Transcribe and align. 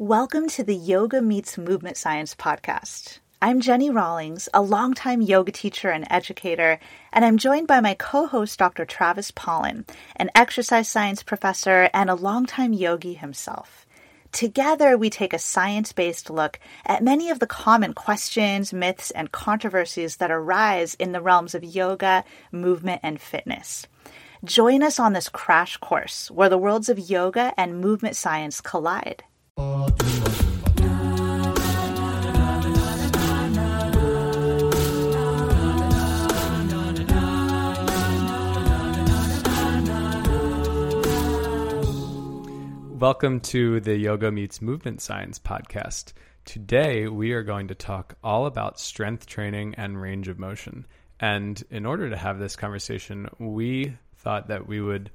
Welcome 0.00 0.48
to 0.48 0.64
the 0.64 0.74
Yoga 0.74 1.22
Meets 1.22 1.56
Movement 1.56 1.96
Science 1.96 2.34
podcast. 2.34 3.20
I'm 3.40 3.60
Jenni 3.60 3.94
Rawlings, 3.94 4.48
a 4.52 4.60
longtime 4.60 5.22
yoga 5.22 5.52
teacher 5.52 5.88
and 5.88 6.04
educator, 6.10 6.80
and 7.12 7.24
I'm 7.24 7.38
joined 7.38 7.68
by 7.68 7.78
my 7.78 7.94
co 7.94 8.26
host, 8.26 8.58
Dr. 8.58 8.86
Travis 8.86 9.30
Pollen, 9.30 9.84
an 10.16 10.32
exercise 10.34 10.88
science 10.88 11.22
professor 11.22 11.90
and 11.94 12.10
a 12.10 12.16
longtime 12.16 12.72
yogi 12.72 13.14
himself. 13.14 13.86
Together, 14.32 14.98
we 14.98 15.10
take 15.10 15.32
a 15.32 15.38
science 15.38 15.92
based 15.92 16.28
look 16.28 16.58
at 16.84 17.04
many 17.04 17.30
of 17.30 17.38
the 17.38 17.46
common 17.46 17.94
questions, 17.94 18.72
myths, 18.72 19.12
and 19.12 19.30
controversies 19.30 20.16
that 20.16 20.32
arise 20.32 20.94
in 20.94 21.12
the 21.12 21.22
realms 21.22 21.54
of 21.54 21.62
yoga, 21.62 22.24
movement, 22.50 23.00
and 23.04 23.20
fitness. 23.20 23.86
Join 24.42 24.82
us 24.82 24.98
on 24.98 25.12
this 25.12 25.28
crash 25.28 25.76
course 25.76 26.32
where 26.32 26.48
the 26.48 26.58
worlds 26.58 26.88
of 26.88 26.98
yoga 26.98 27.54
and 27.56 27.80
movement 27.80 28.16
science 28.16 28.60
collide. 28.60 29.22
Welcome 43.04 43.40
to 43.40 43.80
the 43.80 43.98
Yoga 43.98 44.32
Meets 44.32 44.62
Movement 44.62 45.02
Science 45.02 45.38
podcast. 45.38 46.14
Today, 46.46 47.06
we 47.06 47.32
are 47.32 47.42
going 47.42 47.68
to 47.68 47.74
talk 47.74 48.16
all 48.24 48.46
about 48.46 48.80
strength 48.80 49.26
training 49.26 49.74
and 49.76 50.00
range 50.00 50.28
of 50.28 50.38
motion. 50.38 50.86
And 51.20 51.62
in 51.70 51.84
order 51.84 52.08
to 52.08 52.16
have 52.16 52.38
this 52.38 52.56
conversation, 52.56 53.28
we 53.38 53.98
thought 54.16 54.48
that 54.48 54.66
we 54.66 54.80
would 54.80 55.10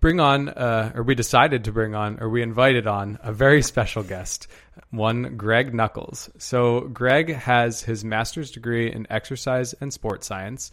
bring 0.00 0.20
on, 0.20 0.48
uh, 0.48 0.92
or 0.94 1.02
we 1.02 1.14
decided 1.14 1.64
to 1.64 1.72
bring 1.72 1.94
on, 1.94 2.20
or 2.20 2.28
we 2.28 2.42
invited 2.42 2.86
on 2.86 3.18
a 3.22 3.32
very 3.32 3.62
special 3.62 4.02
guest, 4.02 4.48
one 4.90 5.36
Greg 5.36 5.74
Nuckols. 5.74 6.30
So, 6.38 6.80
Greg 6.80 7.34
has 7.34 7.82
his 7.82 8.04
master's 8.04 8.50
degree 8.50 8.90
in 8.90 9.06
exercise 9.10 9.74
and 9.74 9.92
sports 9.92 10.26
science. 10.26 10.70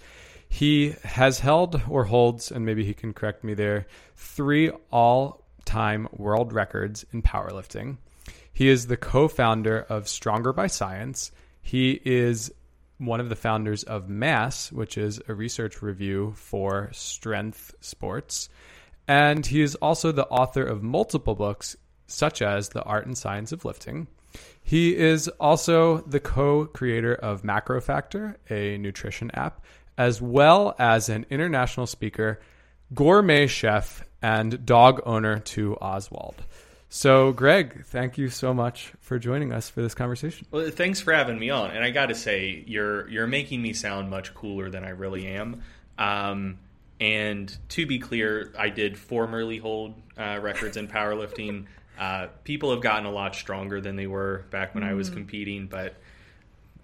He 0.49 0.95
has 1.03 1.39
held 1.39 1.81
or 1.89 2.05
holds, 2.05 2.51
and 2.51 2.65
maybe 2.65 2.85
he 2.85 2.93
can 2.93 3.13
correct 3.13 3.43
me 3.43 3.53
there, 3.53 3.87
three 4.15 4.71
all 4.91 5.43
time 5.65 6.07
world 6.13 6.53
records 6.53 7.05
in 7.11 7.21
powerlifting. 7.21 7.97
He 8.53 8.69
is 8.69 8.87
the 8.87 8.97
co 8.97 9.27
founder 9.27 9.85
of 9.89 10.07
Stronger 10.07 10.53
by 10.53 10.67
Science. 10.67 11.31
He 11.61 12.01
is 12.03 12.51
one 12.97 13.19
of 13.19 13.29
the 13.29 13.35
founders 13.35 13.83
of 13.83 14.09
MASS, 14.09 14.71
which 14.71 14.97
is 14.97 15.21
a 15.27 15.33
research 15.33 15.81
review 15.81 16.33
for 16.35 16.89
strength 16.93 17.75
sports. 17.81 18.49
And 19.07 19.45
he 19.45 19.61
is 19.61 19.75
also 19.75 20.11
the 20.11 20.27
author 20.27 20.63
of 20.63 20.83
multiple 20.83 21.35
books, 21.35 21.77
such 22.07 22.41
as 22.41 22.69
The 22.69 22.83
Art 22.83 23.05
and 23.05 23.17
Science 23.17 23.51
of 23.51 23.65
Lifting. 23.65 24.07
He 24.61 24.97
is 24.97 25.29
also 25.39 25.99
the 25.99 26.19
co 26.19 26.65
creator 26.65 27.15
of 27.15 27.43
Macro 27.43 27.79
Factor, 27.79 28.37
a 28.49 28.77
nutrition 28.77 29.31
app, 29.33 29.63
as 29.97 30.21
well 30.21 30.75
as 30.77 31.07
an 31.07 31.25
international 31.29 31.87
speaker, 31.87 32.41
gourmet 32.93 33.47
chef, 33.47 34.03
and 34.21 34.65
dog 34.65 35.01
owner 35.05 35.39
to 35.39 35.75
Oswald. 35.77 36.35
So, 36.89 37.33
Greg, 37.33 37.85
thank 37.85 38.17
you 38.17 38.29
so 38.29 38.53
much 38.53 38.93
for 39.01 39.19
joining 39.19 39.51
us 39.51 39.69
for 39.69 39.81
this 39.81 39.93
conversation. 39.93 40.47
Well, 40.51 40.69
thanks 40.71 41.01
for 41.01 41.13
having 41.13 41.37
me 41.37 41.49
on. 41.49 41.71
And 41.71 41.83
I 41.83 41.91
got 41.91 42.07
to 42.07 42.15
say, 42.15 42.63
you're 42.65 43.09
you're 43.09 43.27
making 43.27 43.61
me 43.61 43.73
sound 43.73 44.09
much 44.09 44.33
cooler 44.33 44.69
than 44.69 44.83
I 44.83 44.89
really 44.89 45.27
am. 45.27 45.63
Um, 45.97 46.59
and 46.99 47.55
to 47.69 47.85
be 47.85 47.99
clear, 47.99 48.53
I 48.57 48.69
did 48.69 48.97
formerly 48.97 49.57
hold 49.57 49.95
uh, 50.17 50.39
records 50.41 50.77
in 50.77 50.87
powerlifting. 50.87 51.65
Uh, 51.97 52.27
people 52.43 52.71
have 52.71 52.81
gotten 52.81 53.05
a 53.05 53.11
lot 53.11 53.35
stronger 53.35 53.81
than 53.81 53.95
they 53.95 54.07
were 54.07 54.45
back 54.49 54.75
when 54.75 54.83
mm. 54.83 54.89
I 54.89 54.93
was 54.93 55.09
mm. 55.09 55.13
competing, 55.13 55.67
but 55.67 55.95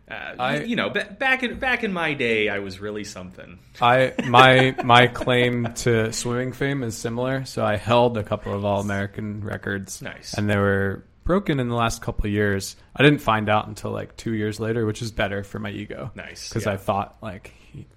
uh, 0.09 0.35
I, 0.37 0.63
you 0.63 0.75
know, 0.75 0.89
back 0.89 1.43
in 1.43 1.59
back 1.59 1.83
in 1.83 1.93
my 1.93 2.13
day, 2.13 2.49
I 2.49 2.59
was 2.59 2.79
really 2.79 3.03
something. 3.03 3.59
I 3.81 4.13
my 4.27 4.75
my 4.83 5.07
claim 5.07 5.73
to 5.75 6.11
swimming 6.11 6.51
fame 6.51 6.83
is 6.83 6.97
similar. 6.97 7.45
So 7.45 7.65
I 7.65 7.77
held 7.77 8.17
a 8.17 8.23
couple 8.23 8.53
of 8.53 8.65
all 8.65 8.81
American 8.81 9.43
records. 9.43 10.01
Nice, 10.01 10.33
and 10.33 10.49
they 10.49 10.57
were 10.57 11.05
broken 11.23 11.59
in 11.59 11.69
the 11.69 11.75
last 11.75 12.01
couple 12.01 12.25
of 12.25 12.31
years. 12.33 12.75
I 12.95 13.03
didn't 13.03 13.19
find 13.19 13.49
out 13.49 13.67
until 13.67 13.91
like 13.91 14.17
two 14.17 14.33
years 14.33 14.59
later, 14.59 14.85
which 14.85 15.01
is 15.01 15.11
better 15.11 15.43
for 15.43 15.57
my 15.57 15.69
ego. 15.69 16.11
Nice, 16.15 16.49
because 16.49 16.65
yeah. 16.65 16.73
I 16.73 16.77
thought 16.77 17.17
like 17.21 17.53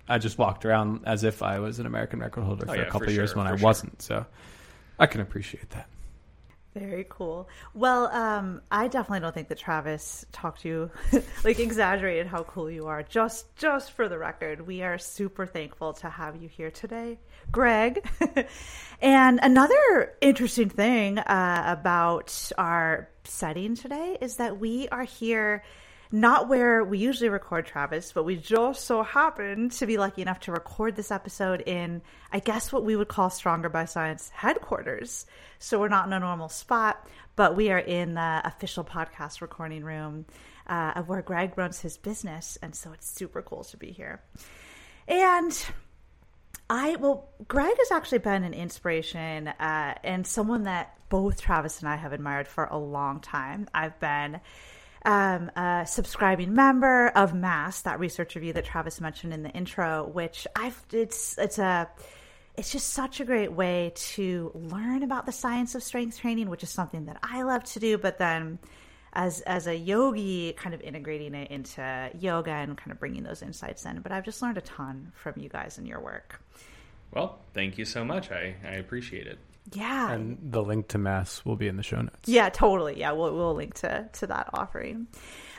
I 0.08 0.18
just 0.18 0.38
walked 0.38 0.64
around 0.64 1.02
as 1.04 1.24
if 1.24 1.42
I 1.42 1.58
was 1.58 1.78
an 1.78 1.86
American 1.86 2.20
record 2.20 2.44
holder 2.44 2.64
oh, 2.68 2.72
for 2.72 2.76
yeah, 2.76 2.82
a 2.82 2.86
couple 2.86 3.00
for 3.00 3.06
of 3.06 3.12
years 3.12 3.30
sure, 3.30 3.38
when 3.38 3.46
I 3.46 3.56
sure. 3.56 3.64
wasn't. 3.64 4.02
So 4.02 4.26
I 4.98 5.06
can 5.06 5.20
appreciate 5.20 5.70
that. 5.70 5.88
Very 6.78 7.06
cool. 7.08 7.48
Well, 7.72 8.08
um, 8.08 8.60
I 8.70 8.88
definitely 8.88 9.20
don't 9.20 9.34
think 9.34 9.48
that 9.48 9.56
Travis 9.56 10.26
talked 10.30 10.60
to 10.60 10.68
you, 10.68 10.90
like 11.44 11.58
exaggerated 11.58 12.26
how 12.26 12.42
cool 12.42 12.70
you 12.70 12.86
are. 12.86 13.02
Just, 13.02 13.56
just 13.56 13.92
for 13.92 14.10
the 14.10 14.18
record, 14.18 14.66
we 14.66 14.82
are 14.82 14.98
super 14.98 15.46
thankful 15.46 15.94
to 15.94 16.10
have 16.10 16.36
you 16.36 16.50
here 16.50 16.70
today, 16.70 17.18
Greg. 17.50 18.06
and 19.00 19.40
another 19.42 20.12
interesting 20.20 20.68
thing 20.68 21.18
uh, 21.18 21.64
about 21.66 22.52
our 22.58 23.08
setting 23.24 23.74
today 23.74 24.18
is 24.20 24.36
that 24.36 24.60
we 24.60 24.86
are 24.88 25.04
here 25.04 25.62
not 26.12 26.48
where 26.48 26.84
we 26.84 26.98
usually 26.98 27.28
record 27.28 27.66
Travis, 27.66 28.12
but 28.12 28.24
we 28.24 28.36
just 28.36 28.84
so 28.84 29.02
happened 29.02 29.72
to 29.72 29.86
be 29.86 29.96
lucky 29.96 30.22
enough 30.22 30.40
to 30.40 30.52
record 30.52 30.96
this 30.96 31.10
episode 31.10 31.62
in, 31.62 32.02
I 32.32 32.38
guess, 32.38 32.72
what 32.72 32.84
we 32.84 32.96
would 32.96 33.08
call 33.08 33.30
Stronger 33.30 33.68
by 33.68 33.84
Science 33.84 34.30
headquarters. 34.30 35.26
So 35.58 35.80
we're 35.80 35.88
not 35.88 36.06
in 36.06 36.12
a 36.12 36.20
normal 36.20 36.48
spot, 36.48 37.06
but 37.34 37.56
we 37.56 37.70
are 37.70 37.78
in 37.78 38.14
the 38.14 38.42
official 38.44 38.84
podcast 38.84 39.40
recording 39.40 39.84
room 39.84 40.26
uh, 40.66 40.92
of 40.96 41.08
where 41.08 41.22
Greg 41.22 41.56
runs 41.56 41.80
his 41.80 41.96
business. 41.96 42.58
And 42.62 42.74
so 42.74 42.92
it's 42.92 43.08
super 43.08 43.42
cool 43.42 43.64
to 43.64 43.76
be 43.76 43.90
here. 43.90 44.22
And 45.08 45.66
I, 46.68 46.96
well, 46.96 47.28
Greg 47.46 47.76
has 47.78 47.90
actually 47.90 48.18
been 48.18 48.42
an 48.42 48.54
inspiration 48.54 49.48
uh, 49.48 49.94
and 50.02 50.26
someone 50.26 50.64
that 50.64 50.96
both 51.08 51.40
Travis 51.40 51.80
and 51.80 51.88
I 51.88 51.96
have 51.96 52.12
admired 52.12 52.48
for 52.48 52.64
a 52.64 52.78
long 52.78 53.20
time. 53.20 53.68
I've 53.72 53.98
been 54.00 54.40
um, 55.04 55.50
a 55.56 55.84
subscribing 55.86 56.54
member 56.54 57.08
of 57.08 57.34
Mass, 57.34 57.82
that 57.82 58.00
research 58.00 58.34
review 58.34 58.52
that 58.54 58.64
Travis 58.64 59.00
mentioned 59.00 59.32
in 59.32 59.42
the 59.42 59.50
intro, 59.50 60.08
which 60.08 60.46
I've 60.56 60.80
it's 60.92 61.38
it's 61.38 61.58
a 61.58 61.88
it's 62.56 62.72
just 62.72 62.90
such 62.90 63.20
a 63.20 63.24
great 63.24 63.52
way 63.52 63.92
to 63.94 64.50
learn 64.54 65.02
about 65.02 65.26
the 65.26 65.32
science 65.32 65.74
of 65.74 65.82
strength 65.82 66.18
training, 66.18 66.48
which 66.48 66.62
is 66.62 66.70
something 66.70 67.04
that 67.06 67.18
I 67.22 67.42
love 67.42 67.64
to 67.64 67.80
do, 67.80 67.98
but 67.98 68.18
then 68.18 68.58
as 69.12 69.40
as 69.42 69.66
a 69.66 69.74
yogi, 69.74 70.52
kind 70.52 70.74
of 70.74 70.80
integrating 70.80 71.34
it 71.34 71.50
into 71.50 72.10
yoga 72.18 72.50
and 72.50 72.76
kind 72.76 72.92
of 72.92 72.98
bringing 72.98 73.22
those 73.22 73.42
insights 73.42 73.84
in. 73.84 74.00
But 74.00 74.12
I've 74.12 74.24
just 74.24 74.42
learned 74.42 74.58
a 74.58 74.62
ton 74.62 75.12
from 75.14 75.34
you 75.36 75.48
guys 75.48 75.78
and 75.78 75.86
your 75.86 76.00
work. 76.00 76.40
Well, 77.12 77.38
thank 77.54 77.78
you 77.78 77.84
so 77.84 78.04
much. 78.04 78.30
I, 78.30 78.56
I 78.64 78.72
appreciate 78.72 79.26
it. 79.26 79.38
Yeah. 79.72 80.12
And 80.12 80.38
the 80.40 80.62
link 80.62 80.88
to 80.88 80.98
Mass 80.98 81.44
will 81.44 81.56
be 81.56 81.68
in 81.68 81.76
the 81.76 81.82
show 81.82 82.00
notes. 82.00 82.28
Yeah, 82.28 82.48
totally. 82.48 82.98
Yeah, 82.98 83.12
we'll, 83.12 83.34
we'll 83.34 83.54
link 83.54 83.74
to, 83.74 84.08
to 84.14 84.26
that 84.28 84.50
offering. 84.52 85.08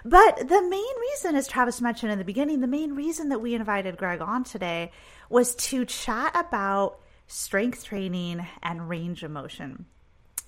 But 0.06 0.38
the 0.38 0.62
main 0.62 1.00
reason, 1.12 1.35
as 1.35 1.47
Travis 1.47 1.81
mentioned 1.81 2.12
in 2.12 2.17
the 2.17 2.25
beginning, 2.25 2.62
the 2.62 2.67
main 2.67 2.96
reason 2.96 3.29
that 3.29 3.40
we 3.40 3.53
invited 3.56 3.97
Greg 3.97 4.22
on 4.22 4.44
today 4.44 4.91
was 5.29 5.56
to 5.56 5.85
chat 5.85 6.31
about 6.35 7.00
strength 7.28 7.84
training 7.84 8.46
and 8.63 8.88
range 8.88 9.23
of 9.23 9.31
motion. 9.31 9.85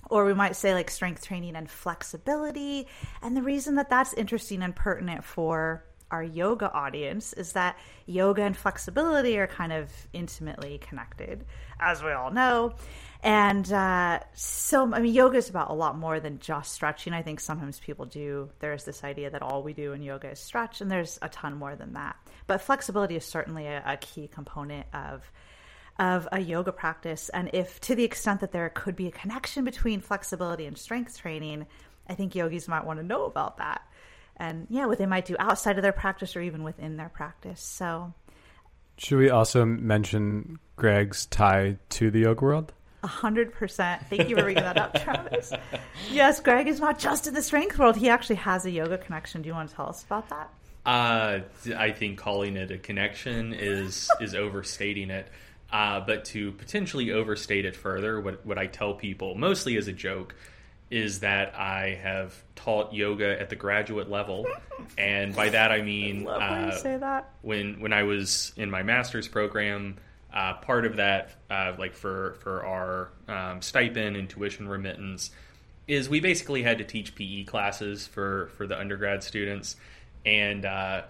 Or 0.08 0.24
we 0.24 0.34
might 0.34 0.56
say 0.56 0.72
like 0.72 0.90
strength 0.90 1.26
training 1.26 1.56
and 1.56 1.70
flexibility. 1.70 2.86
And 3.22 3.36
the 3.36 3.42
reason 3.42 3.74
that 3.74 3.90
that's 3.90 4.14
interesting 4.14 4.62
and 4.62 4.74
pertinent 4.74 5.24
for 5.24 5.84
our 6.10 6.22
yoga 6.24 6.72
audience 6.72 7.32
is 7.34 7.52
that 7.52 7.76
yoga 8.06 8.42
and 8.42 8.56
flexibility 8.56 9.38
are 9.38 9.46
kind 9.46 9.72
of 9.72 9.90
intimately 10.12 10.78
connected, 10.78 11.44
as 11.78 12.02
we 12.02 12.10
all 12.10 12.30
know. 12.30 12.74
And 13.22 13.70
uh, 13.70 14.20
so, 14.32 14.94
I 14.94 15.00
mean, 15.00 15.12
yoga 15.12 15.36
is 15.36 15.50
about 15.50 15.70
a 15.70 15.74
lot 15.74 15.98
more 15.98 16.20
than 16.20 16.38
just 16.38 16.72
stretching. 16.72 17.12
I 17.12 17.20
think 17.22 17.40
sometimes 17.40 17.78
people 17.78 18.06
do, 18.06 18.48
there's 18.60 18.84
this 18.84 19.04
idea 19.04 19.30
that 19.30 19.42
all 19.42 19.62
we 19.62 19.74
do 19.74 19.92
in 19.92 20.02
yoga 20.02 20.30
is 20.30 20.38
stretch, 20.38 20.80
and 20.80 20.90
there's 20.90 21.18
a 21.20 21.28
ton 21.28 21.54
more 21.56 21.76
than 21.76 21.92
that. 21.92 22.16
But 22.46 22.62
flexibility 22.62 23.16
is 23.16 23.24
certainly 23.24 23.66
a, 23.66 23.82
a 23.84 23.96
key 23.98 24.28
component 24.28 24.86
of 24.94 25.30
of 25.98 26.26
a 26.32 26.40
yoga 26.40 26.72
practice. 26.72 27.28
And 27.28 27.50
if 27.52 27.78
to 27.80 27.94
the 27.94 28.04
extent 28.04 28.40
that 28.40 28.52
there 28.52 28.70
could 28.70 28.96
be 28.96 29.06
a 29.06 29.10
connection 29.10 29.64
between 29.64 30.00
flexibility 30.00 30.64
and 30.64 30.78
strength 30.78 31.18
training, 31.18 31.66
I 32.08 32.14
think 32.14 32.34
yogis 32.34 32.68
might 32.68 32.86
want 32.86 33.00
to 33.00 33.04
know 33.04 33.26
about 33.26 33.58
that. 33.58 33.82
And 34.36 34.66
yeah, 34.70 34.86
what 34.86 34.96
they 34.96 35.04
might 35.04 35.26
do 35.26 35.36
outside 35.38 35.76
of 35.76 35.82
their 35.82 35.92
practice 35.92 36.34
or 36.34 36.40
even 36.40 36.62
within 36.62 36.96
their 36.96 37.10
practice. 37.10 37.60
So, 37.60 38.14
should 38.96 39.18
we 39.18 39.28
also 39.28 39.66
mention 39.66 40.58
Greg's 40.76 41.26
tie 41.26 41.76
to 41.90 42.10
the 42.10 42.20
yoga 42.20 42.44
world? 42.44 42.72
A 43.02 43.06
hundred 43.06 43.52
percent. 43.54 44.02
Thank 44.10 44.28
you 44.28 44.36
for 44.36 44.42
bringing 44.42 44.62
that 44.62 44.76
up, 44.76 44.94
Travis. 45.02 45.52
Yes, 46.10 46.40
Greg 46.40 46.68
is 46.68 46.80
not 46.80 46.98
just 46.98 47.26
in 47.26 47.34
the 47.34 47.42
strength 47.42 47.78
world. 47.78 47.96
He 47.96 48.08
actually 48.08 48.36
has 48.36 48.66
a 48.66 48.70
yoga 48.70 48.98
connection. 48.98 49.42
Do 49.42 49.48
you 49.48 49.54
want 49.54 49.70
to 49.70 49.74
tell 49.76 49.88
us 49.88 50.04
about 50.04 50.28
that? 50.28 50.50
Uh, 50.84 51.40
I 51.76 51.92
think 51.92 52.18
calling 52.18 52.56
it 52.56 52.70
a 52.70 52.78
connection 52.78 53.54
is 53.54 54.10
is 54.20 54.34
overstating 54.34 55.10
it. 55.10 55.28
Uh, 55.72 56.00
but 56.00 56.24
to 56.26 56.52
potentially 56.52 57.12
overstate 57.12 57.64
it 57.64 57.76
further, 57.76 58.20
what 58.20 58.44
what 58.44 58.58
I 58.58 58.66
tell 58.66 58.94
people, 58.94 59.34
mostly 59.34 59.76
as 59.76 59.88
a 59.88 59.92
joke, 59.92 60.34
is 60.90 61.20
that 61.20 61.54
I 61.54 61.98
have 62.02 62.34
taught 62.56 62.92
yoga 62.92 63.40
at 63.40 63.48
the 63.50 63.56
graduate 63.56 64.10
level, 64.10 64.46
and 64.98 65.34
by 65.34 65.50
that 65.50 65.70
I 65.70 65.82
mean 65.82 66.22
you 66.22 66.28
uh, 66.28 66.72
say 66.72 66.96
that. 66.96 67.30
when 67.42 67.80
when 67.80 67.92
I 67.92 68.02
was 68.02 68.52
in 68.56 68.70
my 68.70 68.82
master's 68.82 69.28
program, 69.28 69.96
uh, 70.32 70.54
part 70.54 70.86
of 70.86 70.96
that, 70.96 71.30
uh, 71.50 71.74
like 71.78 71.94
for 71.94 72.36
for 72.40 72.64
our 72.64 73.10
um, 73.28 73.62
stipend 73.62 74.16
and 74.16 74.28
tuition 74.28 74.68
remittance, 74.68 75.30
is 75.88 76.08
we 76.08 76.20
basically 76.20 76.62
had 76.62 76.78
to 76.78 76.84
teach 76.84 77.14
PE 77.14 77.44
classes 77.44 78.06
for 78.06 78.50
for 78.56 78.66
the 78.66 78.78
undergrad 78.78 79.22
students, 79.22 79.76
and 80.24 80.64
uh, 80.64 81.02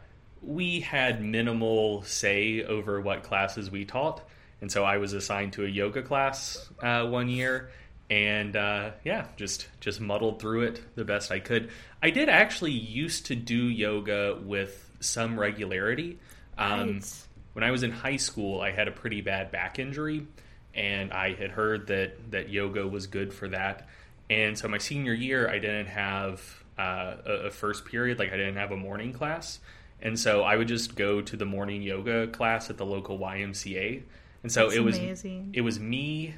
we 0.43 0.81
had 0.81 1.23
minimal 1.23 2.03
say 2.03 2.63
over 2.65 3.01
what 3.01 3.23
classes 3.23 3.71
we 3.71 3.85
taught, 3.85 4.23
and 4.61 4.73
so 4.73 4.85
I 4.85 4.97
was 4.99 5.13
assigned 5.13 5.53
to 5.55 5.65
a 5.65 5.69
yoga 5.69 6.03
class 6.03 6.71
uh, 6.83 7.07
one 7.07 7.29
year. 7.29 7.71
And 8.09 8.57
uh, 8.57 8.91
yeah, 9.05 9.27
just 9.37 9.69
just 9.79 10.01
muddled 10.01 10.41
through 10.41 10.63
it 10.63 10.83
the 10.97 11.05
best 11.05 11.31
I 11.31 11.39
could. 11.39 11.71
I 12.03 12.11
did 12.11 12.29
actually 12.29 12.73
used 12.73 13.27
to 13.27 13.37
do 13.37 13.55
yoga 13.55 14.37
with 14.43 14.91
some 14.99 15.39
regularity. 15.39 16.19
Um, 16.59 16.95
Right. 16.95 17.27
When 17.53 17.65
I 17.65 17.71
was 17.71 17.83
in 17.83 17.91
high 17.91 18.17
school, 18.17 18.61
I 18.61 18.71
had 18.71 18.89
a 18.89 18.93
pretty 18.93 19.21
bad 19.21 19.51
back 19.51 19.79
injury, 19.79 20.27
and 20.75 21.13
I 21.13 21.35
had 21.35 21.51
heard 21.51 21.89
that 21.89 22.31
that 22.31 22.49
yoga 22.51 22.87
was 22.87 23.07
good 23.07 23.33
for 23.33 23.49
that. 23.49 23.89
And 24.29 24.57
so 24.57 24.69
my 24.69 24.79
senior 24.79 25.13
year, 25.13 25.49
I 25.49 25.59
didn't 25.59 25.87
have 25.87 26.63
uh, 26.79 27.17
a, 27.27 27.33
a 27.47 27.51
first 27.51 27.85
period, 27.85 28.19
like 28.19 28.33
I 28.33 28.37
didn't 28.37 28.57
have 28.57 28.71
a 28.71 28.77
morning 28.77 29.13
class, 29.13 29.59
and 30.01 30.19
so 30.19 30.43
I 30.43 30.57
would 30.57 30.69
just 30.69 30.95
go 30.95 31.21
to 31.21 31.37
the 31.37 31.45
morning 31.45 31.83
yoga 31.83 32.29
class 32.29 32.71
at 32.71 32.77
the 32.77 32.87
local 32.87 33.19
YMCA. 33.19 34.03
And 34.43 34.51
so 34.51 34.65
That's 34.65 34.77
it 34.77 34.81
was 34.81 34.99
amazing. 34.99 35.51
it 35.53 35.61
was 35.61 35.79
me 35.79 36.35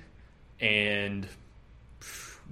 and 0.60 1.28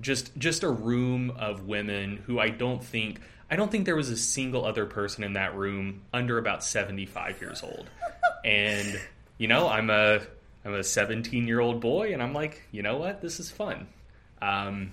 just 0.01 0.37
just 0.37 0.63
a 0.63 0.71
room 0.71 1.31
of 1.31 1.67
women 1.67 2.19
who 2.27 2.39
I 2.39 2.51
don't 2.51 2.83
think 2.85 3.21
I 3.51 3.57
don't 3.57 3.71
think 3.71 3.85
there 3.85 3.97
was 3.97 4.11
a 4.11 4.17
single 4.17 4.65
other 4.65 4.87
person 4.87 5.25
in 5.25 5.33
that 5.33 5.57
room 5.57 6.03
under 6.13 6.39
about 6.39 6.63
75 6.63 7.41
years 7.41 7.63
old. 7.65 7.91
And 8.45 9.01
you 9.39 9.49
know, 9.49 9.69
I'm 9.69 9.91
a 9.91 10.21
I'm 10.65 10.75
a 10.75 10.85
17 10.85 11.47
year 11.47 11.61
old 11.61 11.81
boy, 11.81 12.13
and 12.13 12.23
I'm 12.23 12.35
like, 12.35 12.63
you 12.71 12.83
know 12.83 12.99
what, 12.99 13.21
this 13.21 13.41
is 13.41 13.51
fun. 13.51 13.89
Um, 14.43 14.93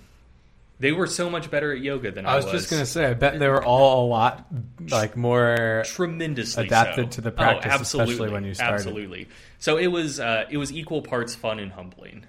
they 0.79 0.91
were 0.91 1.07
so 1.07 1.29
much 1.29 1.49
better 1.49 1.71
at 1.71 1.81
yoga 1.81 2.11
than 2.11 2.25
I, 2.25 2.35
was. 2.35 2.45
I 2.45 2.53
was 2.53 2.61
just 2.61 2.71
gonna 2.71 2.85
say, 2.85 3.05
I 3.05 3.13
bet 3.13 3.39
they 3.39 3.47
were 3.47 3.63
all 3.63 4.05
a 4.05 4.07
lot 4.07 4.45
like 4.89 5.17
more. 5.17 5.83
tremendously 5.85 6.65
adapted 6.65 7.05
so. 7.05 7.15
to 7.17 7.21
the 7.21 7.31
practice, 7.31 7.95
oh, 7.95 8.01
especially 8.01 8.29
when 8.29 8.44
you 8.44 8.53
started. 8.53 8.75
Absolutely. 8.75 9.27
So 9.59 9.77
it 9.77 9.88
was 9.88 10.19
uh, 10.19 10.45
it 10.49 10.57
was 10.57 10.71
equal 10.71 11.01
parts 11.01 11.33
fun 11.33 11.59
and 11.59 11.71
humbling. 11.71 12.25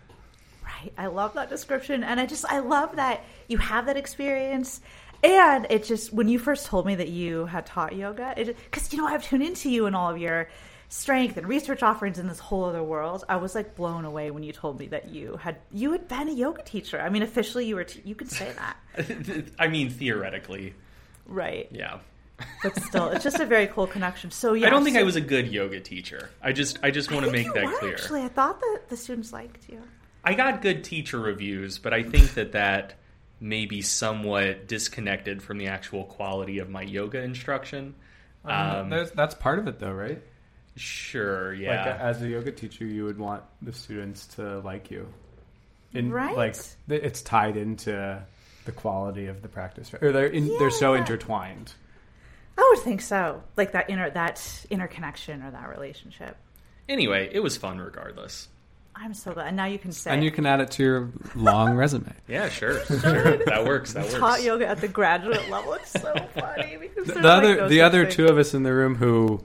Right. 0.80 0.92
I 0.96 1.06
love 1.06 1.34
that 1.34 1.48
description. 1.48 2.04
And 2.04 2.20
I 2.20 2.26
just, 2.26 2.44
I 2.44 2.60
love 2.60 2.96
that 2.96 3.24
you 3.48 3.58
have 3.58 3.86
that 3.86 3.96
experience. 3.96 4.80
And 5.22 5.66
it 5.70 5.84
just, 5.84 6.12
when 6.12 6.28
you 6.28 6.38
first 6.38 6.66
told 6.66 6.86
me 6.86 6.94
that 6.94 7.08
you 7.08 7.46
had 7.46 7.66
taught 7.66 7.96
yoga, 7.96 8.34
it 8.36 8.56
because, 8.56 8.92
you 8.92 8.98
know, 8.98 9.06
I've 9.06 9.24
tuned 9.24 9.42
into 9.42 9.70
you 9.70 9.86
and 9.86 9.96
all 9.96 10.10
of 10.10 10.18
your 10.18 10.48
strength 10.88 11.36
and 11.36 11.46
research 11.46 11.82
offerings 11.82 12.18
in 12.18 12.26
this 12.28 12.38
whole 12.38 12.64
other 12.64 12.82
world. 12.82 13.24
I 13.28 13.36
was 13.36 13.54
like 13.54 13.74
blown 13.76 14.04
away 14.04 14.30
when 14.30 14.42
you 14.42 14.52
told 14.52 14.78
me 14.78 14.86
that 14.88 15.08
you 15.10 15.36
had, 15.36 15.56
you 15.70 15.92
had 15.92 16.08
been 16.08 16.28
a 16.28 16.32
yoga 16.32 16.62
teacher. 16.62 17.00
I 17.00 17.08
mean, 17.10 17.22
officially 17.22 17.66
you 17.66 17.76
were, 17.76 17.84
t- 17.84 18.00
you 18.04 18.14
could 18.14 18.30
say 18.30 18.52
that. 18.52 18.76
I 19.58 19.68
mean, 19.68 19.90
theoretically, 19.90 20.74
Right. 21.26 21.68
yeah. 21.70 21.98
But 22.62 22.80
still, 22.82 23.08
it's 23.08 23.24
just 23.24 23.40
a 23.40 23.44
very 23.46 23.66
cool 23.66 23.86
connection. 23.88 24.30
So, 24.30 24.54
yeah. 24.54 24.68
I 24.68 24.70
don't 24.70 24.84
think 24.84 24.94
so- 24.94 25.00
I 25.00 25.02
was 25.04 25.16
a 25.16 25.20
good 25.20 25.48
yoga 25.48 25.80
teacher. 25.80 26.30
I 26.40 26.52
just 26.52 26.78
I 26.84 26.90
just 26.92 27.10
want 27.10 27.26
to 27.26 27.32
make 27.32 27.46
you 27.46 27.52
that 27.54 27.64
were, 27.64 27.72
clear. 27.78 27.92
Actually, 27.94 28.22
I 28.22 28.28
thought 28.28 28.60
that 28.60 28.82
the 28.88 28.96
students 28.96 29.32
liked 29.32 29.68
you. 29.68 29.82
I 30.22 30.34
got 30.34 30.62
good 30.62 30.84
teacher 30.84 31.18
reviews, 31.18 31.78
but 31.78 31.92
I 31.92 32.04
think 32.04 32.34
that 32.34 32.52
that 32.52 32.94
may 33.40 33.66
be 33.66 33.82
somewhat 33.82 34.68
disconnected 34.68 35.42
from 35.42 35.58
the 35.58 35.66
actual 35.66 36.04
quality 36.04 36.60
of 36.60 36.70
my 36.70 36.82
yoga 36.82 37.20
instruction. 37.20 37.94
Um, 38.44 38.88
There's- 38.90 39.10
that's 39.10 39.34
part 39.34 39.58
of 39.58 39.66
it, 39.66 39.80
though, 39.80 39.92
right? 39.92 40.22
Sure, 40.78 41.52
Like 41.52 41.60
yeah. 41.62 41.98
as 42.00 42.22
a 42.22 42.28
yoga 42.28 42.52
teacher, 42.52 42.84
you 42.84 43.04
would 43.04 43.18
want 43.18 43.42
the 43.62 43.72
students 43.72 44.26
to 44.36 44.60
like 44.60 44.90
you, 44.90 45.06
in, 45.92 46.10
Right. 46.10 46.36
Like 46.36 46.56
it's 46.88 47.22
tied 47.22 47.56
into 47.56 48.22
the 48.64 48.72
quality 48.72 49.26
of 49.26 49.42
the 49.42 49.48
practice, 49.48 49.92
or 50.00 50.12
they're 50.12 50.26
in, 50.26 50.48
they're 50.58 50.70
so 50.70 50.94
intertwined. 50.94 51.72
I 52.56 52.72
would 52.74 52.82
think 52.82 53.00
so. 53.02 53.42
Like 53.56 53.72
that 53.72 53.88
inner, 53.90 54.10
that 54.10 54.66
interconnection 54.70 55.42
or 55.42 55.50
that 55.52 55.68
relationship. 55.68 56.36
anyway, 56.88 57.28
it 57.32 57.40
was 57.40 57.56
fun 57.56 57.78
regardless. 57.78 58.48
I'm 59.00 59.14
so 59.14 59.32
glad. 59.32 59.46
And 59.46 59.56
now 59.56 59.66
you 59.66 59.78
can 59.78 59.92
say 59.92 60.10
And 60.10 60.24
you 60.24 60.32
can 60.32 60.44
add 60.44 60.60
it 60.60 60.72
to 60.72 60.82
your 60.82 61.10
long 61.36 61.76
resume. 61.76 62.12
Yeah, 62.26 62.48
sure, 62.48 62.84
sure. 62.84 63.36
That 63.44 63.64
works. 63.64 63.92
That 63.92 64.04
works. 64.06 64.18
taught 64.18 64.42
yoga 64.42 64.66
at 64.66 64.80
the 64.80 64.88
graduate 64.88 65.48
level. 65.48 65.74
It's 65.74 65.92
so 65.92 66.12
funny 66.34 66.76
because 66.78 67.06
The 67.06 67.12
there's 67.14 67.24
like 67.24 67.24
other 67.24 67.68
the 67.68 67.80
other 67.82 68.02
things. 68.04 68.16
two 68.16 68.26
of 68.26 68.38
us 68.38 68.54
in 68.54 68.64
the 68.64 68.74
room 68.74 68.96
who 68.96 69.44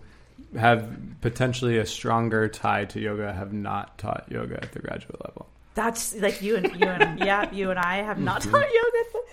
have 0.57 0.89
potentially 1.21 1.77
a 1.77 1.85
stronger 1.85 2.47
tie 2.47 2.85
to 2.85 2.99
yoga 2.99 3.33
have 3.33 3.53
not 3.53 3.97
taught 3.97 4.25
yoga 4.31 4.61
at 4.61 4.71
the 4.71 4.79
graduate 4.79 5.19
level. 5.25 5.47
That's 5.75 6.15
like 6.15 6.41
you 6.41 6.55
and 6.57 6.67
you 6.75 6.85
and 6.87 7.19
yeah, 7.19 7.51
you 7.51 7.69
and 7.71 7.79
I 7.79 7.97
have 7.97 8.19
not 8.19 8.41
Mm-hmm. 8.41 8.51
taught 8.55 8.67
yoga. 8.73 9.25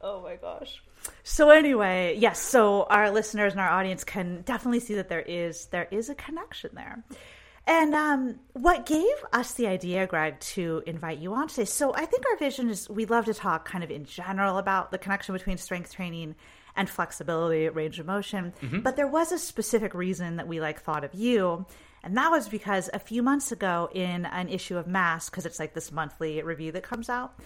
Oh 0.00 0.22
my 0.22 0.36
gosh. 0.36 0.82
So 1.22 1.50
anyway, 1.50 2.16
yes. 2.18 2.38
So 2.38 2.84
our 2.84 3.10
listeners 3.10 3.52
and 3.52 3.60
our 3.60 3.68
audience 3.68 4.04
can 4.04 4.42
definitely 4.42 4.80
see 4.80 4.94
that 4.94 5.08
there 5.08 5.22
is 5.22 5.66
there 5.66 5.88
is 5.90 6.08
a 6.08 6.14
connection 6.14 6.70
there. 6.74 7.02
And 7.66 7.94
um, 7.94 8.34
what 8.52 8.84
gave 8.84 9.14
us 9.32 9.54
the 9.54 9.66
idea, 9.68 10.06
Greg, 10.06 10.38
to 10.40 10.82
invite 10.86 11.18
you 11.18 11.32
on 11.32 11.48
today? 11.48 11.64
So 11.64 11.94
I 11.94 12.04
think 12.04 12.24
our 12.30 12.36
vision 12.36 12.68
is 12.68 12.90
we 12.90 13.06
love 13.06 13.24
to 13.24 13.32
talk 13.34 13.66
kind 13.66 13.82
of 13.82 13.90
in 13.90 14.04
general 14.04 14.58
about 14.58 14.90
the 14.90 14.98
connection 14.98 15.32
between 15.34 15.56
strength 15.56 15.94
training 15.94 16.34
and 16.76 16.88
flexibility, 16.90 17.68
range 17.68 17.98
of 18.00 18.06
motion. 18.06 18.52
But 18.82 18.96
there 18.96 19.06
was 19.06 19.32
a 19.32 19.38
specific 19.38 19.94
reason 19.94 20.36
that 20.36 20.48
we 20.48 20.60
like 20.60 20.80
thought 20.80 21.04
of 21.04 21.14
you, 21.14 21.66
and 22.02 22.16
that 22.16 22.30
was 22.30 22.48
because 22.48 22.90
a 22.92 22.98
few 22.98 23.22
months 23.22 23.52
ago 23.52 23.88
in 23.94 24.26
an 24.26 24.48
issue 24.48 24.76
of 24.76 24.86
Mass, 24.86 25.30
because 25.30 25.46
it's 25.46 25.58
like 25.58 25.74
this 25.74 25.90
monthly 25.92 26.42
review 26.42 26.72
that 26.72 26.82
comes 26.82 27.08
out. 27.08 27.38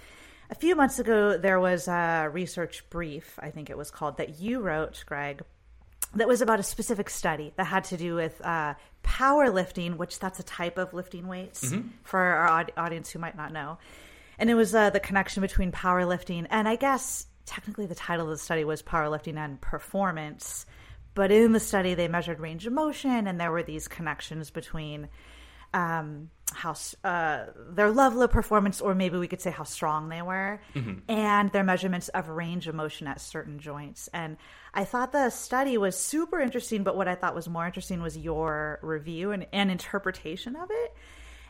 A 0.51 0.55
few 0.55 0.75
months 0.75 0.99
ago, 0.99 1.37
there 1.37 1.61
was 1.61 1.89
a 1.89 2.29
research 2.33 2.89
brief, 2.89 3.39
I 3.39 3.51
think 3.51 3.69
it 3.69 3.77
was 3.77 3.91
called, 3.91 4.17
that 4.17 4.41
you 4.41 4.61
wrote, 4.61 5.05
Greg, 5.07 5.43
that 6.15 6.27
was 6.27 6.41
about 6.41 6.59
a 6.59 6.63
specific 6.63 7.11
study 7.11 7.53
that 7.57 7.65
had 7.65 7.85
to 7.85 7.99
do 7.99 8.15
with 8.15 8.41
uh, 8.45 8.73
powerlifting, 9.05 9.97
which 9.99 10.19
that's 10.19 10.41
a 10.41 10.43
type 10.43 10.79
of 10.79 10.95
lifting 10.95 11.29
weights 11.29 11.75
for 12.03 12.19
our 12.19 12.49
aud- 12.49 12.73
audience 12.79 13.11
who 13.11 13.19
might 13.19 13.37
not 13.37 13.53
know. 13.53 13.77
And 14.39 14.49
it 14.49 14.55
was 14.55 14.75
uh, 14.75 14.89
the 14.89 15.01
connection 15.01 15.43
between 15.43 15.71
powerlifting 15.71 16.47
and 16.49 16.67
I 16.67 16.77
guess 16.77 17.27
technically 17.49 17.87
the 17.87 17.95
title 17.95 18.27
of 18.27 18.31
the 18.31 18.39
study 18.39 18.65
was 18.65 18.83
powerlifting 18.83 19.37
and 19.37 19.61
performance. 19.61 20.67
But 21.15 21.33
in 21.33 21.53
the 21.53 21.61
study, 21.61 21.95
they 21.95 22.07
measured 22.07 22.39
range 22.39 22.67
of 22.67 22.73
motion, 22.73 23.27
and 23.27 23.41
there 23.41 23.51
were 23.51 23.65
these 23.65 23.89
connections 23.89 24.51
between 24.51 25.09
um, 25.75 26.31
how 26.53 26.77
uh, 27.03 27.47
their 27.71 27.91
level 27.91 28.23
of 28.23 28.31
performance, 28.31 28.81
or 28.81 28.95
maybe 28.95 29.19
we 29.19 29.27
could 29.27 29.41
say 29.41 29.51
how 29.51 29.65
strong 29.65 30.09
they 30.09 30.23
were, 30.23 30.61
and 31.09 31.51
their 31.51 31.65
measurements 31.65 32.09
of 32.11 32.29
range 32.29 32.69
of 32.69 32.75
motion 32.75 33.07
at 33.07 33.21
certain 33.21 33.59
joints. 33.59 34.09
And 34.13 34.37
I 34.73 34.85
thought 34.85 35.13
the 35.13 35.31
study 35.31 35.77
was 35.77 35.99
super 35.99 36.41
interesting, 36.41 36.85
but 36.85 36.97
what 36.97 37.09
I 37.09 37.17
thought 37.17 37.35
was 37.35 37.49
more 37.49 37.67
interesting 37.67 38.01
was 38.01 38.17
your 38.17 38.79
review 38.83 39.33
and, 39.33 39.47
and 39.53 39.71
interpretation 39.71 40.55
of 40.57 40.71
it. 40.71 40.95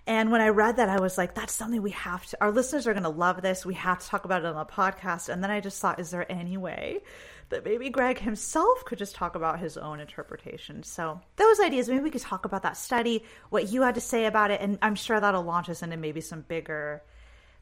And 0.09 0.33
when 0.33 0.41
I 0.41 0.49
read 0.49 0.77
that, 0.77 0.88
I 0.88 1.00
was 1.00 1.19
like, 1.19 1.35
that's 1.35 1.53
something 1.53 1.83
we 1.83 1.91
have 1.91 2.25
to, 2.29 2.38
our 2.41 2.50
listeners 2.50 2.87
are 2.87 2.95
going 2.95 3.03
to 3.03 3.11
love 3.11 3.43
this. 3.43 3.67
We 3.67 3.75
have 3.75 3.99
to 3.99 4.07
talk 4.07 4.25
about 4.25 4.43
it 4.43 4.47
on 4.47 4.57
the 4.57 4.65
podcast. 4.65 5.29
And 5.29 5.45
then 5.45 5.50
I 5.50 5.61
just 5.61 5.79
thought, 5.83 6.00
is 6.00 6.11
there 6.11 6.25
any 6.33 6.57
way 6.57 7.03
that 7.50 7.62
maybe 7.62 7.91
Greg 7.91 8.19
himself 8.19 8.87
could 8.87 8.97
just 8.97 9.15
talk 9.15 9.35
about 9.35 9.61
his 9.61 9.77
own 9.77 10.00
interpretation? 10.00 10.83
So 10.83 11.21
those 11.37 11.61
ideas, 11.61 11.91
maybe 11.91 12.05
we 12.05 12.11
could 12.11 12.23
talk 12.23 12.47
about 12.47 12.62
that 12.62 12.79
study, 12.79 13.23
what 13.50 13.69
you 13.69 13.83
had 13.83 13.97
to 13.97 14.00
say 14.00 14.25
about 14.25 14.50
it. 14.50 14.62
And 14.62 14.79
I'm 14.81 14.95
sure 14.95 15.21
that'll 15.21 15.43
launch 15.43 15.69
us 15.69 15.83
into 15.83 15.99
maybe 15.99 16.23
some 16.23 16.41
bigger, 16.41 17.03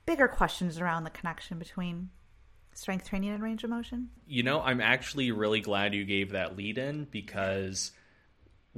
bigger 0.07 0.29
questions 0.29 0.79
around 0.79 1.03
the 1.03 1.11
connection 1.11 1.59
between 1.59 2.11
strength 2.75 3.09
training 3.09 3.31
and 3.31 3.43
range 3.43 3.65
of 3.65 3.71
motion. 3.71 4.11
You 4.25 4.45
know, 4.45 4.61
I'm 4.61 4.81
actually 4.81 5.33
really 5.33 5.63
glad 5.63 5.95
you 5.95 6.05
gave 6.05 6.31
that 6.31 6.57
lead 6.57 6.79
in 6.79 7.09
because 7.11 7.91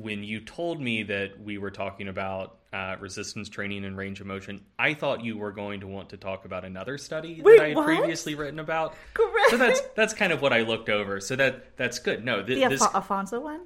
when 0.00 0.22
you 0.22 0.40
told 0.40 0.80
me 0.80 1.02
that 1.04 1.40
we 1.40 1.58
were 1.58 1.70
talking 1.70 2.08
about 2.08 2.54
uh, 2.72 2.96
resistance 3.00 3.48
training 3.48 3.84
and 3.84 3.96
range 3.96 4.20
of 4.20 4.26
motion, 4.26 4.62
I 4.78 4.92
thought 4.94 5.24
you 5.24 5.38
were 5.38 5.52
going 5.52 5.80
to 5.80 5.86
want 5.86 6.10
to 6.10 6.16
talk 6.18 6.44
about 6.44 6.64
another 6.64 6.98
study 6.98 7.40
Wait, 7.42 7.56
that 7.58 7.64
I 7.64 7.68
had 7.68 7.76
what? 7.76 7.86
previously 7.86 8.34
written 8.34 8.58
about. 8.58 8.94
Correct. 9.14 9.50
So 9.50 9.56
that's 9.56 9.80
that's 9.96 10.12
kind 10.14 10.32
of 10.32 10.42
what 10.42 10.52
I 10.52 10.60
looked 10.62 10.88
over. 10.90 11.20
So 11.20 11.34
that 11.36 11.76
that's 11.76 11.98
good. 11.98 12.24
No, 12.24 12.42
th- 12.42 12.60
The 12.62 12.68
this 12.68 12.82
Alfo- 12.82 12.94
Alfonso 12.94 13.40
one? 13.40 13.60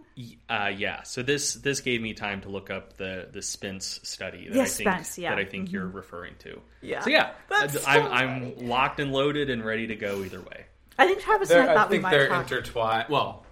uh, 0.48 0.70
yeah. 0.76 1.02
So 1.02 1.22
this 1.22 1.54
this 1.54 1.80
gave 1.80 2.00
me 2.00 2.14
time 2.14 2.40
to 2.42 2.48
look 2.48 2.70
up 2.70 2.96
the 2.96 3.28
the 3.30 3.42
Spence 3.42 4.00
study 4.04 4.48
that 4.48 4.54
Yeah, 4.56 4.62
I 4.62 4.66
think 4.66 4.88
Spence, 4.88 5.18
yeah. 5.18 5.30
Mm-hmm. 5.30 5.38
that 5.38 5.46
I 5.46 5.50
think 5.50 5.72
you're 5.72 5.88
referring 5.88 6.34
to. 6.40 6.60
Yeah. 6.80 7.00
So 7.00 7.10
yeah, 7.10 7.32
That's 7.50 7.86
I'm 7.86 8.04
so 8.04 8.10
I'm 8.10 8.68
locked 8.68 9.00
and 9.00 9.12
loaded 9.12 9.50
and 9.50 9.64
ready 9.64 9.88
to 9.88 9.96
go 9.96 10.22
either 10.22 10.40
way. 10.40 10.66
I 10.98 11.06
think 11.08 11.20
Travis 11.20 11.50
and 11.50 11.68
I 11.68 11.72
I 11.72 11.74
thought 11.74 11.90
we 11.90 11.96
think 11.96 12.02
might 12.04 12.10
they're 12.12 12.28
talk. 12.28 12.42
intertwined. 12.50 13.06
Well, 13.08 13.44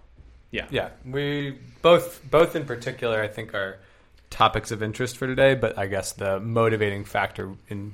Yeah. 0.51 0.67
yeah, 0.71 0.91
we 1.05 1.59
both 1.83 2.21
both 2.29 2.57
in 2.57 2.65
particular, 2.65 3.23
I 3.23 3.29
think, 3.29 3.55
are 3.55 3.79
topics 4.31 4.71
of 4.73 4.83
interest 4.83 5.17
for 5.17 5.27
today. 5.27 5.55
But 5.55 5.79
I 5.79 5.87
guess 5.87 6.13
the 6.13 6.41
motivating 6.41 7.05
factor 7.05 7.55
in 7.69 7.93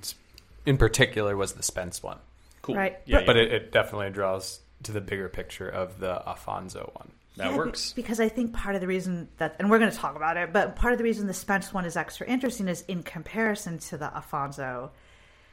in 0.64 0.78
particular 0.78 1.36
was 1.36 1.52
the 1.52 1.62
Spence 1.62 2.02
one. 2.02 2.18
Cool. 2.62 2.76
Right. 2.76 2.98
Yeah, 3.04 3.18
But- 3.18 3.26
But 3.26 3.36
it, 3.36 3.52
it 3.52 3.72
definitely 3.72 4.10
draws 4.10 4.60
to 4.84 4.92
the 4.92 5.00
bigger 5.00 5.28
picture 5.28 5.68
of 5.68 6.00
the 6.00 6.22
Afonso 6.26 6.92
one. 6.96 7.12
that 7.36 7.50
Yeah, 7.50 7.56
works. 7.56 7.92
because 7.92 8.18
I 8.20 8.28
think 8.28 8.52
part 8.54 8.74
of 8.74 8.80
the 8.80 8.86
reason 8.86 9.28
that, 9.38 9.56
and 9.58 9.70
we're 9.70 9.78
going 9.78 9.90
to 9.90 9.96
talk 9.96 10.16
about 10.16 10.36
it, 10.36 10.52
but 10.52 10.74
part 10.76 10.92
of 10.92 10.98
the 10.98 11.04
reason 11.04 11.26
the 11.26 11.34
Spence 11.34 11.72
one 11.72 11.84
is 11.84 11.96
extra 11.96 12.26
interesting 12.26 12.66
is 12.68 12.82
in 12.88 13.02
comparison 13.02 13.78
to 13.78 13.96
the 13.98 14.06
Afonso 14.06 14.90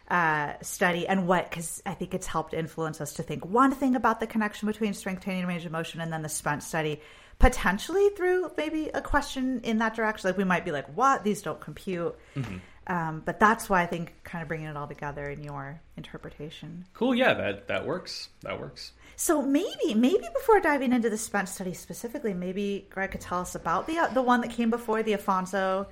uh, 0.10 0.54
study 0.62 1.08
and 1.08 1.28
what, 1.28 1.50
because 1.50 1.82
I 1.86 1.94
think 1.94 2.14
it's 2.14 2.28
helped 2.28 2.54
influence 2.54 3.02
us 3.02 3.14
to 3.14 3.24
think 3.24 3.46
one 3.46 3.72
thing 3.72 3.96
about 3.96 4.20
the 4.20 4.28
connection 4.28 4.68
between 4.68 4.94
strength 4.94 5.24
training 5.24 5.44
and 5.44 5.50
range 5.50 5.66
of 5.66 5.72
motion, 5.72 6.02
and 6.02 6.12
then 6.12 6.22
the 6.22 6.30
Spence 6.30 6.66
study 6.68 7.02
potentially 7.40 8.10
through 8.10 8.52
maybe 8.58 8.90
a 8.94 9.02
question 9.02 9.62
in 9.64 9.80
that 9.80 9.96
direction. 9.96 10.30
Like 10.30 10.38
we 10.38 10.44
might 10.44 10.66
be 10.66 10.72
like, 10.72 10.88
what? 10.96 11.24
These 11.24 11.42
don't 11.42 11.60
compute. 11.60 12.16
Um, 12.86 13.22
but 13.24 13.40
that's 13.40 13.70
why 13.70 13.82
I 13.82 13.86
think 13.86 14.14
kind 14.24 14.42
of 14.42 14.50
bringing 14.50 14.68
it 14.68 14.76
all 14.76 14.88
together 14.88 15.30
in 15.30 15.42
your 15.42 15.80
interpretation. 15.96 16.86
Cool. 16.94 17.16
Yeah, 17.16 17.34
that 17.34 17.68
that 17.70 17.86
works. 17.86 18.30
That 18.42 18.60
works. 18.60 18.92
So 19.16 19.42
maybe, 19.42 19.94
maybe 19.96 20.26
before 20.34 20.60
diving 20.60 20.92
into 20.92 21.10
the 21.10 21.18
Spence 21.18 21.52
study 21.52 21.74
specifically, 21.74 22.34
maybe 22.34 22.88
Greg 22.90 23.12
could 23.12 23.22
tell 23.22 23.40
us 23.40 23.56
about 23.56 23.88
the 23.88 24.10
the 24.14 24.22
one 24.22 24.42
that 24.42 24.50
came 24.52 24.70
before 24.70 25.02
the 25.02 25.14
Afonso 25.14 25.88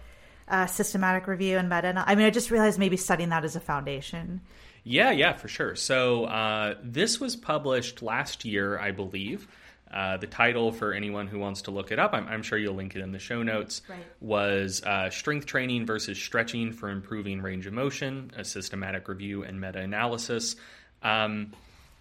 uh, 0.51 0.67
systematic 0.67 1.25
review 1.27 1.57
and 1.57 1.69
meta. 1.69 2.03
I 2.05 2.13
mean, 2.15 2.25
I 2.25 2.29
just 2.29 2.51
realized 2.51 2.77
maybe 2.77 2.97
studying 2.97 3.29
that 3.29 3.43
as 3.43 3.55
a 3.55 3.59
foundation. 3.59 4.41
Yeah, 4.83 5.11
yeah, 5.11 5.33
for 5.33 5.47
sure. 5.47 5.75
So 5.75 6.25
uh, 6.25 6.75
this 6.83 7.19
was 7.19 7.35
published 7.35 8.01
last 8.01 8.45
year, 8.45 8.77
I 8.79 8.91
believe. 8.91 9.47
Uh, 9.91 10.15
the 10.17 10.27
title 10.27 10.71
for 10.71 10.93
anyone 10.93 11.27
who 11.27 11.37
wants 11.37 11.63
to 11.63 11.71
look 11.71 11.91
it 11.91 11.99
up, 11.99 12.13
I'm, 12.13 12.25
I'm 12.27 12.43
sure 12.43 12.57
you'll 12.57 12.75
link 12.75 12.95
it 12.95 13.01
in 13.01 13.11
the 13.11 13.19
show 13.19 13.43
notes, 13.43 13.81
Right. 13.89 13.99
was 14.21 14.81
uh, 14.83 15.09
Strength 15.09 15.47
Training 15.47 15.85
versus 15.85 16.17
Stretching 16.17 16.71
for 16.71 16.89
Improving 16.89 17.41
Range 17.41 17.67
of 17.67 17.73
Motion, 17.73 18.31
a 18.37 18.45
systematic 18.45 19.09
review 19.09 19.43
and 19.43 19.59
meta 19.59 19.79
analysis. 19.79 20.55
Um, 21.03 21.51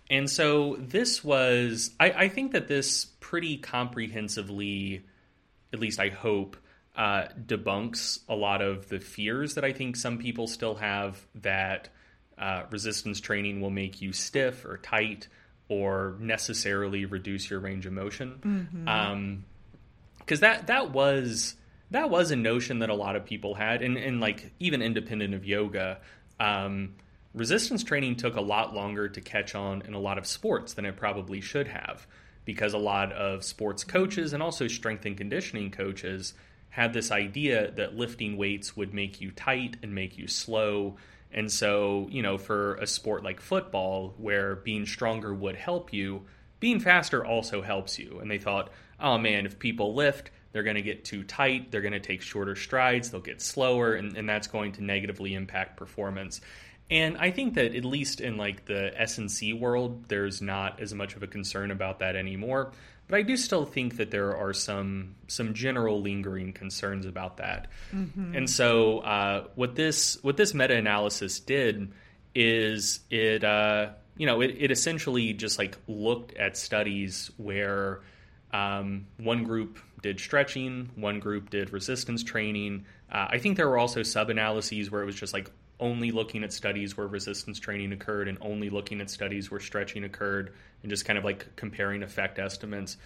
and 0.09 0.31
so 0.31 0.77
this 0.79 1.25
was, 1.25 1.91
I, 1.99 2.11
I 2.13 2.29
think 2.29 2.53
that 2.53 2.69
this 2.69 3.07
pretty 3.19 3.57
comprehensively, 3.57 5.05
at 5.73 5.81
least 5.81 5.99
I 6.01 6.09
hope, 6.09 6.57
uh, 7.01 7.29
debunks 7.47 8.19
a 8.29 8.35
lot 8.35 8.61
of 8.61 8.91
the 8.91 9.01
fears 9.01 9.55
that 9.55 9.65
I 9.65 9.73
think 9.73 9.97
some 9.97 10.19
people 10.19 10.47
still 10.47 10.75
have 10.75 11.19
that 11.37 11.89
uh, 12.37 12.65
resistance 12.71 13.21
training 13.23 13.63
will 13.63 13.71
make 13.71 14.03
you 14.03 14.13
stiff 14.13 14.67
or 14.67 14.77
tight 14.77 15.27
or 15.69 16.17
necessarily 16.21 17.07
reduce 17.07 17.49
your 17.49 17.59
range 17.59 17.87
of 17.87 17.95
motion. 17.95 18.39
Um, 18.87 19.45
because 20.19 20.41
that 20.41 20.67
that 20.67 20.91
was 20.91 21.55
that 21.91 22.11
was 22.11 22.31
a 22.33 22.37
notion 22.37 22.81
that 22.81 22.91
a 22.91 22.95
lot 22.95 23.17
of 23.17 23.25
people 23.25 23.55
had, 23.55 23.81
and, 23.81 23.97
and 23.97 24.21
like 24.21 24.53
even 24.61 24.83
independent 24.83 25.33
of 25.33 25.47
yoga, 25.47 26.01
um, 26.39 26.97
resistance 27.33 27.83
training 27.83 28.17
took 28.17 28.37
a 28.37 28.43
lot 28.43 28.75
longer 28.75 29.09
to 29.09 29.21
catch 29.23 29.55
on 29.55 29.83
in 29.83 29.95
a 29.95 29.99
lot 29.99 30.19
of 30.19 30.27
sports 30.27 30.75
than 30.75 30.85
it 30.85 30.99
probably 30.99 31.41
should 31.41 31.67
have, 31.67 32.07
because 32.45 32.75
a 32.75 32.79
lot 32.79 33.11
of 33.13 33.43
sports 33.43 33.85
coaches 33.85 34.35
and 34.35 34.43
also 34.43 34.69
strength 34.69 35.07
and 35.07 35.17
conditioning 35.17 35.71
coaches 35.71 36.35
had 36.71 36.93
this 36.93 37.11
idea 37.11 37.73
that 37.73 37.97
lifting 37.97 38.37
weights 38.37 38.77
would 38.77 38.95
make 38.95 39.21
you 39.21 39.31
tight 39.33 39.77
and 39.83 39.95
make 39.95 40.17
you 40.17 40.27
slow. 40.27 40.97
And 41.33 41.51
so, 41.51 42.09
you 42.11 42.23
know, 42.23 42.39
for 42.39 42.77
a 42.77 42.87
sport 42.87 43.23
like 43.23 43.41
football, 43.41 44.15
where 44.19 44.57
being 44.57 44.87
stronger 44.87 45.35
would 45.35 45.57
help 45.57 45.93
you, 45.93 46.23
being 46.61 46.81
faster 46.81 47.25
also 47.25 47.61
helps 47.63 47.99
you. 47.99 48.19
And 48.21 48.31
they 48.31 48.39
thought, 48.39 48.71
oh 49.01 49.19
man, 49.19 49.47
if 49.47 49.59
people 49.59 49.95
lift, 49.95 50.31
they're 50.53 50.63
going 50.63 50.77
to 50.77 50.83
get 50.83 51.05
too 51.05 51.25
tight, 51.25 51.71
they're 51.71 51.81
going 51.81 51.93
to 51.93 52.01
take 52.01 52.23
shorter 52.23 52.57
strides, 52.57 53.11
they'll 53.11 53.21
get 53.21 53.41
slower, 53.41 53.95
and, 53.95 54.17
and 54.17 54.29
that's 54.29 54.47
going 54.47 54.73
to 54.73 54.85
negatively 54.85 55.35
impact 55.35 55.77
performance. 55.77 56.41
And 56.91 57.17
I 57.19 57.31
think 57.31 57.55
that 57.55 57.77
at 57.77 57.85
least 57.85 58.21
in 58.21 58.37
like 58.37 58.65
the 58.65 58.93
S&C 59.01 59.53
world, 59.53 60.09
there's 60.09 60.43
not 60.43 60.81
as 60.81 60.93
much 60.93 61.15
of 61.15 61.23
a 61.23 61.29
concern 61.29 61.71
about 61.71 62.01
that 62.01 62.17
anymore. 62.17 62.73
But 63.11 63.19
I 63.19 63.23
do 63.23 63.37
still 63.37 63.65
think 63.65 63.97
that 63.97 64.13
there 64.13 64.37
are 64.37 64.53
some 64.53 65.17
some 65.27 65.53
general 65.53 66.01
lingering 66.01 66.53
concerns 66.53 67.07
about 67.07 67.39
that. 67.39 67.67
And 68.37 68.49
so 68.49 69.01
uh, 69.01 69.45
what 69.57 69.75
this 69.75 70.23
what 70.23 70.37
this 70.37 70.55
meta 70.55 70.77
analysis 70.77 71.41
did 71.41 71.93
is 72.37 73.01
it 73.11 73.43
uh, 73.43 73.91
you 74.17 74.27
know 74.27 74.41
it, 74.41 74.55
it 74.59 74.71
essentially 74.71 75.33
just 75.33 75.59
like 75.59 75.77
looked 75.89 76.35
at 76.37 76.57
studies 76.57 77.33
where 77.37 78.03
um, 78.53 79.07
one 79.17 79.43
group 79.43 79.81
did 80.03 80.21
stretching, 80.21 80.91
one 80.95 81.19
group 81.19 81.51
did 81.51 81.73
resistance 81.73 82.23
training. 82.23 82.87
Uh, 83.11 83.27
I 83.31 83.39
think 83.39 83.57
there 83.57 83.69
were 83.69 83.79
also 83.79 84.05
sub 84.05 84.31
analyses 84.31 84.89
where 84.89 85.03
it 85.03 85.07
was 85.07 85.17
just 85.17 85.33
like 85.33 85.51
only 85.81 86.13
looking 86.13 86.45
at 86.45 86.53
studies 86.53 86.97
where 86.97 87.09
resistance 87.09 87.59
training 87.59 87.93
occurred 87.93 88.29
and 88.29 88.39
only 88.41 88.71
looking 88.71 89.01
at 89.01 89.11
studies 89.11 89.51
where 89.51 89.59
stretching 89.59 90.05
occurred 90.05 90.53
and 90.83 90.91
just 90.91 91.05
kind 91.05 91.19
of 91.19 91.25
like 91.25 91.57
comparing 91.57 92.03
effect 92.03 92.39
estimates. 92.39 92.97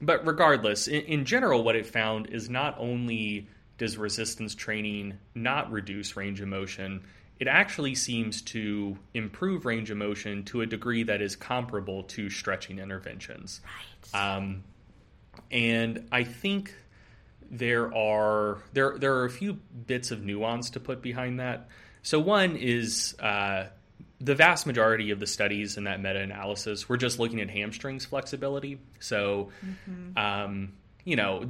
But 0.00 0.26
regardless, 0.26 0.88
in, 0.88 1.02
in 1.02 1.24
general, 1.24 1.64
what 1.64 1.76
it 1.76 1.86
found 1.86 2.28
is 2.30 2.50
not 2.50 2.76
only 2.78 3.48
does 3.78 3.96
resistance 3.96 4.54
training 4.54 5.18
not 5.34 5.70
reduce 5.70 6.16
range 6.16 6.40
of 6.40 6.48
motion, 6.48 7.02
it 7.38 7.48
actually 7.48 7.94
seems 7.94 8.40
to 8.42 8.96
improve 9.12 9.66
range 9.66 9.90
of 9.90 9.98
motion 9.98 10.44
to 10.44 10.62
a 10.62 10.66
degree 10.66 11.02
that 11.02 11.20
is 11.20 11.36
comparable 11.36 12.04
to 12.04 12.30
stretching 12.30 12.78
interventions. 12.78 13.60
Um, 14.14 14.64
and 15.50 16.08
I 16.10 16.24
think 16.24 16.74
there 17.50 17.94
are 17.94 18.58
there 18.72 18.98
there 18.98 19.14
are 19.16 19.24
a 19.24 19.30
few 19.30 19.54
bits 19.54 20.10
of 20.10 20.22
nuance 20.22 20.70
to 20.70 20.80
put 20.80 21.02
behind 21.02 21.40
that. 21.40 21.68
So 22.02 22.18
one 22.20 22.56
is 22.56 23.14
uh, 23.20 23.66
the 24.20 24.34
vast 24.34 24.66
majority 24.66 25.10
of 25.10 25.20
the 25.20 25.26
studies 25.26 25.76
in 25.76 25.84
that 25.84 26.00
meta 26.00 26.20
analysis 26.20 26.88
were 26.88 26.96
just 26.96 27.18
looking 27.18 27.40
at 27.40 27.50
hamstrings 27.50 28.04
flexibility. 28.04 28.78
So, 29.00 29.50
um, 30.16 30.72
you 31.04 31.16
know. 31.16 31.42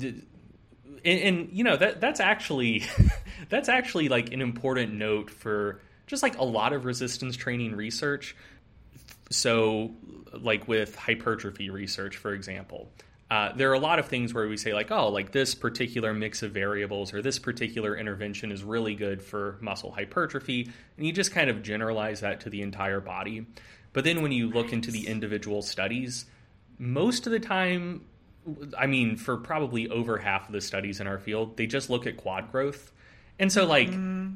and, 1.04 1.20
and 1.20 1.48
you 1.52 1.64
know 1.64 1.76
that 1.76 2.00
that's 2.00 2.20
actually 2.20 2.82
that's 3.48 3.68
actually 3.68 4.08
like 4.08 4.32
an 4.32 4.42
important 4.42 4.94
note 4.94 5.30
for 5.30 5.80
just 6.06 6.22
like 6.22 6.38
a 6.38 6.44
lot 6.44 6.72
of 6.72 6.84
resistance 6.84 7.36
training 7.36 7.74
research 7.74 8.36
so 9.30 9.92
like 10.32 10.66
with 10.68 10.94
hypertrophy 10.96 11.70
research 11.70 12.16
for 12.16 12.32
example 12.32 12.88
uh, 13.30 13.52
there 13.56 13.70
are 13.70 13.74
a 13.74 13.80
lot 13.80 13.98
of 13.98 14.06
things 14.06 14.32
where 14.32 14.46
we 14.46 14.56
say 14.56 14.72
like 14.72 14.90
oh 14.90 15.08
like 15.08 15.32
this 15.32 15.54
particular 15.54 16.14
mix 16.14 16.42
of 16.42 16.52
variables 16.52 17.12
or 17.12 17.22
this 17.22 17.38
particular 17.38 17.96
intervention 17.96 18.52
is 18.52 18.62
really 18.62 18.94
good 18.94 19.22
for 19.22 19.58
muscle 19.60 19.90
hypertrophy. 19.90 20.70
And 20.96 21.06
you 21.06 21.12
just 21.12 21.32
kind 21.32 21.50
of 21.50 21.62
generalize 21.62 22.20
that 22.20 22.40
to 22.40 22.50
the 22.50 22.62
entire 22.62 23.00
body. 23.00 23.46
But 23.92 24.04
then 24.04 24.22
when 24.22 24.32
you 24.32 24.50
look 24.50 24.72
into 24.72 24.90
the 24.90 25.06
individual 25.06 25.62
studies 25.62 26.26
most 26.78 27.26
of 27.26 27.32
the 27.32 27.40
time 27.40 28.04
i 28.78 28.86
mean 28.86 29.16
for 29.16 29.36
probably 29.38 29.88
over 29.88 30.18
half 30.18 30.46
of 30.46 30.52
the 30.52 30.60
studies 30.60 31.00
in 31.00 31.06
our 31.06 31.18
field 31.18 31.56
they 31.56 31.66
just 31.66 31.90
look 31.90 32.06
at 32.06 32.16
quad 32.16 32.52
growth. 32.52 32.92
And 33.38 33.52
so, 33.52 33.66
like, 33.66 33.90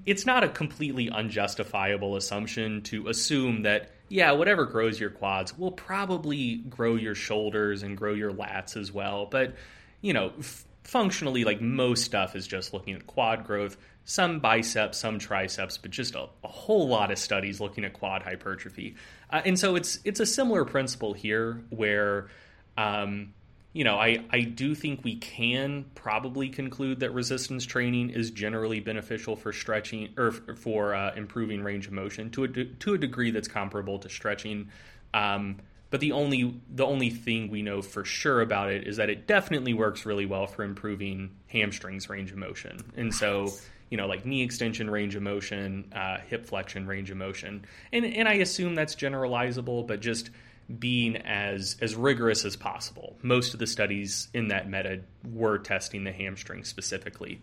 it's 0.04 0.26
not 0.26 0.44
a 0.44 0.48
completely 0.48 1.08
unjustifiable 1.08 2.16
assumption 2.16 2.82
to 2.82 3.08
assume 3.08 3.62
that, 3.62 3.90
yeah, 4.10 4.32
whatever 4.32 4.66
grows 4.66 5.00
your 5.00 5.08
quads 5.08 5.56
will 5.56 5.72
probably 5.72 6.56
grow 6.56 6.96
your 6.96 7.14
shoulders 7.14 7.82
and 7.82 7.96
grow 7.96 8.12
your 8.12 8.32
lats 8.32 8.76
as 8.76 8.92
well. 8.92 9.24
But, 9.24 9.54
you 10.02 10.12
know, 10.12 10.32
f- 10.38 10.66
functionally, 10.84 11.44
like, 11.44 11.62
most 11.62 12.04
stuff 12.04 12.36
is 12.36 12.46
just 12.46 12.74
looking 12.74 12.94
at 12.94 13.06
quad 13.06 13.46
growth, 13.46 13.78
some 14.04 14.40
biceps, 14.40 14.98
some 14.98 15.18
triceps, 15.18 15.78
but 15.78 15.92
just 15.92 16.14
a, 16.14 16.28
a 16.44 16.48
whole 16.48 16.88
lot 16.88 17.10
of 17.10 17.18
studies 17.18 17.60
looking 17.60 17.84
at 17.84 17.94
quad 17.94 18.22
hypertrophy. 18.22 18.96
Uh, 19.30 19.40
and 19.46 19.58
so, 19.58 19.76
it's 19.76 20.00
it's 20.04 20.20
a 20.20 20.26
similar 20.26 20.66
principle 20.66 21.14
here 21.14 21.62
where. 21.70 22.28
Um, 22.76 23.32
you 23.72 23.84
know, 23.84 23.96
I, 23.96 24.24
I 24.30 24.40
do 24.40 24.74
think 24.74 25.04
we 25.04 25.16
can 25.16 25.84
probably 25.94 26.48
conclude 26.48 27.00
that 27.00 27.12
resistance 27.12 27.64
training 27.64 28.10
is 28.10 28.32
generally 28.32 28.80
beneficial 28.80 29.36
for 29.36 29.52
stretching 29.52 30.08
or 30.16 30.32
for 30.32 30.94
uh, 30.94 31.14
improving 31.14 31.62
range 31.62 31.86
of 31.86 31.92
motion 31.92 32.30
to 32.30 32.44
a 32.44 32.48
de- 32.48 32.64
to 32.64 32.94
a 32.94 32.98
degree 32.98 33.30
that's 33.30 33.46
comparable 33.46 34.00
to 34.00 34.08
stretching. 34.08 34.70
Um, 35.14 35.58
but 35.90 36.00
the 36.00 36.12
only 36.12 36.60
the 36.68 36.84
only 36.84 37.10
thing 37.10 37.48
we 37.48 37.62
know 37.62 37.80
for 37.80 38.04
sure 38.04 38.40
about 38.40 38.72
it 38.72 38.88
is 38.88 38.96
that 38.96 39.08
it 39.08 39.28
definitely 39.28 39.74
works 39.74 40.04
really 40.04 40.26
well 40.26 40.48
for 40.48 40.64
improving 40.64 41.30
hamstrings 41.46 42.08
range 42.08 42.32
of 42.32 42.38
motion. 42.38 42.92
And 42.96 43.14
so, 43.14 43.52
you 43.88 43.96
know, 43.96 44.06
like 44.06 44.26
knee 44.26 44.42
extension 44.42 44.90
range 44.90 45.14
of 45.14 45.22
motion, 45.22 45.92
uh, 45.94 46.18
hip 46.18 46.46
flexion 46.46 46.88
range 46.88 47.10
of 47.12 47.16
motion, 47.16 47.64
and 47.92 48.04
and 48.04 48.28
I 48.28 48.34
assume 48.34 48.74
that's 48.74 48.96
generalizable, 48.96 49.86
but 49.86 50.00
just 50.00 50.30
being 50.78 51.16
as 51.16 51.76
as 51.80 51.94
rigorous 51.94 52.44
as 52.44 52.56
possible. 52.56 53.16
Most 53.22 53.54
of 53.54 53.60
the 53.60 53.66
studies 53.66 54.28
in 54.32 54.48
that 54.48 54.68
meta 54.68 55.00
were 55.28 55.58
testing 55.58 56.04
the 56.04 56.12
hamstring 56.12 56.64
specifically. 56.64 57.40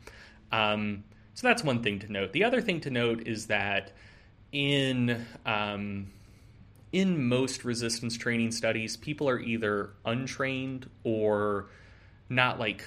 Um, 0.51 1.03
so 1.33 1.47
that's 1.47 1.63
one 1.63 1.83
thing 1.83 1.99
to 1.99 2.11
note. 2.11 2.31
The 2.31 2.45
other 2.45 2.61
thing 2.61 2.81
to 2.81 2.89
note 2.89 3.27
is 3.27 3.47
that 3.47 3.91
in 4.51 5.25
um, 5.45 6.07
in 6.91 7.27
most 7.27 7.65
resistance 7.65 8.17
training 8.17 8.51
studies, 8.51 8.95
people 8.95 9.27
are 9.27 9.39
either 9.39 9.91
untrained 10.05 10.89
or 11.03 11.67
not 12.29 12.59
like 12.59 12.83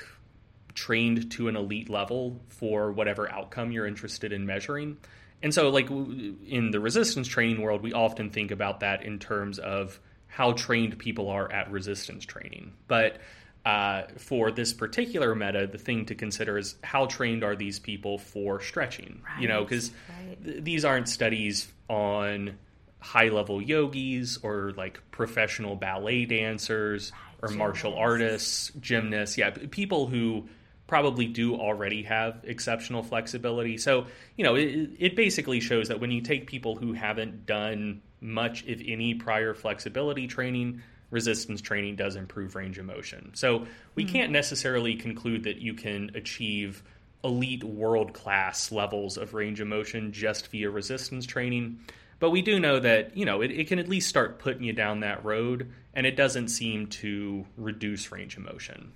trained 0.75 1.31
to 1.33 1.49
an 1.49 1.57
elite 1.57 1.91
level 1.91 2.41
for 2.49 2.93
whatever 2.93 3.31
outcome 3.31 3.73
you're 3.73 3.87
interested 3.87 4.33
in 4.33 4.47
measuring. 4.47 4.97
and 5.43 5.53
so, 5.53 5.69
like 5.69 5.91
in 5.91 6.71
the 6.71 6.81
resistance 6.81 7.29
training 7.29 7.61
world, 7.61 7.83
we 7.83 7.93
often 7.93 8.31
think 8.31 8.51
about 8.51 8.81
that 8.81 9.05
in 9.05 9.19
terms 9.19 9.59
of 9.59 10.01
how 10.31 10.53
trained 10.53 10.99
people 10.99 11.29
are 11.29 11.51
at 11.53 11.71
resistance 11.71 12.25
training. 12.25 12.73
But 12.89 13.19
uh, 13.67 14.05
for 14.17 14.51
this 14.51 14.73
particular 14.73 15.35
meta, 15.35 15.67
the 15.67 15.77
thing 15.77 16.07
to 16.07 16.15
consider 16.15 16.57
is 16.57 16.77
how 16.83 17.07
trained 17.07 17.45
are 17.45 17.57
these 17.57 17.79
people 17.79 18.17
for 18.17 18.61
stretching? 18.61 19.23
you 19.39 19.49
know, 19.49 19.65
because 19.65 19.91
right. 20.09 20.45
th- 20.45 20.65
these 20.65 20.85
aren't 20.85 21.09
studies 21.09 21.69
on 21.89 22.57
high 23.01 23.29
level 23.29 23.61
yogis 23.61 24.39
or 24.43 24.73
like 24.77 25.01
professional 25.11 25.75
ballet 25.75 26.27
dancers 26.27 27.13
or 27.43 27.49
martial 27.49 27.95
artists, 27.95 28.71
gymnasts. 28.81 29.37
Yeah, 29.37 29.51
people 29.71 30.07
who 30.07 30.49
probably 30.91 31.27
do 31.27 31.55
already 31.55 32.03
have 32.03 32.41
exceptional 32.43 33.05
flexibility. 33.05 33.79
So, 33.79 34.07
you 34.37 34.45
know, 34.45 34.57
it, 34.57 34.91
it 34.99 35.15
basically 35.15 35.61
shows 35.61 35.87
that 35.87 36.01
when 36.01 36.11
you 36.11 36.21
take 36.21 36.49
people 36.49 36.75
who 36.75 36.93
haven't 36.93 37.47
done 37.47 38.03
much, 38.21 38.65
if 38.67 38.83
any, 38.85 39.15
prior 39.15 39.55
flexibility 39.55 40.27
training, 40.27 40.83
resistance 41.11 41.61
training 41.61 41.95
does 41.95 42.17
improve 42.17 42.57
range 42.57 42.77
of 42.77 42.87
motion. 42.87 43.31
So, 43.35 43.69
we 43.95 44.03
hmm. 44.03 44.11
can't 44.11 44.33
necessarily 44.33 44.97
conclude 44.97 45.45
that 45.45 45.59
you 45.59 45.75
can 45.75 46.11
achieve 46.17 46.83
elite 47.23 47.63
world 47.63 48.13
class 48.13 48.73
levels 48.73 49.17
of 49.17 49.33
range 49.33 49.61
of 49.61 49.69
motion 49.69 50.11
just 50.11 50.49
via 50.49 50.71
resistance 50.71 51.25
training. 51.25 51.79
But 52.19 52.31
we 52.31 52.43
do 52.43 52.59
know 52.59 52.81
that, 52.81 53.17
you 53.17 53.25
know, 53.25 53.43
it, 53.43 53.53
it 53.53 53.69
can 53.69 53.79
at 53.79 53.89
least 53.89 54.09
start 54.09 54.41
putting 54.41 54.65
you 54.65 54.73
down 54.73 55.01
that 55.01 55.25
road 55.25 55.71
and 55.95 56.05
it 56.05 56.17
doesn't 56.17 56.49
seem 56.49 56.89
to 56.89 57.47
reduce 57.57 58.11
range 58.11 58.37
of 58.37 58.43
motion. 58.43 58.93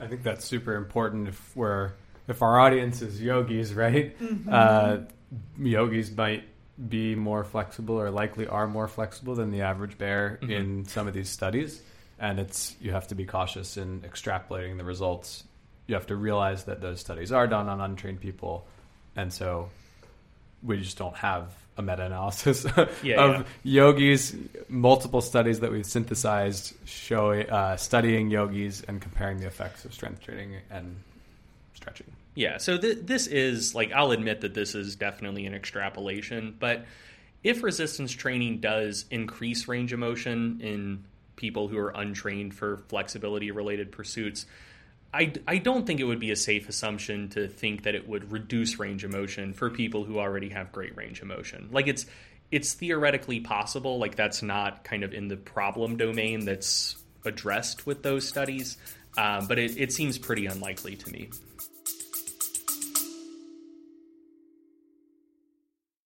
I 0.00 0.06
think 0.06 0.22
that's 0.22 0.44
super 0.44 0.74
important 0.74 1.28
if 1.28 1.56
we're 1.56 1.92
if 2.26 2.42
our 2.42 2.60
audience 2.60 3.02
is 3.02 3.20
yogis, 3.20 3.74
right? 3.74 4.16
Uh, 4.50 4.98
yogis 5.58 6.10
might 6.10 6.44
be 6.88 7.14
more 7.14 7.44
flexible 7.44 8.00
or 8.00 8.10
likely 8.10 8.46
are 8.46 8.66
more 8.66 8.86
flexible 8.86 9.34
than 9.34 9.50
the 9.50 9.62
average 9.62 9.98
bear 9.98 10.38
in 10.42 10.84
some 10.84 11.08
of 11.08 11.14
these 11.14 11.28
studies, 11.28 11.82
and 12.18 12.38
it's 12.38 12.76
you 12.80 12.92
have 12.92 13.08
to 13.08 13.14
be 13.14 13.24
cautious 13.24 13.76
in 13.76 14.00
extrapolating 14.02 14.76
the 14.76 14.84
results. 14.84 15.44
You 15.86 15.94
have 15.94 16.06
to 16.06 16.16
realize 16.16 16.64
that 16.64 16.80
those 16.80 17.00
studies 17.00 17.32
are 17.32 17.46
done 17.46 17.68
on 17.68 17.80
untrained 17.80 18.20
people, 18.20 18.66
and 19.16 19.32
so 19.32 19.70
we 20.62 20.78
just 20.78 20.98
don't 20.98 21.16
have 21.16 21.52
a 21.78 21.82
meta-analysis 21.82 22.66
Yeah, 23.02 23.22
of 23.24 23.46
yeah. 23.62 23.82
yogis 23.84 24.34
multiple 24.68 25.20
studies 25.20 25.60
that 25.60 25.70
we've 25.72 25.86
synthesized 25.86 26.74
showing 26.84 27.48
uh, 27.48 27.76
studying 27.76 28.30
yogis 28.30 28.82
and 28.82 29.00
comparing 29.00 29.38
the 29.38 29.46
effects 29.46 29.84
of 29.84 29.94
strength 29.94 30.20
training 30.20 30.56
and 30.70 30.96
stretching 31.74 32.08
Yeah, 32.34 32.58
so 32.58 32.76
th- 32.76 32.98
this 33.02 33.26
is 33.26 33.74
like 33.74 33.92
I'll 33.92 34.10
admit 34.10 34.40
that 34.42 34.54
this 34.54 34.74
is 34.74 34.96
definitely 34.96 35.46
an 35.46 35.54
extrapolation, 35.54 36.56
but 36.58 36.84
if 37.44 37.62
resistance 37.62 38.12
training 38.12 38.58
does 38.58 39.04
increase 39.10 39.68
range 39.68 39.92
of 39.92 40.00
motion 40.00 40.60
in 40.60 41.04
people 41.36 41.68
who 41.68 41.78
are 41.78 41.90
untrained 41.90 42.52
for 42.52 42.78
flexibility 42.88 43.52
related 43.52 43.92
pursuits, 43.92 44.44
I, 45.12 45.32
I 45.46 45.58
don't 45.58 45.86
think 45.86 46.00
it 46.00 46.04
would 46.04 46.20
be 46.20 46.30
a 46.30 46.36
safe 46.36 46.68
assumption 46.68 47.30
to 47.30 47.48
think 47.48 47.84
that 47.84 47.94
it 47.94 48.06
would 48.06 48.30
reduce 48.30 48.78
range 48.78 49.04
of 49.04 49.10
motion 49.10 49.54
for 49.54 49.70
people 49.70 50.04
who 50.04 50.18
already 50.18 50.50
have 50.50 50.70
great 50.70 50.96
range 50.96 51.20
of 51.20 51.28
motion. 51.28 51.68
Like 51.72 51.86
it's 51.86 52.06
it's 52.50 52.74
theoretically 52.74 53.40
possible, 53.40 53.98
like 53.98 54.16
that's 54.16 54.42
not 54.42 54.84
kind 54.84 55.04
of 55.04 55.12
in 55.12 55.28
the 55.28 55.36
problem 55.36 55.96
domain 55.96 56.44
that's 56.44 56.96
addressed 57.24 57.86
with 57.86 58.02
those 58.02 58.26
studies, 58.26 58.78
um, 59.18 59.46
but 59.46 59.58
it, 59.58 59.76
it 59.76 59.92
seems 59.92 60.16
pretty 60.16 60.46
unlikely 60.46 60.96
to 60.96 61.10
me. 61.10 61.30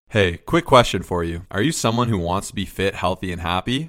Hey, 0.08 0.36
quick 0.36 0.64
question 0.66 1.02
for 1.02 1.24
you. 1.24 1.46
Are 1.50 1.62
you 1.62 1.72
someone 1.72 2.08
who 2.08 2.18
wants 2.18 2.48
to 2.48 2.54
be 2.54 2.66
fit, 2.66 2.94
healthy, 2.94 3.32
and 3.32 3.40
happy? 3.40 3.88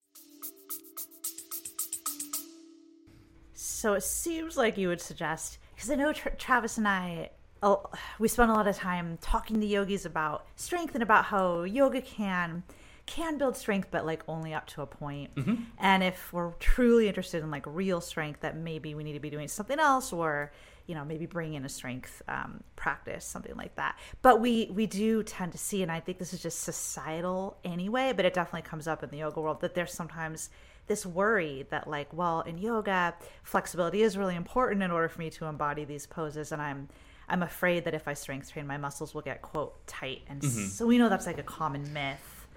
So 3.81 3.95
it 3.95 4.03
seems 4.03 4.57
like 4.57 4.77
you 4.77 4.89
would 4.89 5.01
suggest, 5.01 5.57
because 5.73 5.89
I 5.89 5.95
know 5.95 6.13
Tra- 6.13 6.35
Travis 6.35 6.77
and 6.77 6.87
I, 6.87 7.31
oh, 7.63 7.89
we 8.19 8.27
spend 8.27 8.51
a 8.51 8.53
lot 8.53 8.67
of 8.67 8.75
time 8.75 9.17
talking 9.21 9.59
to 9.59 9.65
yogis 9.65 10.05
about 10.05 10.45
strength 10.55 10.93
and 10.93 11.01
about 11.01 11.25
how 11.25 11.63
yoga 11.63 11.99
can 11.99 12.61
can 13.07 13.39
build 13.39 13.57
strength, 13.57 13.87
but 13.89 14.05
like 14.05 14.21
only 14.27 14.53
up 14.53 14.67
to 14.67 14.83
a 14.83 14.85
point. 14.85 15.31
And 15.79 16.03
if 16.03 16.31
we're 16.31 16.51
truly 16.59 17.07
interested 17.07 17.41
in 17.41 17.49
like 17.49 17.65
real 17.65 18.01
strength, 18.01 18.41
that 18.41 18.55
maybe 18.55 18.93
we 18.93 19.03
need 19.03 19.13
to 19.13 19.19
be 19.19 19.31
doing 19.31 19.47
something 19.47 19.79
else, 19.79 20.13
or 20.13 20.51
you 20.85 20.93
know 20.93 21.03
maybe 21.03 21.25
bring 21.25 21.55
in 21.55 21.65
a 21.65 21.69
strength 21.69 22.21
um, 22.27 22.63
practice, 22.75 23.25
something 23.25 23.55
like 23.55 23.75
that. 23.77 23.97
But 24.21 24.41
we 24.41 24.69
we 24.71 24.85
do 24.85 25.23
tend 25.23 25.53
to 25.53 25.57
see, 25.57 25.81
and 25.81 25.91
I 25.91 26.01
think 26.01 26.19
this 26.19 26.33
is 26.33 26.43
just 26.43 26.59
societal 26.59 27.57
anyway, 27.63 28.13
but 28.15 28.25
it 28.25 28.35
definitely 28.35 28.69
comes 28.69 28.87
up 28.87 29.01
in 29.01 29.09
the 29.09 29.17
yoga 29.17 29.41
world 29.41 29.61
that 29.61 29.73
there's 29.73 29.91
sometimes 29.91 30.51
this 30.87 31.05
worry 31.05 31.65
that 31.69 31.87
like 31.87 32.11
well 32.13 32.41
in 32.41 32.57
yoga 32.57 33.13
flexibility 33.43 34.01
is 34.01 34.17
really 34.17 34.35
important 34.35 34.81
in 34.83 34.91
order 34.91 35.07
for 35.09 35.19
me 35.19 35.29
to 35.29 35.45
embody 35.45 35.83
these 35.85 36.05
poses 36.05 36.51
and 36.51 36.61
i'm 36.61 36.89
i'm 37.29 37.43
afraid 37.43 37.85
that 37.85 37.93
if 37.93 38.07
i 38.07 38.13
strength 38.13 38.51
train 38.51 38.67
my 38.67 38.77
muscles 38.77 39.13
will 39.13 39.21
get 39.21 39.41
quote 39.41 39.85
tight 39.87 40.21
and 40.27 40.43
so 40.43 40.85
we 40.85 40.97
know 40.97 41.07
that's 41.09 41.25
like 41.25 41.37
a 41.37 41.43
common 41.43 41.91
myth 41.93 42.47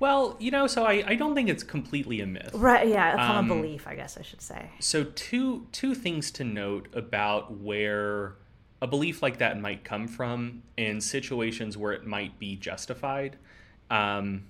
Well, 0.00 0.36
you 0.40 0.50
know, 0.50 0.66
so 0.66 0.84
I, 0.86 1.04
I 1.06 1.14
don't 1.14 1.34
think 1.34 1.50
it's 1.50 1.62
completely 1.62 2.20
a 2.22 2.26
myth. 2.26 2.50
right 2.54 2.88
yeah 2.88 3.12
a 3.12 3.16
common 3.16 3.50
Um, 3.52 3.60
belief 3.60 3.86
i 3.86 3.94
guess 3.94 4.16
i 4.18 4.22
should 4.22 4.40
say 4.42 4.70
So 4.80 5.04
two 5.04 5.66
two 5.72 5.94
things 5.94 6.30
to 6.32 6.44
note 6.44 6.88
about 6.94 7.58
where 7.58 8.34
a 8.82 8.86
belief 8.86 9.22
like 9.22 9.36
that 9.38 9.60
might 9.60 9.84
come 9.84 10.08
from 10.08 10.62
in 10.78 11.02
situations 11.02 11.76
where 11.76 11.92
it 11.92 12.06
might 12.06 12.38
be 12.38 12.56
justified. 12.56 13.36
Um, 13.90 14.44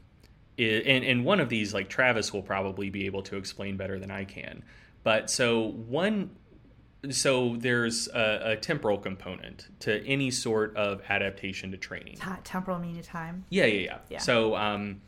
i- 0.61 0.83
and, 0.87 1.05
and 1.05 1.25
one 1.25 1.41
of 1.41 1.49
these, 1.49 1.73
like 1.75 1.89
Travis 1.89 2.33
will 2.33 2.43
probably 2.43 2.91
be 2.91 3.07
able 3.07 3.23
to 3.23 3.37
explain 3.37 3.77
better 3.77 3.99
than 3.99 4.11
I 4.11 4.25
can. 4.25 4.63
But 5.03 5.31
so 5.31 5.69
one, 5.73 6.31
so 7.11 7.57
there's 7.57 8.09
a, 8.09 8.41
a 8.53 8.57
temporal 8.57 8.99
component 8.99 9.69
to 9.81 10.05
any 10.07 10.31
sort 10.31 10.77
of 10.77 11.01
adaptation 11.09 11.71
to 11.71 11.77
training. 11.79 12.17
Ti- 12.17 12.43
temporal 12.45 12.79
meaning 12.79 13.03
time 13.03 13.45
Yeah, 13.49 13.65
yeah, 13.67 13.81
yeah. 13.81 13.99
Yeah. 14.11 14.19
So, 14.19 14.55
um, 14.57 15.01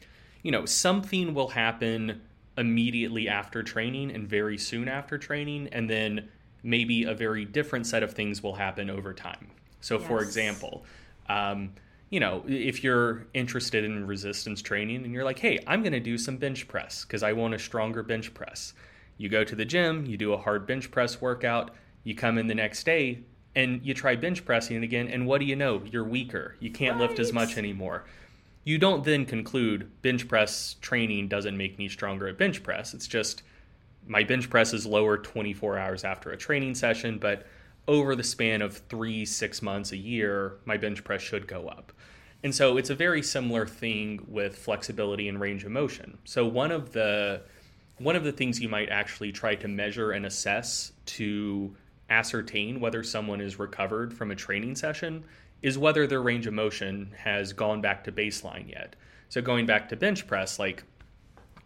you 0.42 0.50
know, 0.50 0.64
something 0.64 1.34
will 1.34 1.48
happen 1.48 2.22
immediately 2.56 3.28
after 3.28 3.62
training 3.62 4.10
and 4.10 4.26
very 4.28 4.58
soon 4.58 4.88
after 4.88 5.18
training, 5.18 5.68
and 5.72 5.88
then 5.88 6.28
maybe 6.62 7.04
a 7.04 7.14
very 7.14 7.44
different 7.44 7.86
set 7.86 8.02
of 8.02 8.12
things 8.12 8.42
will 8.42 8.54
happen 8.54 8.88
over 8.88 9.12
time. 9.12 9.48
So, 9.80 9.98
for 9.98 10.22
example, 10.22 10.84
um, 11.28 11.72
you 12.12 12.20
know, 12.20 12.44
if 12.46 12.84
you're 12.84 13.26
interested 13.32 13.84
in 13.84 14.06
resistance 14.06 14.60
training 14.60 15.02
and 15.02 15.14
you're 15.14 15.24
like, 15.24 15.38
hey, 15.38 15.58
I'm 15.66 15.80
going 15.82 15.94
to 15.94 16.00
do 16.00 16.18
some 16.18 16.36
bench 16.36 16.68
press 16.68 17.06
because 17.06 17.22
I 17.22 17.32
want 17.32 17.54
a 17.54 17.58
stronger 17.58 18.02
bench 18.02 18.34
press. 18.34 18.74
You 19.16 19.30
go 19.30 19.44
to 19.44 19.56
the 19.56 19.64
gym, 19.64 20.04
you 20.04 20.18
do 20.18 20.34
a 20.34 20.36
hard 20.36 20.66
bench 20.66 20.90
press 20.90 21.22
workout, 21.22 21.70
you 22.04 22.14
come 22.14 22.36
in 22.36 22.48
the 22.48 22.54
next 22.54 22.84
day 22.84 23.20
and 23.54 23.80
you 23.82 23.94
try 23.94 24.14
bench 24.14 24.44
pressing 24.44 24.84
again, 24.84 25.08
and 25.08 25.26
what 25.26 25.40
do 25.40 25.46
you 25.46 25.56
know? 25.56 25.82
You're 25.90 26.04
weaker. 26.04 26.56
You 26.60 26.70
can't 26.70 26.98
lift 26.98 27.18
as 27.18 27.32
much 27.32 27.56
anymore. 27.56 28.04
You 28.64 28.76
don't 28.76 29.04
then 29.04 29.24
conclude 29.24 29.90
bench 30.02 30.28
press 30.28 30.76
training 30.82 31.28
doesn't 31.28 31.56
make 31.56 31.78
me 31.78 31.88
stronger 31.88 32.28
at 32.28 32.36
bench 32.36 32.62
press. 32.62 32.92
It's 32.92 33.06
just 33.06 33.42
my 34.06 34.22
bench 34.22 34.50
press 34.50 34.74
is 34.74 34.84
lower 34.84 35.16
24 35.16 35.78
hours 35.78 36.04
after 36.04 36.30
a 36.30 36.36
training 36.36 36.74
session, 36.74 37.16
but 37.18 37.46
over 37.88 38.14
the 38.14 38.22
span 38.22 38.60
of 38.62 38.76
three, 38.76 39.24
six 39.24 39.62
months, 39.62 39.92
a 39.92 39.96
year, 39.96 40.58
my 40.66 40.76
bench 40.76 41.02
press 41.02 41.22
should 41.22 41.48
go 41.48 41.68
up. 41.68 41.92
And 42.44 42.54
so 42.54 42.76
it's 42.76 42.90
a 42.90 42.94
very 42.94 43.22
similar 43.22 43.66
thing 43.66 44.24
with 44.28 44.58
flexibility 44.58 45.28
and 45.28 45.40
range 45.40 45.64
of 45.64 45.70
motion. 45.70 46.18
So 46.24 46.46
one 46.46 46.72
of 46.72 46.92
the 46.92 47.42
one 47.98 48.16
of 48.16 48.24
the 48.24 48.32
things 48.32 48.60
you 48.60 48.68
might 48.68 48.88
actually 48.88 49.30
try 49.30 49.54
to 49.54 49.68
measure 49.68 50.10
and 50.10 50.26
assess 50.26 50.92
to 51.06 51.76
ascertain 52.10 52.80
whether 52.80 53.02
someone 53.04 53.40
is 53.40 53.58
recovered 53.58 54.12
from 54.12 54.32
a 54.32 54.34
training 54.34 54.74
session 54.74 55.24
is 55.62 55.78
whether 55.78 56.06
their 56.06 56.20
range 56.20 56.46
of 56.48 56.52
motion 56.52 57.12
has 57.16 57.52
gone 57.52 57.80
back 57.80 58.02
to 58.04 58.10
baseline 58.10 58.68
yet. 58.68 58.96
So 59.28 59.40
going 59.40 59.66
back 59.66 59.88
to 59.90 59.96
bench 59.96 60.26
press, 60.26 60.58
like 60.58 60.82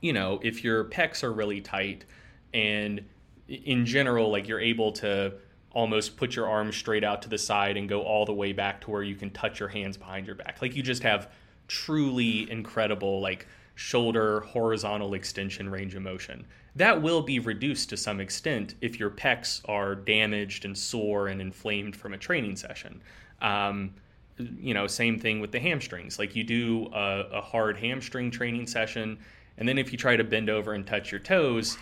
you 0.03 0.13
know, 0.13 0.41
if 0.43 0.63
your 0.63 0.85
pecs 0.85 1.23
are 1.23 1.33
really 1.33 1.63
tight 1.63 2.05
and 2.53 3.03
in 3.49 3.87
general, 3.87 4.31
like 4.31 4.47
you're 4.47 4.61
able 4.61 4.93
to 4.93 5.33
almost 5.77 6.17
put 6.17 6.35
your 6.35 6.49
arms 6.49 6.75
straight 6.75 7.05
out 7.05 7.21
to 7.21 7.29
the 7.29 7.37
side 7.37 7.77
and 7.77 7.87
go 7.87 8.01
all 8.01 8.25
the 8.25 8.33
way 8.33 8.51
back 8.51 8.81
to 8.81 8.91
where 8.91 9.03
you 9.03 9.15
can 9.15 9.29
touch 9.29 9.61
your 9.61 9.69
hands 9.69 9.99
behind 9.99 10.27
your 10.27 10.35
back. 10.35 10.63
Like 10.63 10.75
you 10.75 10.83
just 10.83 11.03
have 11.03 11.31
truly 11.69 12.51
incredible, 12.51 13.21
like 13.21 13.47
shoulder 13.75 14.41
horizontal 14.41 15.13
extension 15.13 15.69
range 15.69 15.95
of 15.95 16.01
motion. 16.01 16.47
That 16.77 17.03
will 17.03 17.21
be 17.21 17.41
reduced 17.41 17.91
to 17.91 17.99
some 17.99 18.21
extent 18.21 18.75
if 18.81 18.99
your 18.99 19.11
pecs 19.11 19.61
are 19.69 19.95
damaged 19.95 20.65
and 20.65 20.77
sore 20.77 21.29
and 21.29 21.43
inflamed 21.43 21.95
from 21.95 22.15
a 22.15 22.19
training 22.19 22.57
session. 22.57 23.03
Um, 23.43 23.93
you 24.39 24.73
know, 24.73 24.87
same 24.87 25.19
thing 25.19 25.41
with 25.41 25.53
the 25.53 25.61
hamstrings. 25.61 26.19
Like 26.19 26.35
you 26.35 26.43
do 26.43 26.89
a, 26.95 27.29
a, 27.33 27.41
hard 27.43 27.77
hamstring 27.77 28.31
training 28.31 28.67
session, 28.67 29.19
and 29.59 29.69
then 29.69 29.77
if 29.77 29.93
you 29.93 29.99
try 29.99 30.17
to 30.17 30.25
bend 30.25 30.49
over 30.49 30.73
and 30.73 30.87
touch 30.87 31.13
your 31.13 31.21
toes, 31.21 31.77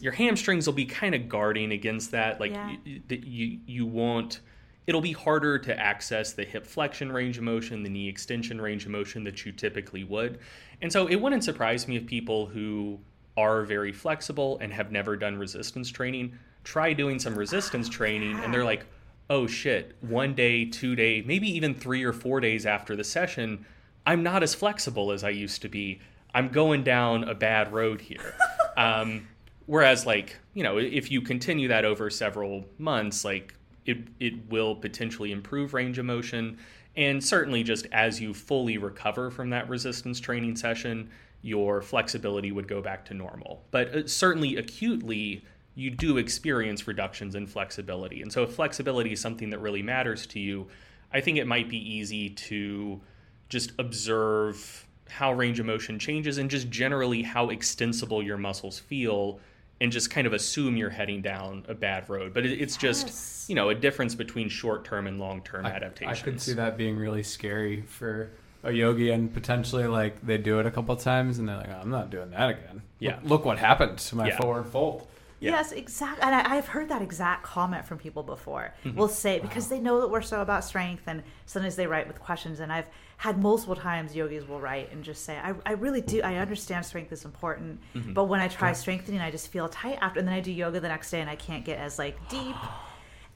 your 0.00 0.12
hamstrings 0.12 0.66
will 0.66 0.74
be 0.74 0.84
kind 0.84 1.14
of 1.14 1.28
guarding 1.28 1.72
against 1.72 2.10
that. 2.12 2.40
Like 2.40 2.52
Yeah. 2.52 2.76
you, 2.84 3.00
you, 3.08 3.58
you 3.66 3.86
won't. 3.86 4.40
It'll 4.86 5.00
be 5.00 5.12
harder 5.12 5.58
to 5.58 5.78
access 5.78 6.32
the 6.32 6.44
hip 6.44 6.66
flexion 6.66 7.12
range 7.12 7.36
of 7.36 7.44
motion, 7.44 7.82
the 7.82 7.90
knee 7.90 8.08
extension 8.08 8.60
range 8.60 8.86
of 8.86 8.90
motion 8.90 9.22
that 9.24 9.44
you 9.44 9.52
typically 9.52 10.04
would. 10.04 10.38
And 10.80 10.90
so 10.90 11.06
it 11.06 11.16
wouldn't 11.16 11.44
surprise 11.44 11.86
me 11.86 11.96
if 11.96 12.06
people 12.06 12.46
who 12.46 12.98
are 13.36 13.62
very 13.62 13.92
flexible 13.92 14.58
and 14.60 14.72
have 14.72 14.90
never 14.90 15.16
done 15.16 15.36
resistance 15.36 15.90
training 15.90 16.38
try 16.64 16.92
doing 16.92 17.18
some 17.18 17.38
resistance 17.38 17.88
training 17.98 18.38
and 18.40 18.52
they're 18.52 18.64
like, 18.64 18.84
oh 19.30 19.46
shit, 19.46 19.96
one 20.00 20.34
day, 20.34 20.64
two 20.64 20.96
day, 20.96 21.22
maybe 21.22 21.48
even 21.48 21.74
three 21.74 22.02
or 22.04 22.12
four 22.12 22.40
days 22.40 22.66
after 22.66 22.96
the 22.96 23.04
session, 23.04 23.64
I'm 24.06 24.22
not 24.22 24.42
as 24.42 24.54
flexible 24.54 25.12
as 25.12 25.22
I 25.22 25.30
used 25.30 25.62
to 25.62 25.68
be. 25.68 26.00
I'm 26.34 26.48
going 26.48 26.82
down 26.82 27.24
a 27.24 27.34
bad 27.34 27.72
road 27.72 28.00
here. 28.00 28.34
um, 28.76 29.28
whereas, 29.68 30.06
like, 30.06 30.36
you 30.54 30.64
know, 30.64 30.78
if 30.78 31.12
you 31.12 31.20
continue 31.20 31.68
that 31.68 31.84
over 31.84 32.10
several 32.10 32.64
months, 32.78 33.24
like, 33.24 33.54
it, 33.86 33.98
it 34.18 34.50
will 34.50 34.74
potentially 34.74 35.30
improve 35.30 35.74
range 35.74 35.98
of 35.98 36.06
motion. 36.06 36.58
And 36.96 37.22
certainly, 37.22 37.62
just 37.62 37.86
as 37.92 38.20
you 38.20 38.34
fully 38.34 38.78
recover 38.78 39.30
from 39.30 39.50
that 39.50 39.68
resistance 39.68 40.18
training 40.18 40.56
session, 40.56 41.10
your 41.42 41.80
flexibility 41.80 42.50
would 42.50 42.66
go 42.66 42.80
back 42.80 43.04
to 43.06 43.14
normal. 43.14 43.62
But 43.70 43.94
uh, 43.94 44.06
certainly, 44.08 44.56
acutely, 44.56 45.44
you 45.74 45.90
do 45.90 46.16
experience 46.16 46.88
reductions 46.88 47.34
in 47.34 47.46
flexibility. 47.46 48.22
And 48.22 48.32
so, 48.32 48.42
if 48.42 48.54
flexibility 48.54 49.12
is 49.12 49.20
something 49.20 49.50
that 49.50 49.58
really 49.60 49.82
matters 49.82 50.26
to 50.28 50.40
you, 50.40 50.66
I 51.12 51.20
think 51.20 51.38
it 51.38 51.46
might 51.46 51.68
be 51.68 51.78
easy 51.78 52.30
to 52.30 53.00
just 53.48 53.72
observe 53.78 54.86
how 55.08 55.32
range 55.32 55.60
of 55.60 55.66
motion 55.66 55.98
changes 55.98 56.38
and 56.38 56.50
just 56.50 56.68
generally 56.68 57.22
how 57.22 57.50
extensible 57.50 58.22
your 58.22 58.36
muscles 58.36 58.78
feel 58.78 59.40
and 59.80 59.92
just 59.92 60.10
kind 60.10 60.26
of 60.26 60.32
assume 60.32 60.76
you're 60.76 60.90
heading 60.90 61.22
down 61.22 61.64
a 61.68 61.74
bad 61.74 62.08
road. 62.08 62.34
But 62.34 62.44
it, 62.44 62.60
it's 62.60 62.76
just, 62.76 63.06
Yes. 63.06 63.46
you 63.48 63.54
know, 63.54 63.68
a 63.70 63.74
difference 63.74 64.14
between 64.14 64.48
short 64.48 64.84
term 64.84 65.06
and 65.06 65.18
long 65.20 65.42
term 65.42 65.66
I- 65.66 65.70
adaptations. 65.72 66.18
I 66.20 66.22
could 66.22 66.40
see 66.40 66.54
that 66.54 66.76
being 66.76 66.96
really 66.96 67.22
scary 67.22 67.82
for 67.82 68.30
a 68.64 68.72
yogi 68.72 69.10
and 69.10 69.32
potentially 69.32 69.86
like 69.86 70.20
they 70.26 70.36
do 70.36 70.58
it 70.58 70.66
a 70.66 70.70
couple 70.70 70.94
times 70.96 71.38
and 71.38 71.48
they're 71.48 71.56
like, 71.58 71.68
"Oh, 71.68 71.78
I'm 71.80 71.90
not 71.90 72.10
doing 72.10 72.30
that 72.32 72.50
again. 72.50 72.82
Yeah. 72.98 73.16
Look, 73.22 73.30
look 73.30 73.44
what 73.44 73.58
happened 73.58 73.98
to 73.98 74.16
my 74.16 74.28
Yeah. 74.28 74.36
forward 74.40 74.66
fold. 74.66 75.06
Yeah. 75.40 75.52
Yes, 75.52 75.70
exactly. 75.70 76.24
And 76.24 76.34
I, 76.34 76.56
I've 76.56 76.66
heard 76.66 76.88
that 76.88 77.00
exact 77.00 77.44
comment 77.44 77.86
from 77.86 77.98
people 77.98 78.24
before. 78.24 78.74
Mm-hmm. 78.84 78.98
We'll 78.98 79.06
say 79.06 79.38
because 79.38 79.68
they 79.68 79.78
know 79.78 80.00
that 80.00 80.08
we're 80.10 80.22
so 80.22 80.40
about 80.42 80.64
strength, 80.64 81.04
and 81.06 81.22
sometimes 81.46 81.76
they 81.76 81.86
write 81.86 82.08
with 82.08 82.18
questions. 82.20 82.58
And 82.58 82.72
I've 82.72 82.86
had 83.18 83.36
multiple 83.42 83.74
times 83.76 84.14
yogis 84.16 84.46
will 84.48 84.60
write 84.60 84.90
and 84.92 85.02
just 85.04 85.24
say, 85.24 85.36
"I, 85.36 85.52
I 85.66 85.72
really 85.72 86.00
do. 86.00 86.22
I 86.22 86.36
understand 86.36 86.86
strength 86.86 87.12
is 87.12 87.24
important, 87.24 87.80
Mm-hmm. 87.94 88.12
but 88.14 88.24
when 88.24 88.40
I 88.40 88.48
try 88.48 88.72
strengthening, 88.72 89.20
I 89.20 89.30
just 89.30 89.48
feel 89.48 89.68
tight 89.68 89.98
after, 90.00 90.20
and 90.20 90.26
then 90.28 90.34
I 90.34 90.40
do 90.40 90.52
yoga 90.52 90.78
the 90.80 90.88
next 90.88 91.10
day, 91.10 91.20
and 91.20 91.28
I 91.28 91.36
can't 91.36 91.64
get 91.64 91.78
as 91.78 91.98
like 91.98 92.16
deep." 92.28 92.56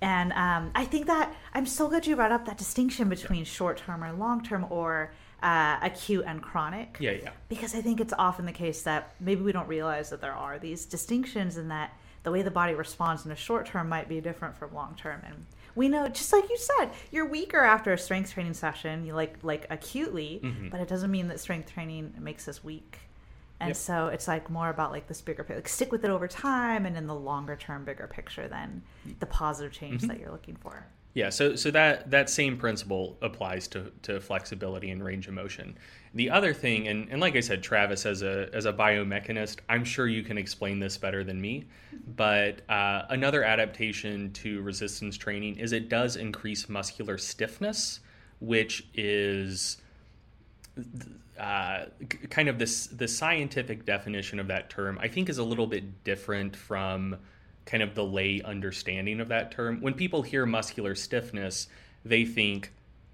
And 0.00 0.32
um, 0.32 0.72
I 0.74 0.84
think 0.84 1.06
that 1.06 1.32
I'm 1.54 1.64
so 1.64 1.86
glad 1.88 2.08
you 2.08 2.16
brought 2.16 2.32
up 2.32 2.44
that 2.46 2.58
distinction 2.58 3.08
between 3.08 3.44
short 3.44 3.76
term 3.76 4.02
or 4.02 4.12
long 4.12 4.42
term 4.42 4.66
or 4.68 5.12
uh, 5.44 5.78
acute 5.80 6.24
and 6.26 6.42
chronic 6.42 6.96
Yeah, 6.98 7.12
yeah. 7.12 7.30
because 7.48 7.72
I 7.76 7.82
think 7.82 8.00
it's 8.00 8.12
often 8.18 8.44
the 8.44 8.50
case 8.52 8.82
that 8.82 9.14
maybe 9.20 9.42
we 9.42 9.52
don't 9.52 9.68
realize 9.68 10.10
that 10.10 10.20
there 10.20 10.32
are 10.32 10.58
these 10.58 10.86
distinctions 10.86 11.56
and 11.56 11.70
that 11.70 11.96
the 12.24 12.32
way 12.32 12.42
the 12.42 12.50
body 12.50 12.74
responds 12.74 13.22
in 13.24 13.28
the 13.28 13.36
short 13.36 13.66
term 13.66 13.88
might 13.88 14.08
be 14.08 14.20
different 14.20 14.56
from 14.56 14.74
long 14.74 14.96
term. 14.96 15.20
And 15.24 15.46
we 15.74 15.88
know, 15.88 16.08
just 16.08 16.32
like 16.32 16.48
you 16.50 16.58
said, 16.58 16.90
you're 17.10 17.26
weaker 17.26 17.60
after 17.60 17.92
a 17.92 17.98
strength 17.98 18.32
training 18.32 18.54
session, 18.54 19.04
you 19.06 19.14
like 19.14 19.36
like 19.42 19.66
acutely, 19.70 20.40
Mm-hmm. 20.42 20.68
but 20.68 20.80
it 20.80 20.88
doesn't 20.88 21.10
mean 21.10 21.28
that 21.28 21.40
strength 21.40 21.72
training 21.72 22.14
makes 22.18 22.48
us 22.48 22.62
weak. 22.64 22.98
And 23.60 23.68
Yep. 23.70 23.76
so 23.76 24.06
it's 24.08 24.26
like 24.26 24.50
more 24.50 24.70
about 24.70 24.90
like 24.90 25.06
this 25.06 25.20
bigger 25.20 25.44
picture, 25.44 25.56
like 25.56 25.68
stick 25.68 25.92
with 25.92 26.04
it 26.04 26.10
over 26.10 26.26
time 26.26 26.84
and 26.84 26.96
in 26.96 27.06
the 27.06 27.14
longer 27.14 27.54
term, 27.56 27.84
bigger 27.84 28.06
picture 28.08 28.48
than 28.48 28.82
the 29.20 29.26
positive 29.26 29.72
change 29.72 30.00
Mm-hmm. 30.00 30.08
that 30.08 30.18
you're 30.20 30.32
looking 30.32 30.56
for. 30.56 30.84
Yeah, 31.14 31.28
so 31.30 31.56
so 31.56 31.70
that 31.70 32.10
that 32.10 32.30
same 32.30 32.56
principle 32.56 33.18
applies 33.22 33.68
to, 33.68 33.92
to 34.02 34.18
flexibility 34.20 34.90
and 34.90 35.04
range 35.04 35.28
of 35.28 35.34
motion. 35.34 35.76
The 36.14 36.28
other 36.30 36.52
thing, 36.52 36.88
and, 36.88 37.08
and 37.10 37.20
like 37.20 37.36
I 37.36 37.40
said, 37.40 37.62
Travis, 37.62 38.04
as 38.04 38.22
a 38.22 38.50
as 38.52 38.66
a 38.66 38.72
biomechanist, 38.72 39.58
I'm 39.68 39.84
sure 39.84 40.06
you 40.06 40.22
can 40.22 40.36
explain 40.36 40.78
this 40.78 40.98
better 40.98 41.24
than 41.24 41.40
me. 41.40 41.64
But 42.16 42.68
uh, 42.70 43.06
another 43.08 43.44
adaptation 43.44 44.30
to 44.34 44.60
resistance 44.60 45.16
training 45.16 45.56
is 45.56 45.72
it 45.72 45.88
does 45.88 46.16
increase 46.16 46.68
muscular 46.68 47.16
stiffness, 47.16 48.00
which 48.40 48.86
is 48.92 49.78
uh, 51.40 51.86
kind 52.28 52.48
of 52.48 52.58
this 52.58 52.88
the 52.88 53.08
scientific 53.08 53.86
definition 53.86 54.38
of 54.38 54.48
that 54.48 54.68
term. 54.68 54.98
I 55.00 55.08
think 55.08 55.30
is 55.30 55.38
a 55.38 55.44
little 55.44 55.66
bit 55.66 56.04
different 56.04 56.54
from 56.54 57.16
kind 57.64 57.82
of 57.82 57.94
the 57.94 58.04
lay 58.04 58.42
understanding 58.42 59.20
of 59.20 59.28
that 59.28 59.50
term. 59.50 59.80
When 59.80 59.94
people 59.94 60.22
hear 60.22 60.44
muscular 60.44 60.94
stiffness, 60.94 61.68
they 62.04 62.24
think, 62.24 62.72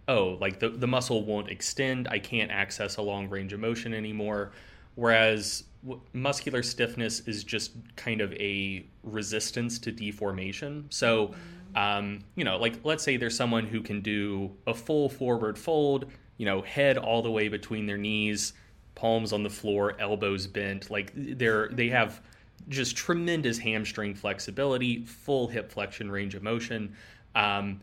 oh, 0.08 0.38
like 0.40 0.58
the, 0.58 0.70
the 0.70 0.86
muscle 0.86 1.24
won't 1.24 1.50
extend. 1.50 2.08
I 2.08 2.18
can't 2.18 2.50
access 2.50 2.96
a 2.96 3.02
long 3.02 3.28
range 3.28 3.52
of 3.52 3.60
motion 3.60 3.94
anymore. 3.94 4.52
Whereas 4.94 5.64
w- 5.84 6.00
muscular 6.12 6.62
stiffness 6.62 7.20
is 7.20 7.44
just 7.44 7.72
kind 7.94 8.20
of 8.20 8.32
a 8.32 8.84
resistance 9.04 9.78
to 9.80 9.92
deformation. 9.92 10.86
So, 10.90 11.34
um, 11.76 12.24
you 12.34 12.44
know, 12.44 12.56
like 12.56 12.80
let's 12.84 13.04
say 13.04 13.16
there's 13.16 13.36
someone 13.36 13.66
who 13.66 13.82
can 13.82 14.00
do 14.00 14.50
a 14.66 14.74
full 14.74 15.08
forward 15.08 15.58
fold, 15.58 16.10
you 16.38 16.46
know, 16.46 16.62
head 16.62 16.96
all 16.98 17.22
the 17.22 17.30
way 17.30 17.48
between 17.48 17.86
their 17.86 17.98
knees, 17.98 18.54
palms 18.94 19.32
on 19.32 19.42
the 19.42 19.50
floor, 19.50 19.94
elbows 20.00 20.46
bent. 20.46 20.90
Like 20.90 21.12
they're 21.14 21.68
they 21.68 21.88
have 21.90 22.22
just 22.68 22.96
tremendous 22.96 23.58
hamstring 23.58 24.14
flexibility, 24.14 25.04
full 25.04 25.46
hip 25.48 25.70
flexion 25.70 26.10
range 26.10 26.34
of 26.34 26.42
motion. 26.42 26.96
Um, 27.34 27.80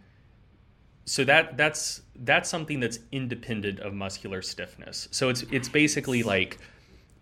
so 1.06 1.24
that 1.24 1.56
that's 1.56 2.02
that's 2.16 2.50
something 2.50 2.80
that's 2.80 3.00
independent 3.12 3.80
of 3.80 3.94
muscular 3.94 4.42
stiffness. 4.42 5.08
So 5.12 5.30
it's 5.30 5.44
it's 5.52 5.70
basically 5.70 6.24
like 6.24 6.58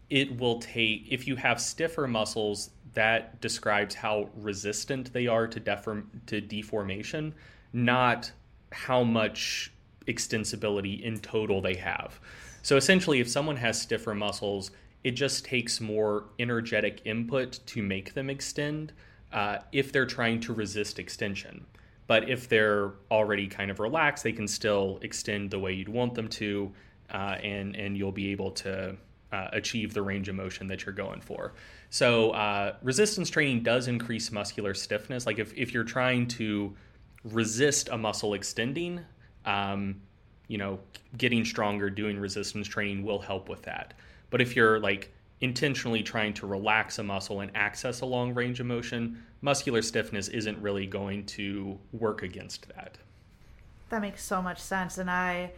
it 0.09 0.39
will 0.39 0.59
take 0.59 1.07
if 1.09 1.27
you 1.27 1.35
have 1.35 1.59
stiffer 1.59 2.07
muscles 2.07 2.69
that 2.93 3.41
describes 3.41 3.95
how 3.95 4.29
resistant 4.35 5.11
they 5.11 5.27
are 5.27 5.47
to 5.47 5.59
deform 5.59 6.09
to 6.27 6.39
deformation, 6.39 7.33
not 7.73 8.31
how 8.71 9.03
much 9.03 9.71
extensibility 10.07 11.01
in 11.01 11.19
total 11.19 11.61
they 11.61 11.75
have. 11.75 12.19
So 12.61 12.77
essentially 12.77 13.19
if 13.19 13.29
someone 13.29 13.57
has 13.57 13.81
stiffer 13.81 14.15
muscles, 14.15 14.71
it 15.03 15.11
just 15.11 15.43
takes 15.43 15.81
more 15.81 16.25
energetic 16.39 17.01
input 17.03 17.59
to 17.67 17.83
make 17.83 18.13
them 18.13 18.29
extend 18.29 18.93
uh, 19.33 19.57
if 19.73 19.91
they're 19.91 20.05
trying 20.05 20.39
to 20.41 20.53
resist 20.53 20.99
extension. 20.99 21.65
But 22.07 22.29
if 22.29 22.49
they're 22.49 22.91
already 23.09 23.47
kind 23.47 23.71
of 23.71 23.79
relaxed, 23.79 24.23
they 24.23 24.33
can 24.33 24.47
still 24.47 24.99
extend 25.01 25.51
the 25.51 25.59
way 25.59 25.73
you'd 25.73 25.89
want 25.89 26.15
them 26.15 26.27
to, 26.29 26.71
uh, 27.11 27.37
and 27.41 27.75
and 27.75 27.97
you'll 27.97 28.11
be 28.11 28.31
able 28.31 28.51
to 28.51 28.95
uh, 29.31 29.47
achieve 29.53 29.93
the 29.93 30.01
range 30.01 30.29
of 30.29 30.35
motion 30.35 30.67
that 30.67 30.85
you're 30.85 30.93
going 30.93 31.21
for. 31.21 31.53
So 31.89 32.31
uh, 32.31 32.75
resistance 32.81 33.29
training 33.29 33.63
does 33.63 33.87
increase 33.87 34.31
muscular 34.31 34.73
stiffness. 34.73 35.25
Like 35.25 35.39
if 35.39 35.53
if 35.55 35.73
you're 35.73 35.83
trying 35.83 36.27
to 36.29 36.75
resist 37.23 37.89
a 37.89 37.97
muscle 37.97 38.33
extending, 38.33 38.99
um, 39.45 40.01
you 40.47 40.57
know, 40.57 40.79
getting 41.17 41.45
stronger, 41.45 41.89
doing 41.89 42.19
resistance 42.19 42.67
training 42.67 43.03
will 43.03 43.19
help 43.19 43.49
with 43.49 43.61
that. 43.63 43.93
But 44.29 44.41
if 44.41 44.55
you're 44.55 44.79
like 44.79 45.13
intentionally 45.43 46.01
trying 46.01 46.33
to 46.33 46.47
relax 46.47 46.99
a 46.99 47.03
muscle 47.03 47.41
and 47.41 47.51
access 47.53 47.99
a 47.99 48.05
long 48.05 48.33
range 48.33 48.61
of 48.61 48.65
motion, 48.65 49.21
muscular 49.41 49.81
stiffness 49.81 50.29
isn't 50.29 50.57
really 50.61 50.85
going 50.87 51.25
to 51.25 51.77
work 51.91 52.23
against 52.23 52.69
that. 52.69 52.97
That 53.89 54.01
makes 54.01 54.23
so 54.23 54.41
much 54.41 54.61
sense. 54.61 54.97
And 54.97 55.11
I, 55.11 55.51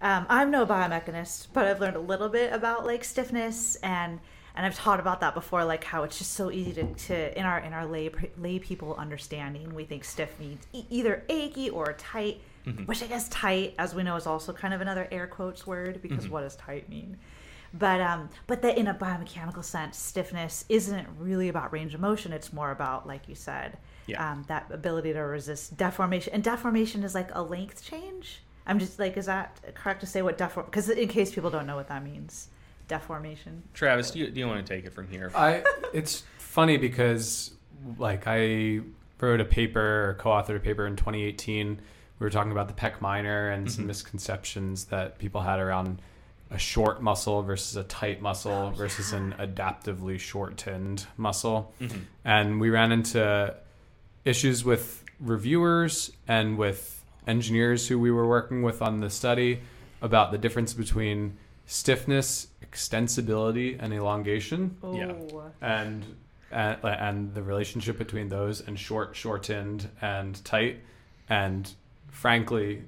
um, 0.00 0.26
I'm 0.28 0.52
no 0.52 0.64
biomechanist, 0.64 1.48
but 1.52 1.66
I've 1.66 1.80
learned 1.80 1.96
a 1.96 2.00
little 2.00 2.28
bit 2.28 2.52
about 2.52 2.86
like 2.86 3.02
stiffness 3.02 3.74
and 3.82 4.20
and 4.54 4.66
I've 4.66 4.76
taught 4.76 5.00
about 5.00 5.20
that 5.20 5.32
before, 5.32 5.64
like 5.64 5.82
how 5.82 6.02
it's 6.02 6.18
just 6.18 6.34
so 6.34 6.50
easy 6.50 6.74
to, 6.74 6.84
to 6.84 7.38
in 7.38 7.46
our 7.46 7.58
in 7.58 7.72
our 7.72 7.86
lay 7.86 8.10
lay 8.36 8.58
people 8.58 8.94
understanding, 8.96 9.74
we 9.74 9.84
think 9.84 10.04
stiff 10.04 10.38
means 10.38 10.66
e- 10.74 10.84
either 10.90 11.24
achy 11.30 11.70
or 11.70 11.94
tight, 11.94 12.42
which 12.84 13.02
I 13.02 13.06
guess 13.06 13.30
tight, 13.30 13.74
as 13.78 13.94
we 13.94 14.02
know, 14.02 14.14
is 14.16 14.26
also 14.26 14.52
kind 14.52 14.74
of 14.74 14.82
another 14.82 15.08
air 15.10 15.26
quotes 15.26 15.66
word 15.66 16.02
because 16.02 16.28
what 16.28 16.42
does 16.42 16.54
tight 16.54 16.90
mean? 16.90 17.16
But 17.74 18.00
um, 18.00 18.28
but 18.46 18.60
that 18.62 18.76
in 18.76 18.86
a 18.86 18.94
biomechanical 18.94 19.64
sense, 19.64 19.96
stiffness 19.98 20.64
isn't 20.68 21.08
really 21.18 21.48
about 21.48 21.72
range 21.72 21.94
of 21.94 22.00
motion. 22.00 22.32
It's 22.32 22.52
more 22.52 22.70
about, 22.70 23.06
like 23.06 23.28
you 23.28 23.34
said, 23.34 23.78
Yeah. 24.06 24.32
um, 24.32 24.44
that 24.48 24.66
ability 24.70 25.12
to 25.14 25.20
resist 25.20 25.76
deformation. 25.76 26.32
And 26.34 26.44
deformation 26.44 27.02
is 27.02 27.14
like 27.14 27.30
a 27.34 27.42
length 27.42 27.82
change. 27.84 28.42
I'm 28.66 28.78
just 28.78 28.98
like, 28.98 29.16
is 29.16 29.26
that 29.26 29.58
correct 29.74 30.00
to 30.00 30.06
say 30.06 30.22
what 30.22 30.36
deform? 30.38 30.66
Because 30.66 30.88
in 30.90 31.08
case 31.08 31.34
people 31.34 31.50
don't 31.50 31.66
know 31.66 31.76
what 31.76 31.88
that 31.88 32.04
means, 32.04 32.48
deformation. 32.88 33.62
Travis, 33.74 34.10
do 34.10 34.18
you, 34.20 34.30
do 34.30 34.38
you 34.38 34.46
want 34.46 34.64
to 34.64 34.74
take 34.74 34.84
it 34.84 34.92
from 34.92 35.08
here? 35.08 35.32
I 35.34 35.64
it's 35.94 36.24
funny 36.38 36.76
because 36.76 37.52
like 37.98 38.24
I 38.26 38.80
wrote 39.20 39.40
a 39.40 39.44
paper 39.44 40.10
or 40.10 40.14
co-authored 40.14 40.56
a 40.56 40.60
paper 40.60 40.86
in 40.86 40.96
2018. 40.96 41.80
We 42.18 42.24
were 42.24 42.30
talking 42.30 42.52
about 42.52 42.68
the 42.68 42.74
pec 42.74 43.00
minor 43.00 43.50
and 43.50 43.70
some 43.70 43.86
misconceptions 43.86 44.84
that 44.86 45.18
people 45.18 45.40
had 45.40 45.58
around 45.58 46.00
a 46.52 46.58
short 46.58 47.02
muscle 47.02 47.42
versus 47.42 47.76
a 47.76 47.82
tight 47.84 48.20
muscle 48.20 48.70
versus 48.72 49.12
an 49.12 49.34
adaptively 49.38 50.18
shortened 50.18 51.06
muscle. 51.16 51.72
Mm-hmm. 51.80 51.98
And 52.24 52.60
we 52.60 52.70
ran 52.70 52.92
into 52.92 53.54
issues 54.24 54.64
with 54.64 55.02
reviewers 55.18 56.12
and 56.28 56.58
with 56.58 57.04
engineers 57.26 57.88
who 57.88 57.98
we 57.98 58.10
were 58.10 58.26
working 58.26 58.62
with 58.62 58.82
on 58.82 59.00
the 59.00 59.08
study 59.10 59.60
about 60.00 60.32
the 60.32 60.38
difference 60.38 60.74
between 60.74 61.36
stiffness, 61.66 62.48
extensibility, 62.64 63.76
and 63.80 63.92
elongation, 63.92 64.76
Oh, 64.82 64.94
Yeah. 64.96 65.12
and 65.60 66.04
and, 66.50 66.76
and 66.84 67.34
the 67.34 67.42
relationship 67.42 67.96
between 67.96 68.28
those 68.28 68.60
and 68.60 68.78
short, 68.78 69.16
shortened, 69.16 69.88
and 70.02 70.44
tight. 70.44 70.80
And 71.26 71.72
frankly, 72.10 72.82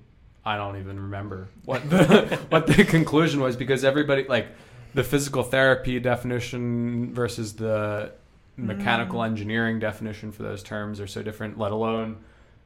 I 0.46 0.56
don't 0.56 0.78
even 0.78 1.00
remember 1.00 1.48
what 1.64 1.88
the 1.88 2.38
what 2.50 2.66
the 2.66 2.84
conclusion 2.84 3.40
was 3.40 3.56
because 3.56 3.84
everybody 3.84 4.24
like 4.28 4.48
the 4.94 5.02
physical 5.04 5.42
therapy 5.42 5.98
definition 6.00 7.14
versus 7.14 7.54
the 7.54 8.12
mechanical 8.56 9.22
engineering 9.24 9.78
definition 9.80 10.30
for 10.30 10.42
those 10.44 10.62
terms 10.62 11.00
are 11.00 11.06
so 11.06 11.22
different. 11.22 11.58
Let 11.58 11.72
alone 11.72 12.18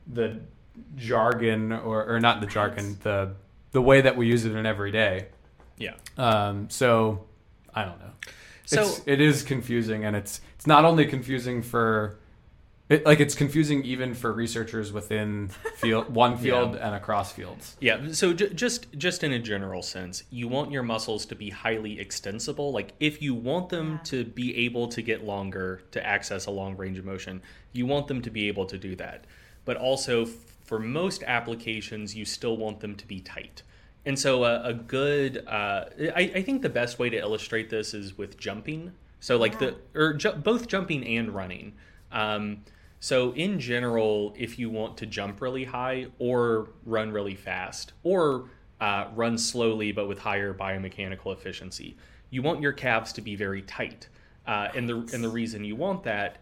the 0.07 0.41
jargon 0.97 1.73
or 1.73 2.05
or 2.07 2.21
not 2.21 2.41
the 2.41 2.47
jargon 2.47 2.99
the 3.03 3.35
the 3.73 3.83
way 3.83 4.01
that 4.01 4.17
we 4.17 4.27
use 4.27 4.45
it 4.45 4.55
in 4.55 4.67
every 4.67 4.91
day. 4.91 5.27
Yeah. 5.77 5.95
Um, 6.17 6.69
so 6.71 7.25
I 7.75 7.85
don't 7.85 7.99
know. 8.01 8.11
So- 8.65 8.83
it's, 8.83 9.03
it 9.07 9.21
is 9.21 9.43
confusing, 9.43 10.05
and 10.05 10.15
it's 10.17 10.41
it's 10.57 10.67
not 10.67 10.85
only 10.85 11.07
confusing 11.07 11.63
for 11.63 12.18
it, 12.89 13.05
like 13.05 13.21
it's 13.21 13.35
confusing 13.35 13.85
even 13.85 14.15
for 14.15 14.33
researchers 14.33 14.93
within 14.93 15.49
field 15.77 16.09
one 16.15 16.37
field 16.39 16.75
and 16.77 16.95
across 16.95 17.33
fields. 17.33 17.77
Yeah, 17.81 18.13
so 18.13 18.33
j- 18.33 18.53
just 18.55 18.87
just 18.97 19.23
in 19.25 19.33
a 19.33 19.39
general 19.39 19.83
sense, 19.83 20.23
you 20.31 20.49
want 20.49 20.71
your 20.71 20.83
muscles 20.83 21.27
to 21.27 21.35
be 21.35 21.51
highly 21.51 22.01
extensible. 22.01 22.73
Like 22.73 22.95
if 23.01 23.21
you 23.21 23.35
want 23.35 23.69
them 23.69 23.93
Yeah. 23.93 23.99
to 24.05 24.25
be 24.25 24.57
able 24.65 24.89
to 24.89 25.03
get 25.03 25.25
longer 25.25 25.83
to 25.91 26.07
access 26.07 26.47
a 26.47 26.51
long 26.51 26.77
range 26.77 26.99
of 26.99 27.05
motion, 27.05 27.43
you 27.73 27.87
want 27.87 28.07
them 28.09 28.23
to 28.23 28.31
be 28.31 28.49
able 28.49 28.67
to 28.67 28.79
do 28.79 28.97
that. 28.97 29.25
But 29.65 29.77
also 29.77 30.23
f- 30.23 30.31
for 30.65 30.79
most 30.79 31.23
applications, 31.25 32.15
you 32.15 32.25
still 32.25 32.57
want 32.57 32.81
them 32.81 32.95
to 32.97 33.07
be 33.07 33.21
tight. 33.21 33.63
And 34.07 34.19
so 34.19 34.45
a, 34.45 34.63
a 34.65 34.73
good, 34.75 35.45
uh, 35.47 35.85
I, 36.17 36.33
I 36.37 36.43
think 36.43 36.63
the 36.63 36.69
best 36.71 36.99
way 36.99 37.11
to 37.11 37.17
illustrate 37.19 37.69
this 37.69 37.93
is 37.93 38.17
with 38.17 38.39
jumping. 38.39 38.93
So 39.21 39.37
like 39.37 39.59
the 39.59 39.77
or 39.95 40.15
ju- 40.15 40.33
both 40.33 40.69
jumping 40.69 41.07
and 41.07 41.35
running. 41.35 41.75
Um, 42.11 42.65
so 43.01 43.33
in 43.33 43.61
general, 43.61 44.35
if 44.37 44.59
you 44.59 44.71
want 44.71 44.97
to 44.99 45.07
jump 45.07 45.41
really 45.41 45.65
high 45.65 46.07
or 46.19 46.71
run 46.85 47.13
really 47.13 47.37
fast 47.37 47.93
or 48.03 48.49
uh, 48.81 49.07
run 49.15 49.39
slowly 49.39 49.93
but 49.93 50.09
with 50.09 50.19
higher 50.19 50.53
biomechanical 50.53 51.33
efficiency, 51.33 51.97
you 52.31 52.43
want 52.43 52.61
your 52.61 52.73
calves 52.73 53.13
to 53.15 53.21
be 53.21 53.37
very 53.37 53.63
tight. 53.63 54.09
Uh, 54.47 54.69
and 54.75 54.89
the 54.89 54.97
and 55.13 55.23
the 55.23 55.29
reason 55.29 55.65
you 55.65 55.77
want 55.77 56.03
that 56.03 56.39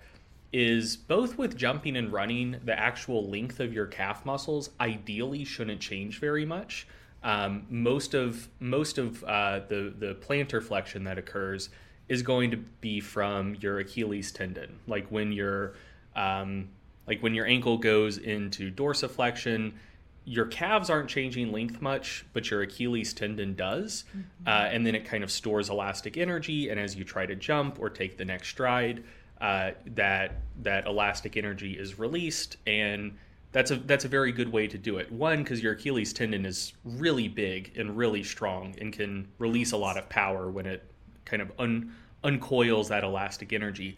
is 0.53 0.97
both 0.97 1.37
with 1.37 1.57
jumping 1.57 1.97
and 1.97 2.13
running, 2.13 2.57
the 2.65 2.79
actual 2.79 3.29
length 3.29 3.61
of 3.61 3.73
your 3.73 3.87
calf 3.87 4.25
muscles 4.25 4.71
ideally 4.81 5.45
shouldn't 5.45 5.81
change 5.81 6.21
very 6.21 6.47
much. 6.47 6.87
Um, 7.23 7.67
most 7.69 8.15
of 8.15 8.49
most 8.61 8.99
of 8.99 9.23
uh, 9.25 9.61
the 9.69 9.93
the 9.99 10.15
plantar 10.15 10.63
flexion 10.63 11.05
that 11.05 11.19
occurs 11.19 11.69
is 12.09 12.23
going 12.23 12.53
to 12.53 12.57
be 12.57 13.01
from 13.01 13.57
your 13.57 13.81
Achilles 13.81 14.31
tendon, 14.31 14.79
like 14.87 15.09
when 15.09 15.33
your 15.33 15.75
um, 16.17 16.69
like 17.07 17.23
when 17.23 17.35
your 17.35 17.47
ankle 17.47 17.79
goes 17.79 18.19
into 18.19 18.73
dorsiflexion. 18.73 19.73
Your 20.29 20.47
calves 20.47 20.91
aren't 20.91 21.09
changing 21.09 21.53
length 21.53 21.81
much, 21.81 22.27
but 22.33 22.51
your 22.51 22.63
Achilles 22.63 23.15
tendon 23.15 23.55
does, 23.55 24.03
uh, 24.45 24.51
and 24.51 24.85
then 24.85 24.97
it 24.97 25.05
kind 25.05 25.23
of 25.23 25.31
stores 25.31 25.71
elastic 25.71 26.17
energy. 26.17 26.69
And 26.69 26.81
as 26.81 26.97
you 26.97 27.05
try 27.05 27.27
to 27.27 27.37
jump 27.37 27.79
or 27.79 27.89
take 27.89 28.17
the 28.19 28.25
next 28.25 28.49
stride, 28.49 29.05
uh, 29.41 29.71
that 29.95 30.41
that 30.63 30.87
elastic 30.87 31.37
energy 31.37 31.79
is 31.79 32.01
released, 32.01 32.57
and 32.67 33.17
that's 33.53 33.71
a 33.71 33.77
that's 33.77 34.05
a 34.05 34.09
very 34.09 34.33
good 34.33 34.51
way 34.51 34.67
to 34.67 34.79
do 34.79 34.99
it. 34.99 35.13
One, 35.13 35.45
because 35.45 35.63
your 35.63 35.75
Achilles 35.75 36.13
tendon 36.13 36.45
is 36.45 36.73
really 36.85 37.29
big 37.29 37.73
and 37.77 37.97
really 37.97 38.25
strong 38.25 38.75
and 38.81 38.93
can 38.93 39.29
release 39.39 39.71
a 39.73 39.77
lot 39.77 39.97
of 39.97 40.09
power 40.09 40.51
when 40.51 40.67
it 40.67 40.83
kind 41.25 41.41
of 41.41 41.53
un, 41.59 41.95
uncoils 42.25 42.89
that 42.89 43.05
elastic 43.05 43.53
energy. 43.53 43.97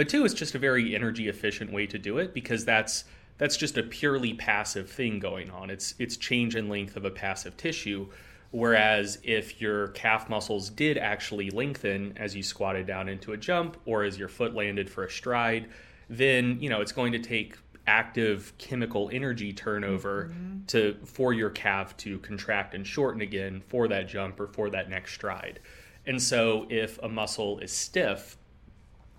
But 0.00 0.08
two, 0.08 0.24
it's 0.24 0.32
just 0.32 0.54
a 0.54 0.58
very 0.58 0.94
energy 0.94 1.28
efficient 1.28 1.70
way 1.70 1.86
to 1.88 1.98
do 1.98 2.16
it 2.16 2.32
because 2.32 2.64
that's 2.64 3.04
that's 3.36 3.54
just 3.54 3.76
a 3.76 3.82
purely 3.82 4.32
passive 4.32 4.88
thing 4.88 5.18
going 5.18 5.50
on. 5.50 5.68
It's 5.68 5.94
it's 5.98 6.16
change 6.16 6.56
in 6.56 6.70
length 6.70 6.96
of 6.96 7.04
a 7.04 7.10
passive 7.10 7.54
tissue. 7.58 8.08
Whereas 8.50 9.18
if 9.22 9.60
your 9.60 9.88
calf 9.88 10.30
muscles 10.30 10.70
did 10.70 10.96
actually 10.96 11.50
lengthen 11.50 12.14
as 12.16 12.34
you 12.34 12.42
squatted 12.42 12.86
down 12.86 13.10
into 13.10 13.34
a 13.34 13.36
jump 13.36 13.76
or 13.84 14.02
as 14.02 14.18
your 14.18 14.28
foot 14.28 14.54
landed 14.54 14.88
for 14.88 15.04
a 15.04 15.10
stride, 15.10 15.68
then 16.08 16.58
you 16.62 16.70
know 16.70 16.80
it's 16.80 16.92
going 16.92 17.12
to 17.12 17.18
take 17.18 17.58
active 17.86 18.54
chemical 18.56 19.10
energy 19.12 19.52
turnover 19.52 20.32
mm-hmm. 20.32 20.64
to 20.68 20.96
for 21.04 21.34
your 21.34 21.50
calf 21.50 21.94
to 21.98 22.18
contract 22.20 22.74
and 22.74 22.86
shorten 22.86 23.20
again 23.20 23.62
for 23.68 23.86
that 23.86 24.08
jump 24.08 24.40
or 24.40 24.46
for 24.46 24.70
that 24.70 24.88
next 24.88 25.12
stride. 25.12 25.60
And 26.06 26.22
so 26.22 26.66
if 26.70 26.98
a 27.02 27.08
muscle 27.10 27.58
is 27.58 27.70
stiff, 27.70 28.38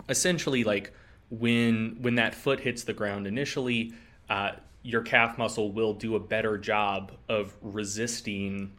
essentially 0.10 0.64
like 0.64 0.94
when 1.30 1.98
when 2.02 2.16
that 2.16 2.36
foot 2.36 2.60
hits 2.60 2.84
the 2.84 2.94
ground 2.94 3.26
initially, 3.28 3.94
uh, 4.30 4.52
your 4.84 5.02
calf 5.02 5.38
muscle 5.38 5.72
will 5.72 5.94
do 5.94 6.16
a 6.16 6.20
better 6.20 6.58
job 6.58 7.12
of 7.30 7.56
resisting 7.62 8.72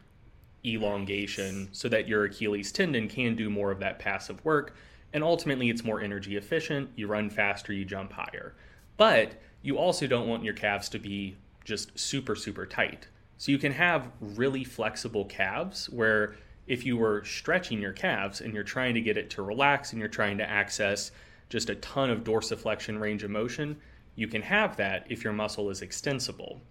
elongation 0.65 1.69
so 1.71 1.89
that 1.89 2.07
your 2.07 2.25
Achilles 2.25 2.71
tendon 2.71 3.07
can 3.07 3.35
do 3.35 3.49
more 3.49 3.71
of 3.71 3.79
that 3.79 3.99
passive 3.99 4.43
work. 4.45 4.75
And 5.13 5.23
ultimately, 5.23 5.69
it's 5.69 5.83
more 5.83 6.01
energy 6.01 6.37
efficient. 6.37 6.89
You 6.95 7.07
run 7.07 7.29
faster, 7.29 7.71
you 7.71 7.85
jump 7.85 8.13
higher. 8.13 8.55
But 8.97 9.33
you 9.61 9.77
also 9.77 10.07
don't 10.07 10.27
want 10.27 10.43
your 10.43 10.53
calves 10.53 10.89
to 10.89 10.99
be 10.99 11.37
just 11.63 11.97
super, 11.97 12.35
super 12.35 12.65
tight. 12.65 13.07
So 13.37 13.51
you 13.51 13.57
can 13.57 13.71
have 13.73 14.09
really 14.19 14.63
flexible 14.63 15.25
calves 15.25 15.89
where 15.89 16.35
if 16.67 16.85
you 16.85 16.97
were 16.97 17.23
stretching 17.25 17.81
your 17.81 17.93
calves 17.93 18.41
and 18.41 18.53
you're 18.53 18.63
trying 18.63 18.93
to 18.93 19.01
get 19.01 19.17
it 19.17 19.29
to 19.31 19.41
relax 19.41 19.91
and 19.91 19.99
you're 19.99 20.09
trying 20.09 20.37
to 20.37 20.49
access 20.49 21.11
just 21.49 21.69
a 21.69 21.75
ton 21.75 22.09
of 22.09 22.23
dorsiflexion 22.23 22.99
range 22.99 23.23
of 23.23 23.29
motion, 23.29 23.77
you 24.15 24.27
can 24.27 24.41
have 24.41 24.77
that 24.77 25.05
if 25.09 25.23
your 25.23 25.33
muscle 25.33 25.69
is 25.69 25.81
extensible. 25.81 26.61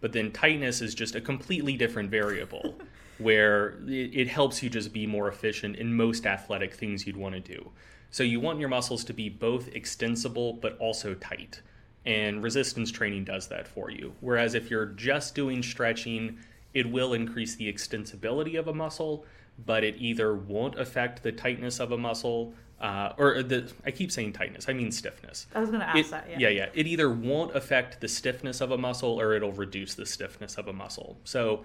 But 0.00 0.12
then 0.12 0.30
tightness 0.30 0.80
is 0.80 0.94
just 0.94 1.14
a 1.14 1.20
completely 1.20 1.76
different 1.76 2.10
variable 2.10 2.74
where 3.18 3.78
it, 3.86 4.14
it 4.14 4.28
helps 4.28 4.62
you 4.62 4.70
just 4.70 4.92
be 4.92 5.06
more 5.06 5.28
efficient 5.28 5.76
in 5.76 5.94
most 5.94 6.26
athletic 6.26 6.74
things 6.74 7.06
you'd 7.06 7.16
want 7.16 7.34
to 7.34 7.40
do. 7.40 7.70
So 8.10 8.22
you 8.22 8.40
want 8.40 8.60
your 8.60 8.68
muscles 8.68 9.04
to 9.04 9.12
be 9.12 9.28
both 9.28 9.74
extensible 9.74 10.54
but 10.54 10.78
also 10.78 11.14
tight. 11.14 11.60
And 12.06 12.42
resistance 12.42 12.90
training 12.90 13.24
does 13.24 13.48
that 13.48 13.66
for 13.66 13.90
you. 13.90 14.14
Whereas 14.20 14.54
if 14.54 14.70
you're 14.70 14.86
just 14.86 15.34
doing 15.34 15.62
stretching, 15.62 16.38
it 16.74 16.90
will 16.90 17.12
increase 17.12 17.56
the 17.56 17.70
extensibility 17.70 18.58
of 18.58 18.68
a 18.68 18.74
muscle, 18.74 19.26
but 19.66 19.84
it 19.84 19.96
either 19.98 20.34
won't 20.34 20.78
affect 20.78 21.22
the 21.22 21.32
tightness 21.32 21.80
of 21.80 21.92
a 21.92 21.98
muscle, 21.98 22.54
uh, 22.80 23.12
or 23.18 23.42
the 23.42 23.70
I 23.84 23.90
keep 23.90 24.12
saying 24.12 24.32
tightness, 24.34 24.68
I 24.68 24.72
mean 24.72 24.92
stiffness. 24.92 25.46
I 25.54 25.60
was 25.60 25.70
going 25.70 25.80
to 25.80 25.88
ask 25.88 25.98
It- 25.98 26.10
that. 26.10 26.26
Yeah. 26.30 26.38
yeah, 26.38 26.48
yeah. 26.48 26.66
It 26.74 26.86
either 26.86 27.10
won't 27.10 27.54
affect 27.56 28.00
the 28.00 28.08
stiffness 28.08 28.60
of 28.60 28.70
a 28.70 28.78
muscle 28.78 29.20
or 29.20 29.34
it'll 29.34 29.52
reduce 29.52 29.94
the 29.94 30.06
stiffness 30.06 30.56
of 30.56 30.68
a 30.68 30.72
muscle. 30.72 31.18
So, 31.24 31.64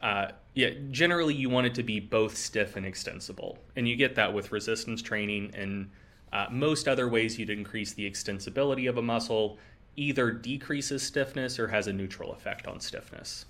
uh, 0.00 0.28
yeah, 0.54 0.70
generally 0.90 1.34
you 1.34 1.50
want 1.50 1.66
it 1.66 1.74
to 1.74 1.82
be 1.82 2.00
both 2.00 2.36
stiff 2.36 2.76
and 2.76 2.86
extensible, 2.86 3.58
and 3.76 3.86
you 3.88 3.96
get 3.96 4.14
that 4.14 4.32
with 4.32 4.52
resistance 4.52 5.02
training 5.02 5.50
and 5.54 5.90
uh, 6.32 6.46
most 6.50 6.88
other 6.88 7.08
ways 7.08 7.38
you'd 7.38 7.50
increase 7.50 7.92
the 7.92 8.10
extensibility 8.10 8.88
of 8.88 8.98
a 8.98 9.02
muscle. 9.02 9.58
Either 9.96 10.32
decreases 10.32 11.02
stiffness 11.04 11.58
or 11.60 11.68
has 11.68 11.86
a 11.86 11.92
neutral 11.92 12.32
effect 12.32 12.66
on 12.66 12.80
stiffness. 12.80 13.44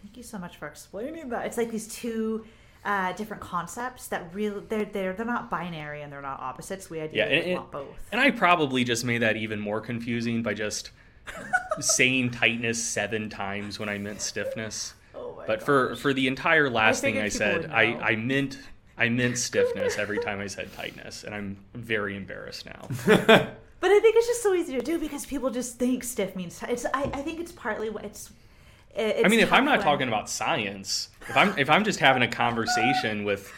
Thank 0.00 0.16
you 0.16 0.22
so 0.22 0.38
much 0.38 0.56
for 0.58 0.68
explaining 0.68 1.30
that. 1.30 1.46
It's 1.46 1.56
like 1.56 1.72
these 1.72 1.88
two 1.88 2.46
uh, 2.86 3.12
different 3.12 3.42
concepts 3.42 4.06
that 4.08 4.32
really 4.32 4.62
they're 4.68 4.84
they're 4.86 5.12
they're 5.12 5.26
not 5.26 5.50
binary 5.50 6.02
and 6.02 6.12
they're 6.12 6.22
not 6.22 6.40
opposites. 6.40 6.88
We 6.88 6.98
Yeah, 6.98 7.04
ideally 7.04 7.36
and, 7.36 7.44
and, 7.46 7.54
want 7.56 7.70
both. 7.72 8.08
and 8.12 8.20
I 8.20 8.30
probably 8.30 8.84
just 8.84 9.04
made 9.04 9.22
that 9.22 9.36
even 9.36 9.60
more 9.60 9.80
confusing 9.80 10.42
by 10.42 10.54
just 10.54 10.90
saying 11.80 12.30
tightness 12.30 12.82
seven 12.82 13.28
times 13.28 13.78
when 13.78 13.88
I 13.88 13.98
meant 13.98 14.20
stiffness. 14.20 14.94
Oh 15.14 15.34
my 15.36 15.46
But 15.46 15.62
for 15.62 15.96
for 15.96 16.14
the 16.14 16.26
entire 16.28 16.70
last 16.70 17.00
thing 17.02 17.18
I 17.18 17.28
said, 17.28 17.70
I. 17.70 17.94
I 17.94 18.16
meant 18.16 18.58
I 18.98 19.10
meant 19.10 19.36
stiffness 19.36 19.98
every 19.98 20.18
time 20.18 20.40
I 20.40 20.46
said 20.46 20.72
tightness, 20.74 21.24
and 21.24 21.34
I'm 21.34 21.58
very 21.74 22.16
embarrassed 22.16 22.64
now. 22.66 22.88
But 23.78 23.90
I 23.90 24.00
think 24.00 24.16
it's 24.16 24.26
just 24.26 24.42
so 24.42 24.54
easy 24.54 24.72
to 24.72 24.80
do 24.80 24.98
because 24.98 25.26
people 25.26 25.50
just 25.50 25.78
think 25.78 26.02
stiff 26.02 26.34
means 26.34 26.58
t- 26.58 26.66
it's. 26.70 26.86
I, 26.94 27.02
I 27.12 27.20
think 27.22 27.40
it's 27.40 27.52
partly 27.52 27.90
what 27.90 28.04
it's. 28.06 28.32
It- 28.96 29.26
I 29.26 29.28
mean, 29.28 29.40
if 29.40 29.52
I'm 29.52 29.64
not 29.64 29.78
when- 29.78 29.84
talking 29.86 30.08
about 30.08 30.28
science, 30.28 31.08
if 31.28 31.36
I'm 31.36 31.58
if 31.58 31.68
I'm 31.70 31.84
just 31.84 32.00
having 32.00 32.22
a 32.22 32.28
conversation 32.28 33.24
with 33.24 33.52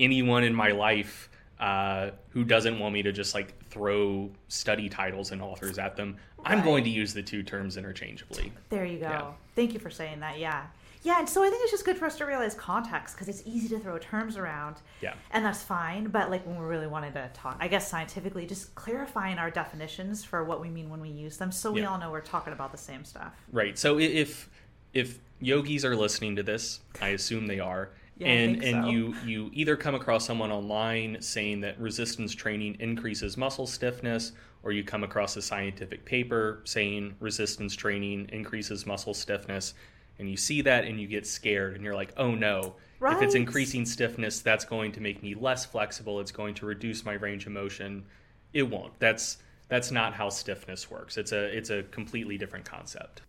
anyone 0.00 0.44
in 0.44 0.54
my 0.54 0.70
life 0.72 1.28
uh, 1.60 2.10
who 2.30 2.44
doesn't 2.44 2.78
want 2.78 2.94
me 2.94 3.02
to 3.02 3.10
just 3.12 3.34
like 3.34 3.52
throw 3.68 4.30
study 4.46 4.88
titles 4.88 5.32
and 5.32 5.42
authors 5.42 5.78
at 5.78 5.96
them, 5.96 6.16
I'm 6.44 6.62
going 6.62 6.84
to 6.84 6.90
use 6.90 7.12
the 7.12 7.22
two 7.22 7.42
terms 7.42 7.76
interchangeably. 7.76 8.52
There 8.68 8.84
you 8.84 8.98
go. 8.98 9.08
Yeah. 9.08 9.30
Thank 9.56 9.74
you 9.74 9.80
for 9.80 9.90
saying 9.90 10.20
that. 10.20 10.38
Yeah. 10.38 10.66
Yeah, 11.04 11.20
and 11.20 11.28
so 11.28 11.42
I 11.44 11.48
think 11.48 11.62
it's 11.62 11.70
just 11.70 11.84
good 11.84 11.96
for 11.96 12.06
us 12.06 12.16
to 12.18 12.26
realize 12.26 12.54
context 12.54 13.14
because 13.14 13.28
it's 13.28 13.42
easy 13.46 13.68
to 13.68 13.78
throw 13.78 13.98
terms 13.98 14.36
around. 14.36 14.76
Yeah. 15.00 15.14
And 15.30 15.44
that's 15.44 15.62
fine. 15.62 16.08
But 16.08 16.28
like 16.30 16.44
when 16.46 16.58
we 16.58 16.64
really 16.64 16.88
wanted 16.88 17.14
to 17.14 17.30
talk, 17.34 17.56
I 17.60 17.68
guess 17.68 17.88
scientifically, 17.88 18.46
just 18.46 18.74
clarifying 18.74 19.38
our 19.38 19.50
definitions 19.50 20.24
for 20.24 20.42
what 20.44 20.60
we 20.60 20.68
mean 20.70 20.90
when 20.90 21.00
we 21.00 21.08
use 21.08 21.36
them 21.38 21.50
so 21.52 21.70
we 21.72 21.80
Yeah. 21.82 21.90
all 21.90 21.98
know 21.98 22.10
we're 22.10 22.20
talking 22.20 22.52
about 22.52 22.72
the 22.72 22.78
same 22.78 23.04
stuff. 23.04 23.32
Right. 23.52 23.78
So 23.78 23.98
if 23.98 24.48
if 24.92 25.18
yogis 25.40 25.84
are 25.84 25.96
listening 25.96 26.36
to 26.36 26.42
this, 26.42 26.80
I 27.00 27.08
assume 27.08 27.46
they 27.46 27.60
are. 27.60 27.90
Yeah, 28.18 28.28
and 28.28 28.64
and 28.64 28.84
so. 28.84 28.90
you 28.90 29.14
you 29.24 29.50
either 29.52 29.76
come 29.76 29.94
across 29.94 30.26
someone 30.26 30.50
online 30.50 31.18
saying 31.20 31.60
that 31.60 31.78
resistance 31.80 32.34
training 32.34 32.76
increases 32.80 33.36
muscle 33.36 33.66
stiffness 33.66 34.32
or 34.64 34.72
you 34.72 34.82
come 34.82 35.04
across 35.04 35.36
a 35.36 35.42
scientific 35.42 36.04
paper 36.04 36.60
saying 36.64 37.14
resistance 37.20 37.76
training 37.76 38.28
increases 38.32 38.86
muscle 38.86 39.14
stiffness 39.14 39.74
and 40.18 40.28
you 40.28 40.36
see 40.36 40.62
that 40.62 40.84
and 40.84 41.00
you 41.00 41.06
get 41.06 41.28
scared 41.28 41.74
and 41.76 41.84
you're 41.84 41.94
like, 41.94 42.12
"Oh 42.16 42.34
no. 42.34 42.74
If 43.00 43.22
it's 43.22 43.36
increasing 43.36 43.86
stiffness, 43.86 44.40
that's 44.40 44.64
going 44.64 44.90
to 44.92 45.00
make 45.00 45.22
me 45.22 45.36
less 45.36 45.64
flexible. 45.64 46.18
It's 46.18 46.32
going 46.32 46.54
to 46.56 46.66
reduce 46.66 47.04
my 47.04 47.12
range 47.12 47.46
of 47.46 47.52
motion." 47.52 48.04
It 48.52 48.64
won't. 48.64 48.98
That's 48.98 49.38
that's 49.68 49.92
not 49.92 50.14
how 50.14 50.30
stiffness 50.30 50.90
works. 50.90 51.16
It's 51.16 51.30
a 51.30 51.56
it's 51.56 51.70
a 51.70 51.84
completely 51.84 52.36
different 52.36 52.64
concept. 52.64 53.22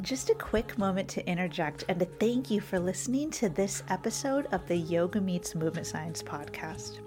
Just 0.00 0.30
a 0.30 0.34
quick 0.34 0.78
moment 0.78 1.08
to 1.10 1.28
interject 1.28 1.82
and 1.88 1.98
to 1.98 2.04
thank 2.04 2.52
you 2.52 2.60
for 2.60 2.78
listening 2.78 3.32
to 3.32 3.48
this 3.48 3.82
episode 3.88 4.46
of 4.52 4.64
the 4.68 4.76
Yoga 4.76 5.20
Meets 5.20 5.56
Movement 5.56 5.88
Science 5.88 6.22
podcast. 6.22 7.00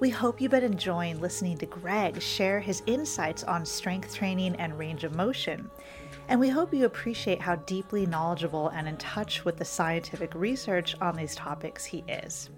We 0.00 0.08
hope 0.08 0.40
you've 0.40 0.50
been 0.50 0.64
enjoying 0.64 1.20
listening 1.20 1.58
to 1.58 1.66
Greg 1.66 2.22
share 2.22 2.58
his 2.58 2.82
insights 2.86 3.44
on 3.44 3.66
strength 3.66 4.14
training 4.14 4.56
and 4.56 4.78
range 4.78 5.04
of 5.04 5.14
motion. 5.14 5.70
And 6.28 6.40
we 6.40 6.48
hope 6.48 6.72
you 6.72 6.86
appreciate 6.86 7.42
how 7.42 7.56
deeply 7.56 8.06
knowledgeable 8.06 8.68
and 8.68 8.88
in 8.88 8.96
touch 8.96 9.44
with 9.44 9.58
the 9.58 9.64
scientific 9.66 10.34
research 10.34 10.96
on 11.02 11.16
these 11.16 11.34
topics 11.34 11.84
he 11.84 12.04
is. 12.08 12.48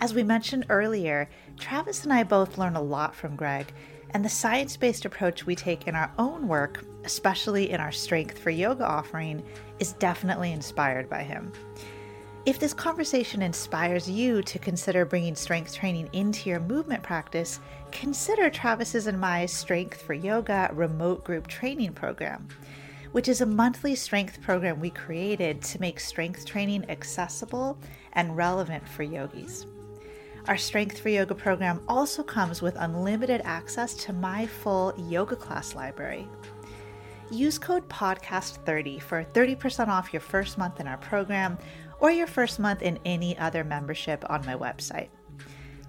As 0.00 0.14
we 0.14 0.24
mentioned 0.24 0.66
earlier, 0.68 1.30
Travis 1.56 2.02
and 2.02 2.12
I 2.12 2.24
both 2.24 2.58
learn 2.58 2.74
a 2.74 2.82
lot 2.82 3.14
from 3.14 3.36
Greg, 3.36 3.72
and 4.10 4.24
the 4.24 4.28
science 4.28 4.76
based 4.76 5.04
approach 5.04 5.46
we 5.46 5.54
take 5.54 5.86
in 5.86 5.94
our 5.94 6.10
own 6.18 6.48
work, 6.48 6.84
especially 7.04 7.70
in 7.70 7.80
our 7.80 7.92
Strength 7.92 8.38
for 8.38 8.50
Yoga 8.50 8.84
offering, 8.84 9.42
is 9.78 9.94
definitely 9.94 10.52
inspired 10.52 11.08
by 11.08 11.22
him. 11.22 11.52
If 12.46 12.58
this 12.58 12.72
conversation 12.72 13.42
inspires 13.42 14.08
you 14.08 14.42
to 14.42 14.58
consider 14.58 15.04
bringing 15.04 15.34
strength 15.34 15.74
training 15.74 16.08
into 16.14 16.48
your 16.48 16.60
movement 16.60 17.02
practice, 17.02 17.60
consider 17.92 18.48
Travis's 18.48 19.06
and 19.06 19.20
my 19.20 19.44
Strength 19.44 20.00
for 20.00 20.14
Yoga 20.14 20.70
remote 20.72 21.22
group 21.22 21.46
training 21.48 21.92
program, 21.92 22.48
which 23.12 23.28
is 23.28 23.42
a 23.42 23.46
monthly 23.46 23.94
strength 23.94 24.40
program 24.40 24.80
we 24.80 24.88
created 24.88 25.60
to 25.62 25.80
make 25.80 26.00
strength 26.00 26.46
training 26.46 26.88
accessible 26.88 27.78
and 28.14 28.36
relevant 28.36 28.88
for 28.88 29.02
yogis. 29.02 29.66
Our 30.48 30.56
Strength 30.56 31.00
for 31.00 31.10
Yoga 31.10 31.34
program 31.34 31.82
also 31.86 32.22
comes 32.22 32.62
with 32.62 32.74
unlimited 32.76 33.42
access 33.44 33.92
to 34.04 34.14
my 34.14 34.46
full 34.46 34.94
yoga 34.96 35.36
class 35.36 35.74
library. 35.74 36.26
Use 37.30 37.58
code 37.58 37.88
PODCAST30 37.88 39.00
for 39.00 39.24
30% 39.24 39.88
off 39.88 40.12
your 40.12 40.20
first 40.20 40.58
month 40.58 40.80
in 40.80 40.86
our 40.86 40.98
program 40.98 41.58
or 42.00 42.10
your 42.10 42.26
first 42.26 42.58
month 42.58 42.82
in 42.82 42.98
any 43.04 43.38
other 43.38 43.62
membership 43.62 44.24
on 44.28 44.44
my 44.46 44.54
website. 44.54 45.08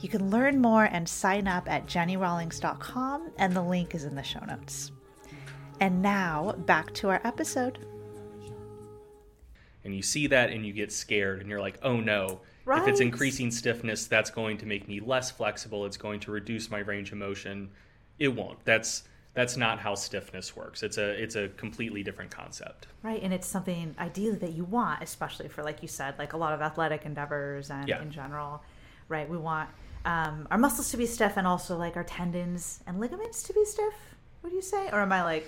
You 0.01 0.09
can 0.09 0.29
learn 0.29 0.59
more 0.61 0.85
and 0.85 1.07
sign 1.07 1.47
up 1.47 1.69
at 1.69 1.85
jennirawlings.com, 1.87 3.31
and 3.37 3.55
the 3.55 3.61
link 3.61 3.93
is 3.95 4.03
in 4.03 4.15
the 4.15 4.23
show 4.23 4.43
notes. 4.45 4.91
And 5.79 6.01
now, 6.01 6.53
back 6.65 6.93
to 6.95 7.09
our 7.09 7.21
episode. 7.23 7.79
and 9.83 9.95
you 9.95 10.01
see 10.03 10.27
that 10.27 10.51
and 10.51 10.63
you 10.65 10.73
get 10.73 10.91
scared 10.91 11.41
and 11.41 11.49
you're 11.49 11.59
like 11.59 11.79
oh 11.81 11.99
no 11.99 12.39
if 12.67 12.87
it's 12.87 12.99
increasing 12.99 13.49
stiffness 13.49 14.05
that's 14.05 14.29
going 14.29 14.55
to 14.57 14.67
make 14.67 14.87
me 14.87 14.99
less 14.99 15.31
flexible 15.31 15.85
it's 15.87 15.97
going 15.97 16.19
to 16.19 16.29
reduce 16.31 16.69
my 16.69 16.77
range 16.79 17.11
of 17.11 17.17
motion 17.17 17.67
it 18.19 18.27
won't 18.27 18.63
that's 18.63 19.03
that's 19.33 19.55
not 19.57 19.79
how 19.79 19.95
stiffness 19.95 20.55
works 20.55 20.83
it's 20.83 20.97
a 20.97 21.11
it's 21.23 21.35
a 21.35 21.47
completely 21.49 22.03
different 22.03 22.31
concept 22.31 22.87
Right, 23.03 23.21
and 23.23 23.33
it's 23.33 23.47
something 23.47 23.95
ideally 23.97 24.37
that 24.37 24.53
you 24.53 24.63
want, 24.63 25.01
especially 25.01 25.47
for 25.47 25.63
like 25.63 25.81
you 25.81 25.87
said, 25.87 26.19
like 26.19 26.33
a 26.33 26.37
lot 26.37 26.53
of 26.53 26.61
athletic 26.61 27.03
endeavors 27.03 27.71
and 27.71 27.87
Yeah. 27.89 27.99
in 27.99 28.11
general. 28.11 28.61
Right, 29.09 29.27
we 29.27 29.37
want 29.37 29.69
um, 30.05 30.47
our 30.51 30.57
muscles 30.59 30.91
to 30.91 30.97
be 30.97 31.07
stiff 31.07 31.33
and 31.35 31.47
also 31.47 31.75
like 31.77 31.95
our 31.95 32.03
tendons 32.03 32.79
and 32.85 32.99
ligaments 32.99 33.41
to 33.43 33.53
be 33.53 33.65
stiff. 33.65 33.95
Would 34.43 34.53
you 34.53 34.61
say, 34.61 34.87
or 34.91 34.99
am 34.99 35.11
I 35.11 35.23
like 35.23 35.47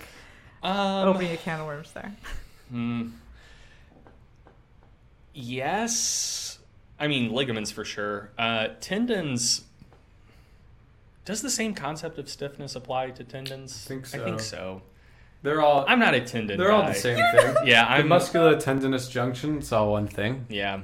um, 0.64 1.08
opening 1.10 1.30
a 1.32 1.36
can 1.36 1.60
of 1.60 1.66
worms 1.66 1.92
there? 1.92 2.12
hmm. 2.70 3.10
yes 5.32 6.58
i 6.98 7.06
mean 7.08 7.32
ligaments 7.32 7.70
for 7.70 7.84
sure 7.84 8.30
uh, 8.38 8.68
tendons 8.80 9.62
does 11.24 11.40
the 11.42 11.50
same 11.50 11.74
concept 11.74 12.18
of 12.18 12.28
stiffness 12.28 12.74
apply 12.76 13.10
to 13.10 13.24
tendons 13.24 13.84
I 13.86 13.88
think 13.88 14.14
i 14.14 14.18
think 14.24 14.40
so. 14.40 14.56
so 14.56 14.82
They're 15.42 15.60
all 15.62 15.84
i'm 15.88 15.98
not 15.98 16.14
a 16.14 16.20
tendon 16.20 16.58
they're 16.58 16.72
all 16.72 16.86
the 16.86 16.94
same 16.94 17.16
thing. 17.16 17.56
yeah 17.64 17.84
the 17.84 17.90
i'm 18.02 18.08
muscular 18.08 18.58
tendinous 18.60 19.08
junction, 19.08 19.58
it's 19.58 19.72
all 19.72 19.90
one 19.92 20.06
thing. 20.08 20.46
yeah 20.48 20.80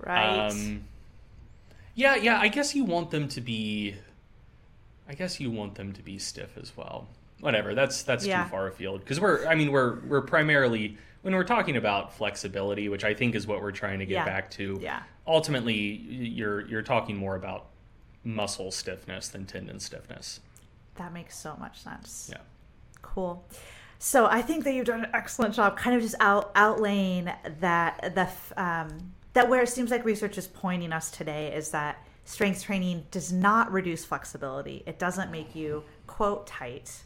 Right. 0.00 0.48
Um, 0.48 0.84
yeah, 1.96 2.14
yeah. 2.14 2.38
I 2.38 2.46
guess 2.46 2.72
you 2.72 2.84
want 2.84 3.10
them 3.10 3.26
to 3.30 3.40
be. 3.40 3.96
I 5.08 5.14
guess 5.14 5.40
you 5.40 5.50
want 5.50 5.74
them 5.74 5.92
to 5.94 6.02
be 6.02 6.18
stiff 6.20 6.56
as 6.56 6.72
well. 6.76 7.08
Whatever. 7.40 7.74
That's 7.74 8.04
that's 8.04 8.24
Yeah. 8.24 8.44
too 8.44 8.50
far 8.50 8.68
afield 8.68 9.00
because 9.00 9.20
we're. 9.20 9.44
I 9.48 9.56
mean, 9.56 9.72
we're 9.72 9.98
we're 10.06 10.20
primarily 10.22 10.96
when 11.22 11.34
we're 11.34 11.42
talking 11.42 11.76
about 11.76 12.12
flexibility, 12.16 12.88
which 12.88 13.02
I 13.02 13.12
think 13.12 13.34
is 13.34 13.44
what 13.48 13.60
we're 13.60 13.72
trying 13.72 13.98
to 13.98 14.06
get 14.06 14.14
Yeah. 14.14 14.24
back 14.24 14.52
to. 14.52 14.78
Yeah. 14.80 15.02
Ultimately, 15.26 15.74
you're 15.74 16.64
you're 16.68 16.82
talking 16.82 17.16
more 17.16 17.34
about 17.34 17.66
muscle 18.28 18.70
stiffness 18.70 19.28
than 19.28 19.46
tendon 19.46 19.80
stiffness. 19.80 20.40
that 20.96 21.12
makes 21.12 21.36
so 21.36 21.56
much 21.58 21.80
sense. 21.82 22.28
Yeah. 22.30 22.38
Cool. 23.02 23.44
So 24.00 24.26
I 24.26 24.42
think 24.42 24.64
that 24.64 24.74
you've 24.74 24.86
done 24.86 25.04
an 25.04 25.10
excellent 25.14 25.54
job, 25.54 25.76
kind 25.76 25.96
of 25.96 26.02
just 26.02 26.14
out 26.20 26.54
outlaying 26.54 27.34
that 27.60 28.14
the 28.14 28.28
um, 28.62 29.12
that 29.32 29.48
where 29.48 29.62
it 29.62 29.68
seems 29.68 29.90
like 29.90 30.04
research 30.04 30.36
is 30.38 30.46
pointing 30.46 30.92
us 30.92 31.10
today 31.10 31.52
is 31.54 31.70
that 31.70 32.04
strength 32.24 32.62
training 32.62 33.06
does 33.10 33.32
not 33.32 33.72
reduce 33.72 34.04
flexibility. 34.04 34.82
It 34.86 34.98
doesn't 34.98 35.30
make 35.30 35.54
you 35.54 35.84
quote 36.06 36.46
tight, 36.46 37.02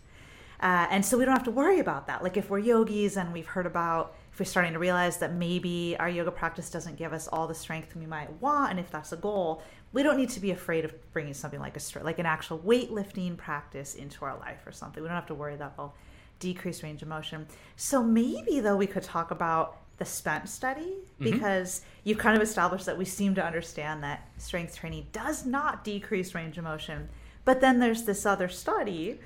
uh, 0.60 0.86
and 0.90 1.04
so 1.04 1.16
we 1.18 1.24
don't 1.24 1.34
have 1.34 1.44
to 1.44 1.50
worry 1.50 1.78
about 1.80 2.06
that. 2.08 2.22
Like 2.22 2.36
if 2.36 2.50
we're 2.50 2.58
yogis 2.58 3.16
and 3.16 3.32
we've 3.32 3.46
heard 3.46 3.66
about, 3.66 4.14
if 4.32 4.38
we're 4.40 4.44
starting 4.46 4.72
to 4.74 4.78
realize 4.78 5.16
that 5.18 5.32
maybe 5.32 5.96
our 5.98 6.08
yoga 6.08 6.30
practice 6.30 6.70
doesn't 6.70 6.96
give 6.96 7.12
us 7.12 7.28
all 7.28 7.46
the 7.46 7.54
strength 7.54 7.94
we 7.96 8.06
might 8.06 8.30
want, 8.40 8.70
and 8.70 8.80
if 8.80 8.90
that's 8.90 9.12
a 9.12 9.16
goal, 9.16 9.62
we 9.92 10.02
don't 10.02 10.16
need 10.16 10.30
to 10.30 10.40
be 10.40 10.50
afraid 10.50 10.84
of 10.84 11.12
bringing 11.12 11.34
something 11.34 11.60
like 11.60 11.76
a 11.76 12.04
like 12.04 12.18
an 12.18 12.26
actual 12.26 12.58
weightlifting 12.58 13.36
practice 13.36 13.94
into 13.94 14.24
our 14.24 14.36
life 14.38 14.66
or 14.66 14.72
something. 14.72 15.02
We 15.02 15.08
don't 15.08 15.16
have 15.16 15.26
to 15.26 15.34
worry 15.34 15.56
that 15.56 15.76
will 15.76 15.94
decrease 16.38 16.82
range 16.82 17.02
of 17.02 17.08
motion. 17.08 17.46
So 17.76 18.02
maybe 18.02 18.60
though 18.60 18.76
we 18.76 18.86
could 18.86 19.02
talk 19.02 19.30
about 19.30 19.78
the 19.98 20.04
spent 20.04 20.48
study 20.48 20.80
mm-hmm. 20.80 21.24
because 21.24 21.82
you've 22.04 22.18
kind 22.18 22.36
of 22.36 22.42
established 22.42 22.86
that 22.86 22.98
we 22.98 23.04
seem 23.04 23.34
to 23.34 23.44
understand 23.44 24.02
that 24.02 24.28
strength 24.38 24.74
training 24.74 25.06
does 25.12 25.46
not 25.46 25.84
decrease 25.84 26.34
range 26.34 26.58
of 26.58 26.64
motion. 26.64 27.08
But 27.44 27.60
then 27.60 27.78
there's 27.78 28.04
this 28.04 28.24
other 28.24 28.48
study 28.48 29.20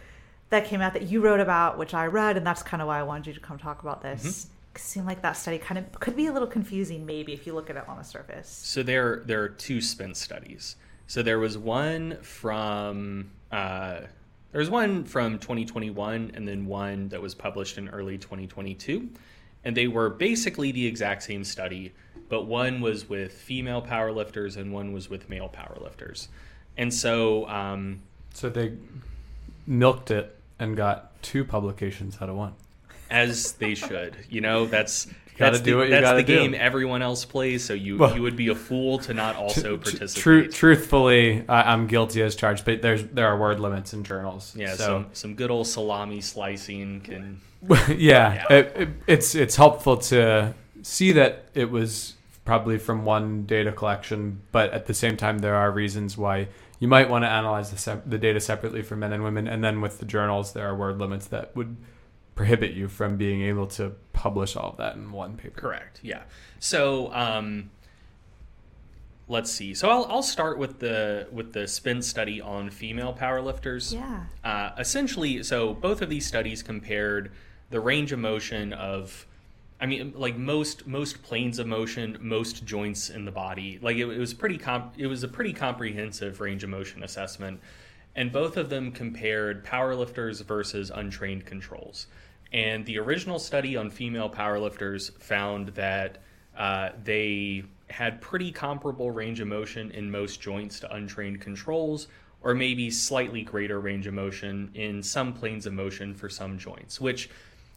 that 0.50 0.64
came 0.66 0.81
out 0.81 0.92
that 0.92 1.02
you 1.02 1.20
wrote 1.20 1.40
about, 1.40 1.79
which 1.79 1.94
I 1.94 2.07
read, 2.07 2.37
and 2.37 2.46
that's 2.46 2.62
kind 2.62 2.81
of 2.81 2.88
why 2.88 3.00
I 3.00 3.02
wanted 3.02 3.29
you 3.29 3.33
to 3.35 3.40
come 3.40 3.59
talk 3.59 3.83
about 3.83 4.02
this. 4.02 4.44
It 4.44 4.48
seemed 4.79 5.07
like 5.07 5.23
that 5.23 5.33
study 5.33 5.59
kind 5.59 5.79
of 5.79 6.01
could 6.01 6.17
be 6.17 6.27
a 6.27 6.33
little 6.33 6.49
confusing, 6.49 7.07
maybe 7.07 7.33
if 7.33 7.47
you 7.47 7.55
look 7.55 7.71
at 7.71 7.77
it 7.77 7.89
on 7.89 7.99
the 7.99 8.05
surface. 8.05 8.49
So 8.49 8.83
there 8.83 9.23
there 9.27 9.43
are 9.43 9.49
two 9.49 9.81
spin 9.81 10.15
studies. 10.15 10.77
So 11.07 11.23
there 11.23 11.39
was 11.39 11.57
one 11.57 12.19
from 12.23 13.31
uh, 13.53 14.00
there 14.53 14.61
was 14.61 14.71
one 14.71 15.05
from 15.05 15.38
2021 15.38 16.33
and 16.35 16.48
then 16.48 16.67
one 16.67 17.09
that 17.11 17.21
was 17.21 17.35
published 17.35 17.79
in 17.79 17.88
early 17.88 18.19
2022, 18.19 19.09
and 19.65 19.77
they 19.77 19.87
were 19.87 20.11
basically 20.11 20.73
the 20.73 20.87
exact 20.87 21.23
same 21.23 21.44
study, 21.44 21.92
but 22.29 22.46
one 22.46 22.81
was 22.81 23.09
with 23.09 23.33
female 23.33 23.83
powerlifters 23.83 24.57
and 24.57 24.73
one 24.73 24.92
was 24.92 25.09
with 25.11 25.29
male 25.29 25.48
powerlifters. 25.48 26.29
And 26.77 26.92
so 26.92 27.48
um, 27.48 28.03
So 28.33 28.48
they 28.48 28.77
milked 29.67 30.11
it 30.11 30.37
and 30.59 30.77
got 30.77 31.21
two 31.23 31.44
publications 31.44 32.19
out 32.21 32.29
of 32.29 32.37
one. 32.37 32.55
As 33.11 33.52
they 33.52 33.75
should, 33.75 34.17
you 34.31 34.40
know, 34.40 34.67
that's 34.67 35.07
that's 35.38 35.61
the, 35.61 35.73
that's 35.90 36.13
the 36.17 36.23
game 36.23 36.52
do. 36.52 36.57
everyone 36.57 37.02
else 37.02 37.25
plays. 37.27 37.63
So 37.65 37.75
you 37.75 37.98
Well- 37.98 38.15
you 38.17 38.23
would 38.23 38.37
be 38.37 38.48
a 38.48 38.54
fool 38.54 38.98
to 39.00 39.13
not 39.15 39.37
also 39.37 39.77
Tr- 39.77 39.83
participate. 39.90 40.23
Tru- 40.23 40.48
truthfully, 40.48 41.44
I, 41.48 41.73
I'm 41.73 41.87
guilty 41.87 42.23
as 42.23 42.35
charged, 42.37 42.65
but 42.65 42.81
there's 42.83 43.04
there 43.04 43.27
are 43.27 43.38
word 43.38 43.61
limits 43.61 43.92
in 43.92 44.02
journals. 44.04 44.54
Yeah, 44.57 44.75
so 44.75 44.85
some 44.85 45.07
some 45.13 45.35
good 45.35 45.50
old 45.50 45.67
salami 45.67 46.21
slicing 46.21 47.00
can. 47.02 47.40
yeah, 47.96 48.44
It, 48.50 48.73
it, 48.77 48.88
it's 49.07 49.35
it's 49.35 49.57
helpful 49.57 49.96
to 49.98 50.54
see 50.83 51.13
that 51.13 51.46
it 51.54 51.71
was 51.71 52.15
probably 52.44 52.79
from 52.79 53.04
one 53.04 53.44
data 53.44 53.73
collection, 53.73 54.40
but 54.52 54.73
at 54.73 54.87
the 54.87 54.94
same 54.94 55.17
time, 55.17 55.38
there 55.38 55.57
are 55.57 55.71
reasons 55.71 56.17
why 56.17 56.46
you 56.79 56.87
might 56.87 57.11
want 57.11 57.25
to 57.25 57.29
analyze 57.29 57.71
the, 57.73 57.79
sep- 57.79 58.09
the 58.09 58.19
data 58.19 58.38
separately 58.38 58.83
for 58.83 58.94
men 58.94 59.13
and 59.13 59.25
women. 59.25 59.48
And 59.48 59.65
then 59.65 59.81
with 59.81 59.98
the 59.98 60.04
journals, 60.04 60.52
there 60.52 60.67
are 60.69 60.77
word 60.77 60.98
limits 60.98 61.27
that 61.29 61.57
would 61.57 61.77
prohibit 62.37 62.75
you 62.75 62.87
from 62.87 63.17
being 63.17 63.43
able 63.43 63.67
to 63.67 63.93
publish 64.13 64.55
all 64.55 64.71
of 64.71 64.77
that 64.77 64.95
in 64.95 65.11
one 65.11 65.37
paper. 65.37 65.61
Correct. 65.61 65.99
Yeah. 66.03 66.23
So 66.61 67.13
um, 67.13 67.71
let's 69.27 69.51
see. 69.51 69.75
So 69.75 69.89
I'll, 69.89 70.05
I'll 70.05 70.23
start 70.23 70.59
with 70.59 70.79
the 70.79 71.27
with 71.33 71.53
the 71.53 71.67
spin 71.67 72.03
study 72.03 72.41
on 72.41 72.71
female 72.71 73.17
powerlifters. 73.19 73.93
Yeah. 73.93 74.25
Uh, 74.45 74.71
essentially, 74.79 75.43
so 75.43 75.75
both 75.75 76.03
of 76.03 76.09
these 76.09 76.27
studies 76.27 76.63
compared 76.63 77.33
the 77.71 77.81
range 77.81 78.13
of 78.13 78.19
motion 78.21 78.73
of, 78.75 79.27
I 79.81 79.87
mean, 79.87 80.13
like 80.15 80.37
most 80.37 80.87
most 80.87 81.23
planes 81.23 81.59
of 81.59 81.67
motion, 81.67 82.19
most 82.21 82.65
joints 82.65 83.11
in 83.11 83.25
the 83.25 83.33
body. 83.33 83.79
Like 83.83 83.97
it, 83.97 84.07
it 84.07 84.19
was 84.19 84.35
pretty 84.35 84.59
comp- 84.59 84.95
it 84.99 85.07
was 85.07 85.23
a 85.25 85.29
pretty 85.29 85.55
comprehensive 85.55 86.41
range 86.41 86.63
of 86.65 86.71
motion 86.71 87.03
assessment, 87.03 87.61
and 88.15 88.31
both 88.31 88.57
of 88.59 88.69
them 88.69 88.93
compared 88.93 89.65
powerlifters 89.65 90.45
versus 90.45 90.91
untrained 90.95 91.47
controls. 91.47 92.07
And 92.53 92.85
the 92.87 92.99
original 92.99 93.38
study 93.38 93.77
on 93.77 93.90
female 93.90 94.31
powerlifters 94.31 95.13
found 95.21 95.69
that 95.69 96.19
uh, 96.57 96.90
they 97.05 97.65
had 97.88 98.21
pretty 98.21 98.51
comparable 98.51 99.11
range 99.11 99.40
of 99.40 99.49
motion 99.49 99.90
in 99.92 100.11
most 100.11 100.40
joints 100.40 100.81
to 100.81 100.92
untrained 100.94 101.40
controls, 101.40 102.09
or 102.42 102.55
maybe 102.55 102.90
slightly 102.90 103.42
greater 103.42 103.81
range 103.81 104.07
of 104.07 104.15
motion 104.15 104.71
in 104.75 105.03
some 105.03 105.33
planes 105.33 105.67
of 105.67 105.73
motion 105.73 106.15
for 106.15 106.29
some 106.29 106.59
joints, 106.59 107.01
which 107.01 107.29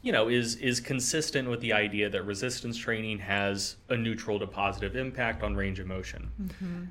you 0.01 0.11
know 0.11 0.29
is 0.29 0.55
is 0.55 0.79
consistent 0.79 1.49
with 1.49 1.59
the 1.59 1.73
idea 1.73 2.09
that 2.09 2.23
resistance 2.23 2.77
training 2.77 3.19
has 3.19 3.75
a 3.89 3.97
neutral 3.97 4.39
to 4.39 4.47
positive 4.47 4.95
impact 4.95 5.43
on 5.43 5.55
range 5.55 5.79
of 5.79 5.87
motion. 5.87 6.29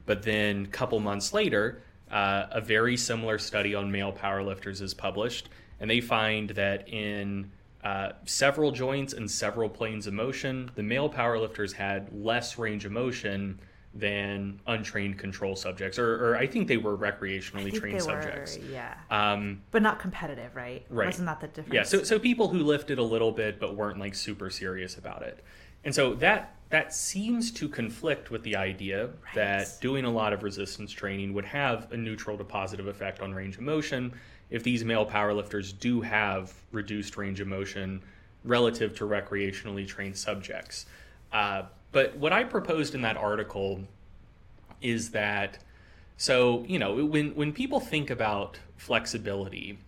But 0.07 0.23
then 0.23 0.65
a 0.65 0.69
couple 0.69 1.01
months 1.01 1.33
later, 1.33 1.83
uh, 2.11 2.47
a 2.51 2.61
very 2.61 2.97
similar 2.97 3.39
study 3.39 3.75
on 3.75 3.91
male 3.91 4.13
powerlifters 4.13 4.83
is 4.83 4.95
published, 4.95 5.49
and 5.81 5.91
they 5.91 6.01
find 6.01 6.51
that 6.51 6.89
in 6.89 7.51
uh, 7.85 8.11
several 8.25 8.73
joints 8.73 9.13
and 9.13 9.31
several 9.31 9.69
planes 9.69 10.07
of 10.07 10.15
motion, 10.15 10.71
the 10.75 10.83
male 10.83 11.09
powerlifters 11.09 11.73
had 11.73 12.09
less 12.13 12.59
range 12.59 12.85
of 12.85 12.93
motion 12.93 13.61
than 13.95 14.61
untrained 14.67 15.19
control 15.19 15.57
subjects, 15.57 15.99
or, 15.99 16.25
or 16.25 16.37
I 16.37 16.47
think 16.47 16.69
they 16.69 16.77
were 16.77 16.97
recreationally 16.97 17.73
trained 17.73 18.03
subjects. 18.03 18.59
were, 18.59 18.65
yeah. 18.65 18.95
Um, 19.11 19.63
but 19.71 19.83
not 19.83 19.99
competitive, 19.99 20.55
right? 20.55 20.85
Right. 20.91 21.07
Wasn't 21.07 21.27
that 21.27 21.41
the 21.41 21.49
difference? 21.49 21.75
yeah, 21.75 21.83
so 21.85 22.03
so 22.03 22.19
people 22.19 22.49
who 22.49 22.59
lifted 22.59 22.99
a 22.99 23.03
little 23.03 23.33
bit 23.33 23.59
but 23.59 23.77
weren't 23.77 23.99
like 23.99 24.15
super 24.15 24.51
serious 24.51 24.99
about 24.99 25.23
it, 25.23 25.43
and 25.85 25.95
so 25.95 26.15
that 26.17 26.55
that 26.71 26.93
seems 26.93 27.51
to 27.53 27.69
conflict 27.69 28.31
with 28.31 28.43
the 28.43 28.57
idea 28.57 29.09
that 29.35 29.81
doing 29.81 30.05
a 30.05 30.11
lot 30.11 30.33
of 30.33 30.43
resistance 30.43 30.93
training 30.93 31.33
would 31.33 31.47
have 31.47 31.91
a 31.93 31.97
neutral 31.97 32.37
to 32.37 32.45
positive 32.45 32.87
effect 32.87 33.21
on 33.21 33.33
range 33.33 33.57
of 33.57 33.63
motion 33.63 34.13
if 34.51 34.63
these 34.63 34.85
male 34.85 35.07
powerlifters 35.07 35.79
do 35.79 36.01
have 36.01 36.53
reduced 36.73 37.17
range 37.17 37.41
of 37.41 37.49
motion 37.49 38.03
relative 38.45 38.97
to 38.97 39.05
recreationally 39.05 39.87
trained 39.87 40.17
subjects. 40.17 40.87
Uh, 41.33 41.63
but 41.93 42.17
what 42.17 42.33
I 42.33 42.45
proposed 42.45 42.95
in 42.95 43.03
that 43.03 43.17
article 43.17 43.81
is 44.81 45.11
that 45.11 45.59
so 46.17 46.65
you 46.67 46.79
know 46.79 47.05
when 47.05 47.35
when 47.35 47.53
people 47.53 47.81
think 47.81 48.11
about 48.11 48.59
flexibility 48.77 49.79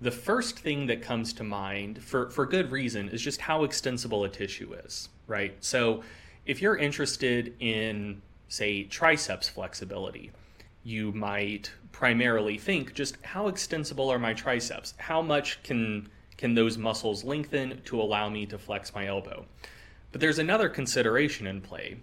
the 0.00 0.10
first 0.10 0.58
thing 0.58 0.86
that 0.86 1.02
comes 1.02 1.32
to 1.34 1.44
mind 1.44 2.02
for 2.02 2.30
for 2.30 2.46
good 2.46 2.70
reason 2.70 3.08
is 3.08 3.20
just 3.20 3.40
how 3.40 3.64
extensible 3.64 4.24
a 4.24 4.28
tissue 4.28 4.72
is 4.84 5.08
right 5.26 5.54
so 5.60 6.02
if 6.46 6.62
you're 6.62 6.76
interested 6.76 7.54
in 7.60 8.20
say 8.48 8.84
triceps 8.84 9.48
flexibility 9.48 10.30
you 10.82 11.12
might 11.12 11.70
primarily 11.92 12.56
think 12.58 12.94
just 12.94 13.16
how 13.22 13.48
extensible 13.48 14.10
are 14.10 14.18
my 14.18 14.32
triceps? 14.32 14.94
How 14.98 15.22
much 15.22 15.62
can 15.62 16.08
can 16.36 16.54
those 16.54 16.78
muscles 16.78 17.22
lengthen 17.22 17.82
to 17.84 18.00
allow 18.00 18.30
me 18.30 18.46
to 18.46 18.58
flex 18.58 18.94
my 18.94 19.06
elbow? 19.06 19.44
But 20.10 20.20
there's 20.20 20.38
another 20.38 20.68
consideration 20.68 21.46
in 21.46 21.60
play 21.60 21.98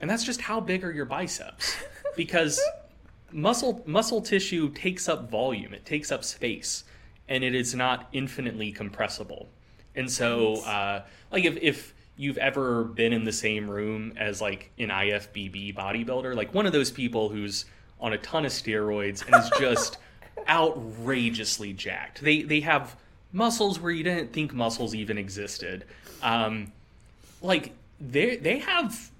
and 0.00 0.10
that's 0.10 0.24
just 0.24 0.40
how 0.40 0.60
big 0.60 0.84
are 0.84 0.92
your 0.92 1.06
biceps? 1.06 1.76
Because 2.14 2.60
muscle 3.32 3.82
muscle 3.86 4.20
tissue 4.20 4.68
takes 4.68 5.08
up 5.08 5.30
volume 5.30 5.72
it 5.72 5.86
takes 5.86 6.12
up 6.12 6.22
space 6.22 6.84
and 7.26 7.42
it 7.42 7.54
is 7.54 7.74
not 7.74 8.06
infinitely 8.12 8.70
compressible. 8.70 9.48
And 9.94 10.10
so 10.10 10.56
uh, 10.66 11.04
like 11.30 11.46
if, 11.46 11.56
if 11.62 11.94
you've 12.16 12.36
ever 12.36 12.84
been 12.84 13.14
in 13.14 13.24
the 13.24 13.32
same 13.32 13.70
room 13.70 14.12
as 14.18 14.42
like 14.42 14.70
an 14.78 14.90
ifbb 14.90 15.74
bodybuilder 15.74 16.34
like 16.34 16.52
one 16.52 16.66
of 16.66 16.72
those 16.72 16.90
people 16.90 17.30
who's 17.30 17.64
on 18.02 18.12
a 18.12 18.18
ton 18.18 18.44
of 18.44 18.52
steroids 18.52 19.24
and 19.26 19.34
is 19.42 19.50
just 19.58 19.96
outrageously 20.48 21.72
jacked 21.72 22.20
they 22.20 22.42
they 22.42 22.60
have 22.60 22.96
muscles 23.32 23.80
where 23.80 23.92
you 23.92 24.02
didn't 24.02 24.32
think 24.32 24.52
muscles 24.52 24.94
even 24.94 25.16
existed 25.16 25.84
um, 26.22 26.70
like 27.40 27.72
they 28.00 28.36
they 28.36 28.58
have 28.58 29.10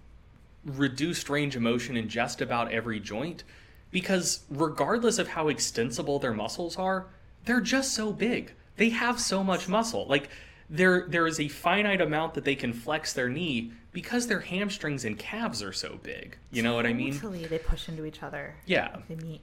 reduced 0.65 1.29
range 1.29 1.57
of 1.57 1.63
motion 1.63 1.97
in 1.97 2.09
just 2.09 2.41
about 2.41 2.71
every 2.73 3.01
joint 3.01 3.45
because 3.91 4.41
regardless 4.51 5.19
of 5.19 5.29
how 5.29 5.49
extensible 5.49 6.19
their 6.19 6.33
muscles 6.33 6.77
are, 6.77 7.07
they're 7.45 7.61
just 7.61 7.95
so 7.95 8.13
big. 8.13 8.53
They 8.77 8.89
have 8.89 9.21
so 9.21 9.45
much 9.45 9.69
muscle. 9.69 10.07
Like 10.07 10.29
there 10.73 11.05
there 11.07 11.27
is 11.27 11.39
a 11.39 11.49
finite 11.49 12.01
amount 12.01 12.35
that 12.35 12.45
they 12.45 12.55
can 12.57 12.73
flex 12.73 13.13
their 13.13 13.29
knee 13.29 13.73
because 13.93 14.27
their 14.27 14.41
hamstrings 14.41 15.05
and 15.05 15.19
calves 15.19 15.63
are 15.63 15.73
so 15.73 16.01
big. 16.03 16.37
You 16.51 16.63
know 16.63 16.75
what 16.75 16.87
I 16.87 16.95
mean? 16.95 17.13
Totally, 17.13 17.45
they 17.45 17.59
push 17.59 17.89
into 17.91 18.07
each 18.07 18.23
other. 18.23 18.57
Yeah. 18.65 18.97
They 19.09 19.17
meet. 19.17 19.43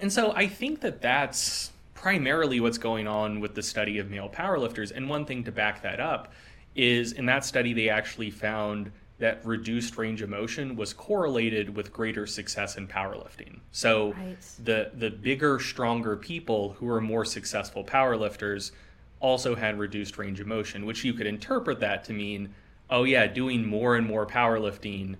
And 0.00 0.12
so 0.12 0.32
I 0.32 0.48
think 0.48 0.80
that 0.80 1.00
that's 1.00 1.70
primarily 1.94 2.58
what's 2.58 2.78
going 2.78 3.06
on 3.06 3.38
with 3.38 3.54
the 3.54 3.62
study 3.62 3.98
of 3.98 4.10
male 4.10 4.28
powerlifters. 4.28 4.90
And 4.90 5.08
one 5.08 5.24
thing 5.24 5.44
to 5.44 5.52
back 5.52 5.82
that 5.82 6.00
up 6.00 6.32
is 6.74 7.12
in 7.12 7.26
that 7.26 7.44
study, 7.44 7.72
they 7.72 7.88
actually 7.88 8.30
found 8.30 8.90
that 9.18 9.44
reduced 9.44 9.98
range 9.98 10.22
of 10.22 10.30
motion 10.30 10.74
was 10.74 10.92
correlated 10.92 11.76
with 11.76 11.92
greater 11.92 12.26
success 12.26 12.76
in 12.76 12.88
powerlifting. 12.88 13.60
So 13.70 14.14
Right. 14.14 14.36
the 14.64 14.90
the 14.94 15.10
bigger, 15.10 15.60
stronger 15.60 16.16
people 16.16 16.72
who 16.78 16.88
are 16.88 17.00
more 17.00 17.24
successful 17.24 17.84
powerlifters 17.84 18.72
also 19.20 19.54
had 19.54 19.78
reduced 19.78 20.18
range 20.18 20.40
of 20.40 20.46
motion, 20.46 20.86
which 20.86 21.04
you 21.04 21.12
could 21.12 21.26
interpret 21.26 21.80
that 21.80 22.04
to 22.04 22.12
mean, 22.12 22.52
oh 22.88 23.04
yeah, 23.04 23.26
doing 23.26 23.66
more 23.66 23.96
and 23.96 24.06
more 24.06 24.26
powerlifting 24.26 25.16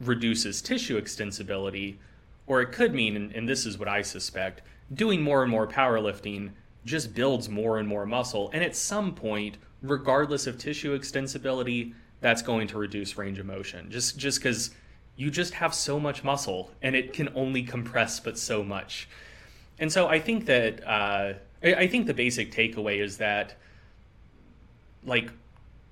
reduces 0.00 0.62
tissue 0.62 1.00
extensibility, 1.00 1.96
or 2.46 2.60
it 2.60 2.72
could 2.72 2.94
mean, 2.94 3.16
and, 3.16 3.32
and 3.32 3.48
this 3.48 3.66
is 3.66 3.78
what 3.78 3.88
I 3.88 4.02
suspect, 4.02 4.62
doing 4.94 5.22
more 5.22 5.42
and 5.42 5.50
more 5.50 5.66
powerlifting 5.66 6.50
just 6.84 7.14
builds 7.14 7.48
more 7.48 7.78
and 7.78 7.88
more 7.88 8.06
muscle, 8.06 8.50
and 8.52 8.62
at 8.62 8.76
some 8.76 9.14
point, 9.14 9.58
regardless 9.82 10.46
of 10.46 10.58
tissue 10.58 10.98
extensibility, 10.98 11.92
that's 12.20 12.42
going 12.42 12.66
to 12.68 12.78
reduce 12.78 13.16
range 13.16 13.38
of 13.38 13.46
motion. 13.46 13.90
Just 13.90 14.18
just 14.18 14.38
because 14.38 14.70
you 15.16 15.30
just 15.30 15.54
have 15.54 15.74
so 15.74 16.00
much 16.00 16.24
muscle, 16.24 16.70
and 16.82 16.96
it 16.96 17.12
can 17.12 17.28
only 17.34 17.62
compress 17.62 18.20
but 18.20 18.38
so 18.38 18.62
much. 18.62 19.08
And 19.78 19.92
so 19.92 20.08
I 20.08 20.18
think 20.18 20.46
that 20.46 20.86
uh, 20.86 21.34
I 21.62 21.74
I 21.74 21.86
think 21.88 22.06
the 22.06 22.14
basic 22.14 22.52
takeaway 22.52 22.98
is 23.02 23.18
that 23.18 23.54
like 25.04 25.30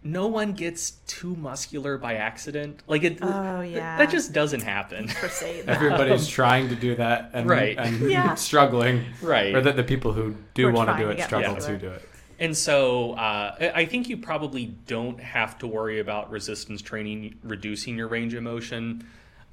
no 0.03 0.29
one 0.29 0.53
gets 0.53 0.93
too 1.09 1.35
muscular 1.35 1.99
by 1.99 2.15
accident. 2.15 2.81
Like 2.87 3.03
it, 3.03 3.19
Oh, 3.23 3.61
yeah. 3.61 3.99
that 3.99 4.09
just 4.11 4.33
doesn't 4.33 4.63
happen. 4.63 5.09
For 5.21 5.29
say 5.29 5.63
that. 5.63 5.77
Everybody's 5.77 6.29
trying 6.29 6.69
to 6.69 6.77
do 6.77 6.95
that 6.95 7.31
and, 7.33 7.49
Right. 7.49 7.77
and 7.77 7.99
Yeah. 8.11 8.35
struggling. 8.37 9.05
Right. 9.21 9.53
Or 9.53 9.61
that 9.63 9.75
the 9.75 9.83
people 9.83 10.13
who 10.13 10.37
do 10.55 10.67
We're 10.67 10.73
want 10.73 10.91
to 10.91 10.97
do 11.05 11.11
it 11.11 11.21
struggle 11.23 11.55
muscular. 11.55 11.79
to 11.81 11.87
do 11.89 11.93
it. 11.93 12.09
And 12.39 12.57
so 12.57 13.15
uh, 13.15 13.57
I 13.61 13.83
I 13.83 13.87
think 13.87 14.09
you 14.09 14.17
probably 14.19 14.67
don't 14.87 15.19
have 15.21 15.59
to 15.61 15.67
worry 15.67 15.99
about 15.99 16.31
resistance 16.31 16.83
training 16.83 17.37
reducing 17.43 17.97
your 17.97 18.07
range 18.09 18.35
of 18.35 18.43
motion 18.45 19.05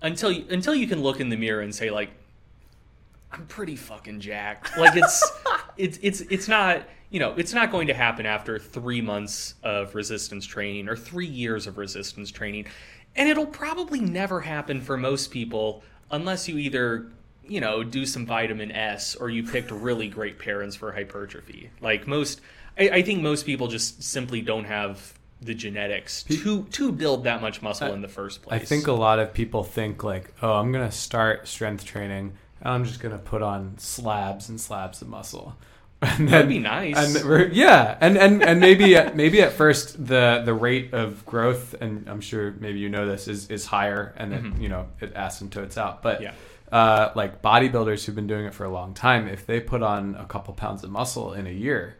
until 0.03 0.31
you, 0.31 0.45
until 0.49 0.75
you 0.75 0.85
can 0.85 1.01
look 1.01 1.19
in 1.19 1.29
the 1.29 1.37
mirror 1.37 1.61
and 1.61 1.73
say 1.73 1.89
like, 1.89 2.11
I'm 3.33 3.47
pretty 3.47 3.75
fucking 3.75 4.19
jacked. 4.19 4.77
Like 4.77 4.95
it's 4.95 5.31
it's 5.77 5.99
it's 6.01 6.21
it's 6.21 6.47
not 6.47 6.83
you 7.09 7.19
know 7.19 7.33
it's 7.35 7.53
not 7.53 7.71
going 7.71 7.87
to 7.87 7.93
happen 7.93 8.25
after 8.25 8.59
three 8.59 9.01
months 9.01 9.55
of 9.63 9.95
resistance 9.95 10.45
training 10.45 10.87
or 10.87 10.95
three 10.95 11.27
years 11.27 11.67
of 11.67 11.77
resistance 11.77 12.31
training, 12.31 12.67
and 13.15 13.27
it'll 13.27 13.47
probably 13.47 13.99
never 13.99 14.41
happen 14.41 14.81
for 14.81 14.97
most 14.97 15.31
people 15.31 15.83
unless 16.11 16.47
you 16.47 16.57
either 16.57 17.11
you 17.45 17.59
know 17.59 17.83
do 17.83 18.05
some 18.05 18.25
vitamin 18.25 18.71
S 18.71 19.15
or 19.15 19.29
you 19.29 19.43
picked 19.43 19.71
really 19.71 20.07
great 20.07 20.39
parents 20.39 20.75
for 20.75 20.91
hypertrophy. 20.91 21.71
Like 21.81 22.07
most, 22.07 22.41
I, 22.77 22.89
I 22.89 23.01
think 23.01 23.21
most 23.21 23.45
people 23.45 23.67
just 23.67 24.03
simply 24.03 24.41
don't 24.41 24.65
have 24.65 25.13
the 25.41 25.53
genetics 25.53 26.23
to 26.23 26.63
to 26.63 26.91
build 26.91 27.23
that 27.25 27.41
much 27.41 27.61
muscle 27.61 27.93
in 27.93 28.01
the 28.01 28.07
first 28.07 28.41
place. 28.41 28.61
I 28.61 28.63
think 28.63 28.87
a 28.87 28.93
lot 28.93 29.19
of 29.19 29.33
people 29.33 29.63
think 29.63 30.03
like, 30.03 30.33
oh, 30.41 30.53
I'm 30.53 30.71
gonna 30.71 30.91
start 30.91 31.47
strength 31.47 31.83
training 31.83 32.37
and 32.42 32.42
I'm 32.63 32.85
just 32.85 32.99
gonna 33.01 33.17
put 33.17 33.41
on 33.41 33.77
slabs 33.77 34.49
and 34.49 34.59
slabs 34.59 35.01
of 35.01 35.07
muscle. 35.09 35.55
And 36.05 36.27
That'd 36.27 36.49
be 36.49 36.59
nice. 36.59 37.15
And 37.15 37.53
yeah, 37.53 37.97
and 38.01 38.17
and 38.17 38.43
and 38.43 38.59
maybe 38.59 38.97
at, 38.97 39.15
maybe 39.15 39.41
at 39.41 39.53
first 39.53 40.05
the 40.05 40.41
the 40.43 40.53
rate 40.53 40.93
of 40.93 41.25
growth, 41.25 41.75
and 41.79 42.09
I'm 42.09 42.19
sure 42.19 42.51
maybe 42.59 42.79
you 42.79 42.89
know 42.89 43.07
this 43.07 43.29
is 43.29 43.49
is 43.49 43.65
higher, 43.65 44.13
and 44.17 44.33
it 44.33 44.61
you 44.61 44.67
know 44.67 44.87
it 44.99 45.13
asymptotes 45.13 45.77
out. 45.77 46.01
But 46.03 46.15
Mm-hmm. 46.19 46.23
Yeah. 46.73 46.77
uh, 46.77 47.11
like 47.15 47.41
bodybuilders 47.41 48.03
who've 48.03 48.15
been 48.15 48.27
doing 48.27 48.43
it 48.45 48.53
for 48.53 48.65
a 48.65 48.69
long 48.69 48.93
time, 48.93 49.29
if 49.29 49.45
they 49.45 49.61
put 49.61 49.81
on 49.81 50.15
a 50.15 50.25
couple 50.25 50.53
pounds 50.53 50.83
of 50.83 50.89
muscle 50.91 51.31
in 51.31 51.47
a 51.47 51.51
year, 51.51 51.95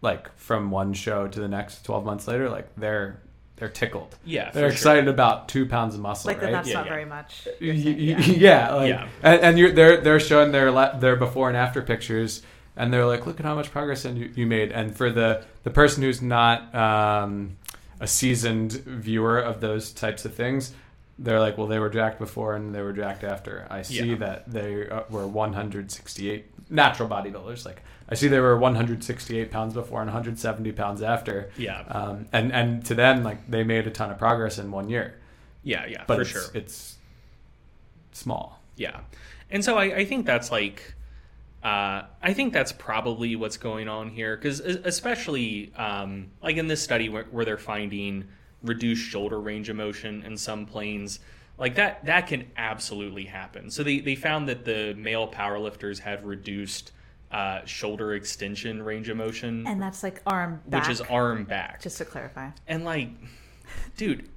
like 0.00 0.34
from 0.38 0.70
one 0.70 0.94
show 0.94 1.26
to 1.28 1.38
the 1.40 1.48
next, 1.48 1.84
12 1.84 2.06
months 2.06 2.26
later, 2.26 2.48
like 2.48 2.68
they're 2.76 3.20
they're 3.56 3.68
tickled. 3.68 4.14
Yeah, 4.24 4.44
they're 4.50 4.52
for 4.52 4.58
sure. 4.60 4.68
excited 4.72 5.08
about 5.08 5.48
two 5.48 5.66
pounds 5.66 5.94
of 5.94 6.00
muscle. 6.00 6.28
Like 6.28 6.42
right? 6.42 6.52
that's 6.52 6.68
Yeah, 6.68 6.74
not 6.74 6.84
yeah. 6.86 6.92
very 6.92 7.04
much. 7.06 7.48
Y- 7.60 7.68
y- 7.68 7.72
Yeah. 7.72 8.18
yeah, 8.20 8.74
like, 8.74 8.88
Yeah. 8.90 9.08
and, 9.22 9.40
and 9.40 9.58
you're 9.58 9.72
they're 9.72 10.00
they're 10.00 10.20
showing 10.20 10.52
their 10.52 10.70
la- 10.70 10.96
their 10.98 11.16
before 11.16 11.48
and 11.48 11.56
after 11.56 11.80
pictures, 11.82 12.42
and 12.76 12.92
they're 12.92 13.06
like, 13.06 13.26
look 13.26 13.40
at 13.40 13.46
how 13.46 13.54
much 13.54 13.70
progress 13.70 14.04
and 14.04 14.18
you, 14.18 14.30
you 14.34 14.46
made. 14.46 14.72
And 14.72 14.94
for 14.96 15.10
the 15.10 15.42
the 15.64 15.70
person 15.70 16.02
who's 16.02 16.20
not 16.20 16.74
um, 16.74 17.56
a 17.98 18.06
seasoned 18.06 18.72
viewer 18.72 19.38
of 19.40 19.60
those 19.62 19.90
types 19.92 20.24
of 20.26 20.34
things, 20.34 20.72
they're 21.18 21.40
like, 21.40 21.56
well, 21.56 21.66
they 21.66 21.78
were 21.78 21.88
jacked 21.88 22.18
before 22.18 22.54
and 22.56 22.74
they 22.74 22.82
were 22.82 22.92
jacked 22.92 23.24
after. 23.24 23.66
I 23.70 23.80
see 23.82 24.10
Yeah. 24.10 24.16
that 24.16 24.52
they 24.52 24.86
uh, 24.86 25.04
were 25.08 25.26
168 25.26 26.44
natural 26.70 27.08
bodybuilders. 27.08 27.64
Like 27.64 27.82
I 28.08 28.14
see 28.14 28.28
they 28.28 28.40
were 28.40 28.56
168 28.56 29.50
pounds 29.50 29.74
before 29.74 30.00
and 30.00 30.08
170 30.08 30.72
pounds 30.72 31.02
after. 31.02 31.50
Yeah. 31.56 31.80
Um, 31.88 32.26
and 32.32 32.52
and 32.52 32.84
to 32.86 32.94
them, 32.94 33.24
like 33.24 33.50
they 33.50 33.64
made 33.64 33.86
a 33.86 33.90
ton 33.90 34.10
of 34.10 34.18
progress 34.18 34.58
in 34.58 34.70
one 34.70 34.88
year, 34.88 35.18
yeah, 35.62 35.86
yeah, 35.86 36.04
but 36.06 36.16
for 36.16 36.20
it's, 36.22 36.30
sure. 36.30 36.42
it's 36.54 36.96
small. 38.12 38.60
Yeah. 38.76 39.00
And 39.50 39.64
so 39.64 39.76
I, 39.76 39.96
I 39.96 40.04
think 40.04 40.26
that's 40.26 40.50
like, 40.50 40.94
uh, 41.62 42.02
I 42.22 42.32
think 42.32 42.52
that's 42.52 42.72
probably 42.72 43.36
what's 43.36 43.56
going 43.56 43.88
on 43.88 44.10
here. 44.10 44.36
Because 44.36 44.60
especially 44.60 45.72
um, 45.76 46.30
like 46.42 46.56
in 46.56 46.66
this 46.66 46.82
study 46.82 47.08
where, 47.08 47.24
where 47.24 47.44
they're 47.44 47.58
finding 47.58 48.28
reduced 48.62 49.04
shoulder 49.08 49.40
range 49.40 49.68
of 49.68 49.76
motion 49.76 50.22
in 50.22 50.36
some 50.36 50.66
planes, 50.66 51.20
like 51.58 51.74
that, 51.76 52.04
that 52.04 52.26
can 52.26 52.50
absolutely 52.56 53.24
happen. 53.24 53.70
So 53.70 53.82
they, 53.82 54.00
they 54.00 54.14
found 54.14 54.48
that 54.48 54.64
the 54.64 54.94
male 54.94 55.28
powerlifters 55.28 55.98
had 55.98 56.24
reduced 56.24 56.92
uh, 57.32 57.64
shoulder 57.64 58.14
extension 58.14 58.82
range 58.82 59.08
of 59.08 59.16
motion, 59.16 59.66
And 59.66 59.80
that's 59.82 60.02
like 60.02 60.22
arm 60.26 60.60
back. 60.68 60.82
which 60.82 60.90
is 60.90 61.00
arm 61.02 61.44
back. 61.44 61.82
just 61.82 61.98
to 61.98 62.04
clarify. 62.04 62.50
And 62.68 62.84
like, 62.84 63.10
dude, 63.96 64.28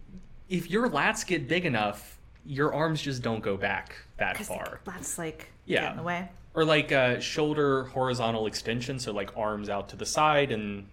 if 0.49 0.69
your 0.69 0.89
lats 0.89 1.25
get 1.25 1.47
big 1.47 1.65
enough, 1.65 2.17
your 2.45 2.73
arms 2.73 3.01
just 3.01 3.21
don't 3.21 3.41
go 3.41 3.57
back 3.57 3.95
that 4.17 4.37
far. 4.37 4.79
That's 4.85 5.17
like 5.17 5.51
Yeah. 5.65 5.91
in 5.91 5.97
the 5.97 6.03
way. 6.03 6.29
Or 6.55 6.65
like 6.65 6.91
uh, 6.91 7.19
shoulder 7.19 7.83
horizontal 7.85 8.47
extension, 8.47 8.97
so 8.99 9.11
like 9.13 9.37
arms 9.37 9.69
out 9.69 9.89
to 9.89 9.95
the 9.95 10.05
side, 10.05 10.51
and 10.51 10.87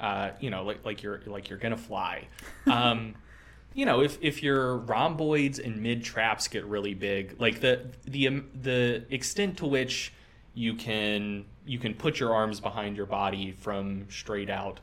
uh, 0.00 0.30
you 0.40 0.48
know, 0.48 0.64
like 0.64 0.84
like 0.86 1.02
you're 1.02 1.20
like 1.26 1.50
you're 1.50 1.58
gonna 1.58 1.76
fly. 1.76 2.26
Um, 2.66 3.14
you 3.74 3.84
know, 3.84 4.00
if 4.00 4.16
if 4.22 4.42
your 4.42 4.78
rhomboids 4.78 5.58
and 5.58 5.82
mid 5.82 6.02
traps 6.02 6.48
get 6.48 6.64
really 6.64 6.94
big, 6.94 7.36
like 7.38 7.60
the 7.60 7.88
the 8.06 8.42
the 8.62 9.04
extent 9.10 9.58
to 9.58 9.66
which 9.66 10.14
you 10.54 10.74
can 10.74 11.44
you 11.64 11.78
can 11.78 11.94
put 11.94 12.20
your 12.20 12.34
arms 12.34 12.60
behind 12.60 12.96
your 12.96 13.06
body 13.06 13.52
from 13.52 14.06
straight 14.10 14.50
out, 14.50 14.80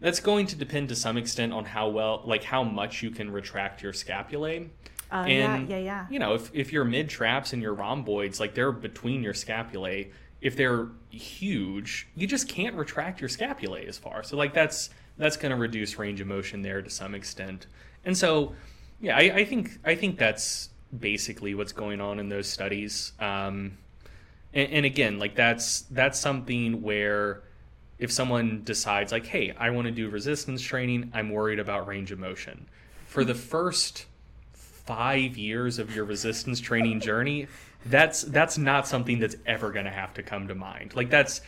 that's 0.00 0.20
going 0.20 0.46
to 0.46 0.56
depend 0.56 0.88
to 0.88 0.96
some 0.96 1.16
extent 1.16 1.52
on 1.52 1.64
how 1.64 1.88
well, 1.88 2.22
like 2.24 2.44
how 2.44 2.62
much 2.62 3.02
you 3.02 3.10
can 3.10 3.30
retract 3.30 3.82
your 3.82 3.92
scapulae. 3.92 4.68
Uh, 5.12 5.24
yeah, 5.26 5.54
And, 5.56 5.68
yeah, 5.68 5.78
yeah. 5.78 6.06
You 6.08 6.18
know, 6.20 6.34
if, 6.34 6.50
if 6.54 6.72
your 6.72 6.84
mid 6.84 7.08
traps 7.08 7.52
and 7.52 7.60
your 7.60 7.74
rhomboids, 7.74 8.38
like 8.38 8.54
they're 8.54 8.72
between 8.72 9.22
your 9.22 9.34
scapulae, 9.34 10.10
if 10.40 10.56
they're 10.56 10.88
huge, 11.10 12.08
you 12.14 12.26
just 12.26 12.48
can't 12.48 12.76
retract 12.76 13.20
your 13.20 13.28
scapulae 13.28 13.86
as 13.86 13.98
far. 13.98 14.22
So 14.22 14.36
like 14.36 14.54
that's 14.54 14.90
that's 15.18 15.36
going 15.36 15.50
to 15.50 15.56
reduce 15.56 15.98
range 15.98 16.20
of 16.20 16.28
motion 16.28 16.62
there 16.62 16.80
to 16.80 16.88
some 16.88 17.14
extent. 17.14 17.66
And 18.04 18.16
so, 18.16 18.54
yeah, 19.00 19.16
I, 19.16 19.20
I 19.20 19.44
think 19.44 19.78
I 19.84 19.94
think 19.94 20.16
that's 20.16 20.70
basically 20.98 21.54
what's 21.54 21.72
going 21.72 22.00
on 22.00 22.18
in 22.18 22.28
those 22.28 22.46
studies. 22.48 23.12
Um, 23.20 23.76
and, 24.52 24.72
and 24.72 24.86
again, 24.86 25.18
like 25.18 25.34
that's 25.34 25.82
that's 25.82 26.18
something 26.18 26.82
where 26.82 27.42
if 27.98 28.10
someone 28.10 28.62
decides 28.64 29.12
like, 29.12 29.26
hey, 29.26 29.54
I 29.58 29.70
want 29.70 29.86
to 29.86 29.92
do 29.92 30.08
resistance 30.08 30.62
training, 30.62 31.10
I'm 31.14 31.30
worried 31.30 31.58
about 31.58 31.86
range 31.86 32.10
of 32.12 32.18
motion. 32.18 32.66
For 33.06 33.24
the 33.24 33.34
first 33.34 34.06
five 34.52 35.36
years 35.36 35.78
of 35.78 35.94
your 35.94 36.04
resistance 36.04 36.60
training 36.60 37.00
journey, 37.00 37.46
that's 37.86 38.22
that's 38.22 38.58
not 38.58 38.86
something 38.86 39.18
that's 39.18 39.36
ever 39.46 39.70
going 39.70 39.84
to 39.84 39.90
have 39.90 40.14
to 40.14 40.22
come 40.22 40.48
to 40.48 40.54
mind. 40.54 40.94
Like 40.94 41.10
that's 41.10 41.42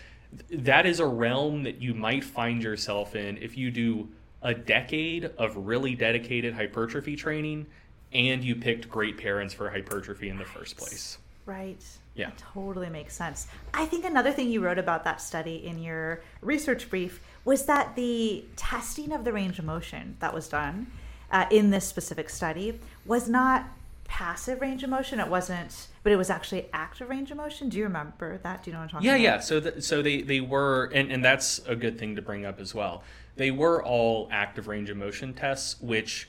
that 0.51 0.87
is 0.87 1.01
a 1.01 1.07
realm 1.07 1.63
that 1.65 1.81
you 1.81 1.95
might 1.95 2.25
find 2.25 2.63
yourself 2.63 3.17
in 3.17 3.37
if 3.39 3.57
you 3.57 3.71
do 3.71 4.09
a 4.43 4.55
decade 4.55 5.25
of 5.39 5.57
really 5.57 5.95
dedicated 5.95 6.55
hypertrophy 6.55 7.17
training 7.17 7.67
and 8.13 8.43
you 8.43 8.57
picked 8.57 8.89
great 8.89 9.17
parents 9.17 9.55
for 9.55 9.71
hypertrophy 9.71 10.29
in 10.29 10.37
the 10.37 10.45
first 10.45 10.77
place. 10.77 11.19
Right. 11.47 11.83
Yeah. 12.15 12.27
That 12.31 12.39
totally 12.53 12.89
makes 12.91 13.15
sense. 13.15 13.47
I 13.73 13.87
think 13.87 14.05
another 14.05 14.33
thing 14.33 14.51
you 14.51 14.61
wrote 14.61 14.79
about 14.79 15.05
that 15.05 15.21
study 15.21 15.65
in 15.67 15.79
your 15.83 16.21
research 16.43 16.91
brief 16.91 17.21
was 17.45 17.65
that 17.67 17.97
the 17.97 18.45
testing 18.57 19.13
of 19.13 19.25
the 19.25 19.33
range 19.33 19.59
of 19.59 19.65
motion 19.65 20.17
that 20.21 20.35
was 20.35 20.49
done 20.49 20.89
uh, 21.31 21.47
in 21.51 21.71
this 21.71 21.87
specific 21.87 22.29
study 22.29 22.79
was 23.07 23.29
not 23.29 23.65
passive 24.05 24.61
range 24.61 24.83
of 24.83 24.91
motion. 24.91 25.19
It 25.21 25.29
wasn't, 25.29 25.87
but 26.03 26.13
it 26.13 26.17
was 26.17 26.29
actually 26.29 26.67
active 26.75 27.09
range 27.09 27.31
of 27.31 27.39
motion. 27.39 27.71
Do 27.71 27.79
you 27.79 27.85
remember 27.85 28.39
that? 28.43 28.63
Do 28.63 28.71
you 28.71 28.75
know 28.75 28.81
what 28.81 28.85
I'm 28.85 28.91
talking 28.91 29.07
Yeah, 29.07 29.13
about? 29.15 29.23
yeah. 29.23 29.35
yeah. 29.37 29.41
So, 29.41 29.61
th- 29.61 29.83
so 29.83 30.03
they 30.03 30.21
they 30.21 30.41
were, 30.43 30.91
and 30.95 31.11
and 31.11 31.25
that's 31.25 31.61
a 31.67 31.75
good 31.75 31.99
thing 31.99 32.15
to 32.17 32.23
bring 32.23 32.45
up 32.45 32.61
as 32.61 32.75
well. 32.75 33.03
They 33.37 33.51
were 33.51 33.83
all 33.83 34.29
active 34.31 34.69
range 34.69 34.91
of 34.91 34.99
motion 34.99 35.33
tests, 35.33 35.81
which 35.81 36.29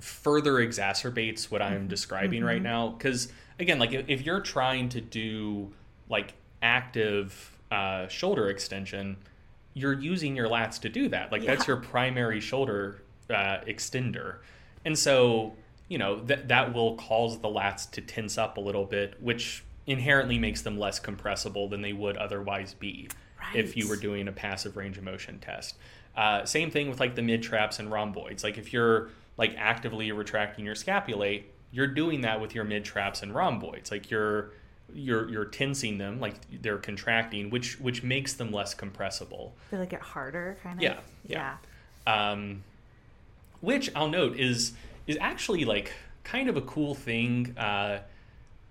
further 0.00 0.54
exacerbates 0.54 1.50
what 1.50 1.62
I'm 1.62 1.88
describing 1.88 2.44
right 2.44 2.62
now. 2.62 2.88
Because 2.88 3.32
again, 3.58 3.78
like 3.78 3.92
if, 3.92 4.08
if 4.08 4.22
you're 4.24 4.40
trying 4.40 4.88
to 4.90 5.00
do 5.00 5.72
like 6.08 6.34
active 6.62 7.56
uh, 7.70 8.08
shoulder 8.08 8.48
extension, 8.48 9.16
you're 9.74 9.98
using 9.98 10.36
your 10.36 10.48
lats 10.48 10.80
to 10.80 10.88
do 10.88 11.08
that. 11.08 11.32
Like 11.32 11.44
that's 11.44 11.66
your 11.66 11.76
primary 11.76 12.40
shoulder 12.40 13.02
uh, 13.30 13.58
extender, 13.66 14.36
and 14.84 14.98
so 14.98 15.54
you 15.88 15.98
know 15.98 16.20
that 16.22 16.48
that 16.48 16.72
will 16.74 16.96
cause 16.96 17.38
the 17.40 17.48
lats 17.48 17.90
to 17.92 18.00
tense 18.00 18.38
up 18.38 18.56
a 18.56 18.60
little 18.60 18.84
bit, 18.84 19.14
which 19.20 19.64
inherently 19.86 20.38
makes 20.38 20.62
them 20.62 20.78
less 20.78 20.98
compressible 20.98 21.68
than 21.68 21.80
they 21.80 21.92
would 21.92 22.16
otherwise 22.16 22.74
be 22.74 23.08
if 23.54 23.76
you 23.76 23.88
were 23.88 23.96
doing 23.96 24.28
a 24.28 24.32
passive 24.32 24.76
range 24.76 24.98
of 24.98 25.04
motion 25.04 25.38
test. 25.38 25.76
Uh, 26.16 26.44
same 26.44 26.70
thing 26.70 26.90
with 26.90 27.00
like 27.00 27.14
the 27.14 27.22
mid 27.22 27.42
traps 27.42 27.78
and 27.78 27.90
rhomboids. 27.90 28.44
Like 28.44 28.58
if 28.58 28.72
you're 28.72 29.10
like 29.38 29.54
actively 29.56 30.12
retracting 30.12 30.66
your 30.66 30.74
scapulae, 30.74 31.44
you're 31.70 31.86
doing 31.86 32.20
that 32.22 32.40
with 32.40 32.54
your 32.54 32.64
mid 32.64 32.84
traps 32.84 33.22
and 33.22 33.34
rhomboids. 33.34 33.90
Like 33.90 34.10
you're 34.10 34.50
you're 34.92 35.28
you're 35.28 35.44
tensing 35.44 35.98
them, 35.98 36.20
like 36.20 36.34
they're 36.62 36.78
contracting, 36.78 37.48
which 37.50 37.78
which 37.80 38.02
makes 38.02 38.34
them 38.34 38.50
less 38.50 38.74
compressible. 38.74 39.54
They 39.70 39.78
like 39.78 39.90
get 39.90 40.00
harder, 40.00 40.58
kind 40.62 40.78
of. 40.78 40.82
Yeah, 40.82 40.98
yeah. 41.26 41.56
Um, 42.06 42.64
which 43.60 43.90
I'll 43.94 44.08
note 44.08 44.36
is 44.36 44.72
is 45.06 45.16
actually 45.20 45.64
like 45.64 45.92
kind 46.24 46.48
of 46.48 46.56
a 46.56 46.62
cool 46.62 46.94
thing. 46.94 47.54
Uh, 47.56 48.00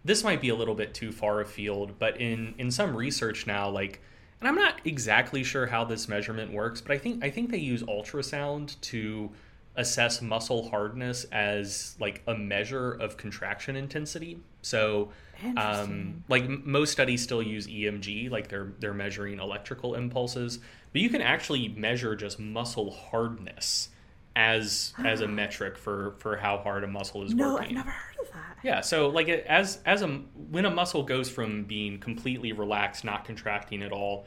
this 0.03 0.23
might 0.23 0.41
be 0.41 0.49
a 0.49 0.55
little 0.55 0.75
bit 0.75 0.93
too 0.93 1.11
far 1.11 1.41
afield, 1.41 1.99
but 1.99 2.19
in 2.19 2.55
in 2.57 2.71
some 2.71 2.95
research 2.95 3.45
now, 3.47 3.69
like, 3.69 4.01
and 4.39 4.47
I'm 4.47 4.55
not 4.55 4.81
exactly 4.85 5.43
sure 5.43 5.67
how 5.67 5.85
this 5.85 6.07
measurement 6.07 6.51
works, 6.51 6.81
but 6.81 6.91
I 6.91 6.97
think 6.97 7.23
I 7.23 7.29
think 7.29 7.51
they 7.51 7.57
use 7.57 7.83
ultrasound 7.83 8.79
to 8.81 9.31
assess 9.77 10.21
muscle 10.21 10.69
hardness 10.69 11.23
as 11.25 11.95
like 11.99 12.21
a 12.27 12.35
measure 12.35 12.91
of 12.93 13.15
contraction 13.15 13.75
intensity. 13.77 14.39
So, 14.63 15.11
um, 15.55 16.23
like 16.27 16.43
m- 16.43 16.63
most 16.65 16.91
studies 16.91 17.21
still 17.23 17.41
use 17.43 17.67
EMG, 17.67 18.29
like 18.29 18.49
they're 18.49 18.73
they're 18.79 18.93
measuring 18.93 19.39
electrical 19.39 19.95
impulses, 19.95 20.59
but 20.91 21.01
you 21.01 21.09
can 21.09 21.21
actually 21.21 21.69
measure 21.69 22.15
just 22.15 22.39
muscle 22.39 22.91
hardness 22.91 23.89
as 24.35 24.93
as 25.05 25.21
a 25.21 25.27
metric 25.27 25.77
for 25.77 26.15
for 26.19 26.37
how 26.37 26.57
hard 26.57 26.83
a 26.83 26.87
muscle 26.87 27.23
is 27.23 27.33
No, 27.33 27.53
working. 27.53 27.69
I've 27.77 27.85
never 27.85 27.89
heard 27.91 28.15
of 28.27 28.33
that. 28.33 28.57
Yeah, 28.63 28.81
so 28.81 29.09
like 29.09 29.27
it- 29.29 29.45
as 29.47 29.79
as 29.85 30.01
a 30.01 30.07
when 30.07 30.65
a 30.65 30.71
muscle 30.71 31.03
goes 31.03 31.29
from 31.29 31.63
being 31.65 31.99
completely 31.99 32.51
relaxed, 32.51 33.03
not 33.05 33.25
contracting 33.25 33.83
at 33.83 33.91
all, 33.91 34.25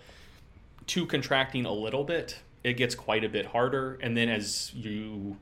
to 0.87 1.07
contracting 1.07 1.65
a 1.67 1.73
little 1.73 2.05
bit, 2.05 2.39
it 2.65 2.75
gets 2.75 2.95
quite 2.95 3.25
a 3.25 3.29
bit 3.29 3.47
harder, 3.47 3.99
and 4.03 4.17
then 4.17 4.29
as 4.29 4.73
you 4.75 5.37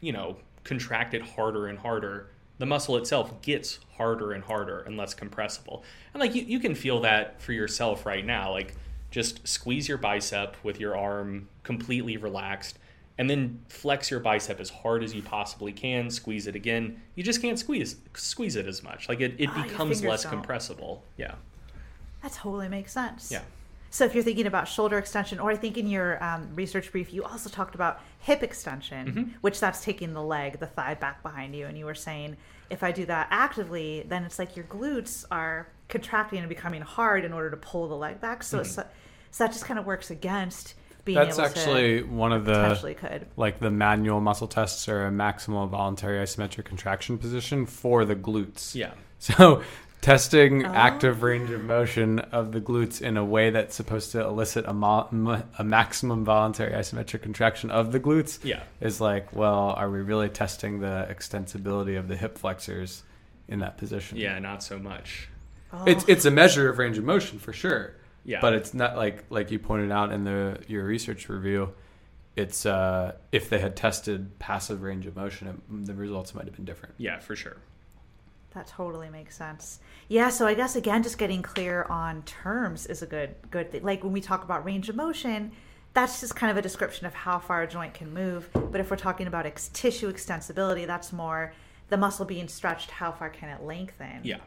you 0.00 0.12
know 0.12 0.36
contract 0.64 1.14
it 1.14 1.22
harder 1.22 1.66
and 1.68 1.78
harder, 1.78 2.28
the 2.58 2.66
muscle 2.66 2.96
itself 2.96 3.40
gets 3.42 3.78
harder 3.96 4.32
and 4.32 4.44
harder 4.44 4.80
and 4.80 4.96
less 4.96 5.14
compressible. 5.14 5.84
And 6.12 6.20
like 6.20 6.34
you, 6.34 6.42
you 6.42 6.58
can 6.58 6.74
feel 6.74 7.00
that 7.00 7.40
for 7.40 7.52
yourself 7.52 8.04
right 8.06 8.24
now. 8.24 8.50
Like 8.50 8.74
just 9.10 9.46
squeeze 9.46 9.88
your 9.88 9.98
bicep 9.98 10.56
with 10.64 10.80
your 10.80 10.96
arm 10.96 11.48
completely 11.62 12.16
relaxed 12.16 12.78
and 13.18 13.30
then 13.30 13.60
flex 13.68 14.10
your 14.10 14.20
bicep 14.20 14.60
as 14.60 14.68
hard 14.68 15.02
as 15.02 15.14
you 15.14 15.22
possibly 15.22 15.72
can, 15.72 16.10
squeeze 16.10 16.46
it 16.46 16.54
again. 16.54 17.00
You 17.14 17.22
just 17.22 17.40
can't 17.40 17.58
squeeze 17.58 17.96
squeeze 18.14 18.56
it 18.56 18.66
as 18.66 18.82
much. 18.82 19.08
Like 19.08 19.20
it, 19.20 19.34
it 19.38 19.48
Ah, 19.52 19.62
becomes 19.62 20.02
less 20.04 20.24
don't. 20.24 20.32
compressible. 20.32 21.02
Yeah. 21.16 21.36
That 22.22 22.32
totally 22.32 22.68
makes 22.68 22.92
sense. 22.92 23.30
Yeah. 23.30 23.42
So 23.90 24.04
if 24.04 24.14
you're 24.14 24.24
thinking 24.24 24.46
about 24.46 24.68
shoulder 24.68 24.98
extension, 24.98 25.38
or 25.38 25.50
I 25.50 25.56
think 25.56 25.78
in 25.78 25.88
your 25.88 26.22
um, 26.22 26.48
research 26.54 26.90
brief, 26.92 27.12
you 27.12 27.24
also 27.24 27.48
talked 27.48 27.74
about 27.74 28.00
hip 28.20 28.42
extension, 28.42 29.06
Mm-hmm. 29.06 29.22
which 29.40 29.60
that's 29.60 29.82
taking 29.82 30.12
the 30.12 30.22
leg, 30.22 30.58
the 30.58 30.66
thigh 30.66 30.94
back 30.94 31.22
behind 31.22 31.54
you. 31.54 31.66
And 31.66 31.78
you 31.78 31.84
were 31.86 31.94
saying 31.94 32.36
if 32.68 32.82
I 32.82 32.90
do 32.92 33.06
that 33.06 33.28
actively, 33.30 34.04
then 34.08 34.24
it's 34.24 34.38
like 34.38 34.56
your 34.56 34.64
glutes 34.66 35.24
are 35.30 35.68
contracting 35.88 36.40
and 36.40 36.48
becoming 36.48 36.82
hard 36.82 37.24
in 37.24 37.32
order 37.32 37.50
to 37.50 37.56
pull 37.56 37.88
the 37.88 37.94
leg 37.94 38.20
back. 38.20 38.42
So, 38.42 38.58
it's, 38.60 38.74
so 38.74 38.84
that 39.38 39.52
just 39.52 39.64
kind 39.64 39.78
of 39.78 39.86
works 39.86 40.10
against 40.10 40.74
being 41.04 41.14
That's 41.16 41.38
able 41.38 41.46
actually 41.48 42.00
to 42.02 42.08
one 42.08 42.32
of 42.32 42.44
potentially 42.46 42.94
the 42.94 42.98
could. 43.00 43.26
like 43.36 43.60
the 43.60 43.70
manual 43.70 44.20
muscle 44.20 44.48
tests 44.48 44.88
or 44.88 45.06
a 45.06 45.10
maximal 45.10 45.68
voluntary 45.68 46.18
isometric 46.18 46.64
contraction 46.64 47.16
position 47.18 47.64
for 47.66 48.04
the 48.04 48.16
glutes. 48.16 48.74
Yeah. 48.74 48.90
So 49.18 49.62
testing 50.06 50.64
Oh. 50.64 50.68
active 50.72 51.24
range 51.24 51.50
of 51.50 51.64
motion 51.64 52.20
of 52.20 52.52
the 52.52 52.60
glutes 52.60 53.02
in 53.02 53.16
a 53.16 53.24
way 53.24 53.50
that's 53.50 53.74
supposed 53.74 54.12
to 54.12 54.20
elicit 54.20 54.64
a, 54.68 54.72
mo- 54.72 55.08
m- 55.10 55.42
a 55.58 55.64
maximum 55.64 56.24
voluntary 56.24 56.72
isometric 56.74 57.22
contraction 57.22 57.72
of 57.72 57.90
the 57.90 57.98
glutes 57.98 58.38
Yeah. 58.44 58.62
is 58.80 59.00
like, 59.00 59.34
well, 59.34 59.70
are 59.76 59.90
we 59.90 59.98
really 60.02 60.28
testing 60.28 60.78
the 60.78 61.08
extensibility 61.10 61.98
of 61.98 62.06
the 62.06 62.14
hip 62.16 62.38
flexors 62.38 63.02
in 63.48 63.58
that 63.58 63.78
position? 63.78 64.16
Yeah, 64.16 64.38
not 64.38 64.62
so 64.62 64.78
much. 64.78 65.28
It's 65.86 66.04
it's 66.08 66.24
a 66.24 66.30
measure 66.30 66.68
of 66.70 66.78
range 66.78 66.96
of 66.98 67.04
motion 67.04 67.40
for 67.40 67.52
sure. 67.52 67.94
Yeah. 68.24 68.38
But 68.40 68.52
it's 68.54 68.72
not 68.74 68.96
like 68.96 69.24
like 69.28 69.50
you 69.50 69.58
pointed 69.58 69.90
out 69.90 70.12
in 70.12 70.22
the 70.22 70.60
your 70.68 70.84
research 70.84 71.28
review. 71.28 71.72
It's 72.36 72.64
uh, 72.64 73.16
if 73.32 73.50
they 73.50 73.58
had 73.58 73.74
tested 73.74 74.38
passive 74.38 74.82
range 74.82 75.06
of 75.06 75.16
motion, 75.16 75.48
it, 75.48 75.86
the 75.86 75.94
results 75.94 76.32
might 76.32 76.44
have 76.44 76.54
been 76.54 76.64
different. 76.64 76.94
Yeah, 76.96 77.18
for 77.18 77.34
sure. 77.34 77.56
That 78.56 78.66
totally 78.66 79.10
makes 79.10 79.36
sense. 79.36 79.80
Yeah, 80.08 80.30
so 80.30 80.46
I 80.46 80.54
guess 80.54 80.76
again, 80.76 81.02
just 81.02 81.18
getting 81.18 81.42
clear 81.42 81.84
on 81.90 82.22
terms 82.22 82.86
is 82.86 83.02
a 83.02 83.06
good 83.06 83.34
good 83.50 83.70
thing. 83.70 83.82
Like 83.82 84.02
when 84.02 84.14
we 84.14 84.22
talk 84.22 84.44
about 84.44 84.64
range 84.64 84.88
of 84.88 84.96
motion, 84.96 85.52
that's 85.92 86.20
just 86.20 86.34
kind 86.34 86.50
of 86.50 86.56
a 86.56 86.62
description 86.62 87.06
of 87.06 87.12
how 87.12 87.38
far 87.38 87.62
a 87.62 87.68
joint 87.68 87.92
can 87.92 88.14
move. 88.14 88.48
But 88.54 88.80
if 88.80 88.90
we're 88.90 88.96
talking 88.96 89.26
about 89.26 89.44
ex- 89.44 89.68
tissue 89.74 90.10
extensibility, 90.10 90.86
that's 90.86 91.12
more 91.12 91.52
the 91.90 91.98
muscle 91.98 92.24
being 92.24 92.48
stretched. 92.48 92.90
How 92.90 93.12
far 93.12 93.28
can 93.28 93.50
it 93.50 93.62
lengthen? 93.62 94.20
Yeah. 94.22 94.38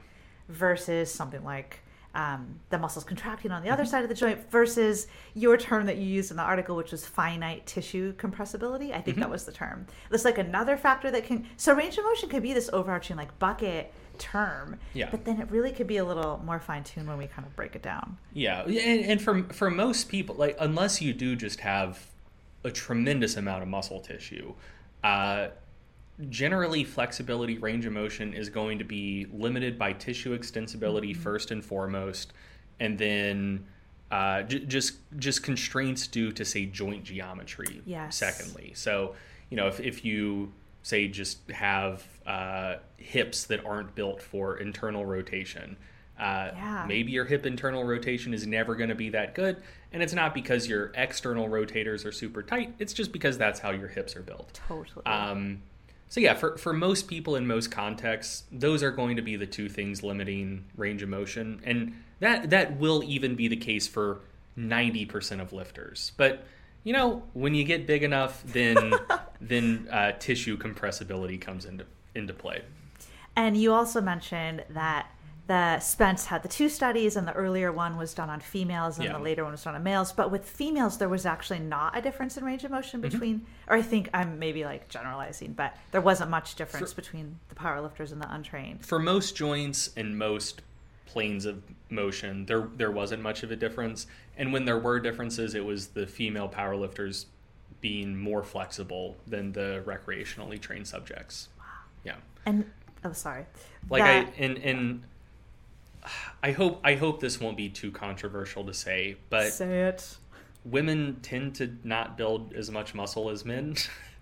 Versus 0.47 1.13
something 1.13 1.43
like 1.43 1.81
um, 2.15 2.59
the 2.71 2.79
muscles 2.79 3.05
contracting 3.05 3.51
on 3.51 3.61
the 3.61 3.69
other 3.69 3.85
side 3.85 4.01
of 4.01 4.09
the 4.09 4.15
joint. 4.15 4.49
Versus 4.49 5.05
your 5.35 5.55
term 5.55 5.85
that 5.85 5.97
you 5.97 6.05
used 6.05 6.31
in 6.31 6.37
the 6.37 6.43
article, 6.43 6.75
which 6.75 6.91
was 6.91 7.05
finite 7.05 7.67
tissue 7.67 8.13
compressibility. 8.15 8.91
I 8.91 9.01
think 9.01 9.17
that 9.17 9.29
was 9.29 9.45
the 9.45 9.51
term. 9.51 9.85
That's 10.09 10.25
like 10.25 10.39
another 10.39 10.77
factor 10.77 11.11
that 11.11 11.25
can. 11.25 11.45
So 11.57 11.75
range 11.75 11.97
of 11.99 12.05
motion 12.05 12.29
could 12.29 12.41
be 12.41 12.53
this 12.53 12.71
overarching 12.73 13.15
like 13.15 13.37
bucket 13.37 13.93
term. 14.19 14.77
Yeah. 14.93 15.09
But 15.09 15.25
then 15.25 15.41
it 15.41 15.49
really 15.49 15.71
could 15.71 15.87
be 15.87 15.97
a 15.97 16.05
little 16.05 16.39
more 16.45 16.59
fine 16.59 16.83
tuned 16.83 17.07
when 17.07 17.17
we 17.17 17.27
kind 17.27 17.47
of 17.47 17.55
break 17.55 17.75
it 17.75 17.81
down. 17.81 18.17
Yeah, 18.33 18.63
and, 18.63 19.05
and 19.05 19.21
for 19.21 19.43
for 19.51 19.71
most 19.71 20.09
people, 20.09 20.35
like 20.35 20.55
unless 20.59 21.01
you 21.01 21.13
do 21.13 21.35
just 21.35 21.61
have 21.61 22.05
a 22.63 22.69
tremendous 22.69 23.37
amount 23.37 23.63
of 23.63 23.69
muscle 23.69 24.01
tissue, 24.01 24.53
uh, 25.03 25.47
generally 26.29 26.83
flexibility, 26.83 27.57
range 27.57 27.85
of 27.85 27.93
motion 27.93 28.33
is 28.33 28.49
going 28.49 28.77
to 28.79 28.83
be 28.83 29.25
limited 29.31 29.79
by 29.79 29.93
tissue 29.93 30.37
extensibility 30.37 31.15
first 31.15 31.51
and 31.51 31.63
foremost, 31.63 32.33
and 32.79 32.97
then 32.97 33.65
uh, 34.11 34.43
j- 34.43 34.65
just 34.65 34.97
just 35.17 35.43
constraints 35.43 36.07
due 36.07 36.31
to 36.31 36.43
say 36.43 36.65
joint 36.65 37.03
geometry. 37.03 37.81
Yes. 37.85 38.17
Secondly, 38.17 38.73
so 38.75 39.15
you 39.49 39.57
know 39.57 39.67
if 39.67 39.79
if 39.79 40.03
you 40.03 40.51
say 40.83 41.07
just 41.07 41.49
have 41.51 42.05
uh, 42.25 42.75
hips 42.97 43.45
that 43.45 43.65
aren't 43.65 43.95
built 43.95 44.21
for 44.21 44.57
internal 44.57 45.05
rotation. 45.05 45.77
Uh, 46.17 46.51
Yeah. 46.53 46.85
Maybe 46.87 47.11
your 47.11 47.25
hip 47.25 47.45
internal 47.45 47.83
rotation 47.83 48.33
is 48.33 48.45
never 48.45 48.75
going 48.75 48.89
to 48.89 48.95
be 48.95 49.09
that 49.09 49.35
good, 49.35 49.57
and 49.93 50.03
it's 50.03 50.13
not 50.13 50.33
because 50.33 50.67
your 50.67 50.91
external 50.95 51.47
rotators 51.47 52.05
are 52.05 52.11
super 52.11 52.43
tight. 52.43 52.73
It's 52.79 52.93
just 52.93 53.11
because 53.11 53.37
that's 53.37 53.59
how 53.59 53.71
your 53.71 53.87
hips 53.87 54.15
are 54.15 54.21
built. 54.21 54.59
Totally. 54.67 55.05
Um, 55.05 55.61
so 56.09 56.19
yeah, 56.19 56.33
for 56.33 56.57
for 56.57 56.73
most 56.73 57.07
people 57.07 57.35
in 57.35 57.47
most 57.47 57.71
contexts, 57.71 58.43
those 58.51 58.83
are 58.83 58.91
going 58.91 59.15
to 59.15 59.21
be 59.21 59.35
the 59.37 59.45
two 59.45 59.69
things 59.69 60.03
limiting 60.03 60.65
range 60.75 61.03
of 61.03 61.09
motion, 61.09 61.61
and 61.63 61.93
that 62.19 62.49
that 62.49 62.77
will 62.77 63.03
even 63.05 63.35
be 63.35 63.47
the 63.47 63.55
case 63.55 63.87
for 63.87 64.19
ninety 64.55 65.05
percent 65.05 65.39
of 65.39 65.53
lifters. 65.53 66.11
But 66.17 66.43
you 66.89 66.93
know, 66.93 67.21
when 67.33 67.53
you 67.53 67.63
get 67.65 67.85
big 67.85 68.01
enough, 68.01 68.41
then 68.47 68.91
then 69.39 69.87
uh, 69.91 70.11
tissue 70.13 70.57
compressibility 70.57 71.39
comes 71.39 71.65
into 71.65 71.85
into 72.15 72.33
play. 72.33 72.63
And 73.35 73.55
you 73.55 73.73
also 73.73 74.01
mentioned 74.01 74.63
that 74.71 75.05
the 75.45 75.79
Spence 75.81 76.25
had 76.25 76.41
the 76.41 76.47
two 76.47 76.67
studies, 76.67 77.15
and 77.15 77.27
the 77.27 77.33
earlier 77.33 77.71
one 77.71 77.95
was 77.95 78.15
done 78.15 78.31
on 78.31 78.39
females, 78.39 78.97
and 78.97 79.05
Yeah. 79.05 79.13
the 79.13 79.19
later 79.23 79.43
one 79.43 79.51
was 79.51 79.63
done 79.63 79.75
on 79.75 79.83
males. 79.83 80.11
But 80.11 80.31
with 80.31 80.49
females, 80.49 80.97
there 80.97 81.09
was 81.09 81.27
actually 81.27 81.59
not 81.59 81.95
a 81.95 82.01
difference 82.01 82.37
in 82.37 82.43
range 82.43 82.63
of 82.63 82.71
motion 82.71 83.01
Mm-hmm. 83.03 83.09
between, 83.11 83.45
or 83.67 83.75
I 83.75 83.83
think 83.83 84.09
I'm 84.11 84.39
maybe 84.39 84.65
like 84.65 84.89
generalizing, 84.89 85.53
but 85.53 85.77
there 85.91 86.01
wasn't 86.01 86.31
much 86.31 86.55
difference 86.55 86.95
between 86.95 87.37
the 87.49 87.55
powerlifters 87.55 88.11
and 88.11 88.19
the 88.19 88.33
untrained. 88.33 88.83
for 88.83 88.97
most 88.97 89.35
joints 89.35 89.91
and 89.95 90.17
most 90.17 90.63
planes 91.05 91.45
of 91.45 91.61
motion, 91.91 92.45
there 92.47 92.67
there 92.75 92.91
wasn't 92.91 93.21
much 93.21 93.43
of 93.43 93.51
a 93.51 93.55
difference. 93.55 94.07
And 94.39 94.51
when 94.53 94.65
there 94.65 94.79
were 94.79 94.99
differences, 94.99 95.53
it 95.53 95.63
was 95.65 95.87
the 95.89 96.07
female 96.07 96.49
powerlifters 96.49 97.25
being 97.81 98.17
more 98.17 98.41
flexible 98.43 99.17
than 99.27 99.51
the 99.51 99.83
recreationally 99.85 100.59
trained 100.59 100.87
subjects. 100.87 101.49
Wow. 101.59 101.65
Yeah. 102.05 102.15
And 102.47 102.65
oh, 103.03 103.11
sorry, 103.13 103.45
Like 103.89 104.01
That- 104.03 104.27
I 104.27 104.31
and 104.43 104.57
and 104.59 105.03
I 106.41 106.51
hope 106.51 106.79
I 106.83 106.95
hope 106.95 107.19
this 107.19 107.39
won't 107.39 107.57
be 107.57 107.67
too 107.69 107.91
controversial 107.91 108.63
to 108.65 108.73
say, 108.73 109.17
but 109.29 109.51
say 109.51 109.83
it. 109.83 110.17
women 110.63 111.19
tend 111.21 111.55
to 111.55 111.75
not 111.83 112.17
build 112.17 112.53
as 112.53 112.71
much 112.71 112.95
muscle 112.95 113.29
as 113.29 113.43
men. 113.43 113.75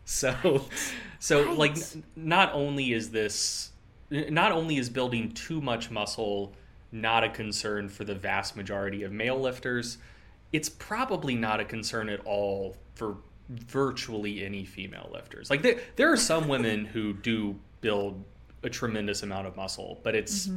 so 0.05 0.65
so 1.20 1.45
Right. 1.45 1.57
like 1.57 1.78
not 2.15 2.53
only 2.53 2.93
is 2.93 3.11
this 3.11 3.72
not 4.09 4.51
only 4.51 4.78
is 4.78 4.89
building 4.89 5.32
too 5.34 5.61
much 5.61 5.91
muscle 5.91 6.53
not 6.92 7.24
a 7.24 7.30
concern 7.30 7.90
for 7.90 8.04
the 8.04 8.16
vast 8.16 8.56
majority 8.56 9.04
of 9.04 9.12
male 9.12 9.40
lifters, 9.40 9.98
it's 10.54 10.70
probably 10.70 11.36
not 11.36 11.60
a 11.60 11.66
concern 11.66 12.10
at 12.10 12.22
all 12.26 12.76
for 12.96 13.18
virtually 13.50 14.44
any 14.44 14.66
female 14.66 15.10
lifters. 15.14 15.50
Like 15.50 15.62
there 15.62 15.80
there 15.96 16.12
are 16.12 16.18
some 16.18 16.48
women 16.48 16.86
who 16.86 17.14
do 17.14 17.56
build 17.82 18.24
a 18.64 18.70
tremendous 18.70 19.24
amount 19.24 19.48
of 19.48 19.56
muscle, 19.56 20.00
but 20.04 20.16
it's 20.16 20.50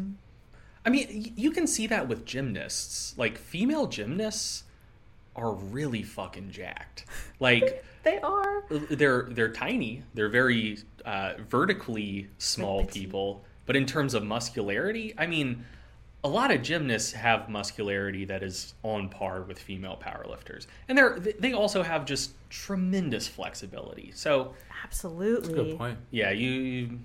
I 0.85 0.91
mean, 0.91 1.33
you 1.37 1.51
can 1.51 1.67
see 1.67 1.87
that 1.89 2.09
with 2.09 2.25
gymnasts. 2.25 3.15
Like 3.19 3.37
female 3.37 3.87
gymnasts 3.87 4.65
are 5.37 5.53
really 5.53 6.03
fucking 6.03 6.51
jacked. 6.51 7.05
Like 7.39 7.85
They 8.03 8.19
are. 8.21 8.65
they're 8.71 9.29
they're 9.31 9.53
tiny. 9.53 10.03
They're 10.15 10.31
very 10.31 10.79
uh, 11.05 11.35
vertically 11.49 12.29
small 12.39 12.85
people, 12.87 13.45
but 13.67 13.77
in 13.77 13.85
terms 13.85 14.15
of 14.15 14.25
muscularity, 14.25 15.13
I 15.19 15.27
mean, 15.27 15.65
a 16.23 16.29
lot 16.29 16.51
of 16.51 16.63
gymnasts 16.63 17.13
have 17.13 17.49
muscularity 17.49 18.25
that 18.27 18.43
is 18.43 18.75
on 18.83 19.09
par 19.09 19.43
with 19.43 19.59
female 19.59 19.99
powerlifters, 20.03 20.67
and 20.89 20.97
they're 20.97 21.19
they 21.19 21.53
also 21.53 21.83
have 21.83 22.05
just 22.05 22.33
tremendous 22.51 23.27
flexibility. 23.27 24.13
So 24.15 24.55
Absolutely. 24.85 25.55
Good 25.55 25.79
point. 25.79 25.99
yeah, 26.11 26.31
you, 26.31 26.51
you. 26.51 26.99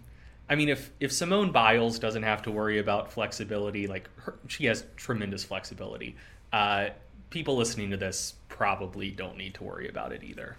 I 0.49 0.55
mean, 0.55 0.69
if 0.69 0.91
if 0.99 1.11
Simone 1.11 1.51
Biles 1.51 1.99
doesn't 1.99 2.23
have 2.23 2.41
to 2.43 2.51
worry 2.51 2.79
about 2.79 3.11
flexibility, 3.11 3.87
like 3.87 4.09
her, 4.17 4.35
she 4.47 4.65
has 4.65 4.85
tremendous 4.95 5.43
flexibility. 5.43 6.15
Uh, 6.51 6.89
people 7.29 7.55
listening 7.55 7.89
to 7.91 7.97
this 7.97 8.35
probably 8.49 9.11
don't 9.11 9.37
need 9.37 9.53
to 9.55 9.63
worry 9.63 9.89
about 9.89 10.11
it 10.11 10.23
either. 10.23 10.55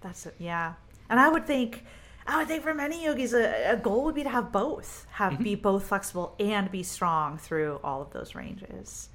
That's 0.00 0.26
it. 0.26 0.34
Yeah. 0.38 0.74
And 1.08 1.18
I 1.18 1.28
would 1.28 1.46
think, 1.46 1.84
I 2.26 2.38
would 2.38 2.48
think 2.48 2.62
for 2.62 2.74
many 2.74 3.04
yogis, 3.04 3.32
a, 3.32 3.72
a 3.72 3.76
goal 3.76 4.04
would 4.04 4.14
be 4.14 4.22
to 4.22 4.28
have 4.28 4.52
both, 4.52 5.06
have 5.12 5.38
be 5.42 5.54
both 5.54 5.84
flexible 5.84 6.34
and 6.38 6.70
be 6.70 6.82
strong 6.82 7.38
through 7.38 7.80
all 7.82 8.02
of 8.02 8.12
those 8.12 8.34
ranges. 8.34 9.08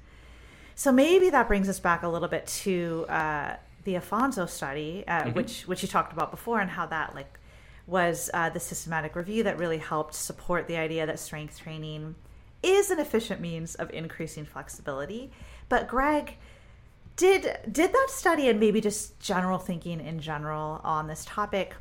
So 0.74 0.92
maybe 0.92 1.30
that 1.30 1.48
brings 1.48 1.68
us 1.68 1.80
back 1.80 2.02
a 2.02 2.08
little 2.08 2.28
bit 2.28 2.46
to 2.64 3.06
uh, 3.08 3.56
the 3.84 3.94
Afonso 3.94 4.48
study, 4.48 5.04
uh, 5.08 5.30
which 5.30 5.62
which 5.62 5.82
you 5.82 5.88
talked 5.88 6.12
about 6.12 6.30
before, 6.30 6.60
and 6.60 6.70
how 6.70 6.86
that 6.86 7.14
like 7.14 7.38
was 7.86 8.28
uh, 8.34 8.50
the 8.50 8.60
systematic 8.60 9.16
review 9.16 9.44
that 9.44 9.58
really 9.58 9.78
helped 9.78 10.14
support 10.14 10.66
the 10.66 10.76
idea 10.76 11.06
that 11.06 11.18
strength 11.18 11.60
training 11.60 12.16
is 12.62 12.90
an 12.90 12.98
efficient 12.98 13.40
means 13.40 13.76
of 13.76 13.90
increasing 13.90 14.44
flexibility. 14.44 15.30
But 15.68 15.88
Greg, 15.88 16.36
did 17.16 17.58
did 17.70 17.92
that 17.92 18.08
study 18.10 18.48
and 18.48 18.60
maybe 18.60 18.80
just 18.80 19.18
general 19.20 19.58
thinking 19.58 20.00
in 20.00 20.20
general 20.20 20.80
on 20.84 21.06
this 21.06 21.24
topic 21.24 21.74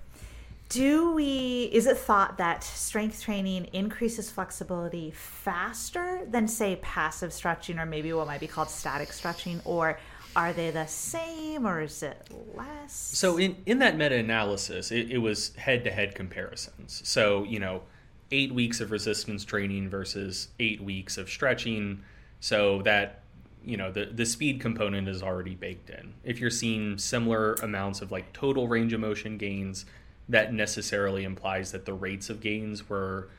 do 0.69 1.11
we 1.13 1.69
is 1.71 1.85
it 1.85 1.97
thought 1.97 2.37
that 2.37 2.63
strength 2.63 3.21
training 3.21 3.65
increases 3.65 4.29
flexibility 4.29 5.11
faster 5.11 6.25
than 6.29 6.47
say 6.47 6.77
passive 6.81 7.31
stretching 7.31 7.77
or 7.77 7.85
maybe 7.85 8.11
what 8.13 8.25
might 8.27 8.39
be 8.39 8.47
called 8.47 8.69
static 8.69 9.13
stretching 9.13 9.61
or 9.63 9.99
are 10.35 10.51
they 10.51 10.69
the 10.71 10.85
same 10.85 11.65
or 11.65 11.81
is 11.81 12.03
it 12.03 12.27
less 12.55 12.93
So 12.93 13.37
in 13.37 13.55
in 13.65 13.79
that 13.79 13.97
meta 13.97 14.15
analysis, 14.15 14.91
it, 14.91 15.09
it 15.09 15.19
was 15.19 15.55
head 15.55 15.83
to 15.85 15.91
head 15.91 16.15
comparisons. 16.15 17.01
So 17.05 17.43
you 17.43 17.59
know, 17.59 17.83
eight 18.31 18.53
weeks 18.53 18.81
of 18.81 18.91
resistance 18.91 19.45
training 19.45 19.89
versus 19.89 20.49
eight 20.59 20.81
weeks 20.81 21.17
of 21.17 21.29
stretching. 21.29 22.01
So 22.39 22.81
that 22.83 23.21
you 23.63 23.77
know 23.77 23.91
the 23.91 24.05
the 24.05 24.25
speed 24.25 24.59
component 24.59 25.07
is 25.07 25.23
already 25.23 25.55
baked 25.55 25.89
in. 25.89 26.13
If 26.23 26.39
you're 26.39 26.49
seeing 26.49 26.97
similar 26.97 27.53
amounts 27.55 28.01
of 28.01 28.11
like 28.11 28.33
total 28.33 28.67
range 28.67 28.93
of 28.93 28.99
motion 28.99 29.37
gains, 29.37 29.85
that 30.29 30.53
necessarily 30.53 31.23
implies 31.23 31.71
that 31.71 31.85
the 31.85 31.93
rates 31.93 32.29
of 32.29 32.41
gains 32.41 32.89
were 32.89 33.29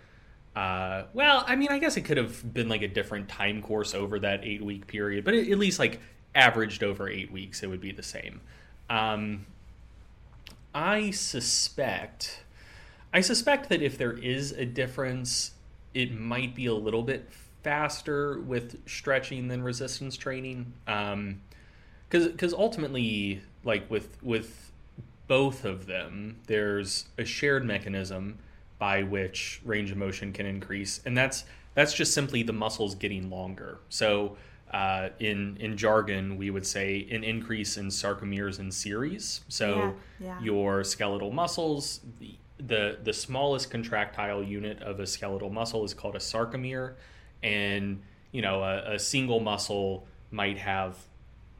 uh, 0.56 1.04
well, 1.12 1.44
I 1.46 1.54
mean, 1.54 1.68
I 1.70 1.78
guess 1.78 1.98
it 1.98 2.00
could 2.06 2.16
have 2.16 2.54
been 2.54 2.68
like 2.70 2.80
a 2.80 2.88
different 2.88 3.28
time 3.28 3.60
course 3.60 3.94
over 3.94 4.18
that 4.20 4.42
eight 4.42 4.64
week 4.64 4.86
period, 4.86 5.22
but 5.22 5.34
at 5.34 5.46
least 5.58 5.78
like 5.78 6.00
averaged 6.34 6.82
over 6.82 7.10
eight 7.10 7.30
weeks, 7.30 7.62
it 7.62 7.66
would 7.66 7.80
be 7.80 7.92
the 7.92 8.02
same. 8.02 8.40
Um, 8.88 9.44
I 10.74 11.10
suspect, 11.10 12.42
I 13.12 13.20
suspect 13.20 13.68
that 13.68 13.82
if 13.82 13.98
there 13.98 14.12
is 14.12 14.52
a 14.52 14.64
difference, 14.64 15.52
it 15.92 16.18
might 16.18 16.54
be 16.54 16.66
a 16.66 16.74
little 16.74 17.02
bit 17.02 17.30
faster 17.62 18.40
with 18.40 18.78
stretching 18.88 19.48
than 19.48 19.62
resistance 19.62 20.16
training. 20.16 20.72
Um, 20.86 21.42
because 22.08 22.28
because 22.28 22.54
ultimately, 22.54 23.42
like 23.64 23.90
with 23.90 24.22
with 24.22 24.70
both 25.26 25.64
of 25.64 25.86
them, 25.86 26.36
there's 26.46 27.06
a 27.18 27.24
shared 27.24 27.64
mechanism 27.64 28.38
by 28.78 29.02
which 29.02 29.60
range 29.64 29.90
of 29.90 29.96
motion 29.96 30.32
can 30.32 30.46
increase, 30.46 31.00
and 31.04 31.16
that's 31.16 31.44
that's 31.74 31.92
just 31.92 32.14
simply 32.14 32.42
the 32.42 32.52
muscles 32.52 32.94
getting 32.94 33.30
longer. 33.30 33.78
So 33.88 34.36
uh, 34.72 35.10
in 35.20 35.56
in 35.58 35.76
jargon, 35.76 36.36
we 36.36 36.50
would 36.50 36.66
say 36.66 37.06
an 37.10 37.24
increase 37.24 37.76
in 37.76 37.88
sarcomeres 37.88 38.58
in 38.58 38.70
series. 38.70 39.42
So 39.48 39.94
Yeah, 40.20 40.26
yeah. 40.26 40.40
your 40.40 40.84
skeletal 40.84 41.32
muscles, 41.32 42.00
the, 42.20 42.34
the 42.58 42.98
the 43.02 43.12
smallest 43.12 43.70
contractile 43.70 44.42
unit 44.42 44.82
of 44.82 45.00
a 45.00 45.06
skeletal 45.06 45.50
muscle 45.50 45.84
is 45.84 45.94
called 45.94 46.16
a 46.16 46.20
sarcomere, 46.20 46.94
and 47.42 48.02
you 48.32 48.42
know 48.42 48.62
a, 48.62 48.94
a 48.94 48.98
single 48.98 49.40
muscle 49.40 50.06
might 50.30 50.58
have 50.58 50.96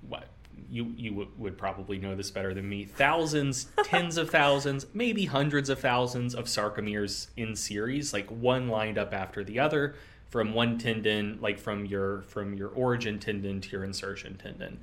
what 0.09 0.29
you 0.71 0.93
you 0.97 1.15
would, 1.15 1.39
would 1.39 1.59
probably 1.59 1.99
know 1.99 2.15
this 2.15 2.31
better 2.31 2.55
than 2.55 2.69
me. 2.69 2.85
Thousands 2.85 3.67
tens 3.85 4.17
of 4.17 4.31
thousands 4.31 4.87
maybe 4.95 5.25
hundreds 5.25 5.69
of 5.69 5.79
thousands 5.79 6.35
of 6.35 6.47
sarcomeres 6.47 7.29
in 7.37 7.55
series 7.55 8.13
like 8.13 8.29
one 8.31 8.69
lined 8.69 8.99
up 8.99 9.13
after 9.13 9.45
the 9.45 9.59
other 9.59 9.95
from 10.31 10.53
one 10.53 10.79
tendon 10.79 11.39
like 11.41 11.59
from 11.59 11.87
your 11.87 12.23
from 12.23 12.55
your 12.55 12.69
origin 12.71 13.19
tendon 13.19 13.61
to 13.61 13.71
your 13.71 13.85
insertion 13.85 14.37
tendon. 14.37 14.79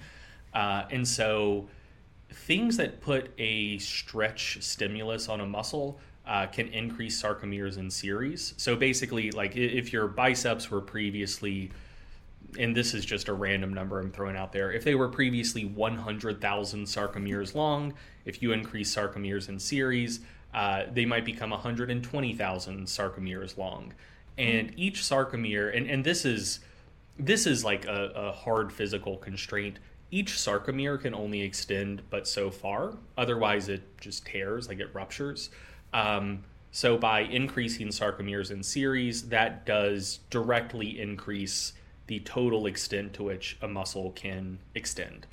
Uh, 0.53 0.84
and 0.91 1.07
so 1.07 1.67
things 2.32 2.78
that 2.78 3.01
put 3.01 3.32
a 3.38 3.78
stretch 3.80 4.57
stimulus 4.61 5.30
on 5.30 5.41
a 5.41 5.45
muscle 5.45 5.99
uh, 6.26 6.47
can 6.47 6.67
increase 6.69 7.21
sarcomeres 7.21 7.78
in 7.78 7.89
series. 7.89 8.53
So 8.57 8.76
basically 8.76 9.32
like 9.32 9.55
if 9.55 9.91
your 9.91 10.07
biceps 10.07 10.71
were 10.71 10.82
previously 10.82 11.71
and 12.60 12.76
this 12.76 12.93
is 12.93 13.06
just 13.06 13.28
a 13.28 13.34
random 13.34 13.74
number 13.74 13.99
I'm 13.99 14.12
throwing 14.12 14.36
out 14.36 14.51
there. 14.51 14.72
If 14.72 14.84
they 14.84 14.95
were 14.95 15.10
previously 15.10 15.66
100,000 15.66 16.86
sarcomeres 16.86 17.56
long, 17.56 17.93
if 18.26 18.41
you 18.41 18.51
increase 18.51 18.93
sarcomeres 18.93 19.49
in 19.49 19.60
series, 19.60 20.22
uh, 20.54 20.84
they 20.91 21.06
might 21.06 21.26
become 21.26 21.49
120,000 21.49 22.86
sarcomeres 22.86 23.58
long. 23.58 23.93
And 24.38 24.74
each 24.78 25.01
sarcomere, 25.01 25.76
and, 25.76 25.89
and 25.89 26.04
this 26.04 26.26
is 26.26 26.60
this 27.20 27.45
is 27.45 27.64
like 27.64 27.86
a, 27.86 28.12
a 28.16 28.32
hard 28.32 28.74
physical 28.74 29.18
constraint. 29.18 29.78
Each 30.10 30.32
sarcomere 30.32 30.99
can 30.99 31.14
only 31.14 31.41
extend 31.41 32.01
but 32.10 32.28
so 32.28 32.49
far. 32.49 32.97
Otherwise, 33.18 33.70
it 33.70 33.84
just 33.99 34.26
tears, 34.26 34.68
like 34.68 34.80
it 34.80 34.89
ruptures. 34.93 35.49
Um, 35.93 36.43
so 36.72 36.97
by 36.97 37.22
increasing 37.22 37.89
sarcomeres 37.89 38.49
in 38.49 38.64
series, 38.64 39.30
that 39.30 39.66
does 39.66 40.20
directly 40.32 40.99
increase 40.99 41.74
the 42.08 42.20
total 42.22 42.66
extent 42.66 43.14
to 43.14 43.24
which 43.24 43.58
a 43.62 43.68
muscle 43.68 44.12
can 44.12 44.60
extend. 44.76 45.26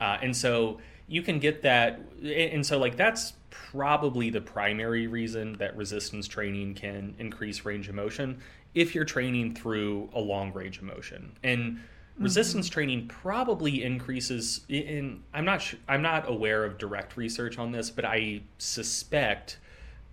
Uh, 0.00 0.18
and 0.22 0.36
so 0.36 0.78
you 1.08 1.22
can 1.22 1.38
get 1.38 1.62
that. 1.62 2.00
And 2.22 2.64
so, 2.64 2.78
like, 2.78 2.96
that's 2.96 3.32
probably 3.50 4.30
the 4.30 4.40
primary 4.40 5.06
reason 5.06 5.54
that 5.54 5.76
resistance 5.76 6.28
training 6.28 6.74
can 6.74 7.14
increase 7.18 7.64
range 7.64 7.88
of 7.88 7.94
motion 7.94 8.40
if 8.74 8.94
you're 8.94 9.04
training 9.04 9.54
through 9.54 10.08
a 10.14 10.20
long 10.20 10.52
range 10.52 10.78
of 10.78 10.84
motion. 10.84 11.32
And 11.42 11.80
resistance 12.18 12.68
training 12.68 13.08
probably 13.08 13.82
increases 13.82 14.62
in 14.68 15.22
I'm 15.32 15.44
not 15.44 15.74
I'm 15.88 16.02
not 16.02 16.28
aware 16.28 16.64
of 16.64 16.78
direct 16.78 17.16
research 17.16 17.58
on 17.58 17.72
this, 17.72 17.90
but 17.90 18.04
I 18.04 18.42
suspect 18.58 19.58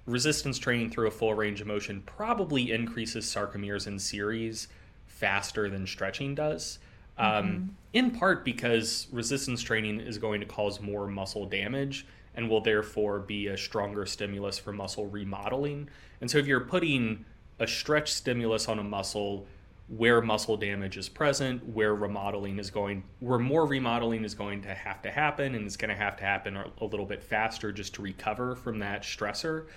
resistance 0.06 0.60
training 0.60 0.92
through 0.92 1.08
a 1.08 1.12
full 1.12 1.34
range 1.34 1.62
of 1.62 1.68
motion 1.68 2.02
probably 2.06 2.72
increases 2.72 3.26
sarcomeres 3.26 3.88
in 3.88 3.98
series 3.98 4.68
faster 5.16 5.70
than 5.70 5.88
stretching 5.88 6.36
does. 6.36 6.80
Um, 7.18 7.76
in 7.94 8.12
part 8.12 8.44
because 8.44 9.08
resistance 9.12 9.62
training 9.62 10.02
is 10.02 10.18
going 10.18 10.42
to 10.42 10.46
cause 10.46 10.82
more 10.82 11.08
muscle 11.08 11.46
damage 11.46 12.06
and 12.36 12.50
will 12.50 12.60
therefore 12.60 13.20
be 13.20 13.48
a 13.48 13.58
stronger 13.58 14.06
stimulus 14.06 14.60
for 14.60 14.74
muscle 14.74 15.08
remodeling. 15.08 15.90
And 16.20 16.30
so 16.30 16.38
if 16.38 16.46
you're 16.46 16.60
putting 16.60 17.24
a 17.60 17.68
stretch 17.68 18.12
stimulus 18.12 18.68
on 18.68 18.80
a 18.80 18.84
muscle 18.84 19.48
where 19.88 20.22
muscle 20.22 20.58
damage 20.58 20.98
is 20.98 21.08
present, 21.08 21.66
where 21.70 21.96
remodeling 21.96 22.60
is 22.60 22.70
going, 22.70 23.04
where 23.20 23.40
more 23.40 23.66
remodeling 23.66 24.26
is 24.26 24.34
going 24.34 24.62
to 24.64 24.74
have 24.74 25.02
to 25.04 25.12
happen, 25.12 25.56
and 25.56 25.66
it's 25.66 25.78
going 25.78 25.90
to 25.90 25.96
have 25.96 26.18
to 26.18 26.24
happen 26.24 26.58
a, 26.58 26.66
a 26.82 26.86
little 26.86 27.06
bit 27.06 27.24
faster 27.24 27.72
just 27.72 27.94
to 27.94 28.02
recover 28.02 28.56
from 28.56 28.80
that 28.80 29.04
stressor. 29.04 29.68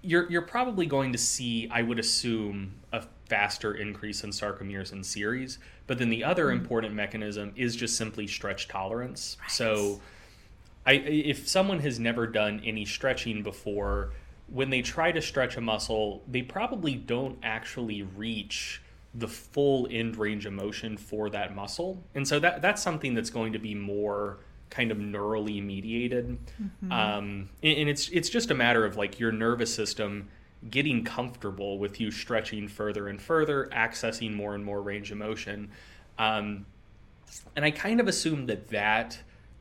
You're 0.00 0.30
you're 0.30 0.42
probably 0.42 0.86
going 0.86 1.12
to 1.12 1.18
see, 1.18 1.68
I 1.70 1.82
would 1.82 1.98
assume, 1.98 2.72
a 2.92 3.04
faster 3.32 3.72
increase 3.72 4.24
in 4.24 4.30
sarcomeres 4.30 4.92
in 4.92 5.02
series. 5.02 5.58
But 5.86 5.96
then 5.98 6.10
the 6.10 6.22
other 6.22 6.50
important 6.50 6.92
mechanism 6.92 7.54
is 7.56 7.74
just 7.74 7.96
simply 7.96 8.26
stretch 8.26 8.68
tolerance. 8.68 9.38
So 9.48 10.02
I, 10.84 10.92
if 10.92 11.48
someone 11.48 11.78
has 11.78 11.98
never 11.98 12.26
done 12.26 12.60
any 12.62 12.84
stretching 12.84 13.42
before, 13.42 14.12
when 14.48 14.68
they 14.68 14.82
try 14.82 15.12
to 15.12 15.22
stretch 15.22 15.56
a 15.56 15.62
muscle, 15.62 16.22
they 16.28 16.42
probably 16.42 16.94
don't 16.94 17.38
actually 17.42 18.02
reach 18.02 18.82
the 19.14 19.28
full 19.28 19.88
end 19.90 20.18
range 20.18 20.44
of 20.44 20.52
motion 20.52 20.98
for 20.98 21.30
that 21.30 21.54
muscle. 21.56 22.02
And 22.14 22.28
so 22.28 22.38
that 22.40 22.60
that's 22.60 22.82
something 22.82 23.14
that's 23.14 23.30
going 23.30 23.54
to 23.54 23.58
be 23.58 23.74
more 23.74 24.40
kind 24.68 24.90
of 24.90 24.98
neurally 24.98 25.64
mediated. 25.64 26.36
Um, 26.92 27.48
and, 27.62 27.78
and 27.78 27.88
it's 27.88 28.10
it's 28.10 28.28
just 28.28 28.50
a 28.50 28.54
matter 28.54 28.84
of 28.84 28.98
like 28.98 29.18
your 29.18 29.32
nervous 29.32 29.74
system 29.74 30.28
getting 30.70 31.04
comfortable 31.04 31.78
with 31.78 32.00
you 32.00 32.10
stretching 32.10 32.68
further 32.68 33.08
and 33.08 33.20
further, 33.20 33.68
accessing 33.72 34.34
more 34.34 34.54
and 34.54 34.64
more 34.64 34.80
range 34.80 35.10
of 35.10 35.18
motion. 35.18 35.70
Um, 36.18 36.66
and 37.56 37.64
I 37.64 37.70
kind 37.70 38.00
of 38.00 38.08
assumed 38.08 38.48
that 38.48 38.68
that 38.68 39.18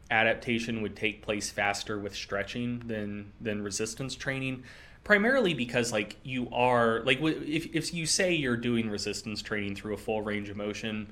adaptation 0.09 0.81
would 0.81 0.95
take 0.95 1.21
place 1.21 1.49
faster 1.49 1.97
with 1.97 2.13
stretching 2.13 2.79
than 2.85 3.31
than 3.39 3.63
resistance 3.63 4.13
training 4.13 4.61
primarily 5.05 5.53
because 5.53 5.93
like 5.93 6.17
you 6.23 6.49
are 6.51 7.01
like 7.05 7.19
if 7.21 7.73
if 7.73 7.93
you 7.93 8.05
say 8.05 8.33
you're 8.33 8.57
doing 8.57 8.89
resistance 8.89 9.41
training 9.41 9.73
through 9.73 9.93
a 9.93 9.97
full 9.97 10.21
range 10.21 10.49
of 10.49 10.57
motion 10.57 11.07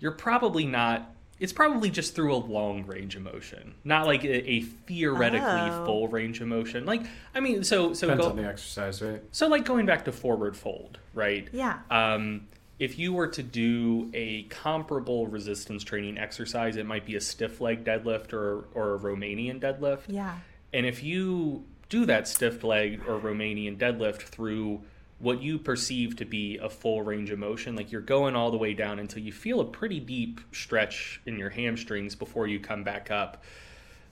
you're 0.00 0.12
probably 0.12 0.66
not 0.66 1.14
it's 1.40 1.52
probably 1.52 1.90
just 1.90 2.14
through 2.14 2.34
a 2.34 2.36
long 2.36 2.86
range 2.86 3.16
of 3.16 3.22
motion 3.22 3.74
not 3.84 4.06
like 4.06 4.24
a, 4.24 4.50
a 4.50 4.60
theoretically 4.60 5.40
Oh. 5.48 5.84
full 5.86 6.08
range 6.08 6.40
of 6.40 6.48
motion 6.48 6.84
like 6.86 7.02
i 7.34 7.40
mean 7.40 7.64
so 7.64 7.92
so 7.94 8.06
Depends 8.06 8.24
go, 8.24 8.30
on 8.30 8.36
the 8.36 8.46
exercise, 8.46 9.02
right? 9.02 9.22
so 9.32 9.48
like 9.48 9.64
going 9.64 9.86
back 9.86 10.04
to 10.04 10.12
forward 10.12 10.56
fold 10.56 10.98
right 11.14 11.48
Yeah. 11.52 11.78
um, 11.90 12.46
if 12.78 12.98
you 12.98 13.12
were 13.12 13.28
to 13.28 13.42
do 13.44 14.10
a 14.12 14.42
comparable 14.44 15.28
resistance 15.28 15.84
training 15.84 16.18
exercise, 16.18 16.74
it 16.76 16.84
might 16.84 17.06
be 17.06 17.14
a 17.14 17.20
stiff 17.20 17.60
leg 17.60 17.84
deadlift 17.84 18.32
or, 18.32 18.64
or 18.74 18.96
a 18.96 18.98
Romanian 18.98 19.60
deadlift. 19.60 20.00
Yeah. 20.08 20.38
And 20.72 20.84
if 20.84 21.00
you 21.04 21.64
do 21.90 22.06
that 22.06 22.26
stiff 22.26 22.64
leg 22.64 23.02
or 23.06 23.20
Romanian 23.20 23.76
deadlift 23.78 24.22
through 24.22 24.80
what 25.22 25.40
you 25.40 25.56
perceive 25.56 26.16
to 26.16 26.24
be 26.24 26.58
a 26.58 26.68
full 26.68 27.00
range 27.00 27.30
of 27.30 27.38
motion, 27.38 27.76
like 27.76 27.92
you're 27.92 28.00
going 28.00 28.34
all 28.34 28.50
the 28.50 28.56
way 28.58 28.74
down 28.74 28.98
until 28.98 29.22
you 29.22 29.32
feel 29.32 29.60
a 29.60 29.64
pretty 29.64 30.00
deep 30.00 30.40
stretch 30.50 31.20
in 31.26 31.38
your 31.38 31.48
hamstrings 31.50 32.16
before 32.16 32.48
you 32.48 32.58
come 32.58 32.82
back 32.82 33.08
up, 33.10 33.42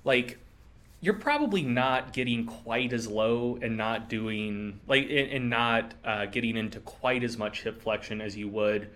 like 0.04 0.38
you're 1.00 1.14
probably 1.14 1.62
not 1.62 2.12
getting 2.12 2.46
quite 2.46 2.92
as 2.92 3.08
low 3.08 3.58
and 3.60 3.76
not 3.76 4.08
doing 4.08 4.78
like 4.86 5.04
and, 5.04 5.30
and 5.32 5.50
not 5.50 5.94
uh, 6.04 6.26
getting 6.26 6.56
into 6.56 6.78
quite 6.80 7.24
as 7.24 7.36
much 7.36 7.62
hip 7.62 7.82
flexion 7.82 8.20
as 8.20 8.36
you 8.36 8.46
would 8.48 8.88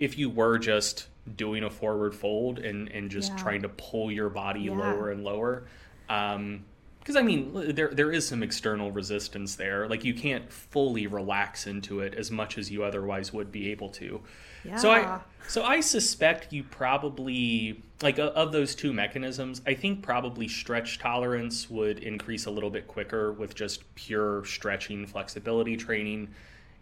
if 0.00 0.18
you 0.18 0.28
were 0.28 0.58
just 0.58 1.06
doing 1.36 1.62
a 1.62 1.70
forward 1.70 2.14
fold 2.14 2.58
and 2.58 2.88
and 2.88 3.10
just 3.12 3.32
Yeah. 3.32 3.38
trying 3.38 3.62
to 3.62 3.68
pull 3.68 4.10
your 4.10 4.28
body 4.28 4.62
Yeah. 4.62 4.72
lower 4.72 5.10
and 5.10 5.22
lower. 5.22 5.64
Um, 6.08 6.64
because 7.00 7.16
I 7.16 7.22
mean, 7.22 7.74
there 7.74 7.88
there 7.88 8.12
is 8.12 8.26
some 8.28 8.42
external 8.42 8.92
resistance 8.92 9.56
there. 9.56 9.88
Like 9.88 10.04
you 10.04 10.14
can't 10.14 10.50
fully 10.52 11.06
relax 11.06 11.66
into 11.66 12.00
it 12.00 12.14
as 12.14 12.30
much 12.30 12.56
as 12.58 12.70
you 12.70 12.84
otherwise 12.84 13.32
would 13.32 13.50
be 13.50 13.70
able 13.70 13.88
to. 13.90 14.20
Yeah. 14.64 14.76
So 14.76 14.90
I 14.90 15.20
so 15.48 15.64
I 15.64 15.80
suspect 15.80 16.52
you 16.52 16.62
probably 16.62 17.82
like 18.02 18.18
of 18.18 18.52
those 18.52 18.74
two 18.74 18.92
mechanisms, 18.92 19.62
I 19.66 19.74
think 19.74 20.02
probably 20.02 20.46
stretch 20.46 20.98
tolerance 20.98 21.68
would 21.68 21.98
increase 22.00 22.46
a 22.46 22.50
little 22.50 22.70
bit 22.70 22.86
quicker 22.86 23.32
with 23.32 23.54
just 23.54 23.94
pure 23.94 24.44
stretching 24.44 25.06
flexibility 25.06 25.76
training 25.76 26.28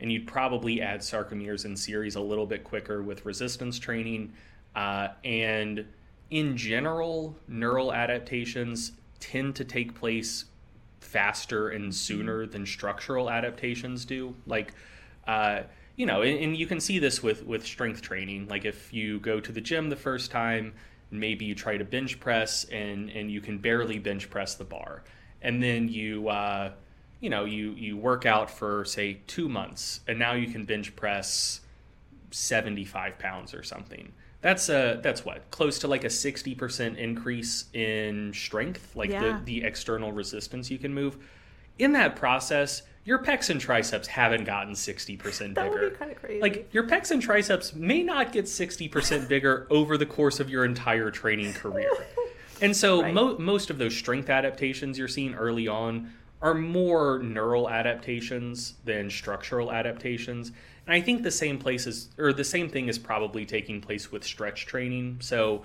and 0.00 0.12
you'd 0.12 0.26
probably 0.26 0.80
add 0.80 1.00
sarcomeres 1.00 1.64
in 1.64 1.76
series 1.76 2.14
a 2.14 2.20
little 2.20 2.46
bit 2.46 2.64
quicker 2.64 3.02
with 3.02 3.24
resistance 3.24 3.78
training. 3.78 4.32
Uh, 4.74 5.08
and 5.24 5.84
in 6.30 6.56
general, 6.56 7.36
neural 7.48 7.92
adaptations 7.92 8.92
tend 9.20 9.56
to 9.56 9.64
take 9.64 9.94
place 9.94 10.46
faster 11.00 11.68
and 11.70 11.94
sooner 11.94 12.46
than 12.46 12.66
structural 12.66 13.30
adaptations 13.30 14.04
do. 14.04 14.34
Like, 14.46 14.74
uh, 15.26 15.62
you 15.96 16.06
know, 16.06 16.22
and, 16.22 16.38
and, 16.38 16.56
you 16.56 16.66
can 16.66 16.80
see 16.80 16.98
this 16.98 17.22
with 17.22 17.44
with 17.44 17.64
strength 17.64 18.02
training. 18.02 18.48
Like, 18.48 18.64
if 18.64 18.92
you 18.92 19.18
go 19.20 19.40
to 19.40 19.52
the 19.52 19.60
gym 19.60 19.90
the 19.90 19.96
first 19.96 20.30
time, 20.30 20.74
maybe 21.10 21.44
you 21.44 21.54
try 21.54 21.76
to 21.76 21.84
bench 21.84 22.20
press 22.20 22.64
and 22.64 23.10
and 23.10 23.30
you 23.30 23.40
can 23.40 23.58
barely 23.58 23.98
bench 23.98 24.30
press 24.30 24.54
the 24.54 24.64
bar, 24.64 25.02
and 25.42 25.62
then 25.62 25.88
you. 25.88 26.28
Uh, 26.28 26.72
you 27.20 27.30
know, 27.30 27.46
you 27.46 27.72
you 27.72 27.96
work 27.96 28.26
out 28.26 28.48
for 28.48 28.84
say 28.84 29.18
two 29.26 29.48
months, 29.48 29.98
and 30.06 30.20
now 30.20 30.34
you 30.34 30.52
can 30.52 30.64
bench 30.64 30.94
press 30.94 31.62
seventy 32.30 32.84
five 32.84 33.18
pounds 33.18 33.54
or 33.54 33.64
something 33.64 34.12
that's 34.40 34.68
a 34.68 35.00
that's 35.02 35.24
what 35.24 35.50
close 35.50 35.78
to 35.80 35.88
like 35.88 36.04
a 36.04 36.08
60% 36.08 36.96
increase 36.96 37.64
in 37.72 38.32
strength 38.32 38.94
like 38.94 39.10
yeah. 39.10 39.40
the, 39.44 39.44
the 39.44 39.64
external 39.64 40.12
resistance 40.12 40.70
you 40.70 40.78
can 40.78 40.94
move 40.94 41.16
in 41.78 41.92
that 41.92 42.14
process 42.16 42.82
your 43.08 43.18
pecs 43.18 43.48
and 43.48 43.58
triceps 43.58 44.06
haven't 44.06 44.44
gotten 44.44 44.74
60% 44.74 45.54
that 45.54 45.54
bigger. 45.54 45.80
Would 45.80 45.92
be 45.92 45.96
kind 45.96 46.10
of 46.10 46.18
crazy. 46.18 46.42
Like 46.42 46.68
your 46.74 46.86
pecs 46.86 47.10
and 47.10 47.22
triceps 47.22 47.74
may 47.74 48.02
not 48.02 48.32
get 48.32 48.44
60% 48.44 49.28
bigger 49.28 49.66
over 49.70 49.96
the 49.96 50.04
course 50.04 50.40
of 50.40 50.50
your 50.50 50.66
entire 50.66 51.10
training 51.10 51.54
career. 51.54 51.90
And 52.60 52.76
so 52.76 53.02
right. 53.02 53.14
mo- 53.14 53.38
most 53.38 53.70
of 53.70 53.78
those 53.78 53.96
strength 53.96 54.28
adaptations 54.28 54.98
you're 54.98 55.06
seeing 55.06 55.34
early 55.34 55.68
on 55.68 56.12
are 56.42 56.54
more 56.54 57.20
neural 57.20 57.70
adaptations 57.70 58.74
than 58.84 59.10
structural 59.10 59.70
adaptations. 59.72 60.50
I 60.88 61.00
think 61.00 61.22
the 61.22 61.30
same 61.30 61.58
place 61.58 61.86
is, 61.86 62.08
or 62.18 62.32
the 62.32 62.44
same 62.44 62.68
thing 62.68 62.88
is 62.88 62.98
probably 62.98 63.44
taking 63.44 63.80
place 63.80 64.10
with 64.10 64.24
stretch 64.24 64.66
training. 64.66 65.18
So 65.20 65.62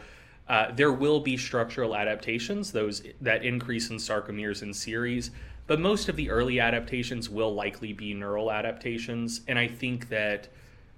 uh, 0.49 0.71
there 0.73 0.91
will 0.91 1.21
be 1.21 1.37
structural 1.37 1.95
adaptations, 1.95 2.71
those 2.71 3.01
that 3.21 3.45
increase 3.45 3.89
in 3.89 3.97
sarcomeres 3.97 4.61
in 4.61 4.73
series, 4.73 5.31
but 5.65 5.79
most 5.79 6.09
of 6.09 6.17
the 6.17 6.29
early 6.29 6.59
adaptations 6.59 7.29
will 7.29 7.53
likely 7.53 7.93
be 7.93 8.13
neural 8.13 8.51
adaptations. 8.51 9.41
And 9.47 9.57
I 9.57 9.67
think 9.67 10.09
that 10.09 10.49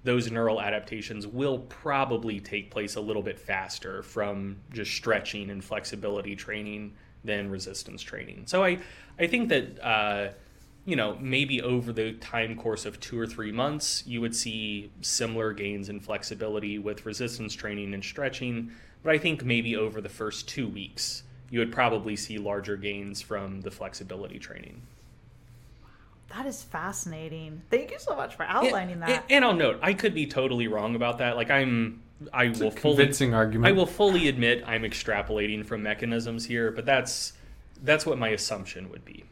those 0.02 0.30
neural 0.30 0.60
adaptations 0.60 1.26
will 1.26 1.60
probably 1.60 2.40
take 2.40 2.70
place 2.70 2.96
a 2.96 3.00
little 3.00 3.22
bit 3.22 3.38
faster 3.38 4.02
from 4.02 4.56
just 4.72 4.92
stretching 4.92 5.50
and 5.50 5.64
flexibility 5.64 6.34
training 6.34 6.94
than 7.24 7.50
resistance 7.50 8.02
training. 8.02 8.44
So 8.46 8.64
I, 8.64 8.78
I 9.18 9.26
think 9.26 9.48
that 9.48 9.84
uh, 9.84 10.28
you 10.86 10.96
know 10.96 11.18
maybe 11.20 11.60
over 11.60 11.92
the 11.92 12.12
time 12.14 12.56
course 12.56 12.86
of 12.86 12.98
two 13.00 13.18
or 13.18 13.26
three 13.26 13.52
months 13.52 14.04
you 14.06 14.20
would 14.20 14.34
see 14.34 14.90
similar 15.02 15.52
gains 15.52 15.88
in 15.90 16.00
flexibility 16.00 16.78
with 16.78 17.04
resistance 17.04 17.52
training 17.54 17.92
and 17.92 18.02
stretching. 18.02 18.70
But 19.02 19.14
I 19.14 19.18
think 19.18 19.44
maybe 19.44 19.76
over 19.76 20.00
the 20.00 20.08
first 20.08 20.48
two 20.48 20.66
weeks 20.66 21.24
you 21.50 21.58
would 21.58 21.72
probably 21.72 22.16
see 22.16 22.38
larger 22.38 22.76
gains 22.76 23.20
from 23.20 23.60
the 23.60 23.70
flexibility 23.70 24.38
training. 24.38 24.82
That 26.28 26.46
is 26.46 26.62
fascinating. 26.62 27.62
Thank 27.70 27.90
you 27.92 27.98
so 27.98 28.16
much 28.16 28.34
for 28.34 28.44
outlining 28.44 28.94
and, 28.94 29.02
that. 29.02 29.10
And, 29.10 29.22
and 29.30 29.44
I'll 29.44 29.54
note, 29.54 29.78
I 29.80 29.92
could 29.92 30.14
be 30.14 30.26
totally 30.26 30.66
wrong 30.66 30.96
about 30.96 31.18
that. 31.18 31.36
Like 31.36 31.50
I'm 31.50 32.02
I 32.32 32.44
it's 32.44 32.60
will 32.60 32.70
fully 32.70 32.96
convincing 32.96 33.34
argument. 33.34 33.68
I 33.68 33.76
will 33.76 33.86
fully 33.86 34.28
admit 34.28 34.64
I'm 34.66 34.82
extrapolating 34.82 35.64
from 35.64 35.82
mechanisms 35.82 36.46
here, 36.46 36.70
but 36.70 36.86
that's 36.86 37.32
that's 37.82 38.06
what 38.06 38.18
my 38.18 38.28
assumption 38.30 38.88
would 38.90 39.04
be. 39.04 39.24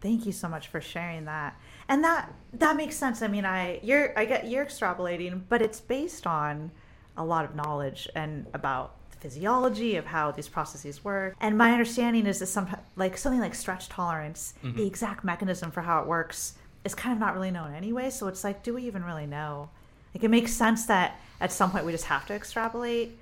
Thank 0.00 0.26
you 0.26 0.32
so 0.32 0.48
much 0.48 0.68
for 0.68 0.80
sharing 0.80 1.26
that. 1.26 1.58
And 1.88 2.02
that 2.04 2.32
that 2.54 2.76
makes 2.76 2.96
sense. 2.96 3.22
I 3.22 3.28
mean, 3.28 3.44
I 3.44 3.80
you're 3.82 4.18
I 4.18 4.24
get 4.24 4.48
you're 4.48 4.64
extrapolating, 4.64 5.42
but 5.48 5.60
it's 5.62 5.80
based 5.80 6.26
on 6.26 6.70
a 7.16 7.24
lot 7.24 7.44
of 7.44 7.54
knowledge 7.54 8.08
and 8.14 8.46
about 8.54 8.96
physiology 9.18 9.96
of 9.96 10.06
how 10.06 10.30
these 10.30 10.48
processes 10.48 11.04
work. 11.04 11.36
And 11.40 11.58
my 11.58 11.72
understanding 11.72 12.26
is 12.26 12.38
that 12.38 12.46
some 12.46 12.74
like 12.96 13.18
something 13.18 13.40
like 13.40 13.54
stretch 13.54 13.88
tolerance, 13.88 14.54
mm-hmm. 14.64 14.76
the 14.76 14.86
exact 14.86 15.24
mechanism 15.24 15.70
for 15.70 15.82
how 15.82 16.00
it 16.00 16.06
works 16.06 16.54
is 16.84 16.94
kind 16.94 17.12
of 17.12 17.20
not 17.20 17.34
really 17.34 17.50
known 17.50 17.74
anyway. 17.74 18.08
So 18.08 18.28
it's 18.28 18.42
like, 18.42 18.62
do 18.62 18.74
we 18.74 18.86
even 18.86 19.04
really 19.04 19.26
know? 19.26 19.68
Like 20.14 20.24
it 20.24 20.30
makes 20.30 20.52
sense 20.52 20.86
that 20.86 21.20
at 21.40 21.52
some 21.52 21.70
point 21.70 21.84
we 21.84 21.92
just 21.92 22.06
have 22.06 22.26
to 22.26 22.34
extrapolate 22.34 23.18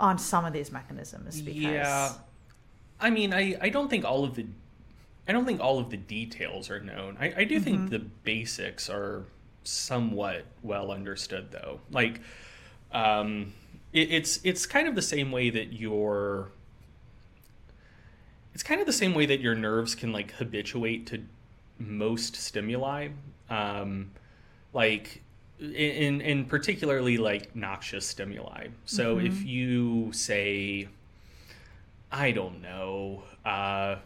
on 0.00 0.18
some 0.18 0.44
of 0.44 0.52
these 0.52 0.72
mechanisms 0.72 1.40
because 1.40 1.62
yeah 1.62 2.12
I 3.00 3.10
mean, 3.10 3.34
I, 3.34 3.56
I 3.60 3.68
don't 3.68 3.88
think 3.88 4.04
all 4.04 4.24
of 4.24 4.34
the 4.34 4.46
I 5.26 5.32
don't 5.32 5.44
think 5.44 5.60
all 5.60 5.78
of 5.78 5.90
the 5.90 5.96
details 5.96 6.70
are 6.70 6.80
known. 6.80 7.16
I, 7.18 7.32
I 7.38 7.44
do 7.44 7.56
mm-hmm. 7.56 7.64
think 7.64 7.90
the 7.90 7.98
basics 7.98 8.90
are 8.90 9.24
somewhat 9.62 10.44
well 10.62 10.90
understood, 10.90 11.50
though. 11.50 11.80
Like, 11.90 12.20
um, 12.92 13.52
it, 13.92 14.10
it's 14.10 14.40
it's 14.44 14.66
kind 14.66 14.86
of 14.86 14.94
the 14.94 15.02
same 15.02 15.32
way 15.32 15.50
that 15.50 15.72
your 15.72 16.50
it's 18.52 18.62
kind 18.62 18.80
of 18.80 18.86
the 18.86 18.92
same 18.92 19.14
way 19.14 19.26
that 19.26 19.40
your 19.40 19.54
nerves 19.54 19.94
can 19.94 20.12
like 20.12 20.32
habituate 20.32 21.06
to 21.06 21.22
most 21.78 22.36
stimuli. 22.36 23.08
Um, 23.48 24.10
like 24.72 25.22
in 25.58 26.20
in 26.20 26.44
particularly 26.44 27.16
like 27.16 27.56
noxious 27.56 28.06
stimuli. 28.06 28.68
So 28.84 29.16
mm-hmm. 29.16 29.26
if 29.26 29.42
you 29.44 30.12
say 30.12 30.88
I 32.12 32.30
don't 32.30 32.62
know. 32.62 33.24
Uh, 33.44 33.96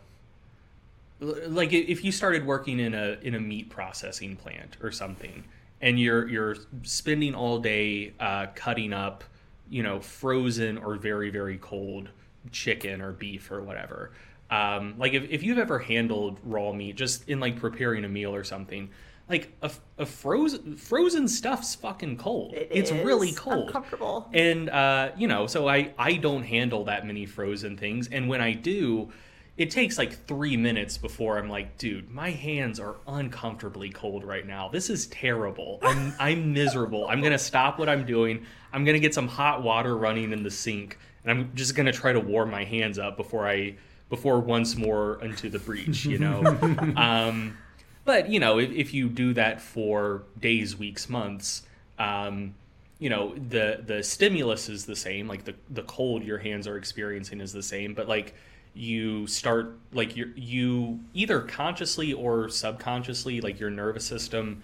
like 1.20 1.72
if 1.72 2.04
you 2.04 2.12
started 2.12 2.46
working 2.46 2.78
in 2.78 2.94
a 2.94 3.18
in 3.22 3.34
a 3.34 3.40
meat 3.40 3.70
processing 3.70 4.36
plant 4.36 4.76
or 4.82 4.90
something, 4.92 5.44
and 5.80 5.98
you're 5.98 6.28
you're 6.28 6.56
spending 6.82 7.34
all 7.34 7.58
day 7.58 8.12
uh, 8.20 8.46
cutting 8.54 8.92
up, 8.92 9.24
you 9.68 9.82
know, 9.82 10.00
frozen 10.00 10.78
or 10.78 10.96
very 10.96 11.30
very 11.30 11.58
cold 11.58 12.08
chicken 12.52 13.00
or 13.00 13.12
beef 13.12 13.50
or 13.50 13.62
whatever. 13.62 14.12
Um, 14.50 14.94
like 14.96 15.12
if, 15.12 15.28
if 15.28 15.42
you've 15.42 15.58
ever 15.58 15.78
handled 15.78 16.38
raw 16.42 16.72
meat 16.72 16.96
just 16.96 17.28
in 17.28 17.40
like 17.40 17.58
preparing 17.58 18.04
a 18.04 18.08
meal 18.08 18.34
or 18.34 18.44
something, 18.44 18.88
like 19.28 19.52
a, 19.60 19.70
a 19.98 20.06
frozen 20.06 20.76
frozen 20.76 21.28
stuff's 21.28 21.74
fucking 21.74 22.16
cold. 22.16 22.54
It 22.54 22.68
it's 22.70 22.90
is. 22.90 23.04
really 23.04 23.32
cold, 23.32 23.66
uncomfortable. 23.66 24.28
And 24.32 24.70
uh, 24.70 25.10
you 25.16 25.28
know, 25.28 25.46
so 25.46 25.68
I 25.68 25.92
I 25.98 26.14
don't 26.14 26.44
handle 26.44 26.84
that 26.84 27.06
many 27.06 27.26
frozen 27.26 27.76
things, 27.76 28.08
and 28.08 28.28
when 28.28 28.40
I 28.40 28.52
do, 28.52 29.10
it 29.58 29.72
takes 29.72 29.98
like 29.98 30.24
three 30.26 30.56
minutes 30.56 30.96
before 30.96 31.36
I'm 31.36 31.48
like, 31.48 31.76
dude, 31.78 32.08
my 32.12 32.30
hands 32.30 32.78
are 32.78 32.94
uncomfortably 33.08 33.90
cold 33.90 34.22
right 34.22 34.46
now. 34.46 34.68
This 34.68 34.88
is 34.88 35.08
terrible. 35.08 35.80
I'm 35.82 36.14
I'm 36.20 36.52
miserable. 36.52 37.08
I'm 37.08 37.20
gonna 37.20 37.38
stop 37.38 37.76
what 37.76 37.88
I'm 37.88 38.06
doing. 38.06 38.46
I'm 38.72 38.84
gonna 38.84 39.00
get 39.00 39.14
some 39.14 39.26
hot 39.26 39.64
water 39.64 39.96
running 39.96 40.32
in 40.32 40.44
the 40.44 40.50
sink, 40.50 40.96
and 41.24 41.32
I'm 41.32 41.50
just 41.56 41.74
gonna 41.74 41.92
try 41.92 42.12
to 42.12 42.20
warm 42.20 42.52
my 42.52 42.62
hands 42.62 43.00
up 43.00 43.16
before 43.16 43.48
I 43.48 43.74
before 44.08 44.38
once 44.38 44.76
more 44.76 45.22
into 45.22 45.50
the 45.50 45.58
breach. 45.58 46.04
You 46.04 46.18
know. 46.18 46.44
um, 46.96 47.58
but 48.04 48.28
you 48.28 48.38
know, 48.38 48.60
if, 48.60 48.70
if 48.70 48.94
you 48.94 49.08
do 49.08 49.34
that 49.34 49.60
for 49.60 50.22
days, 50.38 50.76
weeks, 50.76 51.08
months, 51.08 51.62
um, 51.98 52.54
you 53.00 53.10
know 53.10 53.34
the 53.34 53.82
the 53.84 54.04
stimulus 54.04 54.68
is 54.68 54.86
the 54.86 54.96
same. 54.96 55.26
Like 55.26 55.44
the 55.44 55.56
the 55.68 55.82
cold 55.82 56.22
your 56.22 56.38
hands 56.38 56.68
are 56.68 56.76
experiencing 56.76 57.40
is 57.40 57.52
the 57.52 57.62
same, 57.62 57.92
but 57.92 58.06
like 58.06 58.34
you 58.78 59.26
start 59.26 59.76
like 59.92 60.16
you 60.16 60.32
you 60.36 61.00
either 61.12 61.40
consciously 61.40 62.12
or 62.12 62.48
subconsciously 62.48 63.40
like 63.40 63.58
your 63.58 63.70
nervous 63.70 64.06
system 64.06 64.62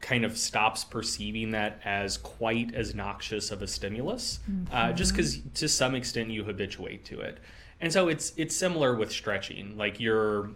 kind 0.00 0.26
of 0.26 0.36
stops 0.36 0.84
perceiving 0.84 1.52
that 1.52 1.80
as 1.82 2.18
quite 2.18 2.74
as 2.74 2.94
noxious 2.94 3.50
of 3.50 3.62
a 3.62 3.66
stimulus 3.66 4.40
mm-hmm. 4.50 4.74
uh, 4.74 4.92
just 4.92 5.12
because 5.12 5.40
to 5.54 5.68
some 5.68 5.94
extent 5.94 6.30
you 6.30 6.44
habituate 6.44 7.02
to 7.04 7.18
it 7.20 7.38
and 7.80 7.90
so 7.90 8.08
it's 8.08 8.34
it's 8.36 8.54
similar 8.54 8.94
with 8.94 9.10
stretching 9.10 9.74
like 9.76 9.98
you're 9.98 10.50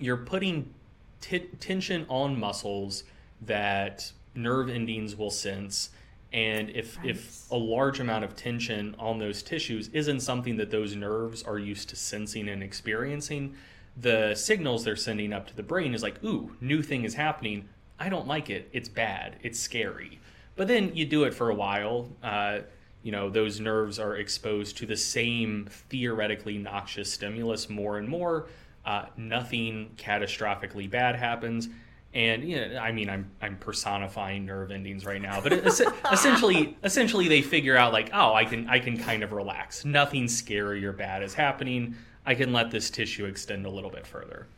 you're 0.00 0.16
putting 0.16 0.74
t- 1.20 1.48
tension 1.60 2.04
on 2.08 2.38
muscles 2.38 3.04
that 3.40 4.10
nerve 4.34 4.68
endings 4.68 5.14
will 5.14 5.30
sense 5.30 5.90
and 6.32 6.70
if 6.70 6.96
right. 6.98 7.10
if 7.10 7.50
a 7.50 7.56
large 7.56 8.00
amount 8.00 8.24
of 8.24 8.36
tension 8.36 8.94
on 8.98 9.18
those 9.18 9.42
tissues 9.42 9.88
isn't 9.88 10.20
something 10.20 10.56
that 10.56 10.70
those 10.70 10.94
nerves 10.94 11.42
are 11.42 11.58
used 11.58 11.88
to 11.88 11.96
sensing 11.96 12.48
and 12.48 12.62
experiencing 12.62 13.54
the 13.96 14.34
signals 14.34 14.84
they're 14.84 14.96
sending 14.96 15.32
up 15.32 15.46
to 15.46 15.56
the 15.56 15.62
brain 15.62 15.94
is 15.94 16.02
like 16.02 16.22
ooh 16.24 16.54
new 16.60 16.82
thing 16.82 17.04
is 17.04 17.14
happening. 17.14 17.68
I 17.98 18.08
don't 18.08 18.26
like 18.26 18.48
it. 18.48 18.68
It's 18.72 18.88
bad. 18.88 19.36
It's 19.42 19.58
scary. 19.58 20.20
But 20.56 20.68
then 20.68 20.94
you 20.94 21.04
do 21.04 21.24
it 21.24 21.34
for 21.34 21.50
a 21.50 21.54
while. 21.54 22.08
Uh, 22.22 22.60
you 23.02 23.12
know 23.12 23.30
those 23.30 23.60
nerves 23.60 23.98
are 23.98 24.16
exposed 24.16 24.76
to 24.78 24.86
the 24.86 24.96
same 24.96 25.66
theoretically 25.70 26.58
noxious 26.58 27.12
stimulus 27.12 27.68
more 27.68 27.98
and 27.98 28.08
more. 28.08 28.48
Uh, 28.84 29.06
nothing 29.16 29.90
catastrophically 29.96 30.88
bad 30.88 31.16
happens. 31.16 31.68
And 32.12 32.42
you 32.42 32.56
know, 32.56 32.78
I 32.78 32.90
mean, 32.90 33.08
I'm 33.08 33.30
I'm 33.40 33.56
personifying 33.56 34.44
nerve 34.44 34.72
endings 34.72 35.04
right 35.04 35.22
now, 35.22 35.40
but 35.40 35.52
essentially, 36.12 36.76
essentially, 36.82 37.28
they 37.28 37.40
figure 37.40 37.76
out 37.76 37.92
like, 37.92 38.10
oh, 38.12 38.34
I 38.34 38.44
can 38.44 38.68
I 38.68 38.80
can 38.80 38.98
kind 38.98 39.22
of 39.22 39.32
relax. 39.32 39.84
Nothing 39.84 40.26
scary 40.26 40.84
or 40.84 40.92
bad 40.92 41.22
is 41.22 41.34
happening. 41.34 41.94
I 42.26 42.34
can 42.34 42.52
let 42.52 42.70
this 42.70 42.90
tissue 42.90 43.26
extend 43.26 43.64
a 43.64 43.70
little 43.70 43.90
bit 43.90 44.06
further. 44.06 44.48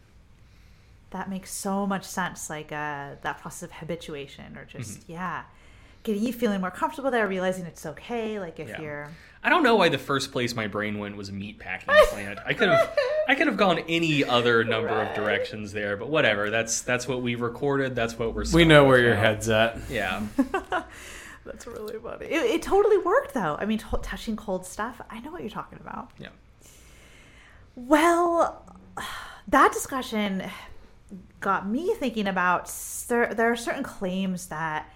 That 1.11 1.29
makes 1.29 1.53
so 1.53 1.87
much 1.87 2.05
sense. 2.05 2.49
Like 2.49 2.73
uh, 2.73 3.17
that 3.21 3.39
process 3.41 3.65
of 3.65 3.73
habituation, 3.73 4.57
or 4.57 4.65
just 4.65 5.01
mm-hmm. 5.01 5.13
yeah, 5.13 5.43
getting 6.03 6.23
you 6.23 6.33
feeling 6.33 6.61
more 6.61 6.71
comfortable 6.71 7.11
there, 7.11 7.27
realizing 7.29 7.67
it's 7.67 7.85
okay. 7.87 8.39
Like 8.39 8.59
if 8.61 8.69
Yeah. 8.69 8.81
you're 8.81 9.09
I 9.45 9.49
don't 9.49 9.65
know 9.65 9.75
why 9.75 9.89
the 9.89 9.99
first 9.99 10.31
place 10.31 10.55
my 10.55 10.69
brain 10.69 11.01
went 11.01 11.17
was 11.17 11.29
a 11.29 11.33
meat 11.33 11.59
packing 11.59 11.93
plant. 12.11 12.39
I 12.47 12.55
could 12.55 12.69
have 12.69 12.97
I 13.29 13.35
could 13.35 13.49
have 13.49 13.57
gone 13.57 13.81
any 13.89 14.25
other 14.25 14.63
number 14.65 14.89
of 14.89 15.15
directions 15.17 15.73
there, 15.73 15.97
but 15.97 16.09
whatever. 16.09 16.49
That's 16.51 16.83
that's 16.83 17.09
what 17.09 17.23
we 17.23 17.35
recorded. 17.35 17.95
That's 17.97 18.17
what 18.19 18.35
we're. 18.35 18.45
We 18.53 18.65
know 18.65 18.85
with 18.85 18.89
where 18.91 19.01
your 19.03 19.15
head's 19.17 19.49
at. 19.49 19.79
Yeah. 19.91 20.23
That's 21.45 21.67
really 21.67 21.99
funny. 21.99 22.27
It, 22.27 22.41
it 22.45 22.63
totally 22.63 22.99
worked, 22.99 23.35
though. 23.35 23.57
I 23.59 23.65
mean, 23.67 23.79
t- 23.79 23.87
touching 24.01 24.37
cold 24.37 24.65
stuff. 24.65 25.01
I 25.11 25.19
know 25.19 25.33
what 25.33 25.41
you're 25.41 25.51
talking 25.51 25.81
about. 25.81 26.13
Yeah. 26.17 26.29
Well, 27.75 28.65
that 29.49 29.73
discussion 29.73 30.45
got 31.41 31.69
me 31.69 31.95
thinking 31.95 32.27
about 32.29 32.69
cer- 32.69 33.35
there 33.35 33.51
are 33.51 33.57
certain 33.57 33.83
claims 33.83 34.47
that 34.47 34.89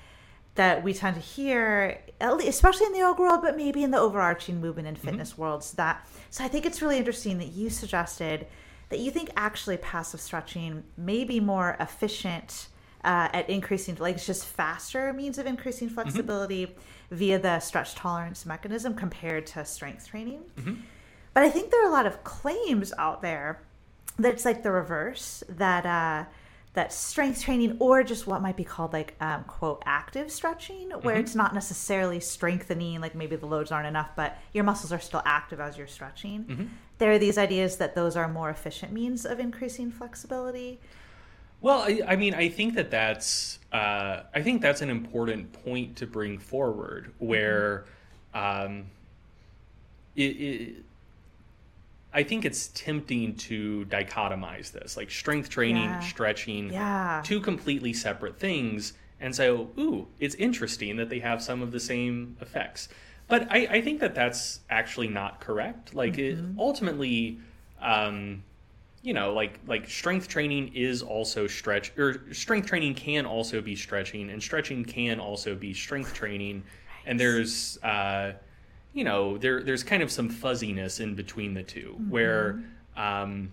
that 0.56 0.82
we 0.82 0.92
tend 0.92 1.14
to 1.16 1.22
hear, 1.22 2.00
especially 2.20 2.86
in 2.86 2.92
the 2.92 2.98
yoga 2.98 3.22
world, 3.22 3.40
but 3.42 3.56
maybe 3.56 3.84
in 3.84 3.90
the 3.90 3.98
overarching 3.98 4.60
movement 4.60 4.88
and 4.88 4.98
fitness 4.98 5.38
worlds. 5.38 5.72
That 5.72 6.06
so 6.30 6.44
I 6.44 6.48
think 6.48 6.66
it's 6.66 6.82
really 6.82 6.98
interesting 6.98 7.38
that 7.38 7.52
you 7.52 7.70
suggested 7.70 8.46
that 8.88 9.00
you 9.00 9.10
think 9.10 9.30
actually 9.36 9.76
passive 9.78 10.20
stretching 10.20 10.82
may 10.96 11.24
be 11.24 11.40
more 11.40 11.76
efficient 11.80 12.68
uh, 13.04 13.28
at 13.32 13.48
increasing, 13.48 13.96
like 14.00 14.16
it's 14.16 14.26
just 14.26 14.44
faster 14.46 15.12
means 15.12 15.38
of 15.38 15.46
increasing 15.46 15.88
flexibility 15.88 16.74
via 17.10 17.38
the 17.38 17.60
stretch 17.60 17.94
tolerance 17.94 18.44
mechanism 18.46 18.94
compared 18.94 19.46
to 19.46 19.64
strength 19.64 20.08
training. 20.08 20.40
But 21.34 21.42
I 21.44 21.50
think 21.50 21.70
there 21.70 21.84
are 21.84 21.88
a 21.88 21.92
lot 21.92 22.06
of 22.06 22.24
claims 22.24 22.92
out 22.98 23.22
there 23.22 23.60
that 24.18 24.32
it's 24.32 24.44
like 24.44 24.62
the 24.62 24.70
reverse 24.72 25.44
that 25.48 25.84
uh, 25.84 26.24
that 26.76 26.92
strength 26.92 27.42
training 27.42 27.74
or 27.80 28.02
just 28.02 28.26
what 28.26 28.42
might 28.42 28.54
be 28.54 28.62
called 28.62 28.92
like 28.92 29.16
um, 29.18 29.42
quote 29.44 29.82
active 29.86 30.30
stretching, 30.30 30.90
where 31.00 31.16
it's 31.16 31.34
not 31.34 31.54
necessarily 31.54 32.20
strengthening, 32.20 33.00
like 33.00 33.14
maybe 33.14 33.34
the 33.34 33.46
loads 33.46 33.72
aren't 33.72 33.86
enough, 33.86 34.10
but 34.14 34.36
your 34.52 34.62
muscles 34.62 34.92
are 34.92 35.00
still 35.00 35.22
active 35.24 35.58
as 35.58 35.78
you're 35.78 35.86
stretching. 35.86 36.70
There 36.98 37.10
are 37.12 37.18
these 37.18 37.38
ideas 37.38 37.78
that 37.78 37.94
those 37.94 38.14
are 38.14 38.28
more 38.28 38.50
efficient 38.50 38.92
means 38.92 39.24
of 39.24 39.40
increasing 39.40 39.90
flexibility. 39.90 40.78
Well, 41.62 41.80
I, 41.80 42.02
I 42.06 42.16
mean, 42.16 42.34
I 42.34 42.50
think 42.50 42.74
that 42.74 42.90
that's 42.90 43.58
uh, 43.72 44.24
I 44.34 44.42
think 44.42 44.60
that's 44.60 44.82
an 44.82 44.90
important 44.90 45.54
point 45.64 45.96
to 45.96 46.06
bring 46.06 46.38
forward, 46.38 47.10
where 47.18 47.86
um, 48.34 48.84
it, 50.14 50.22
it, 50.22 50.84
I 52.16 52.22
think 52.22 52.46
it's 52.46 52.68
tempting 52.68 53.36
to 53.36 53.84
dichotomize 53.90 54.72
this, 54.72 54.96
like 54.96 55.10
strength 55.10 55.50
training, 55.50 55.90
Yeah. 55.90 56.00
stretching, 56.00 56.72
Yeah. 56.72 57.20
two 57.22 57.40
completely 57.40 57.92
separate 57.92 58.38
things, 58.38 58.94
and 59.20 59.34
so, 59.36 59.70
ooh, 59.78 60.08
it's 60.18 60.34
interesting 60.36 60.96
that 60.96 61.10
they 61.10 61.18
have 61.18 61.42
some 61.42 61.60
of 61.60 61.72
the 61.72 61.80
same 61.80 62.38
effects. 62.40 62.88
But 63.28 63.46
I, 63.50 63.66
I 63.70 63.80
think 63.82 64.00
that 64.00 64.14
that's 64.14 64.60
actually 64.70 65.08
not 65.08 65.40
correct. 65.40 65.94
Like, 65.94 66.16
it, 66.16 66.38
ultimately, 66.58 67.38
um, 67.82 68.42
you 69.02 69.12
know, 69.12 69.34
like 69.34 69.60
like 69.66 69.86
strength 69.88 70.26
training 70.26 70.72
is 70.74 71.02
also 71.02 71.46
stretch, 71.46 71.92
or 71.98 72.32
strength 72.32 72.66
training 72.66 72.94
can 72.94 73.26
also 73.26 73.60
be 73.60 73.76
stretching, 73.76 74.30
and 74.30 74.42
stretching 74.42 74.86
can 74.86 75.20
also 75.20 75.54
be 75.54 75.74
strength 75.74 76.14
training. 76.14 76.64
And 77.04 77.20
there's, 77.20 77.76
uh, 77.82 78.32
you 78.96 79.04
know, 79.04 79.36
there 79.36 79.62
there's 79.62 79.82
kind 79.82 80.02
of 80.02 80.10
some 80.10 80.30
fuzziness 80.30 81.00
in 81.00 81.14
between 81.14 81.52
the 81.52 81.62
2 81.62 81.96
where, 82.08 82.64
um, 82.96 83.52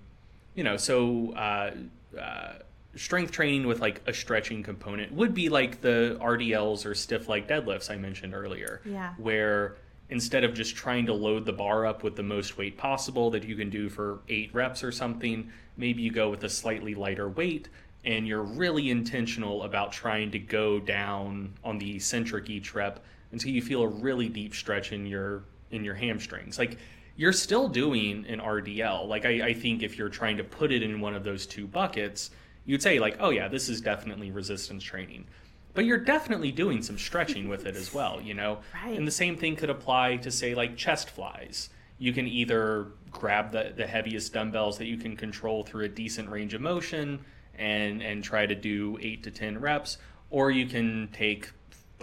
you 0.56 0.64
know, 0.64 0.78
so 0.78 1.34
uh, 1.34 1.72
uh, 2.18 2.54
strength 2.96 3.34
training 3.34 3.68
with 3.68 3.82
like 3.82 4.02
a 4.08 4.14
stretching 4.14 4.64
component 4.64 5.12
would 5.12 5.34
be 5.34 5.50
like 5.50 5.82
the 5.82 6.18
RDLs 6.22 6.86
or 6.86 6.96
stiff 6.96 7.28
leg 7.28 7.46
deadlifts 7.46 7.92
I 7.92 7.98
mentioned 7.98 8.34
earlier. 8.34 8.80
Yeah. 8.86 9.16
Where 9.18 9.76
instead 10.10 10.46
of 10.46 10.54
just 10.54 10.78
trying 10.78 11.08
to 11.08 11.14
load 11.14 11.46
the 11.46 11.52
bar 11.52 11.86
up 11.86 12.04
with 12.04 12.16
the 12.16 12.24
most 12.24 12.58
weight 12.58 12.78
possible 12.78 13.30
that 13.32 13.44
you 13.44 13.58
can 13.58 13.70
do 13.70 13.90
for 13.90 14.20
eight 14.30 14.50
reps 14.54 14.82
or 14.82 14.94
something, 14.94 15.52
maybe 15.76 16.04
you 16.04 16.12
go 16.12 16.30
with 16.30 16.46
a 16.46 16.50
slightly 16.50 16.96
lighter 16.96 17.28
weight 17.28 17.68
and 18.06 18.26
you're 18.26 18.44
really 18.44 18.90
intentional 18.90 19.64
about 19.64 19.92
trying 19.92 20.32
to 20.32 20.40
go 20.40 20.80
down 20.80 21.54
on 21.66 21.80
the 21.80 21.98
eccentric 21.98 22.50
each 22.50 22.74
rep 22.74 23.04
until 23.34 23.52
you 23.52 23.62
feel 23.62 23.82
a 23.82 23.88
really 23.88 24.30
deep 24.30 24.56
stretch 24.56 24.94
in 24.94 25.06
your 25.06 25.44
in 25.72 25.84
your 25.84 25.96
hamstrings. 25.96 26.58
Like 26.58 26.78
you're 27.16 27.34
still 27.34 27.68
doing 27.68 28.26
an 28.28 28.40
RDL. 28.40 29.08
Like 29.08 29.26
I, 29.26 29.48
I 29.48 29.54
think 29.54 29.84
if 29.84 29.98
you're 29.98 30.10
trying 30.10 30.38
to 30.38 30.44
put 30.44 30.72
it 30.72 30.82
in 30.82 31.02
one 31.02 31.16
of 31.16 31.24
those 31.24 31.46
two 31.46 31.68
buckets, 31.68 32.32
you'd 32.66 32.82
say 32.82 33.00
like, 33.00 33.18
oh 33.20 33.32
yeah, 33.32 33.50
this 33.50 33.68
is 33.68 33.82
definitely 33.82 34.32
resistance 34.32 34.84
training. 34.84 35.26
But 35.74 35.86
you're 35.86 35.98
definitely 35.98 36.52
doing 36.52 36.84
some 36.84 36.98
stretching 36.98 37.50
with 37.50 37.66
it 37.66 37.76
as 37.76 37.94
well, 37.94 38.22
you 38.22 38.36
know? 38.36 38.60
Right. 38.74 38.98
And 38.98 39.08
the 39.08 39.12
same 39.12 39.36
thing 39.36 39.56
could 39.56 39.70
apply 39.70 40.18
to 40.18 40.32
say 40.32 40.56
like 40.56 40.78
chest 40.78 41.10
flies. 41.10 41.70
You 41.98 42.14
can 42.14 42.28
either 42.28 42.88
grab 43.12 43.52
the, 43.52 43.74
the 43.76 43.88
heaviest 43.88 44.34
dumbbells 44.34 44.78
that 44.78 44.86
you 44.86 44.98
can 44.98 45.16
control 45.16 45.64
through 45.64 45.86
a 45.86 45.90
decent 45.90 46.30
range 46.30 46.54
of 46.54 46.62
motion 46.62 47.20
and 47.56 48.02
and 48.02 48.24
try 48.24 48.46
to 48.46 48.56
do 48.56 48.98
eight 49.02 49.24
to 49.24 49.32
ten 49.32 49.60
reps, 49.60 49.98
or 50.32 50.50
you 50.50 50.66
can 50.66 51.08
take 51.14 51.52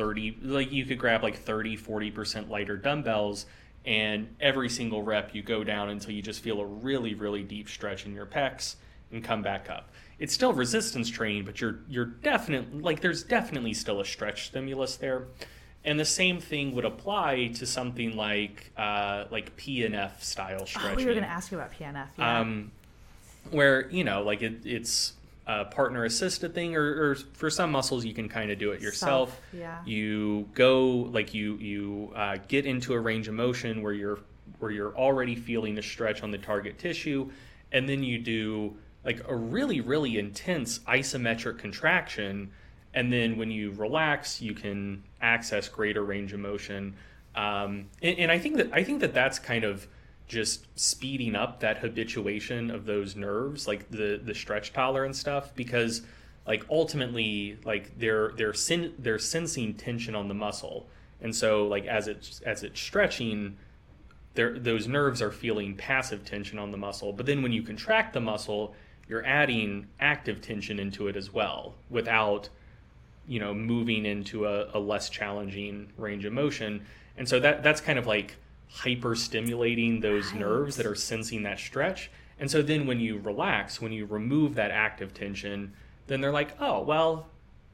30 0.00 0.38
like 0.42 0.72
you 0.72 0.86
could 0.86 0.98
grab 0.98 1.22
like 1.22 1.36
30 1.36 1.76
40% 1.76 2.48
lighter 2.48 2.76
dumbbells 2.76 3.44
and 3.84 4.34
every 4.40 4.70
single 4.70 5.02
rep 5.02 5.34
you 5.34 5.42
go 5.42 5.62
down 5.62 5.90
until 5.90 6.12
you 6.12 6.22
just 6.22 6.40
feel 6.40 6.60
a 6.60 6.64
really 6.64 7.14
really 7.14 7.42
deep 7.42 7.68
stretch 7.68 8.06
in 8.06 8.14
your 8.14 8.24
pecs 8.24 8.76
and 9.12 9.22
come 9.22 9.42
back 9.42 9.68
up 9.68 9.90
it's 10.18 10.32
still 10.32 10.54
resistance 10.54 11.10
training 11.10 11.44
but 11.44 11.60
you're 11.60 11.80
you're 11.88 12.06
definitely 12.06 12.80
like 12.80 13.00
there's 13.00 13.22
definitely 13.22 13.74
still 13.74 14.00
a 14.00 14.04
stretch 14.04 14.46
stimulus 14.46 14.96
there 14.96 15.26
and 15.84 16.00
the 16.00 16.04
same 16.04 16.40
thing 16.40 16.74
would 16.74 16.84
apply 16.86 17.48
to 17.54 17.66
something 17.66 18.16
like 18.16 18.70
uh, 18.76 19.24
like 19.30 19.56
PNF 19.56 20.20
style 20.20 20.66
stretching. 20.66 20.92
Oh, 20.92 20.94
we 20.94 21.06
were 21.06 21.12
going 21.12 21.24
to 21.24 21.30
ask 21.30 21.50
you 21.50 21.58
about 21.58 21.72
PNF. 21.72 22.08
Yeah. 22.18 22.40
um, 22.40 22.70
where 23.50 23.88
you 23.88 24.04
know 24.04 24.22
like 24.22 24.42
it, 24.42 24.66
it's 24.66 25.14
a 25.50 25.64
partner 25.64 26.04
assisted 26.04 26.54
thing 26.54 26.76
or, 26.76 27.10
or 27.10 27.14
for 27.32 27.50
some 27.50 27.72
muscles 27.72 28.04
you 28.04 28.14
can 28.14 28.28
kind 28.28 28.50
of 28.50 28.58
do 28.58 28.70
it 28.70 28.80
yourself 28.80 29.30
Self, 29.30 29.40
yeah. 29.52 29.78
you 29.84 30.48
go 30.54 30.88
like 31.10 31.34
you 31.34 31.56
you 31.56 32.12
uh, 32.14 32.36
get 32.46 32.66
into 32.66 32.92
a 32.92 33.00
range 33.00 33.26
of 33.26 33.34
motion 33.34 33.82
where 33.82 33.92
you're 33.92 34.20
where 34.60 34.70
you're 34.70 34.96
already 34.96 35.34
feeling 35.34 35.78
a 35.78 35.82
stretch 35.82 36.22
on 36.22 36.30
the 36.30 36.38
target 36.38 36.78
tissue 36.78 37.28
and 37.72 37.88
then 37.88 38.04
you 38.04 38.18
do 38.18 38.76
like 39.04 39.22
a 39.28 39.34
really 39.34 39.80
really 39.80 40.18
intense 40.18 40.78
isometric 40.80 41.58
contraction 41.58 42.50
and 42.94 43.12
then 43.12 43.36
when 43.36 43.50
you 43.50 43.72
relax 43.72 44.40
you 44.40 44.54
can 44.54 45.02
access 45.20 45.68
greater 45.68 46.04
range 46.04 46.32
of 46.32 46.38
motion 46.38 46.94
um, 47.34 47.86
and, 48.02 48.18
and 48.18 48.30
i 48.30 48.38
think 48.38 48.56
that 48.56 48.72
i 48.72 48.84
think 48.84 49.00
that 49.00 49.12
that's 49.12 49.40
kind 49.40 49.64
of 49.64 49.88
just 50.30 50.66
speeding 50.78 51.34
up 51.34 51.58
that 51.58 51.78
habituation 51.78 52.70
of 52.70 52.86
those 52.86 53.16
nerves 53.16 53.66
like 53.66 53.90
the 53.90 54.20
the 54.22 54.32
stretch 54.32 54.72
tolerance 54.72 55.18
stuff 55.18 55.52
because 55.56 56.02
like 56.46 56.64
ultimately 56.70 57.58
like 57.64 57.98
they're 57.98 58.30
they're 58.36 58.54
sen- 58.54 58.94
they're 58.96 59.18
sensing 59.18 59.74
tension 59.74 60.14
on 60.14 60.28
the 60.28 60.34
muscle. 60.34 60.86
And 61.20 61.34
so 61.34 61.66
like 61.66 61.84
as 61.86 62.06
it's 62.06 62.40
as 62.42 62.62
it's 62.62 62.80
stretching 62.80 63.56
there 64.34 64.56
those 64.56 64.86
nerves 64.86 65.20
are 65.20 65.32
feeling 65.32 65.74
passive 65.74 66.24
tension 66.24 66.60
on 66.60 66.70
the 66.70 66.78
muscle. 66.78 67.12
But 67.12 67.26
then 67.26 67.42
when 67.42 67.50
you 67.50 67.64
contract 67.64 68.12
the 68.12 68.20
muscle 68.20 68.72
you're 69.08 69.26
adding 69.26 69.88
active 69.98 70.40
tension 70.40 70.78
into 70.78 71.08
it 71.08 71.16
as 71.16 71.32
well 71.32 71.74
without 71.90 72.48
you 73.26 73.40
know 73.40 73.52
moving 73.52 74.06
into 74.06 74.46
a, 74.46 74.70
a 74.74 74.78
less 74.78 75.10
challenging 75.10 75.92
range 75.96 76.24
of 76.24 76.32
motion. 76.32 76.86
And 77.16 77.28
so 77.28 77.40
that 77.40 77.64
that's 77.64 77.80
kind 77.80 77.98
of 77.98 78.06
like 78.06 78.36
hyper 78.70 79.14
stimulating 79.14 80.00
those 80.00 80.30
Right. 80.32 80.40
nerves 80.40 80.76
that 80.76 80.86
are 80.86 80.94
sensing 80.94 81.42
that 81.42 81.58
stretch 81.58 82.10
and 82.38 82.50
so 82.50 82.62
then 82.62 82.86
when 82.86 83.00
you 83.00 83.18
relax 83.18 83.80
when 83.80 83.92
you 83.92 84.06
remove 84.06 84.54
that 84.54 84.70
active 84.70 85.12
tension 85.12 85.72
then 86.06 86.20
they're 86.20 86.32
like 86.32 86.54
oh 86.60 86.80
well 86.82 87.26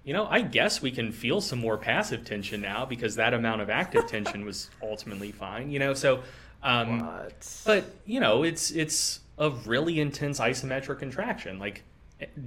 you 0.04 0.12
know 0.12 0.26
i 0.30 0.40
guess 0.40 0.80
we 0.80 0.90
can 0.90 1.12
feel 1.12 1.40
some 1.40 1.58
more 1.58 1.76
passive 1.76 2.24
tension 2.24 2.60
now 2.60 2.84
because 2.86 3.16
that 3.16 3.34
amount 3.34 3.60
of 3.60 3.68
active 3.70 4.06
tension 4.08 4.44
was 4.44 4.70
ultimately 4.82 5.30
fine 5.32 5.70
you 5.70 5.78
know 5.78 5.92
so 5.94 6.20
um 6.62 7.00
What? 7.00 7.60
but 7.66 7.84
you 8.06 8.18
know, 8.18 8.42
it's 8.42 8.70
it's 8.70 9.20
a 9.38 9.50
really 9.50 10.00
intense 10.00 10.40
isometric 10.40 10.98
contraction, 10.98 11.58
like 11.58 11.82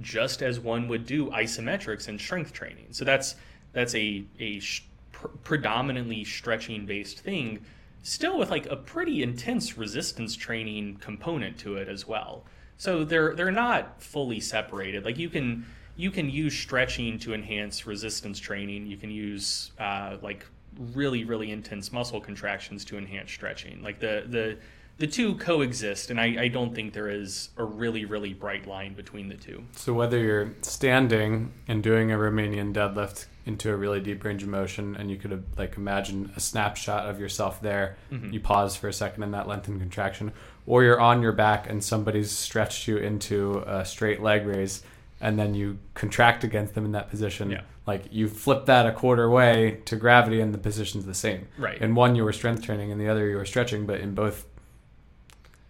just 0.00 0.42
as 0.42 0.58
one 0.58 0.88
would 0.88 1.06
do 1.06 1.26
isometrics 1.30 2.08
in 2.08 2.18
strength 2.18 2.52
training. 2.52 2.88
So 2.90 3.04
that's 3.04 3.36
that's 3.72 3.94
a 3.94 4.24
a 4.40 4.58
sh- 4.58 4.82
pr- 5.12 5.28
predominantly 5.44 6.24
stretching 6.24 6.84
based 6.86 7.20
thing, 7.20 7.60
still 8.02 8.38
with 8.38 8.50
like 8.50 8.66
a 8.66 8.76
pretty 8.76 9.22
intense 9.22 9.76
resistance 9.76 10.36
training 10.36 10.96
component 10.96 11.58
to 11.58 11.76
it 11.76 11.88
as 11.88 12.06
well. 12.06 12.44
So 12.76 13.04
they're 13.04 13.34
they're 13.34 13.50
not 13.50 14.02
fully 14.02 14.40
separated. 14.40 15.04
Like 15.04 15.18
you 15.18 15.28
can 15.28 15.66
you 15.96 16.10
can 16.10 16.30
use 16.30 16.56
stretching 16.56 17.18
to 17.20 17.34
enhance 17.34 17.86
resistance 17.86 18.38
training. 18.38 18.86
You 18.86 18.96
can 18.96 19.10
use 19.10 19.72
uh, 19.78 20.16
like 20.22 20.46
really 20.94 21.24
really 21.24 21.50
intense 21.50 21.92
muscle 21.92 22.20
contractions 22.20 22.84
to 22.86 22.96
enhance 22.96 23.30
stretching. 23.30 23.82
Like 23.82 24.00
the 24.00 24.24
the 24.26 24.56
the 24.96 25.06
two 25.06 25.34
coexist, 25.36 26.10
and 26.10 26.20
I, 26.20 26.42
I 26.42 26.48
don't 26.48 26.74
think 26.74 26.92
there 26.92 27.08
is 27.08 27.50
a 27.56 27.64
really 27.64 28.06
really 28.06 28.32
bright 28.32 28.66
line 28.66 28.94
between 28.94 29.28
the 29.28 29.36
two. 29.36 29.64
So 29.76 29.92
whether 29.92 30.18
you're 30.18 30.54
standing 30.62 31.52
and 31.68 31.82
doing 31.82 32.12
a 32.12 32.16
Romanian 32.16 32.72
deadlift 32.72 33.26
into 33.46 33.70
a 33.70 33.76
really 33.76 34.00
deep 34.00 34.22
range 34.24 34.42
of 34.42 34.48
motion 34.48 34.94
and 34.96 35.10
you 35.10 35.16
could 35.16 35.30
have 35.30 35.42
like 35.56 35.76
imagine 35.76 36.30
a 36.36 36.40
snapshot 36.40 37.08
of 37.08 37.18
yourself 37.18 37.60
there 37.62 37.96
Mm-hmm. 38.12 38.32
you 38.32 38.40
pause 38.40 38.76
for 38.76 38.88
a 38.88 38.92
second 38.92 39.22
in 39.22 39.30
that 39.32 39.48
lengthened 39.48 39.80
contraction 39.80 40.32
or 40.66 40.82
you're 40.84 41.00
on 41.00 41.22
your 41.22 41.32
back 41.32 41.68
and 41.68 41.82
somebody's 41.82 42.30
stretched 42.30 42.86
you 42.86 42.96
into 42.98 43.58
a 43.66 43.84
straight 43.84 44.20
leg 44.20 44.46
raise 44.46 44.82
and 45.22 45.38
then 45.38 45.54
you 45.54 45.78
contract 45.94 46.44
against 46.44 46.74
them 46.74 46.84
in 46.84 46.92
that 46.92 47.08
position 47.10 47.50
Yeah. 47.50 47.62
like 47.86 48.04
you 48.12 48.28
flip 48.28 48.66
that 48.66 48.86
a 48.86 48.92
quarter 48.92 49.28
way 49.30 49.80
to 49.86 49.96
gravity 49.96 50.40
and 50.40 50.52
the 50.54 50.58
position's 50.58 51.06
the 51.06 51.14
same 51.14 51.48
Right. 51.58 51.80
in 51.80 51.94
one 51.94 52.14
you 52.16 52.24
were 52.24 52.32
strength 52.32 52.62
training 52.62 52.92
and 52.92 53.00
the 53.00 53.08
other 53.08 53.26
you 53.28 53.36
were 53.36 53.46
stretching 53.46 53.86
but 53.86 54.00
in 54.00 54.14
both 54.14 54.46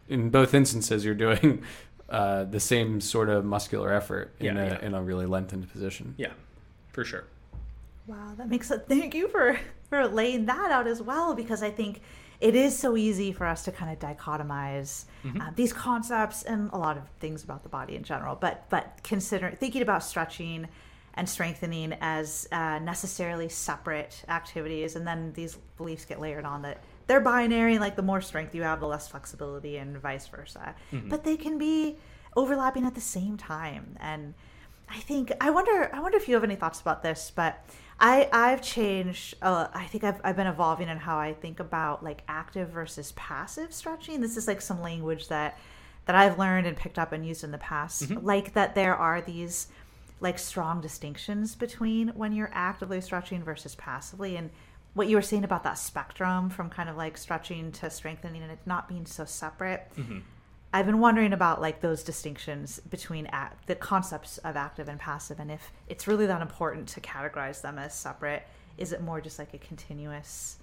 in 0.09 0.31
both 0.31 0.55
instances 0.55 1.05
you're 1.05 1.14
doing 1.14 1.62
uh, 2.09 2.45
the 2.45 2.61
same 2.61 3.01
sort 3.01 3.29
of 3.29 3.45
muscular 3.45 3.93
effort 3.93 4.35
in, 4.41 4.57
Yeah, 4.57 4.62
a, 4.62 4.66
yeah. 4.66 4.79
in 4.85 4.95
a 4.95 5.03
really 5.03 5.27
lengthened 5.27 5.71
position 5.71 6.14
Yeah, 6.18 6.33
for 6.93 7.05
sure. 7.05 7.25
Wow, 8.11 8.35
that 8.39 8.49
makes 8.49 8.73
it. 8.73 8.87
Thank 8.89 9.15
you 9.15 9.29
for 9.29 9.57
for 9.89 10.09
laying 10.09 10.47
that 10.47 10.73
out 10.73 10.89
as 10.89 11.01
well, 11.01 11.35
because 11.35 11.63
I 11.63 11.71
think 11.71 12.01
it 12.41 12.57
is 12.57 12.77
so 12.77 12.97
easy 12.97 13.31
for 13.33 13.47
us 13.47 13.65
to 13.67 13.73
kind 13.73 13.93
of 13.93 14.01
dichotomize 14.01 15.05
uh, 15.41 15.51
these 15.55 15.73
concepts 15.73 16.43
and 16.43 16.71
a 16.73 16.77
lot 16.77 16.97
of 16.97 17.05
things 17.21 17.45
about 17.45 17.63
the 17.63 17.69
body 17.69 17.95
in 17.95 18.03
general. 18.03 18.35
But 18.35 18.69
but 18.69 18.99
consider 19.05 19.53
thinking 19.53 19.83
about 19.83 20.03
stretching 20.03 20.67
and 21.15 21.29
strengthening 21.29 21.95
as 22.01 22.49
uh, 22.51 22.81
necessarily 22.81 23.49
separate 23.49 24.25
activities, 24.29 24.97
and 24.97 25.07
then 25.07 25.33
these 25.35 25.57
beliefs 25.77 26.05
get 26.05 26.21
layered 26.21 26.45
on 26.45 26.63
that 26.63 26.83
they're 27.07 27.21
binary. 27.21 27.79
Like 27.79 27.95
the 27.95 28.03
more 28.03 28.21
strength 28.21 28.57
you 28.57 28.63
have, 28.63 28.81
the 28.81 28.89
less 28.89 29.07
flexibility, 29.07 29.77
and 29.77 29.97
vice 29.99 30.27
versa. 30.27 30.75
But 31.09 31.23
they 31.23 31.37
can 31.37 31.59
be 31.59 31.97
overlapping 32.35 32.87
at 32.87 32.97
the 32.97 33.01
same 33.01 33.37
time, 33.37 33.97
and 34.01 34.35
I 34.89 34.99
think 34.99 35.31
I 35.41 35.51
wonder. 35.51 35.91
I 35.95 36.01
wonder 36.01 36.17
if 36.17 36.27
you 36.27 36.35
have 36.35 36.43
any 36.43 36.57
thoughts 36.57 36.81
about 36.81 37.05
this, 37.05 37.31
but 37.35 37.65
I 38.01 38.28
I've 38.32 38.62
changed. 38.62 39.34
Uh, 39.42 39.68
I 39.74 39.84
think 39.84 40.05
I've 40.05 40.20
I've 40.24 40.36
been 40.36 40.46
evolving 40.46 40.88
in 40.88 40.96
how 40.96 41.18
I 41.18 41.34
think 41.34 41.61
about 41.61 42.03
like 42.03 42.22
active 42.28 42.70
versus 42.70 43.12
passive 43.12 43.72
stretching. 43.72 44.20
This 44.20 44.36
is 44.36 44.48
like 44.48 44.61
some 44.61 44.80
language 44.80 45.28
that 45.28 45.59
that 46.07 46.16
I've 46.16 46.38
learned 46.38 46.66
and 46.66 46.76
picked 46.76 46.98
up 46.98 47.12
and 47.12 47.26
used 47.26 47.44
in 47.44 47.51
the 47.51 47.59
past. 47.59 48.11
Like 48.22 48.55
that 48.55 48.74
there 48.74 48.96
are 48.96 49.20
these 49.20 49.68
like 50.20 50.38
strong 50.38 50.80
distinctions 50.80 51.55
between 51.55 52.09
when 52.09 52.32
you're 52.32 52.51
actively 52.53 53.01
stretching 53.01 53.42
versus 53.42 53.74
passively 53.74 54.36
and 54.36 54.51
what 54.94 55.07
you 55.09 55.16
were 55.16 55.22
saying 55.22 55.44
about 55.44 55.62
that 55.64 55.78
spectrum 55.78 56.51
from 56.51 56.68
kind 56.68 56.88
of 56.88 56.96
like 56.96 57.16
stretching 57.16 57.70
to 57.72 57.88
strengthening 57.90 58.42
and 58.42 58.51
it 58.51 58.59
not 58.66 58.88
being 58.88 59.07
so 59.07 59.24
separate 59.24 59.90
I've 60.73 60.87
been 60.87 61.01
wondering 61.01 61.33
about 61.33 61.61
like 61.61 61.81
those 61.81 62.03
distinctions 62.03 62.81
between 62.91 63.27
act, 63.27 63.66
the 63.66 63.75
concepts 63.75 64.39
of 64.39 64.57
active 64.57 64.89
and 64.89 65.01
passive, 65.01 65.41
and 65.41 65.51
if 65.51 65.73
it's 65.89 66.07
really 66.07 66.27
that 66.27 66.43
important 66.43 66.89
to 66.89 67.01
categorize 67.01 67.61
them 67.61 67.79
as 67.79 67.95
separate. 67.95 68.45
Is 68.79 68.93
it 68.93 69.03
more 69.03 69.21
just 69.21 69.39
like 69.39 69.53
a 69.53 69.59
continuous, 69.59 70.57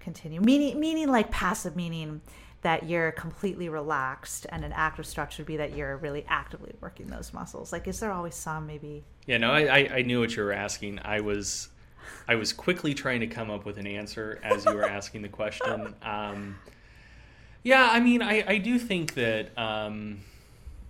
continue 0.00 0.40
meaning 0.40 0.78
meaning 0.78 1.08
like 1.08 1.30
passive 1.30 1.76
meaning 1.76 2.20
that 2.62 2.88
you're 2.88 3.12
completely 3.12 3.68
relaxed, 3.68 4.46
and 4.50 4.64
an 4.64 4.72
active 4.72 5.06
stretch 5.06 5.38
would 5.38 5.46
be 5.46 5.56
that 5.56 5.74
you're 5.74 5.96
really 5.96 6.24
actively 6.28 6.74
working 6.80 7.06
those 7.06 7.32
muscles. 7.32 7.72
Like, 7.72 7.88
is 7.88 8.00
there 8.00 8.12
always 8.12 8.34
some 8.34 8.66
maybe? 8.66 9.02
Yeah, 9.26 9.38
no, 9.38 9.50
I, 9.50 9.60
I, 9.60 9.78
I 9.96 10.02
knew 10.02 10.20
what 10.20 10.36
you 10.36 10.42
were 10.42 10.52
asking. 10.52 10.98
I 11.02 11.20
was 11.20 11.68
I 12.28 12.34
was 12.34 12.52
quickly 12.52 12.94
trying 12.94 13.20
to 13.20 13.26
come 13.26 13.50
up 13.50 13.64
with 13.64 13.78
an 13.78 13.86
answer 13.86 14.40
as 14.42 14.64
you 14.64 14.74
were 14.74 14.84
asking 14.84 15.22
the 15.22 15.28
question. 15.28 15.94
Um, 16.02 16.58
yeah, 17.62 17.88
I 17.90 18.00
mean, 18.00 18.22
I, 18.22 18.44
I 18.46 18.58
do 18.58 18.78
think 18.78 19.14
that. 19.14 19.56
Um, 19.58 20.20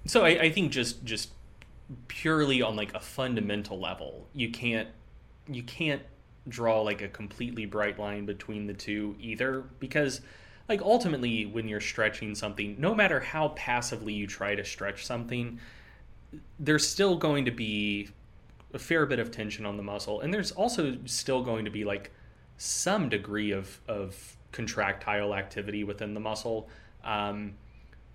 so 0.06 0.24
I, 0.24 0.28
I 0.28 0.50
think 0.50 0.72
just 0.72 1.04
just 1.04 1.30
purely 2.08 2.62
on 2.62 2.76
like 2.76 2.94
a 2.94 3.00
fundamental 3.00 3.78
level, 3.78 4.28
you 4.34 4.50
can't 4.50 4.88
you 5.48 5.62
can't 5.62 6.02
draw 6.48 6.80
like 6.80 7.02
a 7.02 7.08
completely 7.08 7.66
bright 7.66 7.98
line 7.98 8.24
between 8.24 8.66
the 8.66 8.74
two 8.74 9.14
either 9.20 9.64
because 9.78 10.20
like 10.68 10.80
ultimately 10.80 11.46
when 11.46 11.68
you're 11.68 11.80
stretching 11.80 12.34
something 12.34 12.76
no 12.78 12.94
matter 12.94 13.20
how 13.20 13.48
passively 13.48 14.12
you 14.12 14.26
try 14.26 14.54
to 14.54 14.64
stretch 14.64 15.04
something 15.04 15.60
there's 16.58 16.86
still 16.86 17.16
going 17.16 17.44
to 17.44 17.50
be 17.50 18.08
a 18.72 18.78
fair 18.78 19.04
bit 19.04 19.18
of 19.18 19.30
tension 19.30 19.66
on 19.66 19.76
the 19.76 19.82
muscle 19.82 20.20
and 20.20 20.32
there's 20.32 20.50
also 20.52 20.96
still 21.04 21.42
going 21.42 21.64
to 21.64 21.70
be 21.70 21.84
like 21.84 22.10
some 22.56 23.08
degree 23.08 23.50
of 23.50 23.80
of 23.86 24.36
contractile 24.52 25.34
activity 25.34 25.84
within 25.84 26.14
the 26.14 26.20
muscle. 26.20 26.68
Um 27.04 27.54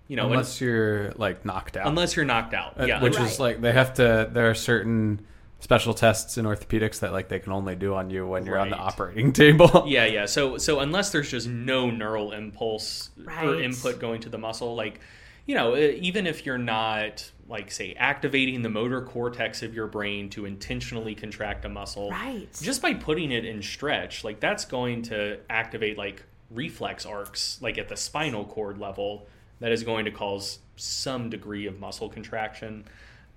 you 0.08 0.16
know 0.16 0.24
and- 0.24 0.32
unless 0.32 0.60
you're 0.60 1.12
like 1.16 1.44
knocked 1.44 1.76
out. 1.76 1.86
Unless 1.88 2.16
you're 2.16 2.24
knocked 2.24 2.54
out 2.54 2.80
Uh, 2.80 2.84
yeah. 2.86 3.02
which 3.02 3.16
Right. 3.16 3.26
is 3.30 3.40
like 3.40 3.60
they 3.60 3.72
have 3.72 3.94
to 3.94 4.28
there 4.32 4.48
are 4.50 4.54
certain 4.54 5.26
special 5.58 5.94
tests 5.94 6.36
in 6.38 6.44
orthopedics 6.44 7.00
that 7.00 7.12
like 7.12 7.28
they 7.28 7.38
can 7.40 7.52
only 7.52 7.74
do 7.74 7.94
on 7.94 8.10
you 8.10 8.26
when 8.26 8.44
you're 8.46 8.58
on 8.58 8.68
the 8.70 8.76
operating 8.76 9.32
table. 9.42 9.84
Yeah 9.86 10.04
yeah. 10.04 10.26
So 10.26 10.58
so 10.58 10.80
unless 10.80 11.10
there's 11.10 11.30
just 11.30 11.48
no 11.48 11.90
neural 11.90 12.32
impulse 12.32 13.10
or 13.42 13.60
input 13.60 13.98
going 13.98 14.20
to 14.20 14.28
the 14.28 14.38
muscle 14.38 14.76
like 14.76 15.00
you 15.46 15.54
know 15.54 15.74
uh, 15.74 15.78
even 15.78 16.26
if 16.26 16.44
you're 16.46 16.58
not 16.58 17.30
like 17.48 17.70
say 17.70 17.94
activating 17.98 18.62
the 18.62 18.68
motor 18.68 19.00
cortex 19.02 19.62
of 19.62 19.74
your 19.74 19.86
brain 19.86 20.28
to 20.30 20.44
intentionally 20.46 21.14
contract 21.14 21.64
a 21.64 21.68
muscle 21.68 22.10
Right. 22.10 22.48
just 22.60 22.82
by 22.82 22.94
putting 22.94 23.30
it 23.30 23.44
in 23.44 23.62
stretch 23.62 24.24
like 24.24 24.40
that's 24.40 24.64
going 24.64 25.02
to 25.02 25.38
activate 25.48 25.96
like 25.96 26.24
reflex 26.50 27.06
arcs 27.06 27.58
like 27.62 27.78
at 27.78 27.88
the 27.88 27.96
spinal 27.96 28.44
cord 28.44 28.78
level 28.78 29.26
that 29.60 29.72
is 29.72 29.82
going 29.84 30.04
to 30.06 30.10
cause 30.10 30.58
some 30.76 31.30
degree 31.30 31.66
of 31.66 31.78
muscle 31.78 32.08
contraction 32.08 32.84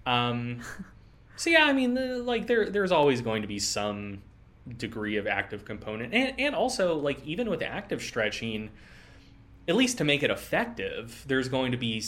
um 0.05 0.60
so 1.36 1.49
yeah 1.49 1.64
i 1.66 1.74
mean 1.74 1.93
the, 1.93 2.18
like 2.20 2.47
there 2.47 2.70
there's 2.70 2.91
always 2.91 3.22
going 3.22 3.41
to 3.41 3.47
be 3.47 3.60
some 3.60 4.22
degree 4.78 5.18
of 5.18 5.26
active 5.28 5.66
component 5.66 6.14
and 6.14 6.34
and 6.39 6.55
also 6.55 6.95
like 6.95 7.26
even 7.26 7.49
with 7.49 7.62
active 7.62 8.01
stretching 8.01 8.70
at 9.68 9.76
least 9.76 9.97
to 9.99 10.03
make 10.03 10.22
it 10.24 10.30
effective 10.32 11.24
there's 11.28 11.47
going 11.49 11.72
to 11.72 11.78
be 11.78 11.99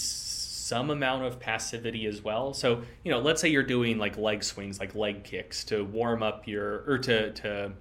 some 0.62 0.90
amount 0.90 1.24
of 1.24 1.40
passivity 1.40 2.06
as 2.06 2.24
well. 2.24 2.54
So 2.54 2.84
you 3.04 3.12
know 3.12 3.20
let's 3.20 3.42
say 3.42 3.50
you're 3.50 3.64
doing 3.64 3.98
like 3.98 4.18
leg 4.18 4.44
swings 4.44 4.80
like 4.80 4.96
leg 4.96 5.24
kicks 5.24 5.64
to 5.66 5.84
warm 5.84 6.24
up 6.24 6.48
your 6.48 6.84
or 6.88 6.98
to 7.00 7.32
to 7.32 7.72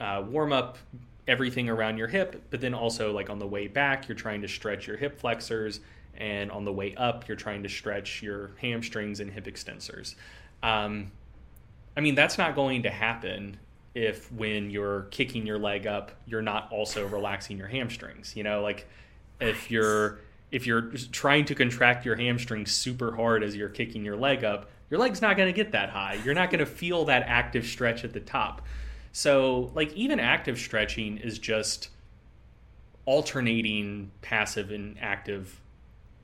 uh, 0.00 0.22
warm 0.26 0.52
up 0.52 0.78
everything 1.26 1.68
around 1.68 1.98
your 1.98 2.06
hip 2.06 2.40
but 2.50 2.60
then 2.60 2.72
also 2.72 3.12
like 3.12 3.28
on 3.28 3.40
the 3.40 3.46
way 3.46 3.66
back 3.66 4.06
you're 4.06 4.16
trying 4.16 4.42
to 4.42 4.46
stretch 4.46 4.86
your 4.86 4.96
hip 4.96 5.18
flexors 5.18 5.80
and 6.18 6.50
on 6.50 6.64
the 6.64 6.72
way 6.72 6.94
up 6.96 7.26
you're 7.28 7.36
trying 7.36 7.62
to 7.62 7.68
stretch 7.68 8.22
your 8.22 8.50
hamstrings 8.60 9.20
and 9.20 9.30
hip 9.30 9.46
extensors. 9.46 10.14
Um, 10.62 11.12
I 11.96 12.00
mean, 12.00 12.14
that's 12.14 12.38
not 12.38 12.54
going 12.54 12.82
to 12.82 12.90
happen 12.90 13.58
if 13.94 14.30
when 14.32 14.70
you're 14.70 15.02
kicking 15.10 15.46
your 15.46 15.58
leg 15.58 15.86
up, 15.86 16.12
you're 16.26 16.42
not 16.42 16.70
also 16.70 17.06
relaxing 17.06 17.56
your 17.56 17.68
hamstrings. 17.68 18.36
You 18.36 18.42
know, 18.42 18.60
like 18.60 18.86
if 19.40 19.70
you're 19.70 20.18
if 20.50 20.66
you're 20.66 20.92
trying 21.12 21.44
to 21.46 21.54
contract 21.54 22.04
your 22.04 22.16
hamstrings 22.16 22.72
super 22.72 23.14
hard 23.14 23.42
as 23.42 23.56
you're 23.56 23.68
kicking 23.68 24.04
your 24.04 24.16
leg 24.16 24.44
up, 24.44 24.70
your 24.90 25.00
leg's 25.00 25.20
not 25.20 25.36
going 25.36 25.52
to 25.52 25.52
get 25.52 25.72
that 25.72 25.90
high. 25.90 26.18
You're 26.24 26.34
not 26.34 26.50
going 26.50 26.60
to 26.60 26.66
feel 26.66 27.04
that 27.06 27.24
active 27.26 27.66
stretch 27.66 28.04
at 28.04 28.12
the 28.12 28.20
top. 28.20 28.62
So, 29.12 29.72
like 29.74 29.92
even 29.94 30.20
active 30.20 30.58
stretching 30.58 31.18
is 31.18 31.38
just 31.38 31.88
alternating 33.06 34.10
passive 34.20 34.70
and 34.70 34.96
active 35.00 35.60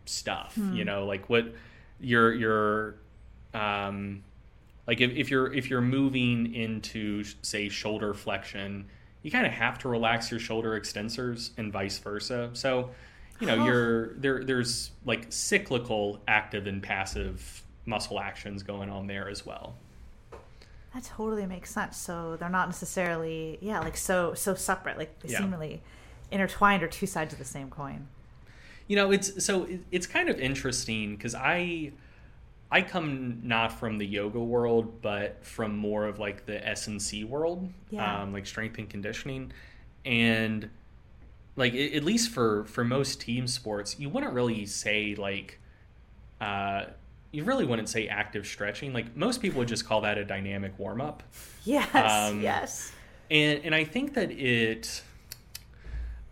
stuff. 0.04 0.54
You 0.74 0.84
know, 0.84 1.06
like 1.06 1.28
what 1.28 1.54
you're 2.00 2.32
you're 2.32 2.94
um, 3.54 4.22
like 4.86 5.00
if, 5.00 5.10
if 5.12 5.30
you're 5.30 5.52
if 5.52 5.70
you're 5.70 5.80
moving 5.80 6.54
into 6.54 7.24
say 7.42 7.68
shoulder 7.68 8.14
flexion 8.14 8.86
you 9.22 9.30
kind 9.30 9.46
of 9.46 9.52
have 9.52 9.78
to 9.78 9.88
relax 9.88 10.30
your 10.30 10.40
shoulder 10.40 10.78
extensors 10.78 11.50
and 11.56 11.72
vice 11.72 11.98
versa 11.98 12.50
so 12.52 12.90
you 13.42 13.46
know 13.48 13.58
Huh. 13.58 13.64
you're 13.66 14.14
there 14.14 14.44
there's 14.44 14.90
like 15.04 15.26
cyclical 15.30 16.20
active 16.28 16.66
and 16.66 16.82
passive 16.82 17.62
muscle 17.86 18.18
actions 18.20 18.62
going 18.62 18.88
on 18.88 19.06
there 19.06 19.28
as 19.28 19.44
well 19.44 19.74
That 20.94 21.04
totally 21.04 21.46
makes 21.46 21.70
sense. 21.70 21.96
So 21.96 22.36
they're 22.36 22.50
not 22.50 22.68
necessarily, 22.68 23.58
yeah, 23.62 23.80
like 23.80 23.96
so 23.96 24.34
so 24.34 24.54
separate. 24.54 24.98
Like 24.98 25.18
they 25.20 25.30
Yeah. 25.30 25.38
seem 25.38 25.50
really 25.50 25.80
intertwined 26.30 26.82
or 26.82 26.88
two 26.88 27.06
sides 27.06 27.32
of 27.32 27.38
the 27.38 27.44
same 27.44 27.68
coin. 27.70 28.06
you 28.88 28.96
know 28.96 29.10
it's 29.10 29.44
so 29.44 29.66
it's 29.90 30.06
kind 30.06 30.28
of 30.28 30.38
interesting 30.40 31.14
because 31.16 31.34
i 31.34 31.90
i 32.70 32.80
come 32.82 33.40
not 33.42 33.70
from 33.80 33.96
the 33.98 34.06
yoga 34.06 34.40
world 34.40 35.00
but 35.02 35.44
from 35.44 35.76
more 35.76 36.06
of 36.06 36.18
like 36.18 36.46
the 36.46 36.58
s&c 36.76 37.24
world 37.24 37.70
Yeah. 37.90 38.22
um, 38.22 38.32
like 38.32 38.46
strength 38.46 38.78
and 38.78 38.88
conditioning 38.90 39.52
and 40.04 40.68
like 41.56 41.74
at 41.74 42.02
least 42.04 42.30
for 42.30 42.64
for 42.64 42.84
most 42.84 43.20
team 43.20 43.46
sports 43.46 43.98
you 43.98 44.08
wouldn't 44.08 44.32
really 44.32 44.64
say 44.66 45.14
like 45.14 45.58
uh 46.40 46.84
you 47.30 47.44
really 47.44 47.64
wouldn't 47.64 47.88
say 47.88 48.08
active 48.08 48.46
stretching 48.46 48.92
like 48.92 49.16
most 49.16 49.40
people 49.42 49.58
would 49.58 49.68
just 49.68 49.86
call 49.86 50.00
that 50.02 50.18
a 50.18 50.24
dynamic 50.24 50.78
warm-up 50.78 51.22
Yes, 51.64 51.94
Um, 51.94 52.40
yes. 52.40 52.92
and 53.30 53.60
and 53.64 53.74
I 53.74 53.84
think 53.84 54.14
that 54.14 54.30
it 54.30 55.02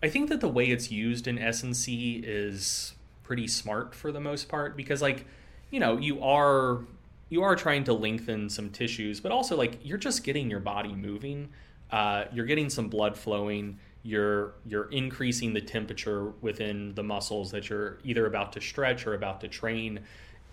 I 0.02 0.08
think 0.08 0.28
that 0.30 0.40
the 0.40 0.48
way 0.48 0.66
it's 0.66 0.90
used 0.90 1.26
in 1.26 1.38
S&C 1.38 2.22
is 2.24 2.94
pretty 3.22 3.46
smart 3.46 3.94
for 3.94 4.10
the 4.10 4.20
most 4.20 4.48
part 4.48 4.76
because 4.76 5.02
like 5.02 5.26
you 5.70 5.78
know 5.78 5.98
you 5.98 6.22
are 6.22 6.80
you 7.28 7.42
are 7.42 7.54
trying 7.54 7.84
to 7.84 7.92
lengthen 7.92 8.50
some 8.50 8.70
tissues, 8.70 9.20
but 9.20 9.30
also 9.30 9.56
like 9.56 9.78
you're 9.84 9.98
just 9.98 10.24
getting 10.24 10.50
your 10.50 10.58
body 10.58 10.92
moving. 10.92 11.48
Uh, 11.92 12.24
you're 12.32 12.46
getting 12.46 12.68
some 12.68 12.88
blood 12.88 13.16
flowing. 13.16 13.78
You're 14.02 14.54
you're 14.64 14.90
increasing 14.90 15.52
the 15.52 15.60
temperature 15.60 16.32
within 16.40 16.94
the 16.94 17.02
muscles 17.02 17.50
that 17.50 17.68
you're 17.68 17.98
either 18.04 18.26
about 18.26 18.52
to 18.54 18.60
stretch 18.60 19.06
or 19.06 19.14
about 19.14 19.40
to 19.42 19.48
train, 19.48 20.00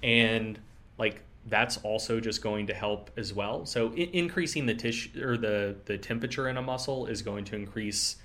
and 0.03 0.59
like 0.97 1.21
that's 1.47 1.77
also 1.77 2.19
just 2.19 2.41
going 2.41 2.67
to 2.67 2.73
help 2.73 3.09
as 3.17 3.33
well. 3.33 3.65
So 3.65 3.91
I- 3.91 4.09
increasing 4.13 4.65
the 4.65 4.73
tissue 4.73 5.25
or 5.25 5.37
the 5.37 5.75
the 5.85 5.97
temperature 5.97 6.49
in 6.49 6.57
a 6.57 6.61
muscle 6.61 7.05
is 7.05 7.21
going 7.21 7.45
to 7.45 7.55
increase 7.55 8.17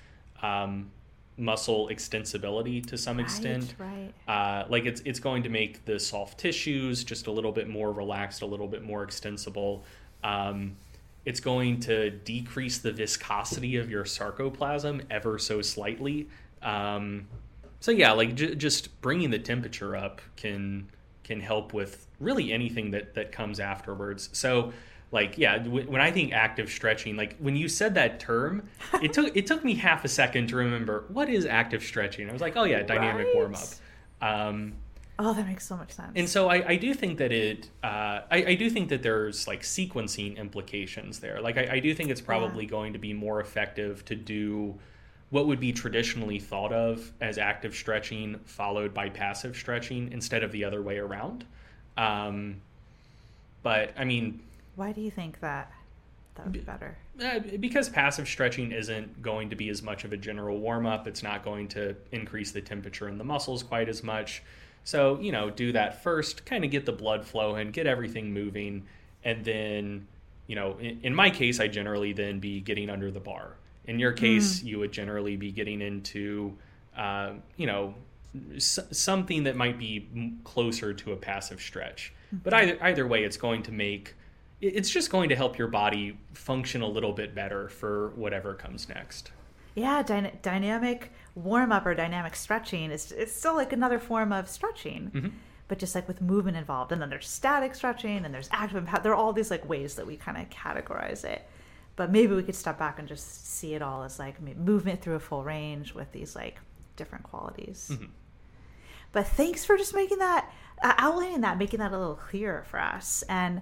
um, 0.43 0.91
muscle 1.37 1.89
extensibility 1.89 2.85
to 2.87 2.99
some 2.99 3.21
extent. 3.21 3.75
right. 3.79 4.13
Uh, 4.29 4.65
like 4.69 4.87
it's 4.87 5.01
it's 5.05 5.21
going 5.21 5.43
to 5.45 5.49
make 5.49 5.85
the 5.85 5.99
soft 5.99 6.39
tissues 6.39 7.05
just 7.05 7.27
a 7.27 7.31
little 7.31 7.53
bit 7.53 7.69
more 7.69 7.93
relaxed, 7.93 8.43
a 8.43 8.47
little 8.47 8.69
bit 8.69 8.83
more 8.83 9.03
extensible. 9.03 9.85
Um, 10.25 10.77
it's 11.25 11.41
going 11.41 11.81
to 11.81 12.11
decrease 12.11 12.79
the 12.79 12.93
viscosity 12.93 13.77
of 13.77 13.91
your 13.91 14.05
sarcoplasm 14.05 15.03
ever 15.11 15.39
so 15.39 15.63
slightly. 15.63 16.29
Um, 16.63 17.29
so 17.81 17.91
yeah, 17.91 18.13
like 18.13 18.35
j- 18.35 18.55
just 18.55 19.01
bringing 19.01 19.31
the 19.31 19.39
temperature 19.39 19.95
up 19.97 20.21
can 20.37 20.89
can 21.25 21.41
help 21.41 21.73
with 21.73 22.07
really 22.21 22.53
anything 22.53 22.91
that 22.93 23.15
that 23.15 23.33
comes 23.33 23.61
afterwards. 23.61 24.29
So 24.33 24.73
like 25.13 25.37
yeah, 25.39 25.59
w- 25.59 25.89
when 25.91 26.01
I 26.01 26.11
think 26.11 26.33
active 26.33 26.71
stretching, 26.71 27.17
like 27.17 27.37
when 27.39 27.55
you 27.57 27.69
said 27.69 27.95
that 27.95 28.19
term, 28.21 28.69
it 29.03 29.13
took 29.15 29.37
it 29.37 29.47
took 29.47 29.65
me 29.65 29.75
half 29.75 30.05
a 30.05 30.09
second 30.09 30.49
to 30.49 30.57
remember 30.57 31.05
what 31.09 31.29
is 31.29 31.47
active 31.47 31.83
stretching. 31.83 32.29
I 32.29 32.33
was 32.33 32.41
like, 32.43 32.57
oh 32.57 32.65
yeah, 32.65 32.83
dynamic 32.83 33.27
Right. 33.27 33.35
warm 33.35 33.55
up. 33.55 33.69
Um, 34.21 34.75
Oh, 35.25 35.33
that 35.35 35.47
makes 35.47 35.65
so 35.65 35.77
much 35.77 35.93
sense. 35.93 36.11
and 36.17 36.29
so 36.29 36.49
I, 36.49 36.71
I 36.71 36.77
do 36.77 36.93
think 36.95 37.19
that 37.19 37.31
it, 37.31 37.69
uh, 37.85 38.23
I, 38.31 38.45
I 38.49 38.55
do 38.57 38.69
think 38.69 38.89
that 38.89 39.05
there's 39.05 39.47
like 39.47 39.63
sequencing 39.63 40.37
implications 40.37 41.21
there. 41.21 41.41
Like 41.41 41.57
I, 41.57 41.75
I 41.75 41.79
do 41.79 41.95
think 41.95 42.11
it's 42.11 42.21
probably 42.21 42.67
going 42.67 42.93
to 42.95 42.99
be 42.99 43.13
more 43.13 43.41
effective 43.41 44.05
to 44.07 44.17
do 44.17 44.75
what 45.31 45.47
would 45.47 45.61
be 45.61 45.73
traditionally 45.73 46.41
thought 46.41 46.73
of 46.73 47.13
as 47.21 47.39
active 47.39 47.75
stretching 47.75 48.41
followed 48.45 48.93
by 48.93 49.09
passive 49.09 49.57
stretching 49.57 50.11
instead 50.13 50.43
of 50.43 50.51
the 50.51 50.65
other 50.65 50.83
way 50.83 50.99
around. 50.99 51.45
Um, 51.97 52.61
but 53.63 53.95
I 53.97 54.05
mean, 54.05 54.41
Why 54.75 54.91
do 54.91 55.01
you 55.01 55.11
think 55.13 55.39
that 55.41 55.71
that 56.35 56.45
would 56.47 56.53
be 56.53 56.61
better? 56.61 56.99
uh, 57.23 57.39
because 57.61 57.89
passive 57.89 58.27
stretching 58.27 58.73
isn't 58.73 59.23
going 59.23 59.51
to 59.51 59.57
be 59.57 59.69
as 59.69 59.83
much 59.83 60.05
of 60.05 60.13
a 60.13 60.17
general 60.17 60.59
warm 60.59 60.85
up, 60.85 61.07
it's 61.07 61.23
not 61.23 61.45
going 61.45 61.69
to 61.69 61.95
increase 62.11 62.51
the 62.51 62.61
temperature 62.61 63.09
in 63.09 63.19
the 63.19 63.25
muscles 63.25 63.63
quite 63.63 63.89
as 63.89 64.03
much. 64.03 64.43
So, 64.85 65.19
you 65.21 65.33
know, 65.33 65.51
do 65.51 65.73
that 65.73 66.03
first, 66.03 66.45
kind 66.45 66.65
of 66.65 66.71
get 66.71 66.87
the 66.87 66.93
blood 66.93 67.25
flowing, 67.25 67.71
get 67.71 67.87
everything 67.87 68.33
moving, 68.33 68.85
and 69.25 69.45
then, 69.45 70.07
you 70.49 70.57
know, 70.57 70.77
in, 70.79 71.01
in 71.03 71.15
my 71.15 71.31
case, 71.31 71.61
I 71.61 71.69
generally 71.69 72.13
then 72.13 72.41
be 72.41 72.61
getting 72.61 72.91
under 72.91 73.11
the 73.11 73.21
bar. 73.21 73.55
In 73.87 73.99
your 73.99 74.13
case, 74.13 74.63
you 74.63 74.79
would 74.81 74.93
generally 74.93 75.37
be 75.37 75.51
getting 75.53 75.81
into, 75.81 76.57
uh, 76.97 77.33
you 77.57 77.67
know, 77.67 77.95
s- 78.55 78.79
something 78.91 79.45
that 79.45 79.57
might 79.57 79.79
be 79.79 80.09
m- 80.15 80.41
closer 80.45 80.93
to 80.95 81.13
a 81.13 81.17
passive 81.17 81.61
stretch. 81.61 82.13
But 82.33 82.55
either 82.55 82.79
either 82.83 83.07
way, 83.07 83.25
it's 83.25 83.37
going 83.37 83.63
to 83.65 83.73
make 83.73 84.15
it's 84.61 84.89
just 84.89 85.11
going 85.11 85.29
to 85.29 85.35
help 85.37 85.59
your 85.59 85.67
body 85.69 86.17
function 86.35 86.83
a 86.83 86.87
little 86.87 87.13
bit 87.13 87.35
better 87.35 87.69
for 87.69 88.11
whatever 88.15 88.55
comes 88.55 88.89
next. 88.89 89.33
Yeah, 89.75 90.03
dyna- 90.03 90.33
dynamic 90.41 91.11
warm 91.35 91.73
up 91.73 91.87
or 91.87 91.95
dynamic 91.95 92.37
stretching 92.37 92.91
is 92.91 93.13
it's 93.13 93.33
still 93.35 93.55
like 93.55 93.73
another 93.73 93.99
form 93.99 94.33
of 94.33 94.49
stretching, 94.49 95.11
Mm-hmm. 95.15 95.29
but 95.69 95.79
just 95.79 95.95
like 95.95 96.07
with 96.09 96.21
movement 96.21 96.57
involved. 96.57 96.93
And 96.93 97.01
then 97.01 97.09
there's 97.11 97.29
static 97.29 97.75
stretching 97.75 98.25
and 98.25 98.35
there's 98.35 98.49
active 98.53 98.85
pa- 98.87 98.99
there 99.01 99.13
are 99.13 99.17
all 99.17 99.33
these 99.33 99.51
like 99.51 99.69
ways 99.69 99.95
that 99.97 100.07
we 100.07 100.17
kind 100.17 100.37
of 100.39 100.51
categorize 100.51 101.25
it. 101.25 101.47
But 101.97 102.11
maybe 102.11 102.35
we 102.35 102.43
could 102.43 102.55
step 102.55 102.79
back 102.79 102.99
and 102.99 103.07
just 103.07 103.47
see 103.47 103.75
it 103.75 103.83
all 103.83 104.03
as 104.03 104.19
like 104.19 104.41
movement 104.41 105.03
through 105.03 105.15
a 105.17 105.21
full 105.21 105.45
range 105.45 105.95
with 105.95 106.11
these 106.13 106.35
like 106.35 106.59
different 106.97 107.25
qualities. 107.25 107.91
Mm-hmm. 107.93 108.07
But 109.13 109.27
thanks 109.27 109.65
for 109.65 109.77
just 109.77 109.95
making 109.95 110.19
that 110.19 110.51
uh, 110.83 110.95
outlining 110.99 111.43
that, 111.43 111.59
making 111.59 111.81
that 111.81 111.93
a 111.93 111.99
little 111.99 112.15
clearer 112.17 112.65
for 112.71 112.81
us. 112.81 113.23
And 113.29 113.61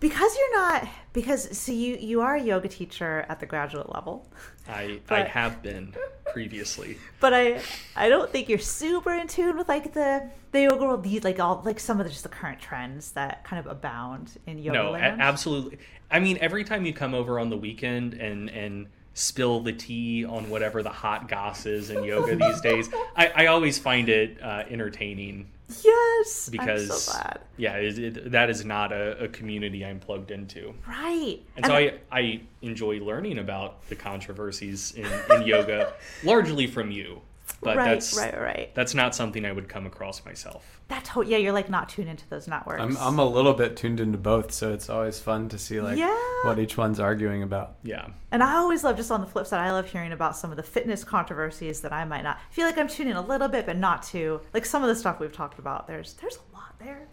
because 0.00 0.36
you're 0.36 0.56
not 0.60 0.88
because 1.12 1.56
so 1.56 1.72
you 1.72 1.96
you 1.96 2.20
are 2.20 2.36
a 2.36 2.42
yoga 2.42 2.68
teacher 2.68 3.24
at 3.28 3.40
the 3.40 3.46
graduate 3.46 3.92
level. 3.94 4.28
I 4.68 5.00
I 5.08 5.22
have 5.22 5.62
been 5.62 5.94
previously. 6.32 6.98
but 7.20 7.32
I 7.32 7.60
I 7.94 8.08
don't 8.08 8.30
think 8.30 8.48
you're 8.48 8.58
super 8.58 9.12
in 9.14 9.26
tune 9.28 9.56
with 9.56 9.68
like 9.68 9.92
the 9.94 10.28
the 10.52 10.62
yoga 10.62 10.84
world, 10.84 11.02
these 11.02 11.24
like 11.24 11.38
all 11.40 11.62
like 11.64 11.80
some 11.80 11.98
of 12.00 12.04
the, 12.04 12.10
just 12.10 12.22
the 12.22 12.28
current 12.28 12.60
trends 12.60 13.12
that 13.12 13.44
kind 13.44 13.58
of 13.64 13.70
abound 13.70 14.32
in 14.46 14.58
yoga 14.58 14.78
No, 14.78 14.94
a- 14.94 14.98
absolutely. 14.98 15.78
I 16.10 16.20
mean, 16.20 16.38
every 16.40 16.64
time 16.64 16.84
you 16.86 16.92
come 16.92 17.14
over 17.14 17.38
on 17.38 17.50
the 17.50 17.56
weekend 17.56 18.14
and 18.14 18.48
and 18.50 18.86
spill 19.14 19.60
the 19.60 19.72
tea 19.72 20.26
on 20.26 20.50
whatever 20.50 20.82
the 20.82 20.90
hot 20.90 21.26
goss 21.26 21.64
is 21.64 21.88
in 21.88 22.04
yoga 22.04 22.36
these 22.36 22.60
days, 22.60 22.90
I, 23.16 23.28
I 23.34 23.46
always 23.46 23.78
find 23.78 24.10
it 24.10 24.36
uh, 24.42 24.64
entertaining 24.68 25.50
Yes, 25.68 26.48
because 26.48 26.90
I'm 26.90 26.96
so 26.96 27.40
yeah, 27.56 27.76
it, 27.76 27.98
it, 27.98 28.30
that 28.30 28.50
is 28.50 28.64
not 28.64 28.92
a, 28.92 29.24
a 29.24 29.28
community 29.28 29.84
I'm 29.84 29.98
plugged 29.98 30.30
into. 30.30 30.74
Right, 30.86 31.40
And 31.56 31.66
so 31.66 31.74
I, 31.74 31.94
I 32.12 32.42
enjoy 32.62 33.00
learning 33.00 33.38
about 33.38 33.86
the 33.88 33.96
controversies 33.96 34.92
in, 34.92 35.06
in 35.32 35.42
yoga, 35.46 35.92
largely 36.24 36.66
from 36.66 36.90
you. 36.90 37.20
But 37.60 37.76
right, 37.76 37.84
that's 37.86 38.16
right, 38.16 38.40
right. 38.40 38.74
that's 38.74 38.94
not 38.94 39.14
something 39.14 39.44
I 39.44 39.52
would 39.52 39.68
come 39.68 39.86
across 39.86 40.24
myself. 40.24 40.80
That's 40.88 41.08
to- 41.10 41.22
yeah, 41.22 41.38
you're 41.38 41.52
like 41.52 41.70
not 41.70 41.88
tuned 41.88 42.08
into 42.08 42.28
those 42.28 42.46
networks. 42.48 42.82
I'm, 42.82 42.96
I'm 42.98 43.18
a 43.18 43.24
little 43.24 43.54
bit 43.54 43.76
tuned 43.76 44.00
into 44.00 44.18
both, 44.18 44.52
so 44.52 44.72
it's 44.72 44.90
always 44.90 45.18
fun 45.18 45.48
to 45.50 45.58
see 45.58 45.80
like 45.80 45.96
Yeah. 45.96 46.16
what 46.44 46.58
each 46.58 46.76
one's 46.76 47.00
arguing 47.00 47.42
about. 47.42 47.76
Yeah. 47.82 48.08
And 48.30 48.42
I 48.42 48.56
always 48.56 48.84
love, 48.84 48.96
just 48.96 49.10
on 49.10 49.20
the 49.20 49.26
flip 49.26 49.46
side, 49.46 49.60
I 49.60 49.72
love 49.72 49.90
hearing 49.90 50.12
about 50.12 50.36
some 50.36 50.50
of 50.50 50.56
the 50.56 50.62
fitness 50.62 51.04
controversies 51.04 51.80
that 51.82 51.92
I 51.92 52.04
might 52.04 52.22
not 52.22 52.38
feel 52.50 52.66
like 52.66 52.78
I'm 52.78 52.88
tuning 52.88 53.12
in 53.12 53.16
a 53.16 53.22
little 53.26 53.48
bit, 53.48 53.64
but 53.64 53.76
not 53.76 54.02
too. 54.02 54.40
Like 54.52 54.66
some 54.66 54.82
of 54.82 54.88
the 54.88 54.96
stuff 54.96 55.20
we've 55.20 55.32
talked 55.32 55.58
about, 55.58 55.86
there's 55.86 56.14
there's 56.14 56.36
a 56.36 56.54
lot 56.56 56.78
there. 56.78 57.08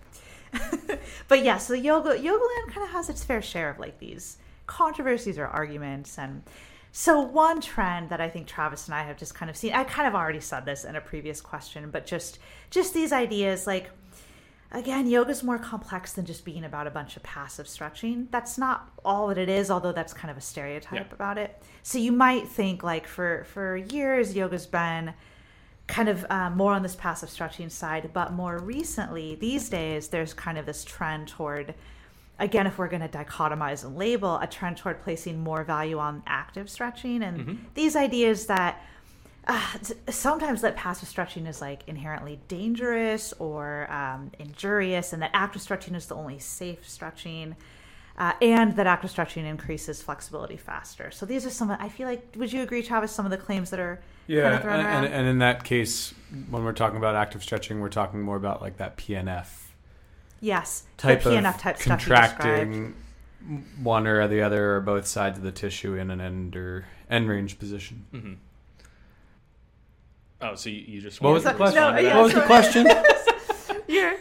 but 1.28 1.44
yeah, 1.44 1.58
so 1.58 1.74
yoga 1.74 2.20
yoga 2.20 2.44
land 2.44 2.72
kind 2.72 2.86
of 2.86 2.92
has 2.92 3.10
its 3.10 3.24
fair 3.24 3.42
share 3.42 3.70
of 3.70 3.80
like 3.80 4.00
these 4.00 4.38
controversies 4.68 5.38
or 5.38 5.48
arguments, 5.48 6.18
and 6.18 6.44
so 6.96 7.20
one 7.20 7.60
trend 7.60 8.10
that 8.12 8.22
I 8.22 8.30
think 8.30 8.46
Travis 8.46 8.86
and 8.86 8.94
I 8.94 9.02
have 9.04 9.18
just 9.18 9.34
kind 9.34 9.50
of 9.50 9.58
seen. 9.58 9.74
I 9.74 9.84
kind 9.84 10.08
of 10.08 10.14
already 10.14 10.40
said 10.40 10.64
this 10.64 10.86
in 10.86 10.96
a 10.96 11.02
previous 11.02 11.42
question, 11.42 11.90
but 11.90 12.06
just 12.06 12.38
just 12.70 12.94
these 12.94 13.12
ideas 13.12 13.66
like 13.66 13.90
again, 14.72 15.08
yoga's 15.08 15.44
more 15.44 15.58
complex 15.58 16.14
than 16.14 16.26
just 16.26 16.46
being 16.46 16.64
about 16.64 16.86
a 16.88 16.92
bunch 16.92 17.18
of 17.18 17.24
passive 17.24 17.68
stretching. 17.68 18.28
That's 18.32 18.58
not 18.60 18.92
all 19.04 19.28
that 19.28 19.38
it 19.40 19.50
is, 19.50 19.70
although 19.72 19.92
that's 19.92 20.14
kind 20.14 20.32
of 20.32 20.38
a 20.38 20.42
stereotype 20.42 21.08
Yeah. 21.08 21.14
about 21.14 21.38
it. 21.40 21.62
So 21.82 21.98
you 21.98 22.12
might 22.12 22.48
think 22.48 22.84
like 22.84 23.08
for 23.08 23.44
for 23.46 23.76
years 23.76 24.36
yoga's 24.36 24.68
been 24.68 25.14
kind 25.88 26.10
of 26.10 26.26
um, 26.30 26.56
more 26.56 26.74
on 26.74 26.84
this 26.84 26.96
passive 26.96 27.30
stretching 27.30 27.70
side, 27.70 28.12
but 28.14 28.34
more 28.34 28.58
recently, 28.60 29.36
these 29.36 29.68
days, 29.68 30.10
there's 30.10 30.34
kind 30.34 30.58
of 30.58 30.66
this 30.66 30.86
trend 30.86 31.28
toward, 31.28 31.74
again, 32.40 32.68
if 32.68 32.78
we're 32.78 32.88
going 32.88 33.02
to 33.02 33.08
dichotomize 33.08 33.84
and 33.84 33.98
label, 33.98 34.38
a 34.40 34.48
trend 34.48 34.78
toward 34.78 35.02
placing 35.02 35.40
more 35.40 35.64
value 35.64 36.00
on 36.00 36.24
active 36.28 36.70
stretching 36.70 37.24
and 37.24 37.66
these 37.74 37.96
ideas 37.96 38.48
that 38.48 38.82
uh, 39.48 39.62
sometimes 40.10 40.62
that 40.62 40.76
passive 40.76 41.08
stretching 41.10 41.46
is 41.48 41.60
like 41.60 41.82
inherently 41.88 42.40
dangerous 42.48 43.34
or 43.40 43.92
um, 43.92 44.32
injurious, 44.40 45.12
and 45.12 45.22
that 45.22 45.32
active 45.34 45.62
stretching 45.62 45.96
is 45.96 46.06
the 46.08 46.16
only 46.16 46.40
safe 46.40 46.88
stretching. 46.88 47.56
Uh, 48.16 48.32
and 48.44 48.76
that 48.76 48.86
active 48.86 49.10
stretching 49.10 49.44
increases 49.46 50.00
flexibility 50.02 50.56
faster. 50.56 51.10
So 51.12 51.26
these 51.26 51.46
are 51.48 51.50
some. 51.50 51.72
of- 51.72 51.80
I 51.82 51.90
feel 51.90 52.08
like. 52.08 52.24
Would 52.38 52.54
you 52.54 52.62
agree, 52.62 52.84
Travis? 52.84 53.12
Some 53.12 53.26
of 53.26 53.32
the 53.32 53.38
claims 53.38 53.72
that 53.72 53.80
are 53.80 54.00
Yeah, 54.28 54.44
kind 54.44 54.54
of 54.54 54.66
and, 54.70 54.88
and, 55.06 55.14
and 55.14 55.28
in 55.28 55.40
that 55.40 55.64
case, 55.64 56.14
when 56.50 56.64
we're 56.64 56.74
talking 56.74 56.98
about 56.98 57.16
active 57.16 57.42
stretching, 57.42 57.82
we're 57.82 57.90
talking 57.90 58.22
more 58.22 58.38
about 58.38 58.62
like 58.62 58.78
that 58.78 58.98
PNF 58.98 59.48
Yes, 60.44 60.84
type 60.98 61.24
the 61.24 61.38
of 61.38 61.44
PNF 61.46 61.58
type 61.58 61.78
stuff 61.78 62.00
contracting 62.00 62.96
one 63.82 64.06
or 64.06 64.28
the 64.28 64.42
other 64.42 64.76
or 64.76 64.82
both 64.82 65.08
sides 65.08 65.38
of 65.38 65.44
the 65.46 65.54
tissue 65.54 65.96
in 65.96 66.12
an 66.12 66.20
end 66.20 66.58
or 66.58 66.84
end 67.10 67.30
range 67.30 67.58
position. 67.58 68.06
hmm 68.12 68.34
Oh, 70.42 70.56
so 70.56 70.70
you, 70.70 70.82
you 70.86 71.02
just 71.02 71.22
What 71.22 71.32
was 71.32 71.46
wanted 71.46 71.54
the 71.54 71.58
question? 71.64 71.82
No, 71.82 71.98
yeah, 71.98 72.16
what 72.18 72.24
was 72.26 72.34
the 72.34 72.42
question? 72.42 72.86
You're- 73.88 74.18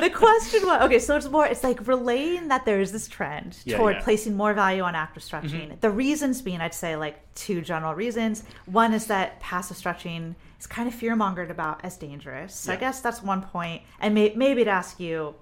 the 0.00 0.10
question 0.10 0.66
was 0.66 0.82
okay. 0.82 0.98
So 0.98 1.16
it's 1.16 1.28
more. 1.28 1.46
It's 1.46 1.62
like 1.62 1.86
relaying 1.86 2.48
that 2.48 2.64
there 2.64 2.80
is 2.80 2.92
this 2.92 3.08
trend 3.08 3.58
Yeah, 3.64 3.76
toward 3.76 3.96
yeah. 3.96 4.02
placing 4.02 4.36
more 4.36 4.54
value 4.54 4.82
on 4.82 4.94
active 4.94 5.22
stretching. 5.22 5.68
Mm-hmm. 5.68 5.80
The 5.80 5.90
reasons 5.90 6.42
being, 6.42 6.60
I'd 6.60 6.74
say, 6.74 6.96
like 6.96 7.20
two 7.34 7.60
general 7.60 7.94
reasons. 7.94 8.44
One 8.66 8.92
is 8.92 9.06
that 9.06 9.40
passive 9.40 9.76
stretching 9.76 10.34
is 10.58 10.66
kind 10.66 10.88
of 10.88 10.94
fear 10.94 11.14
mongered 11.16 11.50
about 11.50 11.84
as 11.84 11.96
dangerous. 11.96 12.54
So 12.54 12.72
I 12.72 12.76
guess 12.76 13.00
that's 13.00 13.22
one 13.22 13.42
point. 13.42 13.50
point, 13.50 13.82
and 14.00 14.14
may, 14.14 14.32
maybe 14.34 14.64
to 14.64 14.70
ask 14.70 15.00
you 15.00 15.34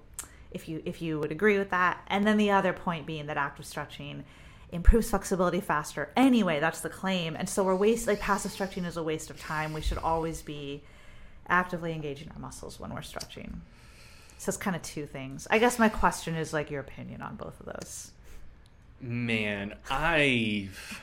if 0.51 0.67
you 0.67 0.81
if 0.85 1.01
you 1.01 1.19
would 1.19 1.31
agree 1.31 1.57
with 1.57 1.69
that. 1.69 2.01
And 2.07 2.25
then 2.25 2.37
the 2.37 2.51
other 2.51 2.73
point 2.73 3.05
being 3.05 3.27
that 3.27 3.37
active 3.37 3.65
stretching 3.65 4.23
improves 4.71 5.09
flexibility 5.09 5.59
faster. 5.59 6.11
Anyway, 6.15 6.59
that's 6.59 6.81
the 6.81 6.89
claim. 6.89 7.35
And 7.35 7.49
so 7.49 7.63
we're 7.63 7.75
waste 7.75 8.07
like 8.07 8.19
passive 8.19 8.51
stretching 8.51 8.85
is 8.85 8.97
a 8.97 9.03
waste 9.03 9.29
of 9.29 9.39
time. 9.39 9.73
We 9.73 9.81
should 9.81 9.97
always 9.97 10.41
be 10.41 10.83
actively 11.47 11.93
engaging 11.93 12.29
our 12.31 12.39
muscles 12.39 12.79
when 12.79 12.93
we're 12.93 13.01
stretching. 13.01 13.61
So 14.39 14.49
it's 14.49 14.57
kind 14.57 14.73
of 14.75 14.81
two 14.81 15.05
things. 15.05 15.47
I 15.51 15.59
guess 15.59 15.77
my 15.77 15.89
question 15.89 16.33
is 16.35 16.53
like 16.53 16.71
your 16.71 16.79
opinion 16.79 17.21
on 17.21 17.35
both 17.35 17.59
of 17.59 17.65
those. 17.65 18.11
Man, 19.01 19.75
I've 19.91 21.01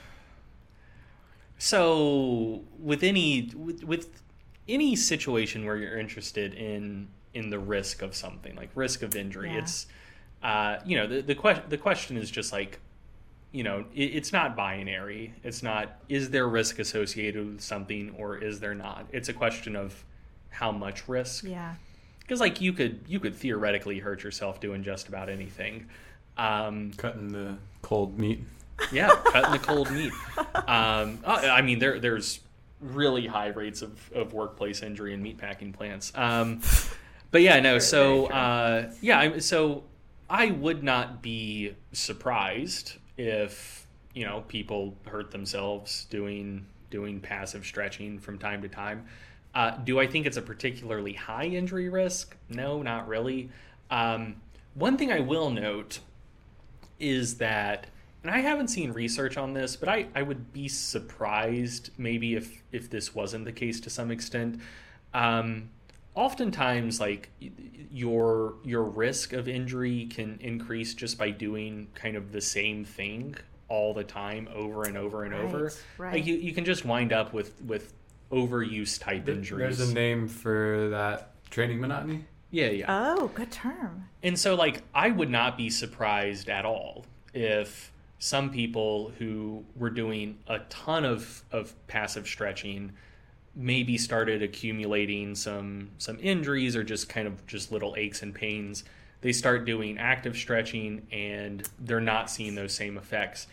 so 1.58 2.62
with 2.78 3.02
any 3.02 3.50
with, 3.54 3.84
with 3.84 4.22
any 4.68 4.96
situation 4.96 5.64
where 5.64 5.76
you're 5.76 5.98
interested 5.98 6.54
in 6.54 7.08
in 7.34 7.50
the 7.50 7.58
risk 7.58 8.00
of 8.02 8.14
something 8.16 8.54
like 8.56 8.70
risk 8.74 9.02
of 9.02 9.14
injury, 9.14 9.50
Yeah. 9.52 9.58
it's 9.58 9.86
uh, 10.42 10.78
you 10.86 10.96
know 10.96 11.06
the 11.06 11.20
the 11.22 11.34
question 11.34 11.64
the 11.68 11.78
question 11.78 12.16
is 12.16 12.30
just 12.30 12.52
like 12.52 12.78
you 13.52 13.62
know 13.62 13.84
it, 13.94 14.02
it's 14.04 14.32
not 14.32 14.56
binary. 14.56 15.34
It's 15.44 15.62
not 15.62 15.98
is 16.08 16.30
there 16.30 16.48
risk 16.48 16.78
associated 16.78 17.46
with 17.46 17.60
something 17.60 18.14
or 18.18 18.38
is 18.38 18.60
there 18.60 18.74
not. 18.74 19.06
It's 19.12 19.28
a 19.28 19.34
question 19.34 19.76
of 19.76 20.04
how 20.48 20.72
much 20.72 21.06
risk 21.06 21.44
Yeah. 21.44 21.74
Because 22.27 22.40
like 22.40 22.61
you 22.61 22.73
could 22.73 23.01
you 23.07 23.20
could 23.20 23.35
theoretically 23.35 24.01
hurt 24.01 24.24
yourself 24.24 24.61
doing 24.61 24.82
just 24.82 25.09
about 25.09 25.28
anything. 25.28 25.86
Um, 26.36 26.93
Cutting 26.97 27.32
the 27.32 27.57
cold 27.82 28.19
meat. 28.19 28.40
yeah, 28.93 29.09
cutting 29.27 29.53
the 29.53 29.59
cold 29.59 29.90
meat. 29.90 30.12
Um, 30.69 31.20
uh, 31.24 31.48
I 31.53 31.62
mean, 31.62 31.78
there 31.78 32.01
there's 32.01 32.40
really 32.81 33.27
high 33.27 33.48
rates 33.48 33.82
of, 33.82 34.11
of 34.12 34.32
workplace 34.32 34.82
injury 34.82 35.15
in 35.15 35.23
meatpacking 35.23 35.73
plants. 35.73 36.11
Um, 36.15 36.61
but 37.31 37.43
yeah, 37.43 37.61
no. 37.61 37.78
So 37.78 38.27
uh, 38.27 38.90
yeah, 39.01 39.39
so 39.39 39.85
I 40.28 40.51
would 40.51 40.82
not 40.82 41.23
be 41.23 41.74
surprised 41.93 42.94
if 43.16 43.86
you 44.15 44.24
know 44.24 44.44
people 44.48 44.97
hurt 45.07 45.31
themselves 45.31 46.07
doing 46.11 46.66
doing 46.90 47.20
passive 47.20 47.65
stretching 47.65 48.19
from 48.19 48.39
time 48.39 48.62
to 48.62 48.69
time. 48.69 49.07
Uh, 49.56 49.70
do 49.70 49.98
I 49.98 50.06
think 50.06 50.26
it's 50.26 50.36
a 50.36 50.42
particularly 50.42 51.14
high 51.14 51.46
injury 51.46 51.88
risk? 51.88 52.36
No, 52.50 52.82
not 52.82 53.08
really. 53.08 53.48
Um, 53.90 54.36
one 54.74 54.98
thing 54.98 55.10
I 55.10 55.20
will 55.20 55.48
note 55.48 56.00
is 57.00 57.38
that 57.38 57.86
and 58.22 58.34
I 58.34 58.40
haven't 58.40 58.68
seen 58.68 58.92
research 58.92 59.38
on 59.38 59.54
this, 59.54 59.76
but 59.76 59.88
I, 59.88 60.08
I 60.14 60.22
would 60.22 60.52
be 60.52 60.68
surprised 60.68 61.90
maybe 61.96 62.34
if 62.34 62.64
if 62.70 62.90
this 62.90 63.14
wasn't 63.14 63.46
the 63.46 63.52
case 63.52 63.80
to 63.80 63.88
some 63.88 64.10
extent. 64.10 64.60
Um, 65.14 65.70
oftentimes, 66.14 67.00
like 67.00 67.30
your 67.90 68.56
your 68.62 68.82
risk 68.82 69.32
of 69.32 69.48
injury 69.48 70.04
can 70.06 70.38
increase 70.42 70.92
just 70.92 71.16
by 71.16 71.30
doing 71.30 71.86
kind 71.94 72.14
of 72.14 72.32
the 72.32 72.42
same 72.42 72.84
thing 72.84 73.36
all 73.68 73.94
the 73.94 74.04
time, 74.04 74.50
over 74.54 74.82
and 74.82 74.98
over 74.98 75.24
and 75.24 75.32
over. 75.32 75.64
Right, 75.64 75.82
right. 75.96 76.12
Like 76.14 76.26
you, 76.26 76.34
you 76.34 76.52
can 76.52 76.66
just 76.66 76.84
wind 76.84 77.14
up 77.14 77.32
with 77.32 77.62
with 77.62 77.94
overuse 78.31 79.01
type 79.01 79.28
injuries. 79.28 79.78
There's 79.78 79.90
a 79.90 79.94
name 79.94 80.28
for 80.28 80.89
that 80.90 81.32
training 81.51 81.81
monotony. 81.81 82.24
yeah, 82.51 82.69
yeah. 82.69 82.86
Oh, 82.89 83.28
good 83.28 83.53
term. 83.53 84.09
And 84.23 84.39
so, 84.39 84.55
like, 84.55 84.82
I 84.94 85.11
would 85.11 85.31
not 85.31 85.57
be 85.57 85.70
surprised 85.70 86.48
at 86.48 86.65
all 86.65 87.07
if 87.35 87.93
some 88.19 88.51
people 88.51 89.12
who 89.19 89.65
were 89.77 89.90
doing 89.90 90.39
a 90.47 90.61
ton 90.70 91.05
of, 91.05 91.44
of 91.53 91.74
passive 91.86 92.27
stretching 92.27 92.93
maybe 93.55 93.97
started 93.97 94.43
accumulating 94.43 95.35
some 95.35 95.90
some 95.97 96.19
injuries 96.20 96.77
or 96.77 96.85
just 96.85 97.09
kind 97.09 97.27
of 97.27 97.47
just 97.47 97.73
little 97.73 97.94
aches 97.97 98.23
and 98.23 98.35
pains. 98.35 98.85
They 99.23 99.32
start 99.32 99.65
doing 99.65 99.98
active 99.98 100.36
stretching 100.36 101.07
and 101.11 101.66
they're 101.78 102.01
not 102.01 102.31
seeing 102.31 102.55
those 102.55 102.74
same 102.74 102.98
effects. 102.98 103.47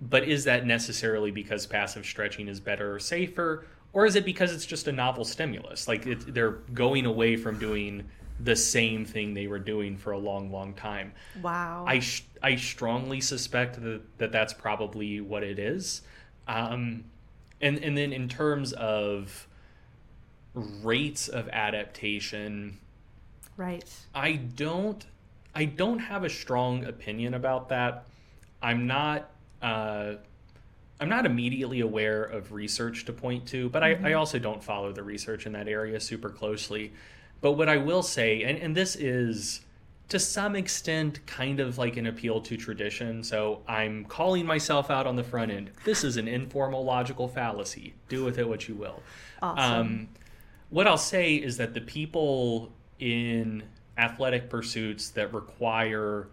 But 0.00 0.24
is 0.24 0.44
that 0.44 0.66
necessarily 0.66 1.30
because 1.30 1.66
passive 1.66 2.04
stretching 2.04 2.48
is 2.48 2.60
better 2.60 2.94
or 2.94 2.98
safer? 2.98 3.66
Or 3.92 4.06
is 4.06 4.16
it 4.16 4.24
because 4.24 4.52
it's 4.52 4.66
just 4.66 4.86
a 4.88 4.92
novel 4.92 5.24
stimulus? 5.24 5.88
Like 5.88 6.06
it, 6.06 6.34
they're 6.34 6.58
going 6.74 7.06
away 7.06 7.36
from 7.36 7.58
doing 7.58 8.04
the 8.40 8.54
same 8.54 9.04
thing 9.04 9.34
they 9.34 9.46
were 9.46 9.58
doing 9.58 9.96
for 9.96 10.12
a 10.12 10.18
long, 10.18 10.52
long 10.52 10.74
time. 10.74 11.12
Wow. 11.42 11.84
I, 11.86 11.98
sh- 12.00 12.24
I 12.42 12.56
strongly 12.56 13.20
suspect 13.20 13.82
that, 13.82 14.18
that 14.18 14.32
that's 14.32 14.52
probably 14.52 15.20
what 15.20 15.42
it 15.42 15.58
is. 15.58 16.02
Um, 16.46 17.04
and, 17.60 17.78
and 17.82 17.96
then 17.96 18.12
in 18.12 18.28
terms 18.28 18.72
of 18.74 19.48
rates 20.54 21.28
of 21.28 21.48
adaptation, 21.48 22.78
right. 23.56 23.88
I 24.14 24.32
don't 24.34 25.04
I 25.54 25.64
don't 25.64 25.98
have 25.98 26.22
a 26.24 26.30
strong 26.30 26.84
opinion 26.84 27.34
about 27.34 27.70
that. 27.70 28.06
I'm 28.62 28.86
not 28.86 29.30
uh, 29.60 30.14
I'm 31.00 31.08
not 31.08 31.26
immediately 31.26 31.80
aware 31.80 32.24
of 32.24 32.52
research 32.52 33.04
to 33.04 33.12
point 33.12 33.46
to, 33.48 33.68
but 33.68 33.82
I, 33.84 33.98
I 34.02 34.12
also 34.14 34.38
don't 34.38 34.62
follow 34.62 34.92
the 34.92 35.02
research 35.02 35.46
in 35.46 35.52
that 35.52 35.68
area 35.68 36.00
super 36.00 36.28
closely. 36.28 36.92
But 37.40 37.52
what 37.52 37.68
I 37.68 37.76
will 37.76 38.02
say, 38.02 38.42
and, 38.42 38.58
and 38.58 38.76
this 38.76 38.96
is 38.96 39.60
to 40.08 40.18
some 40.18 40.56
extent 40.56 41.24
kind 41.26 41.60
of 41.60 41.78
like 41.78 41.96
an 41.96 42.06
appeal 42.06 42.40
to 42.40 42.56
tradition, 42.56 43.22
so 43.22 43.62
I'm 43.68 44.06
calling 44.06 44.46
myself 44.46 44.90
out 44.90 45.06
on 45.06 45.16
the 45.16 45.22
front 45.22 45.52
end. 45.52 45.70
This 45.84 46.02
is 46.02 46.16
an 46.16 46.26
informal 46.26 46.84
logical 46.84 47.28
fallacy. 47.28 47.94
Do 48.08 48.24
with 48.24 48.38
it 48.38 48.48
what 48.48 48.68
you 48.68 48.74
will. 48.74 49.02
Awesome. 49.40 49.80
Um, 49.80 50.08
what 50.70 50.86
I'll 50.86 50.98
say 50.98 51.34
is 51.34 51.58
that 51.58 51.74
the 51.74 51.80
people 51.80 52.72
in 52.98 53.62
athletic 53.96 54.48
pursuits 54.50 55.10
that 55.10 55.32
require 55.32 56.28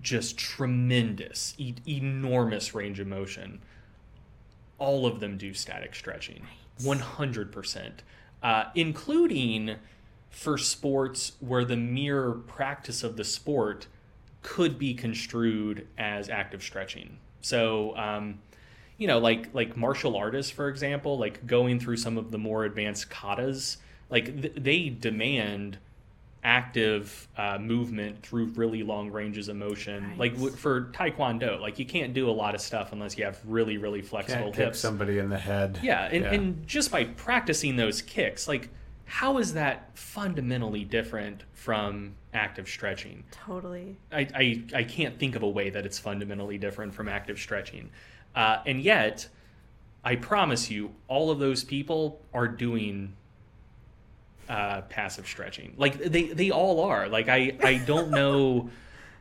just 0.00 0.38
tremendous, 0.38 1.54
e- 1.58 1.74
enormous 1.86 2.74
range 2.74 3.00
of 3.00 3.06
motion, 3.06 3.60
all 4.78 5.06
of 5.06 5.20
them 5.20 5.36
do 5.36 5.52
static 5.54 5.94
stretching. 5.94 6.46
100%. 6.80 7.92
Uh, 8.42 8.64
including 8.74 9.76
for 10.30 10.56
sports 10.56 11.32
where 11.40 11.64
the 11.64 11.76
mere 11.76 12.32
practice 12.32 13.02
of 13.02 13.16
the 13.16 13.24
sport 13.24 13.86
could 14.42 14.78
be 14.78 14.94
construed 14.94 15.86
as 15.98 16.30
active 16.30 16.62
stretching. 16.62 17.18
So, 17.42 17.96
um, 17.96 18.38
you 18.96 19.06
know, 19.06 19.18
like 19.18 19.52
like 19.54 19.76
martial 19.76 20.16
artists, 20.16 20.50
for 20.50 20.68
example, 20.68 21.18
like 21.18 21.46
going 21.46 21.80
through 21.80 21.96
some 21.96 22.16
of 22.16 22.30
the 22.30 22.38
more 22.38 22.64
advanced 22.64 23.10
katas, 23.10 23.78
like 24.08 24.40
th- 24.40 24.54
they 24.56 24.88
demand 24.88 25.78
active 26.42 27.28
uh, 27.36 27.58
movement 27.58 28.22
through 28.22 28.46
really 28.46 28.82
long 28.82 29.10
ranges 29.10 29.48
of 29.48 29.56
motion. 29.56 30.08
Right. 30.08 30.18
Like 30.18 30.32
w- 30.34 30.52
for 30.52 30.86
taekwondo, 30.92 31.60
like 31.60 31.78
you 31.78 31.84
can't 31.84 32.14
do 32.14 32.30
a 32.30 32.32
lot 32.32 32.54
of 32.54 32.60
stuff 32.60 32.92
unless 32.92 33.18
you 33.18 33.24
have 33.24 33.38
really 33.44 33.76
really 33.76 34.02
flexible 34.02 34.44
Can't 34.44 34.54
kick 34.54 34.74
somebody 34.74 35.18
in 35.18 35.28
the 35.28 35.38
head. 35.38 35.78
Yeah, 35.82 36.04
and, 36.04 36.24
and 36.24 36.66
just 36.66 36.90
by 36.90 37.04
practicing 37.04 37.76
those 37.76 38.00
kicks, 38.00 38.48
like 38.48 38.70
how 39.10 39.38
is 39.38 39.54
that 39.54 39.90
fundamentally 39.98 40.84
different 40.84 41.42
from 41.52 42.14
active 42.32 42.68
stretching? 42.68 43.24
Totally. 43.32 43.96
I, 44.12 44.28
I, 44.32 44.64
I 44.72 44.84
can't 44.84 45.18
think 45.18 45.34
of 45.34 45.42
a 45.42 45.48
way 45.48 45.68
that 45.68 45.84
it's 45.84 45.98
fundamentally 45.98 46.58
different 46.58 46.94
from 46.94 47.08
active 47.08 47.36
stretching. 47.36 47.90
Uh, 48.36 48.58
and 48.66 48.80
yet, 48.80 49.28
I 50.04 50.14
promise 50.14 50.70
you, 50.70 50.94
all 51.08 51.32
of 51.32 51.40
those 51.40 51.64
people 51.64 52.22
are 52.32 52.46
doing 52.46 53.16
uh, 54.50 54.82
passive 54.82 55.28
stretching. 55.28 55.74
Like 55.76 55.96
they, 55.98 56.24
they 56.24 56.50
all 56.50 56.80
are. 56.80 57.08
Like 57.08 57.28
I, 57.28 57.56
I 57.62 57.78
don't 57.78 58.10
know. 58.20 58.68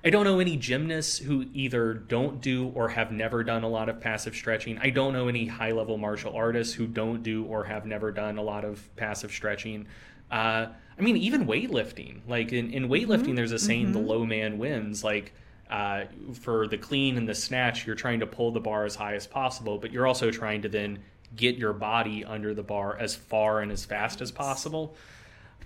I 0.03 0.09
don't 0.09 0.23
know 0.23 0.39
any 0.39 0.55
gymnasts 0.55 1.17
who 1.17 1.45
either 1.53 1.93
don't 1.93 2.39
do 2.39 2.69
or 2.69 2.87
have 2.87 3.11
never 3.11 3.43
done 3.43 3.63
a 3.63 3.67
lot 3.67 3.89
of 3.89 3.99
passive 3.99 4.33
stretching. 4.33 4.77
I 4.77 4.91
don't 4.91 5.11
know 5.11 5.27
any 5.27 5.45
high 5.45 5.73
level 5.73 5.97
martial 5.97 6.33
artists 6.33 6.73
who 6.73 6.87
don't 6.87 7.21
do 7.21 7.43
or 7.43 7.65
have 7.65 7.85
never 7.85 8.09
done 8.11 8.37
a 8.37 8.41
lot 8.41 8.63
of 8.63 8.95
passive 8.95 9.29
stretching. 9.29 9.87
Uh, 10.31 10.67
I 10.97 11.01
mean, 11.01 11.17
even 11.17 11.45
weightlifting. 11.45 12.21
Like 12.27 12.53
in, 12.53 12.71
in 12.71 12.87
weightlifting, 12.87 13.35
there's 13.35 13.51
a 13.51 13.59
saying, 13.59 13.91
the 13.91 13.99
low 13.99 14.25
man 14.25 14.57
wins. 14.57 15.03
Like 15.03 15.33
uh, 15.69 16.05
for 16.33 16.65
the 16.65 16.77
clean 16.77 17.17
and 17.17 17.27
the 17.27 17.35
snatch, 17.35 17.85
you're 17.85 17.95
trying 17.95 18.21
to 18.21 18.25
pull 18.27 18.51
the 18.51 18.61
bar 18.61 18.85
as 18.85 18.95
high 18.95 19.15
as 19.15 19.27
possible, 19.27 19.77
but 19.77 19.91
you're 19.91 20.07
also 20.07 20.31
trying 20.31 20.61
to 20.61 20.69
then 20.69 20.99
get 21.35 21.57
your 21.57 21.73
body 21.73 22.23
under 22.23 22.53
the 22.53 22.63
bar 22.63 22.97
as 22.97 23.15
far 23.15 23.59
and 23.59 23.71
as 23.71 23.83
fast 23.83 24.21
as 24.21 24.31
possible. 24.31 24.95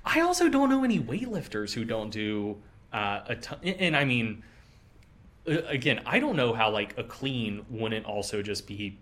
I 0.05 0.21
also 0.21 0.49
don't 0.49 0.69
know 0.69 0.83
any 0.83 0.99
weightlifters 0.99 1.73
who 1.73 1.85
don't 1.85 2.09
do 2.09 2.57
uh, 2.91 3.21
a 3.27 3.35
ton. 3.35 3.59
And 3.63 3.95
I 3.95 4.05
mean, 4.05 4.43
again, 5.45 6.01
I 6.05 6.19
don't 6.19 6.35
know 6.35 6.53
how 6.53 6.69
like 6.71 6.97
a 6.97 7.03
clean 7.03 7.65
wouldn't 7.69 8.05
also 8.05 8.41
just 8.41 8.67
be 8.67 8.97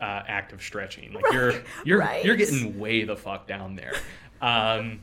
uh, 0.00 0.22
active 0.26 0.62
stretching. 0.62 1.12
Like 1.12 1.24
you're 1.32 1.54
you're 1.84 1.98
right. 1.98 2.24
you're 2.24 2.36
getting 2.36 2.78
way 2.78 3.04
the 3.04 3.16
fuck 3.16 3.46
down 3.46 3.76
there. 3.76 3.94
Um, 4.40 5.00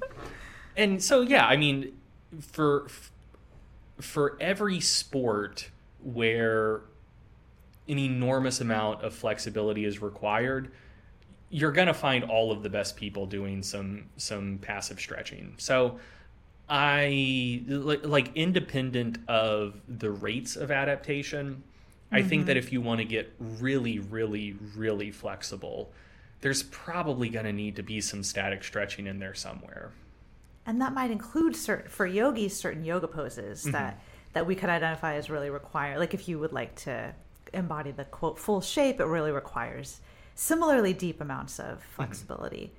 and 0.75 1.01
so 1.01 1.21
yeah, 1.21 1.45
I 1.45 1.57
mean, 1.57 1.97
for 2.41 2.87
for 3.99 4.37
every 4.39 4.79
sport 4.79 5.69
where 6.03 6.81
an 7.87 7.97
enormous 7.97 8.59
amount 8.61 9.01
of 9.03 9.13
flexibility 9.13 9.85
is 9.85 10.01
required, 10.01 10.71
you're 11.49 11.71
going 11.71 11.87
to 11.87 11.93
find 11.93 12.23
all 12.25 12.51
of 12.51 12.63
the 12.63 12.69
best 12.69 12.95
people 12.97 13.25
doing 13.25 13.63
some 13.63 14.05
some 14.17 14.57
passive 14.59 14.99
stretching. 14.99 15.53
So 15.57 15.99
I 16.69 17.63
like, 17.67 18.05
like 18.05 18.31
independent 18.35 19.19
of 19.27 19.79
the 19.87 20.11
rates 20.11 20.55
of 20.55 20.71
adaptation, 20.71 21.63
I 22.11 22.21
think 22.21 22.45
that 22.47 22.57
if 22.57 22.71
you 22.73 22.81
want 22.81 22.99
to 22.99 23.05
get 23.05 23.33
really 23.39 23.99
really 23.99 24.55
really 24.75 25.11
flexible, 25.11 25.91
there's 26.41 26.63
probably 26.63 27.29
going 27.29 27.45
to 27.45 27.53
need 27.53 27.75
to 27.77 27.83
be 27.83 28.01
some 28.01 28.23
static 28.23 28.63
stretching 28.63 29.07
in 29.07 29.19
there 29.19 29.33
somewhere. 29.33 29.91
and 30.65 30.81
that 30.81 30.93
might 30.93 31.11
include 31.11 31.55
certain 31.55 31.89
for 31.89 32.05
yogis 32.05 32.55
certain 32.57 32.83
yoga 32.83 33.07
poses 33.07 33.63
Mm-hmm. 33.63 33.71
that 33.71 34.01
that 34.33 34.45
we 34.45 34.53
could 34.55 34.69
identify 34.69 35.15
as 35.15 35.29
really 35.29 35.49
require. 35.49 35.97
Like 35.97 36.13
if 36.13 36.27
you 36.27 36.37
would 36.39 36.51
like 36.53 36.75
to 36.83 37.15
embody 37.53 37.91
the 37.91 38.03
quote 38.05 38.37
full 38.37 38.61
shape, 38.61 38.99
it 38.99 39.05
really 39.05 39.31
requires 39.31 39.99
similarly 40.37 40.93
deep 40.93 41.19
amounts 41.19 41.59
of 41.59 41.79
Mm-hmm. 41.79 41.95
flexibility. 41.95 42.71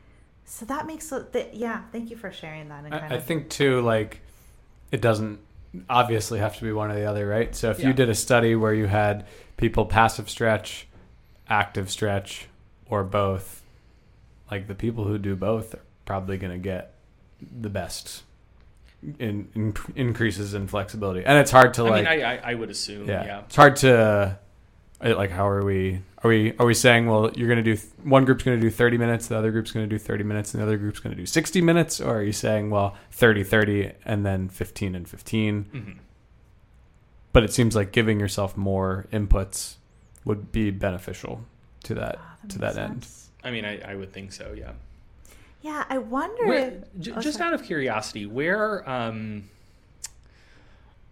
So 0.44 0.64
that 0.64 0.86
makes 0.86 1.12
it. 1.12 1.32
That, 1.32 1.54
yeah, 1.54 1.82
thank 1.92 2.08
you 2.10 2.16
for 2.16 2.32
sharing 2.32 2.68
that. 2.70 2.84
And 2.84 2.92
kind 2.92 3.12
I, 3.12 3.16
I 3.16 3.20
think 3.20 3.50
too, 3.50 3.82
like 3.82 4.20
it 4.90 5.02
doesn't 5.02 5.40
obviously 5.90 6.38
have 6.38 6.56
to 6.56 6.64
be 6.64 6.72
one 6.72 6.90
or 6.90 6.94
the 6.94 7.04
other, 7.04 7.26
right? 7.26 7.54
So 7.54 7.70
if 7.70 7.80
Yeah. 7.80 7.88
you 7.88 7.92
did 7.92 8.08
a 8.08 8.14
study 8.14 8.54
where 8.56 8.72
you 8.72 8.86
had 8.86 9.26
people 9.58 9.84
passive 9.84 10.30
stretch, 10.30 10.86
active 11.50 11.90
stretch, 11.90 12.46
or 12.88 13.04
both, 13.04 13.62
like 14.50 14.66
the 14.68 14.74
people 14.74 15.04
who 15.04 15.18
do 15.18 15.36
both 15.36 15.74
are 15.74 15.80
probably 16.06 16.38
going 16.38 16.52
to 16.52 16.58
get 16.58 16.94
the 17.60 17.68
best 17.68 18.22
in, 19.18 19.48
in 19.54 19.74
increases 19.94 20.54
in 20.54 20.66
flexibility. 20.68 21.22
And 21.24 21.36
it's 21.38 21.50
hard 21.50 21.74
to 21.74 21.82
I 21.84 21.90
like 21.90 22.04
mean, 22.04 22.22
I, 22.22 22.36
I, 22.36 22.52
I 22.52 22.54
would 22.54 22.70
assume, 22.70 23.06
yeah. 23.06 23.24
yeah. 23.26 23.40
It's 23.40 23.56
hard 23.56 23.76
to 23.76 24.38
uh, 25.04 25.14
like 25.14 25.30
how 25.30 25.46
are 25.48 25.62
we 25.64 26.00
are 26.24 26.28
we 26.28 26.52
are 26.58 26.66
we 26.66 26.74
saying 26.74 27.06
well 27.06 27.30
you're 27.36 27.46
going 27.48 27.62
to 27.62 27.62
do 27.62 27.76
th- 27.76 27.88
one 28.02 28.24
group's 28.24 28.42
going 28.44 28.58
to 28.58 28.60
do 28.60 28.70
30 28.70 28.98
minutes 28.98 29.28
the 29.28 29.36
other 29.38 29.50
group's 29.52 29.70
going 29.72 29.88
to 29.88 29.90
do 29.94 29.98
30 29.98 30.24
minutes 30.24 30.52
and 30.52 30.60
the 30.60 30.66
other 30.66 30.76
group's 30.76 30.98
going 31.00 31.14
to 31.14 31.20
do 31.20 31.26
60 31.26 31.60
minutes 31.62 32.00
or 32.00 32.16
are 32.18 32.22
you 32.22 32.32
saying 32.32 32.70
well 32.70 32.96
30 33.12 33.44
30 33.44 33.92
and 34.04 34.26
then 34.26 34.48
15 34.48 34.94
and 34.94 35.08
15 35.08 35.64
hmm 35.64 35.90
but 37.32 37.44
it 37.44 37.52
seems 37.52 37.76
like 37.76 37.92
giving 37.92 38.18
yourself 38.18 38.56
more 38.56 39.06
inputs 39.12 39.74
would 40.24 40.50
be 40.50 40.70
beneficial 40.70 41.42
to 41.84 41.94
that 41.94 42.16
Ah, 42.18 42.36
to 42.48 42.58
makes 42.58 42.74
that 42.74 42.78
end. 42.82 43.06
I 43.44 43.50
mean, 43.50 43.64
I, 43.64 43.92
I 43.92 43.94
would 43.94 44.12
think 44.12 44.32
so, 44.32 44.54
yeah. 44.56 44.72
Yeah, 45.60 45.84
I 45.88 45.98
wonder 45.98 46.46
Where, 46.46 46.68
if 46.68 46.74
j- 47.00 47.12
oh, 47.14 47.20
just 47.20 47.38
sorry. 47.38 47.48
out 47.48 47.54
of 47.60 47.64
curiosity, 47.66 48.26
where, 48.26 48.88
um, 48.88 49.44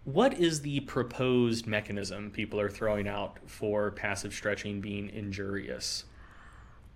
what 0.07 0.33
is 0.35 0.61
the 0.61 0.79
proposed 0.81 1.67
mechanism 1.67 2.31
people 2.31 2.61
are 2.61 2.69
throwing 2.69 3.09
out 3.09 3.39
for 3.45 3.91
passive 3.91 4.33
stretching 4.33 4.79
being 4.79 5.09
injurious? 5.09 6.05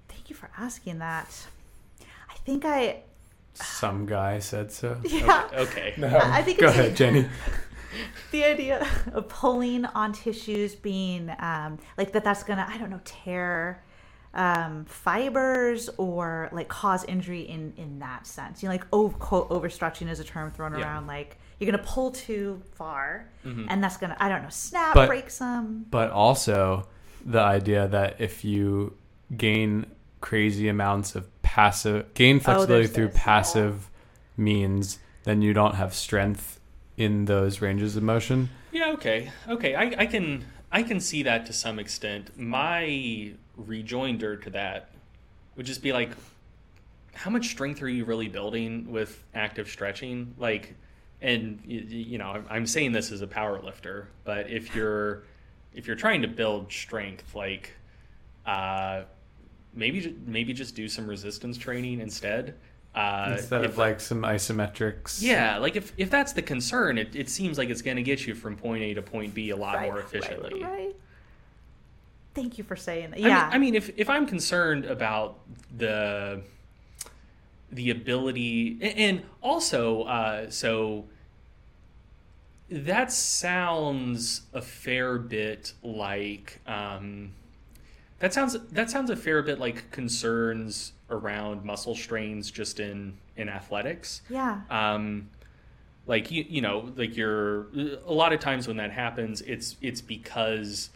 Thank 0.07 0.29
you 0.29 0.35
for 0.35 0.49
asking 0.57 0.99
that. 0.99 1.27
I 2.29 2.35
think 2.45 2.63
I 2.63 3.01
some 3.53 4.05
guy 4.05 4.39
said 4.39 4.71
so 4.71 4.97
yeah. 5.03 5.49
Okay. 5.53 5.93
I 6.01 6.39
I 6.39 6.41
think 6.41 6.59
go 6.59 6.69
it's 6.69 6.77
ahead 6.77 6.95
Jenni 6.95 7.29
the 8.31 8.45
idea 8.45 8.87
of 9.11 9.27
pulling 9.27 9.83
on 9.87 10.13
tissues 10.13 10.73
being 10.73 11.29
um, 11.39 11.79
like 11.97 12.13
that 12.13 12.23
that's 12.23 12.43
gonna 12.43 12.65
i 12.69 12.77
don't 12.77 12.89
know 12.89 13.01
tear 13.03 13.83
um, 14.33 14.85
fibers 14.85 15.89
or 15.97 16.47
like 16.53 16.69
cause 16.69 17.03
injury 17.03 17.41
in 17.41 17.73
in 17.75 17.99
that 17.99 18.25
sense 18.25 18.63
you 18.63 18.69
know 18.69 18.73
like 18.73 18.85
over, 18.93 19.17
quote 19.17 19.49
overstretching 19.49 20.09
is 20.09 20.21
a 20.21 20.23
term 20.23 20.49
thrown 20.51 20.71
Yeah. 20.71 20.85
around 20.85 21.07
like 21.07 21.37
you're 21.61 21.71
gonna 21.71 21.83
pull 21.83 22.09
too 22.11 22.59
far 22.73 23.27
Mhm. 23.45 23.67
and 23.69 23.83
that's 23.83 23.95
gonna 23.97 24.17
i 24.19 24.27
don't 24.27 24.41
know 24.41 24.49
snap 24.49 24.95
But- 24.95 25.07
break 25.07 25.29
some 25.29 25.85
but 25.91 26.09
also 26.11 26.87
the 27.23 27.39
idea 27.39 27.87
that 27.87 28.19
if 28.19 28.43
you 28.43 28.97
gain 29.37 29.85
crazy 30.21 30.67
amounts 30.67 31.15
of 31.15 31.27
passive 31.43 32.11
gain 32.15 32.39
flexibility 32.39 32.85
Oh, 32.85 32.87
through 32.87 33.07
this. 33.09 33.21
passive 33.21 33.89
means 34.37 34.97
then 35.23 35.41
you 35.43 35.53
don't 35.53 35.75
have 35.75 35.93
strength 35.93 36.59
in 36.97 37.25
those 37.25 37.61
ranges 37.61 37.95
of 37.95 38.01
motion 38.03 38.49
Yeah. 38.71 38.91
Okay. 38.93 39.29
Okay. 39.49 39.75
I, 39.75 39.83
I 39.99 40.05
can 40.07 40.45
I 40.71 40.81
can 40.83 40.99
see 41.01 41.23
that 41.23 41.45
to 41.47 41.53
some 41.53 41.77
extent. 41.79 42.31
My 42.39 43.33
rejoinder 43.57 44.37
to 44.37 44.49
that 44.51 44.89
would 45.57 45.65
just 45.65 45.83
be 45.83 45.91
like, 45.91 46.11
how 47.13 47.29
much 47.29 47.47
strength 47.49 47.81
are 47.81 47.89
you 47.89 48.05
really 48.05 48.29
building 48.29 48.89
with 48.89 49.21
active 49.35 49.67
stretching? 49.67 50.33
Like, 50.37 50.75
and 51.21 51.59
y- 51.67 51.75
y- 51.75 51.85
you 51.87 52.17
know, 52.17 52.31
I'm- 52.31 52.45
I'm 52.49 52.65
saying 52.65 52.91
this 52.93 53.11
as 53.11 53.21
a 53.21 53.27
power 53.27 53.61
lifter, 53.61 54.07
but 54.23 54.49
if 54.49 54.75
you're 54.75 55.23
if 55.73 55.87
you're 55.87 55.95
trying 55.95 56.21
to 56.21 56.27
build 56.27 56.69
strength, 56.69 57.33
like, 57.33 57.71
uh, 58.45 59.03
maybe 59.73 60.01
ju- 60.01 60.19
maybe 60.25 60.51
just 60.51 60.75
do 60.75 60.89
some 60.89 61.07
resistance 61.07 61.57
training 61.57 62.01
instead. 62.01 62.55
Uh, 62.93 63.35
instead 63.37 63.63
of 63.63 63.77
like 63.77 64.01
some 64.01 64.23
isometrics 64.23 65.21
yeah, 65.21 65.57
like 65.57 65.77
if, 65.77 65.93
if 65.95 66.09
that's 66.09 66.33
the 66.33 66.41
concern, 66.41 66.97
it, 66.97 67.15
it 67.15 67.29
seems 67.29 67.57
like 67.57 67.69
it's 67.69 67.81
going 67.81 67.95
to 67.95 68.03
get 68.03 68.27
you 68.27 68.35
from 68.35 68.57
point 68.57 68.83
A 68.83 68.93
to 68.95 69.01
point 69.01 69.33
B 69.33 69.51
a 69.51 69.55
lot 69.55 69.75
right, 69.75 69.85
more 69.85 69.95
right, 69.95 70.03
efficiently. 70.03 70.61
right. 70.61 70.93
thank 72.33 72.57
you 72.57 72.65
for 72.65 72.75
saying 72.75 73.11
that 73.11 73.19
I 73.19 73.21
mean- 73.21 73.27
yeah 73.29 73.49
I 73.53 73.57
mean, 73.59 73.75
if, 73.75 73.91
if 73.97 74.09
I'm 74.09 74.25
concerned 74.27 74.83
about 74.83 75.39
the 75.77 76.41
the 77.71 77.89
ability, 77.89 78.77
and 78.81 79.23
also, 79.41 80.03
uh, 80.03 80.49
so 80.49 81.05
that 82.69 83.11
sounds 83.11 84.43
a 84.53 84.61
fair 84.61 85.17
bit 85.17 85.73
like 85.83 86.61
um, 86.65 87.33
that 88.19 88.33
sounds 88.33 88.57
that 88.71 88.89
sounds 88.89 89.09
a 89.09 89.15
fair 89.15 89.41
bit 89.41 89.59
like 89.59 89.91
concerns 89.91 90.93
around 91.09 91.65
muscle 91.65 91.95
strains 91.95 92.49
just 92.49 92.79
in 92.79 93.17
in 93.35 93.49
athletics. 93.49 94.21
yeah 94.29 94.61
um, 94.69 95.29
like 96.07 96.31
you 96.31 96.45
you 96.47 96.61
know 96.61 96.91
like 96.95 97.17
you're 97.17 97.67
a 98.05 98.13
lot 98.13 98.31
of 98.31 98.39
times 98.39 98.67
when 98.67 98.77
that 98.77 98.91
happens 98.91 99.41
it's 99.41 99.75
it's 99.81 100.01
because 100.01 100.89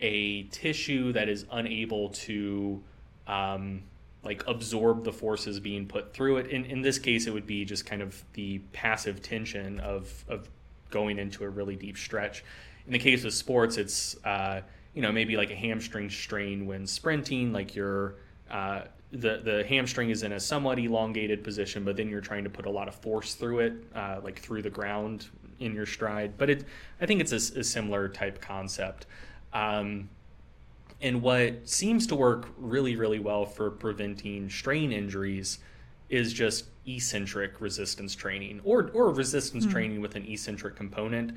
a 0.00 0.42
tissue 0.44 1.12
that 1.12 1.28
is 1.28 1.46
unable 1.50 2.10
to 2.10 2.82
um, 3.26 3.82
like 4.24 4.44
absorb 4.46 5.04
the 5.04 5.12
forces 5.12 5.58
being 5.58 5.86
put 5.86 6.12
through 6.12 6.36
it 6.36 6.46
in 6.48 6.64
in 6.66 6.82
this 6.82 6.98
case 6.98 7.26
it 7.26 7.32
would 7.32 7.46
be 7.46 7.64
just 7.64 7.86
kind 7.86 8.02
of 8.02 8.24
the 8.34 8.58
passive 8.72 9.20
tension 9.22 9.80
of 9.80 10.24
of 10.28 10.48
going 10.90 11.18
into 11.18 11.44
a 11.44 11.48
really 11.48 11.76
deep 11.76 11.96
stretch 11.96 12.44
in 12.86 12.92
the 12.92 12.98
case 12.98 13.24
of 13.24 13.32
sports 13.32 13.76
it's 13.76 14.16
uh, 14.24 14.60
you 14.94 15.02
know 15.02 15.10
maybe 15.10 15.36
like 15.36 15.50
a 15.50 15.54
hamstring 15.54 16.08
strain 16.10 16.66
when 16.66 16.86
sprinting 16.86 17.52
like 17.52 17.74
you're 17.74 18.16
uh, 18.50 18.82
the 19.12 19.40
the 19.44 19.64
hamstring 19.68 20.10
is 20.10 20.22
in 20.22 20.32
a 20.32 20.40
somewhat 20.40 20.78
elongated 20.78 21.44
position, 21.44 21.84
but 21.84 21.96
then 21.96 22.08
you're 22.08 22.20
trying 22.20 22.44
to 22.44 22.50
put 22.50 22.66
a 22.66 22.70
lot 22.70 22.88
of 22.88 22.94
force 22.94 23.34
through 23.34 23.60
it, 23.60 23.72
uh, 23.94 24.20
like 24.22 24.38
through 24.40 24.62
the 24.62 24.70
ground 24.70 25.28
in 25.60 25.74
your 25.74 25.86
stride. 25.86 26.36
But 26.38 26.50
it, 26.50 26.64
I 27.00 27.06
think 27.06 27.20
it's 27.20 27.32
a 27.32 27.62
similar 27.62 28.08
type 28.08 28.40
concept. 28.40 29.06
Um, 29.52 30.08
and 31.02 31.20
what 31.20 31.68
seems 31.68 32.06
to 32.06 32.14
work 32.14 32.48
really, 32.56 32.96
really 32.96 33.18
well 33.18 33.44
for 33.44 33.70
preventing 33.70 34.48
strain 34.48 34.92
injuries 34.92 35.58
is 36.08 36.32
just 36.32 36.66
eccentric 36.86 37.60
resistance 37.60 38.14
training, 38.14 38.60
or 38.64 38.90
or 38.94 39.10
resistance 39.10 39.66
training 39.66 40.00
with 40.00 40.14
an 40.14 40.24
eccentric 40.26 40.76
component. 40.76 41.32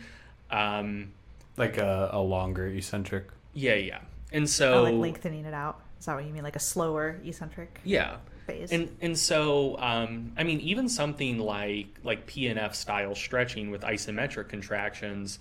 Um, 0.52 1.12
like 1.58 1.78
a, 1.78 2.10
a 2.12 2.22
longer 2.22 2.68
eccentric 2.68 3.30
yeah, 3.56 3.76
yeah. 3.76 4.02
And 4.32 4.48
so 4.48 4.80
oh, 4.80 4.84
like 4.84 4.94
lengthening 4.94 5.46
it 5.46 5.54
out 5.54 5.80
is 6.00 6.06
that 6.06 6.16
what 6.16 6.26
you 6.26 6.32
mean 6.32 6.44
like 6.44 6.58
a 6.58 6.60
slower 6.60 7.20
eccentric 7.24 7.80
yeah. 7.84 8.18
phase 8.46 8.72
And 8.72 8.96
and 9.02 9.18
so 9.18 9.78
um, 9.80 10.34
I 10.38 10.44
mean 10.44 10.60
even 10.60 10.88
something 10.88 11.40
like 11.40 11.88
like 12.04 12.28
PNF 12.28 12.76
style 12.76 13.16
stretching 13.16 13.72
with 13.72 13.82
isometric 13.82 14.50
contractions, 14.50 15.40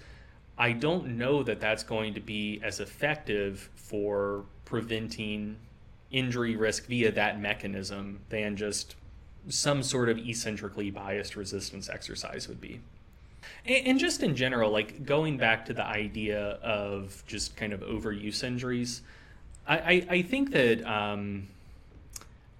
I 0.56 0.72
don't 0.72 1.18
know 1.18 1.42
that 1.42 1.60
that's 1.60 1.82
going 1.82 2.14
to 2.14 2.20
be 2.20 2.60
as 2.62 2.80
effective 2.80 3.70
for 3.74 4.44
preventing 4.64 5.56
injury 6.10 6.54
risk 6.56 6.86
via 6.86 7.10
that 7.12 7.40
mechanism 7.40 8.20
than 8.28 8.56
just 8.56 8.94
some 9.48 9.82
sort 9.82 10.08
of 10.08 10.18
eccentrically 10.18 10.90
biased 10.90 11.36
resistance 11.36 11.88
exercise 11.88 12.48
would 12.48 12.60
be. 12.60 12.80
And, 13.66 13.98
just 13.98 14.22
in 14.22 14.36
general, 14.36 14.70
like 14.70 15.04
going 15.04 15.36
back 15.36 15.66
to 15.66 15.74
the 15.74 15.84
idea 15.84 16.58
of 16.62 17.22
just 17.26 17.56
kind 17.56 17.72
of 17.72 17.80
overuse 17.80 18.42
injuries, 18.42 19.02
I, 19.66 19.76
I, 19.78 20.06
I 20.10 20.22
think 20.22 20.52
that 20.52 20.82
um, 20.86 21.48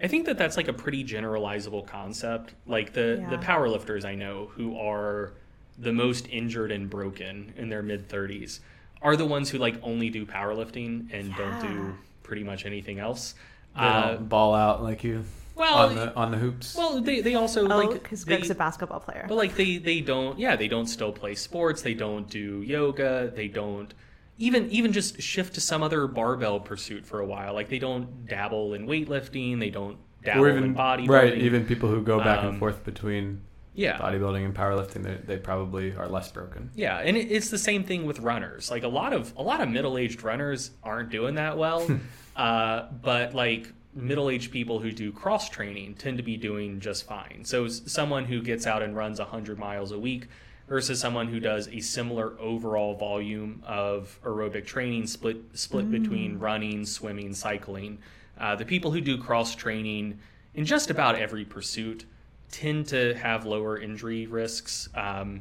I 0.03 0.09
think 0.09 0.27
that 0.27 0.37
that's 0.37 0.57
like 0.57 0.69
a 0.69 0.73
pretty 0.73 1.05
generalizable 1.05 1.87
concept. 1.87 2.55
Like 2.67 2.93
the 2.93 3.25
the 3.31 3.37
Yeah. 3.37 3.43
powerlifters 3.43 4.05
I 4.05 4.15
know 4.15 4.51
who 4.55 4.79
are 4.79 5.33
the 5.79 5.93
most 5.93 6.29
injured 6.31 6.71
and 6.73 6.89
broken 6.89 7.53
in 7.57 7.69
their 7.69 7.83
mid 7.83 8.09
30s 8.09 8.61
are 9.03 9.17
the 9.17 9.27
ones 9.27 9.51
who 9.51 9.59
like 9.59 9.77
only 9.83 10.09
do 10.11 10.25
powerlifting 10.25 11.13
and 11.13 11.35
don't 11.37 11.61
do 11.61 11.95
pretty 12.23 12.43
much 12.45 12.65
anything 12.67 12.99
else. 12.99 13.35
they 13.77 13.83
Uh, 13.83 14.13
don't 14.15 14.29
ball 14.29 14.55
out 14.55 14.83
like 14.83 15.05
you 15.05 15.25
well, 15.57 15.75
on 15.89 15.95
the 15.95 16.15
on 16.17 16.31
the 16.33 16.37
hoops. 16.39 16.75
well, 16.77 17.01
they 17.01 17.21
they 17.21 17.35
also 17.35 17.63
oh 17.69 17.77
like 17.79 17.93
because 17.93 18.25
they- 18.25 18.35
greg's 18.37 18.51
a 18.51 18.55
basketball 18.55 19.01
player. 19.01 19.25
but 19.29 19.37
like 19.37 19.55
they 19.57 19.77
they 19.79 20.01
don't 20.01 20.39
yeah 20.39 20.57
they 20.57 20.69
don't 20.69 20.87
still 20.87 21.13
play 21.13 21.35
sports 21.35 21.83
they 21.83 21.95
don't 21.95 22.29
do 22.31 22.63
yoga 22.63 23.31
they 23.37 23.47
don't 23.49 23.95
even 24.39 24.69
even 24.71 24.93
just 24.93 25.21
shift 25.23 25.55
to 25.55 25.61
some 25.61 25.81
other 25.83 26.09
barbell 26.09 26.59
pursuit 26.59 27.05
for 27.07 27.21
a 27.21 27.27
while. 27.27 27.55
Like 27.55 27.69
they 27.69 27.79
don't 27.79 28.27
dabble 28.27 28.75
in 28.75 28.87
weightlifting 28.87 29.61
they 29.61 29.71
don't 29.71 29.97
dabble 30.25 30.45
or 30.45 30.51
even 30.51 30.65
in 30.65 30.75
bodybuilding. 30.75 31.09
right 31.09 31.35
even 31.39 31.65
people 31.67 31.89
who 31.89 32.03
go 32.03 32.19
back 32.19 32.41
Um, 32.41 32.49
and 32.49 32.59
forth 32.59 32.83
between 32.85 33.43
yeah 33.75 33.99
bodybuilding 33.99 34.45
and 34.45 34.55
powerlifting 34.55 35.03
they, 35.03 35.15
they 35.27 35.37
probably 35.37 35.95
are 35.97 36.09
less 36.09 36.31
broken 36.31 36.71
yeah 36.75 36.99
and 36.99 37.17
it's 37.17 37.51
the 37.51 37.59
same 37.59 37.85
thing 37.85 38.07
with 38.07 38.21
runners 38.21 38.71
like 38.71 38.83
a 38.83 38.89
lot 38.89 39.13
of 39.13 39.33
a 39.37 39.43
lot 39.43 39.61
of 39.61 39.69
middle-aged 39.69 40.23
runners 40.23 40.71
aren't 40.83 41.11
doing 41.11 41.35
that 41.35 41.59
well 41.59 41.87
uh, 42.37 42.87
but 43.03 43.35
like 43.35 43.73
middle-aged 43.95 44.51
people 44.51 44.81
who 44.81 44.93
do 44.93 45.13
cross 45.13 45.49
training 45.49 45.95
tend 45.95 46.17
to 46.17 46.23
be 46.23 46.37
doing 46.37 46.81
just 46.81 47.07
fine. 47.07 47.45
So 47.45 47.69
someone 47.69 48.25
who 48.25 48.43
gets 48.43 48.67
out 48.67 48.83
and 48.83 48.97
runs 48.97 49.19
100 49.19 49.59
miles 49.59 49.93
a 49.93 49.99
week 49.99 50.29
versus 50.69 50.99
someone 50.99 51.29
who 51.29 51.41
does 51.41 51.69
a 51.69 51.81
similar 51.81 52.39
overall 52.41 52.95
volume 52.95 53.63
of 53.67 54.19
aerobic 54.25 54.67
training 54.67 55.07
split 55.07 55.37
split 55.53 55.91
between 55.91 56.39
running, 56.39 56.85
swimming, 56.85 57.35
cycling. 57.35 57.99
Uh, 58.39 58.57
the 58.57 58.65
people 58.65 58.91
who 58.91 59.01
do 59.01 59.19
cross 59.19 59.55
training 59.55 60.19
in 60.55 60.65
just 60.65 60.91
about 60.91 61.17
every 61.17 61.45
pursuit 61.45 62.07
tend 62.55 62.87
to 62.87 63.15
have 63.15 63.45
lower 63.45 63.79
injury 63.79 64.27
risks 64.27 64.89
um, 64.95 65.41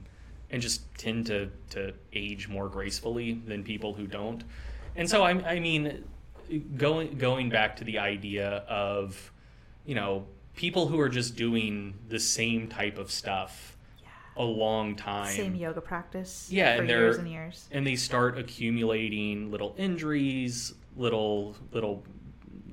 and 0.50 0.60
just 0.60 0.82
tend 0.98 1.28
to, 1.28 1.52
to 1.70 1.94
age 2.12 2.48
more 2.48 2.68
gracefully 2.68 3.34
than 3.46 3.64
people 3.64 3.94
who 3.94 4.08
don't. 4.08 4.44
And 4.96 5.08
so 5.08 5.22
I, 5.22 5.32
I 5.48 5.60
mean, 5.60 6.04
going 6.76 7.18
going 7.20 7.50
back 7.50 7.76
to 7.78 7.84
the 7.84 8.00
idea 8.00 8.64
of, 8.68 9.32
you 9.86 9.94
know, 9.94 10.26
people 10.56 10.88
who 10.88 11.00
are 11.00 11.10
just 11.10 11.36
doing 11.36 11.94
the 12.10 12.20
same 12.20 12.68
type 12.68 12.98
of 12.98 13.12
stuff 13.12 13.78
a 14.36 14.44
long 14.44 14.96
time. 14.96 15.32
Same 15.32 15.54
yoga 15.54 15.82
practice. 15.82 16.48
Yeah, 16.52 16.76
for 16.76 16.82
and 16.82 16.90
they're 16.90 17.00
years 17.02 17.18
and 17.18 17.30
years. 17.30 17.70
and 17.72 17.86
they 17.86 17.96
start 17.96 18.40
accumulating 18.40 19.52
little 19.52 19.76
injuries, 19.78 20.74
little 20.96 21.56
little 21.72 22.04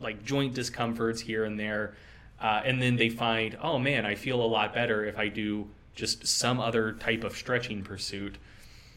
like 0.01 0.25
joint 0.25 0.55
discomforts 0.55 1.21
here 1.21 1.45
and 1.45 1.61
there, 1.61 1.95
uh, 2.41 2.63
and 2.65 2.81
then 2.81 2.97
they 2.97 3.11
find, 3.11 3.57
oh 3.63 3.79
man, 3.79 4.07
I 4.07 4.15
feel 4.15 4.43
a 4.43 4.47
lot 4.47 4.73
better 4.73 5.05
if 5.05 5.19
I 5.19 5.29
do 5.29 5.69
just 5.95 6.27
some 6.27 6.61
other 6.61 6.93
type 6.93 7.25
of 7.25 7.37
stretching 7.37 7.83
pursuit. 7.83 8.39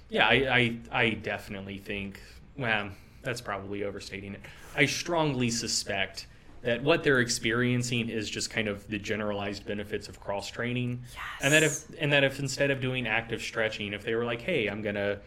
Yeah, 0.10 0.28
I 0.28 0.34
I, 0.34 0.78
I 0.91 1.10
definitely 1.11 1.78
think. 1.78 2.22
Well, 2.57 2.90
that's 3.24 3.41
probably 3.41 3.84
overstating 3.84 4.36
it. 4.36 4.41
I 4.76 4.86
strongly 4.86 5.49
suspect 5.49 6.28
that 6.61 6.82
what 6.82 7.03
they're 7.03 7.20
experiencing 7.20 8.10
is 8.10 8.30
just 8.30 8.49
kind 8.49 8.68
of 8.68 8.88
the 8.88 8.98
generalized 8.98 9.65
benefits 9.65 10.07
of 10.07 10.20
cross 10.20 10.49
training. 10.49 11.02
And 11.41 11.53
that 11.53 11.64
if 11.64 11.84
and 11.99 12.11
that 12.14 12.24
if 12.24 12.40
instead 12.40 12.72
of 12.72 12.80
doing 12.80 13.07
active 13.07 13.41
stretching, 13.41 13.94
if 13.94 14.03
they 14.03 14.15
were 14.15 14.26
like, 14.26 14.41
"Hey, 14.41 14.68
I'm 14.68 14.82
going 14.82 14.95
to 14.95 15.20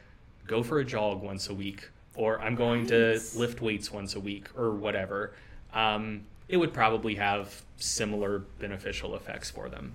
go 0.47 0.63
for 0.63 0.79
a 0.79 0.85
jog 0.85 1.23
once 1.23 1.49
a 1.49 1.55
week 1.55 1.91
or 2.15 2.41
I'm 2.41 2.55
going 2.55 2.87
to 2.87 3.21
lift 3.37 3.61
weights 3.61 3.93
once 3.93 4.15
a 4.15 4.21
week 4.21 4.49
or 4.57 4.71
whatever." 4.71 5.35
Um, 5.75 6.25
it 6.49 6.57
would 6.57 6.73
probably 6.73 7.17
have 7.17 7.63
similar 7.77 8.41
beneficial 8.59 9.15
effects 9.15 9.51
for 9.51 9.69
them. 9.69 9.93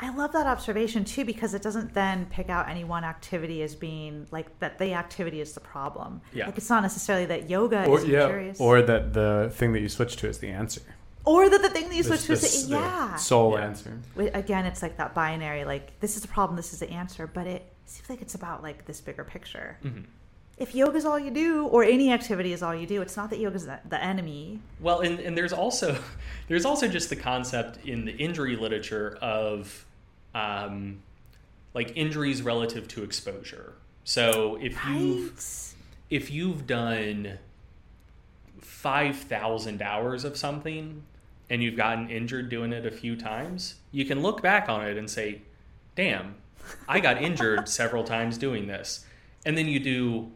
I 0.00 0.10
love 0.14 0.32
that 0.32 0.46
observation 0.46 1.04
too 1.04 1.24
because 1.24 1.54
it 1.54 1.62
doesn't 1.62 1.94
then 1.94 2.26
pick 2.26 2.48
out 2.48 2.68
any 2.68 2.82
one 2.82 3.04
activity 3.04 3.62
as 3.62 3.76
being 3.76 4.26
like 4.32 4.58
that 4.58 4.78
the 4.78 4.94
activity 4.94 5.40
is 5.40 5.52
the 5.52 5.60
problem. 5.60 6.20
Yeah. 6.32 6.46
Like 6.46 6.56
it's 6.58 6.68
not 6.68 6.82
necessarily 6.82 7.26
that 7.26 7.48
yoga 7.48 7.86
Or 7.86 7.98
is 7.98 8.06
yeah, 8.06 8.26
curious. 8.26 8.58
or 8.60 8.82
that 8.82 9.12
the 9.12 9.52
thing 9.54 9.72
that 9.74 9.80
you 9.80 9.88
switch 9.88 10.16
to 10.16 10.28
is 10.28 10.38
the 10.38 10.48
answer. 10.48 10.82
or 11.24 11.48
that 11.48 11.62
the 11.62 11.70
thing 11.70 11.88
that 11.88 11.94
you 11.94 12.02
switch 12.02 12.24
to 12.24 12.32
is 12.32 12.66
the, 12.68 12.74
the 12.74 12.80
yeah. 12.80 13.14
sole 13.14 13.52
Yeah. 13.56 13.64
answer. 13.66 13.96
Again, 14.16 14.66
it's 14.66 14.82
like 14.82 14.96
that 14.96 15.14
binary, 15.14 15.64
like 15.64 16.00
this 16.00 16.16
is 16.16 16.22
the 16.22 16.28
problem, 16.28 16.56
this 16.56 16.72
is 16.72 16.80
the 16.80 16.90
answer, 16.90 17.28
but 17.28 17.46
it 17.46 17.62
seems 17.86 18.10
like 18.10 18.20
it's 18.22 18.34
about 18.34 18.60
like 18.60 18.86
this 18.86 19.00
bigger 19.00 19.22
picture. 19.22 19.78
Mm-hmm. 19.84 20.00
If 20.62 20.76
yoga's 20.76 21.04
all 21.04 21.18
you 21.18 21.32
do, 21.32 21.66
or 21.66 21.82
any 21.82 22.12
activity 22.12 22.52
is 22.52 22.62
all 22.62 22.72
you 22.72 22.86
do, 22.86 23.02
it's 23.02 23.16
not 23.16 23.30
that 23.30 23.40
yoga's 23.40 23.66
the, 23.66 23.80
the 23.88 24.00
enemy. 24.00 24.60
Well, 24.78 25.00
and, 25.00 25.18
and 25.18 25.36
there's 25.36 25.52
also 25.52 25.98
there's 26.46 26.64
also 26.64 26.86
just 26.86 27.10
the 27.10 27.16
concept 27.16 27.84
in 27.84 28.04
the 28.04 28.12
injury 28.12 28.54
literature 28.54 29.18
of 29.20 29.84
um, 30.36 31.02
like 31.74 31.96
injuries 31.96 32.42
relative 32.42 32.86
to 32.88 33.02
exposure. 33.02 33.72
So 34.04 34.56
if 34.62 34.78
you 34.86 35.30
Right? 35.30 35.74
if 36.10 36.30
you've 36.30 36.64
done 36.68 37.40
five 38.60 39.16
thousand 39.16 39.82
hours 39.82 40.24
of 40.24 40.36
something 40.36 41.02
and 41.50 41.60
you've 41.60 41.76
gotten 41.76 42.08
injured 42.08 42.50
doing 42.50 42.72
it 42.72 42.86
a 42.86 42.92
few 42.92 43.16
times, 43.16 43.80
you 43.90 44.04
can 44.04 44.22
look 44.22 44.40
back 44.42 44.68
on 44.68 44.86
it 44.86 44.96
and 44.96 45.10
say, 45.10 45.42
"Damn, 45.96 46.36
I 46.88 47.00
got 47.00 47.20
injured 47.20 47.68
several 47.80 48.04
times 48.04 48.38
doing 48.38 48.68
this," 48.68 49.04
and 49.44 49.58
then 49.58 49.66
you 49.66 49.80
do 49.80 50.30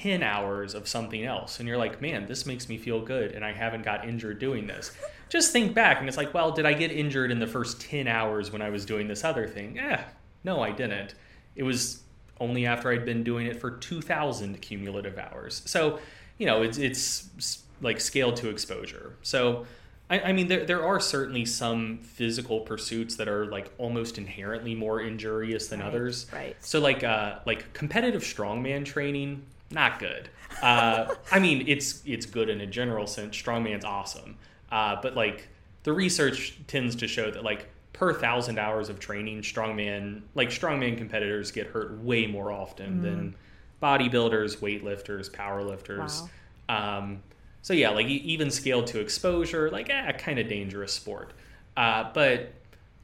10 0.00 0.22
hours 0.22 0.74
of 0.74 0.86
something 0.88 1.24
else. 1.24 1.58
And 1.58 1.68
you're 1.68 1.78
like 1.78 2.00
man 2.00 2.26
this 2.26 2.46
makes 2.46 2.68
me 2.68 2.78
feel 2.78 3.00
good 3.00 3.32
and 3.32 3.44
i 3.44 3.52
haven't 3.52 3.82
got 3.84 4.06
injured 4.08 4.38
doing 4.38 4.66
this. 4.66 4.92
Just 5.28 5.52
think 5.52 5.74
back 5.74 5.98
and 6.00 6.08
it's 6.08 6.16
like 6.16 6.32
well 6.34 6.50
did 6.52 6.66
i 6.66 6.72
get 6.72 6.90
injured 6.90 7.30
in 7.30 7.38
the 7.38 7.46
first 7.46 7.80
10 7.80 8.06
hours 8.06 8.50
when 8.52 8.62
i 8.62 8.70
was 8.70 8.84
doing 8.84 9.08
this 9.08 9.24
other 9.24 9.46
thing? 9.46 9.76
Yeah 9.76 10.04
no 10.44 10.60
i 10.60 10.70
didn't. 10.70 11.14
It 11.56 11.62
was 11.62 12.02
only 12.40 12.66
after 12.66 12.90
i'd 12.90 13.04
been 13.04 13.22
doing 13.24 13.46
it 13.46 13.60
for 13.60 13.70
2000 13.70 14.60
cumulative 14.60 15.18
hours. 15.18 15.62
So 15.66 15.98
you 16.38 16.46
know 16.46 16.62
it's 16.62 16.78
it's 16.78 17.62
like 17.80 18.00
scaled 18.00 18.36
to 18.36 18.48
exposure. 18.48 19.16
So 19.22 19.66
I, 20.10 20.20
I 20.20 20.32
mean, 20.32 20.48
there, 20.48 20.66
there 20.66 20.84
are 20.84 21.00
certainly 21.00 21.46
some 21.46 21.98
physical 22.02 22.60
pursuits 22.60 23.16
that 23.16 23.28
are 23.28 23.46
like 23.46 23.72
almost 23.78 24.18
inherently 24.18 24.74
more 24.74 25.00
injurious 25.00 25.68
than 25.68 25.80
Right, 25.80 25.88
others. 25.88 26.26
right. 26.32 26.54
So 26.60 26.80
like 26.80 27.02
uh, 27.02 27.38
like 27.46 27.72
competitive 27.72 28.22
strongman 28.22 28.84
training, 28.84 29.42
not 29.72 29.98
good. 29.98 30.28
Uh, 30.62 31.14
I 31.30 31.38
mean, 31.38 31.64
it's 31.66 32.02
it's 32.06 32.26
good 32.26 32.48
in 32.48 32.60
a 32.60 32.66
general 32.66 33.06
sense. 33.06 33.36
Strongman's 33.36 33.84
awesome, 33.84 34.36
uh, 34.70 34.96
but 35.02 35.14
like 35.16 35.48
the 35.82 35.92
research 35.92 36.58
tends 36.66 36.94
to 36.96 37.08
show 37.08 37.30
that 37.30 37.42
like 37.42 37.68
per 37.92 38.12
thousand 38.12 38.58
hours 38.58 38.88
of 38.88 39.00
training, 39.00 39.42
strongman 39.42 40.22
like 40.34 40.50
strongman 40.50 40.96
competitors 40.96 41.50
get 41.50 41.66
hurt 41.68 41.98
way 42.02 42.26
more 42.26 42.52
often 42.52 43.02
than 43.02 43.34
bodybuilders, 43.82 44.58
weightlifters, 44.58 45.30
powerlifters. 45.30 46.28
Um, 46.68 47.22
so 47.62 47.74
yeah, 47.74 47.90
like 47.90 48.06
even 48.06 48.50
scaled 48.50 48.86
to 48.88 49.00
exposure, 49.00 49.70
like 49.70 49.90
eh, 49.90 50.12
kind 50.12 50.38
of 50.38 50.48
dangerous 50.48 50.92
sport. 50.92 51.32
Uh, 51.76 52.10
but 52.12 52.52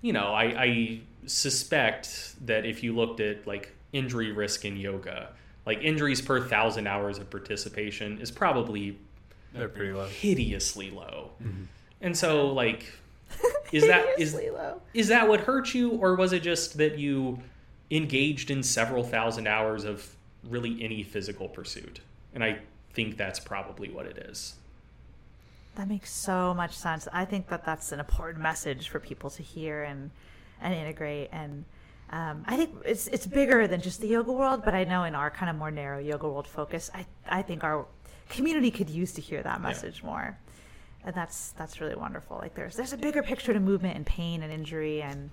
you 0.02 0.12
know, 0.12 0.32
I, 0.32 0.44
I 0.44 1.00
suspect 1.26 2.34
that 2.46 2.64
if 2.64 2.82
you 2.82 2.94
looked 2.94 3.20
at 3.20 3.46
like 3.46 3.74
injury 3.92 4.32
risk 4.32 4.64
in 4.64 4.76
yoga, 4.76 5.30
like 5.68 5.82
injuries 5.82 6.22
per 6.22 6.40
thousand 6.40 6.86
hours 6.86 7.18
of 7.18 7.28
participation 7.28 8.18
is 8.22 8.30
probably 8.30 8.98
They're 9.52 9.68
pretty 9.68 9.92
low. 9.92 10.06
hideously 10.06 10.90
low. 10.90 11.30
Mm-hmm. 11.44 11.64
And 12.00 12.16
so 12.16 12.48
like, 12.54 12.90
is 13.72 13.86
that 13.86 14.06
is 14.18 14.32
low. 14.32 14.80
is 14.94 15.08
that 15.08 15.28
what 15.28 15.40
hurt 15.40 15.74
you, 15.74 15.90
or 15.90 16.14
was 16.14 16.32
it 16.32 16.42
just 16.42 16.78
that 16.78 16.98
you 16.98 17.38
engaged 17.90 18.50
in 18.50 18.62
several 18.62 19.04
thousand 19.04 19.46
hours 19.46 19.84
of 19.84 20.16
really 20.42 20.82
any 20.82 21.02
physical 21.02 21.48
pursuit? 21.48 22.00
And 22.34 22.42
I 22.42 22.60
think 22.94 23.18
that's 23.18 23.38
probably 23.38 23.90
what 23.90 24.06
it 24.06 24.16
is. 24.30 24.54
That 25.74 25.86
makes 25.86 26.10
so 26.10 26.54
much 26.54 26.74
sense. 26.74 27.06
I 27.12 27.26
think 27.26 27.48
that 27.48 27.66
that's 27.66 27.92
an 27.92 28.00
important 28.00 28.42
message 28.42 28.88
for 28.88 29.00
people 29.00 29.28
to 29.30 29.42
hear 29.42 29.82
and 29.82 30.10
and 30.62 30.72
integrate. 30.72 31.28
And 31.30 31.66
um, 32.10 32.44
I 32.46 32.56
think 32.56 32.70
it's 32.84 33.06
it's 33.08 33.26
bigger 33.26 33.66
than 33.66 33.80
just 33.80 34.00
the 34.00 34.08
yoga 34.08 34.32
world, 34.32 34.62
but 34.64 34.74
I 34.74 34.84
know 34.84 35.04
in 35.04 35.14
our 35.14 35.30
kind 35.30 35.50
of 35.50 35.56
more 35.56 35.70
narrow 35.70 35.98
yoga 35.98 36.28
world 36.28 36.46
focus, 36.48 36.90
I 36.94 37.06
I 37.28 37.42
think 37.42 37.64
our 37.64 37.86
community 38.28 38.70
could 38.70 38.88
use 38.90 39.12
to 39.14 39.20
hear 39.20 39.42
that 39.42 39.60
message 39.60 40.02
more. 40.02 40.38
And 41.04 41.14
that's 41.14 41.50
that's 41.52 41.80
really 41.80 41.94
wonderful. 41.96 42.38
Like 42.38 42.54
there's 42.54 42.76
there's 42.76 42.92
a 42.92 42.96
bigger 42.98 43.22
picture 43.22 43.52
to 43.52 43.60
movement 43.60 43.96
and 43.96 44.04
pain 44.06 44.42
and 44.42 44.52
injury 44.52 45.02
and 45.02 45.30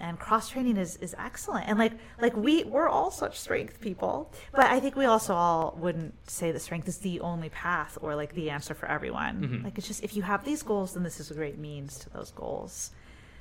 and 0.00 0.16
cross 0.18 0.48
training 0.48 0.76
is, 0.76 0.94
is 0.98 1.12
excellent 1.18 1.68
and 1.68 1.76
like 1.76 1.92
like 2.20 2.36
we 2.36 2.62
we're 2.62 2.88
all 2.88 3.10
such 3.10 3.36
strength 3.36 3.80
people 3.80 4.30
but 4.52 4.66
i 4.66 4.78
think 4.78 4.94
we 4.94 5.04
also 5.06 5.34
all 5.34 5.76
wouldn't 5.76 6.14
say 6.30 6.52
that 6.52 6.60
strength 6.60 6.86
is 6.86 6.98
the 6.98 7.18
only 7.18 7.48
path 7.48 7.98
or 8.00 8.14
like 8.14 8.32
the 8.34 8.48
answer 8.48 8.74
for 8.74 8.86
everyone 8.86 9.60
like 9.64 9.76
it's 9.76 9.88
just 9.88 10.04
if 10.04 10.14
you 10.14 10.22
have 10.22 10.44
these 10.44 10.62
goals 10.62 10.94
then 10.94 11.02
this 11.02 11.18
is 11.18 11.32
a 11.32 11.34
great 11.34 11.58
means 11.58 11.98
to 11.98 12.08
those 12.10 12.30
goals 12.30 12.92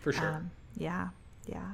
For 0.01 0.11
sure. 0.11 0.29
um, 0.31 0.49
yeah 0.75 1.09
yeah 1.45 1.73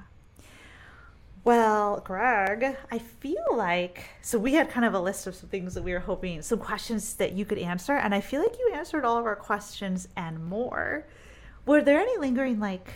well 1.44 2.00
greg 2.06 2.78
i 2.92 2.98
feel 2.98 3.46
like 3.54 4.06
so 4.22 4.40
we 4.40 4.54
had 4.54 4.70
kind 4.70 4.86
of 4.86 4.94
a 4.94 5.00
list 5.00 5.28
of 5.28 5.36
some 5.36 5.50
things 5.50 5.74
that 5.74 5.84
we 5.84 5.92
were 5.92 6.00
hoping 6.00 6.42
some 6.42 6.60
questions 6.60 7.16
that 7.16 7.34
you 7.34 7.44
could 7.44 7.58
answer 7.58 7.94
and 7.94 8.16
i 8.16 8.22
feel 8.22 8.42
like 8.42 8.58
you 8.58 8.72
answered 8.74 9.04
all 9.04 9.18
of 9.18 9.26
our 9.26 9.36
questions 9.36 10.08
and 10.16 10.44
more 10.44 11.06
were 11.66 11.82
there 11.82 12.00
any 12.00 12.18
lingering 12.18 12.60
like 12.60 12.94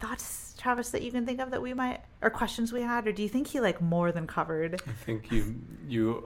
thoughts 0.00 0.54
travis 0.56 0.90
that 0.90 1.02
you 1.02 1.10
can 1.10 1.26
think 1.26 1.40
of 1.40 1.50
that 1.50 1.60
we 1.60 1.74
might 1.74 2.00
or 2.22 2.30
questions 2.30 2.72
we 2.72 2.82
had 2.82 3.06
or 3.06 3.12
do 3.12 3.22
you 3.22 3.28
think 3.28 3.48
he 3.48 3.60
like 3.60 3.80
more 3.80 4.12
than 4.12 4.26
covered 4.26 4.80
I 4.86 4.92
think 5.04 5.30
you 5.32 5.56
you 5.88 6.24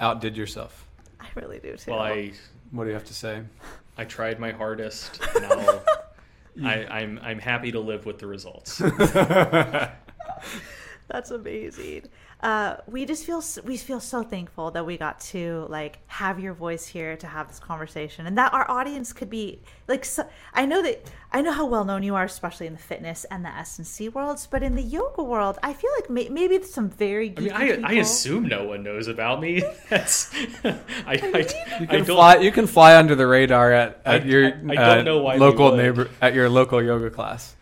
outdid 0.00 0.36
yourself. 0.36 0.86
i 1.20 1.26
really 1.34 1.58
do 1.58 1.76
too 1.76 1.90
well, 1.90 2.00
I 2.00 2.32
What 2.70 2.84
do 2.84 2.88
you 2.90 2.94
have 2.94 3.04
to 3.04 3.14
say? 3.14 3.42
I 3.98 4.04
tried 4.04 4.38
my 4.38 4.52
hardest. 4.52 5.20
And 5.34 5.46
I'll, 5.52 5.84
I, 6.64 6.86
I'm 6.86 7.18
I'm 7.22 7.38
happy 7.38 7.72
to 7.72 7.80
live 7.80 8.04
with 8.06 8.18
the 8.18 8.26
results. 8.26 8.80
That's 11.12 11.30
amazing. 11.30 12.04
uh, 12.42 12.76
we 12.86 13.06
just 13.06 13.24
feel 13.24 13.42
we 13.64 13.76
feel 13.76 14.00
so 14.00 14.22
thankful 14.22 14.70
that 14.72 14.84
we 14.84 14.96
got 14.98 15.20
to 15.20 15.66
like 15.70 15.98
have 16.08 16.38
your 16.40 16.52
voice 16.52 16.86
here 16.86 17.16
to 17.16 17.26
have 17.26 17.48
this 17.48 17.58
conversation, 17.60 18.26
and 18.26 18.36
that 18.38 18.52
our 18.52 18.70
audience 18.70 19.12
could 19.12 19.30
be 19.30 19.60
like. 19.88 20.04
So, 20.04 20.28
I 20.52 20.66
know 20.66 20.82
that 20.82 21.10
I 21.32 21.42
know 21.42 21.52
how 21.52 21.64
well 21.66 21.84
known 21.84 22.02
you 22.02 22.14
are, 22.14 22.24
especially 22.24 22.66
in 22.66 22.74
the 22.74 22.78
fitness 22.78 23.24
and 23.30 23.44
the 23.44 23.48
S 23.48 23.78
and 23.78 23.86
C 23.86 24.08
worlds, 24.08 24.46
but 24.46 24.62
in 24.62 24.74
the 24.74 24.82
yoga 24.82 25.22
world, 25.22 25.58
I 25.62 25.72
feel 25.72 25.90
like 25.98 26.10
may- 26.10 26.28
maybe 26.28 26.62
some 26.62 26.90
very. 26.90 27.32
I 27.36 27.40
mean, 27.40 27.52
geeky 27.52 27.84
I, 27.84 27.88
I 27.88 27.92
assume 28.00 28.48
no 28.48 28.64
one 28.64 28.82
knows 28.82 29.08
about 29.08 29.40
me. 29.40 29.62
That's 29.88 30.30
I, 30.64 30.76
I, 31.06 31.16
You 31.16 31.24
I 31.80 31.86
can 31.86 32.04
don't. 32.04 32.16
fly. 32.16 32.36
You 32.36 32.52
can 32.52 32.66
fly 32.66 32.96
under 32.96 33.14
the 33.14 33.26
radar 33.26 33.72
at, 33.72 34.00
at 34.04 34.22
I- 34.22 34.24
your 34.24 34.44
I- 34.44 34.48
I 34.48 34.74
don't 34.74 34.78
uh, 34.98 35.02
know 35.02 35.22
why 35.22 35.36
local 35.36 35.74
neighbor 35.76 36.10
at 36.20 36.34
your 36.34 36.48
local 36.50 36.82
yoga 36.82 37.08
class. 37.10 37.55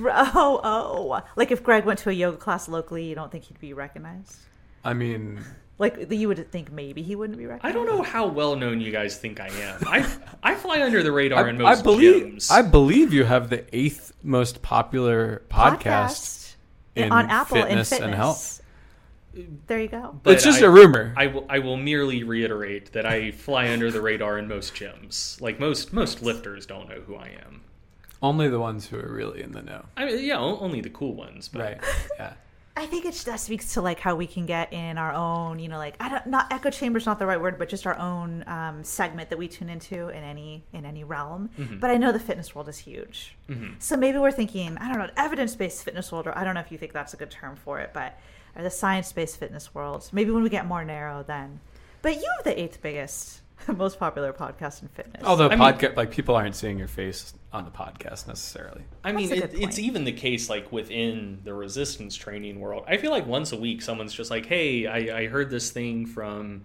Oh, 0.34 0.60
oh, 0.62 1.22
like 1.36 1.50
if 1.50 1.62
Greg 1.62 1.84
went 1.84 1.98
to 2.00 2.10
a 2.10 2.12
yoga 2.12 2.36
class 2.36 2.68
locally, 2.68 3.04
you 3.04 3.14
don't 3.14 3.30
think 3.30 3.44
he'd 3.44 3.60
be 3.60 3.72
recognized? 3.72 4.36
I 4.84 4.94
mean, 4.94 5.40
Like 5.78 6.10
you 6.10 6.28
would 6.28 6.50
think 6.50 6.72
maybe 6.72 7.02
he 7.02 7.14
wouldn't 7.16 7.38
be 7.38 7.46
recognized. 7.46 7.74
I 7.74 7.78
don't 7.78 7.86
know 7.86 8.02
how 8.02 8.26
well 8.26 8.56
known 8.56 8.80
you 8.80 8.90
guys 8.92 9.16
think 9.16 9.40
I 9.40 9.48
am. 9.48 9.82
I 9.86 10.06
I 10.42 10.54
fly 10.54 10.82
under 10.82 11.02
the 11.02 11.12
radar 11.12 11.48
in 11.48 11.58
most 11.58 11.80
I 11.80 11.82
believe 11.82 12.24
gyms. 12.24 12.50
I 12.50 12.62
believe 12.62 13.12
you 13.12 13.24
have 13.24 13.50
the 13.50 13.64
eighth 13.76 14.12
most 14.22 14.62
popular 14.62 15.42
podcast. 15.50 16.54
in 16.96 17.10
on 17.12 17.30
Apple 17.30 17.56
in 17.58 17.62
fitness 17.68 17.90
fitness 17.90 18.06
and 18.06 18.14
health. 18.14 18.62
There 19.66 19.80
you 19.80 19.88
go. 19.88 20.18
But 20.22 20.34
it's 20.34 20.44
just 20.44 20.62
I- 20.62 20.66
a 20.66 20.70
rumor. 20.70 21.14
I 21.16 21.28
will, 21.28 21.46
I 21.48 21.60
will 21.60 21.76
merely 21.76 22.24
reiterate 22.24 22.92
that 22.92 23.06
I 23.06 23.30
fly 23.30 23.70
under 23.70 23.90
the 23.90 24.00
radar 24.00 24.38
in 24.38 24.48
most 24.48 24.74
gyms. 24.74 25.40
Like 25.40 25.60
most 25.60 25.92
most 25.92 26.22
lifters 26.22 26.66
don't 26.66 26.88
know 26.88 27.00
who 27.06 27.16
I 27.16 27.28
am. 27.46 27.62
Only 28.22 28.48
the 28.48 28.60
ones 28.60 28.86
who 28.86 28.98
are 28.98 29.12
really 29.12 29.42
in 29.42 29.52
the 29.52 29.62
know. 29.62 29.86
I 29.96 30.04
mean, 30.04 30.24
yeah, 30.24 30.38
only 30.38 30.80
the 30.80 30.90
cool 30.90 31.14
ones. 31.14 31.48
But 31.48 31.60
Right. 31.62 31.80
Yeah. 32.18 32.32
I 32.76 32.86
think 32.86 33.04
it 33.04 33.14
that 33.26 33.40
speaks 33.40 33.74
to 33.74 33.82
like 33.82 33.98
how 34.00 34.14
we 34.14 34.26
can 34.26 34.46
get 34.46 34.72
in 34.72 34.96
our 34.96 35.12
own, 35.12 35.58
you 35.58 35.68
know, 35.68 35.76
like 35.76 35.96
I 36.00 36.08
don't 36.08 36.26
not 36.26 36.50
echo 36.52 36.70
chamber's 36.70 37.04
not 37.04 37.18
the 37.18 37.26
right 37.26 37.40
word, 37.40 37.58
but 37.58 37.68
just 37.68 37.86
our 37.86 37.98
own 37.98 38.44
um, 38.46 38.84
segment 38.84 39.28
that 39.30 39.38
we 39.38 39.48
tune 39.48 39.68
into 39.68 40.08
in 40.08 40.22
any 40.22 40.64
in 40.72 40.86
any 40.86 41.04
realm. 41.04 41.50
Mm-hmm. 41.58 41.78
But 41.78 41.90
I 41.90 41.96
know 41.96 42.10
the 42.10 42.20
fitness 42.20 42.54
world 42.54 42.68
is 42.68 42.78
huge, 42.78 43.36
so 43.80 43.96
maybe 43.96 44.18
we're 44.18 44.32
thinking 44.32 44.78
I 44.78 44.88
don't 44.88 44.98
know 44.98 45.10
evidence 45.16 45.56
based 45.56 45.84
fitness 45.84 46.10
world, 46.10 46.26
or 46.26 46.38
I 46.38 46.44
don't 46.44 46.54
know 46.54 46.60
if 46.60 46.72
you 46.72 46.78
think 46.78 46.92
that's 46.92 47.12
a 47.12 47.16
good 47.16 47.30
term 47.30 47.56
for 47.56 47.80
it, 47.80 47.90
but 47.92 48.18
or 48.56 48.62
the 48.62 48.70
science 48.70 49.12
based 49.12 49.38
fitness 49.38 49.74
world. 49.74 50.08
Maybe 50.12 50.30
when 50.30 50.42
we 50.42 50.48
get 50.48 50.66
more 50.66 50.84
narrow, 50.84 51.22
then. 51.22 51.60
But 52.02 52.16
you 52.16 52.30
have 52.36 52.44
the 52.44 52.58
eighth 52.58 52.80
biggest, 52.80 53.39
most 53.76 53.98
popular 53.98 54.32
podcast 54.32 54.82
in 54.82 54.88
fitness. 54.88 55.22
Although 55.24 55.48
I 55.48 55.56
mean- 55.56 55.58
podcast, 55.58 55.96
like 55.96 56.10
people 56.10 56.34
aren't 56.34 56.56
seeing 56.56 56.78
your 56.78 56.88
face 56.88 57.34
on 57.52 57.64
the 57.64 57.70
podcast 57.70 58.28
necessarily. 58.28 58.82
I 59.04 59.12
mean, 59.12 59.28
That's 59.28 59.40
a 59.40 59.56
it, 59.56 59.62
it's 59.62 59.78
even 59.78 60.04
the 60.04 60.12
case 60.12 60.48
like 60.48 60.70
within 60.70 61.40
the 61.44 61.52
resistance 61.54 62.14
training 62.16 62.60
world. 62.60 62.84
I 62.86 62.96
feel 62.96 63.10
like 63.10 63.26
once 63.26 63.52
a 63.52 63.56
week, 63.56 63.82
someone's 63.82 64.12
just 64.14 64.30
like, 64.30 64.46
"Hey, 64.46 64.86
I, 64.86 65.20
I 65.20 65.26
heard 65.26 65.50
this 65.50 65.70
thing 65.70 66.06
from 66.06 66.62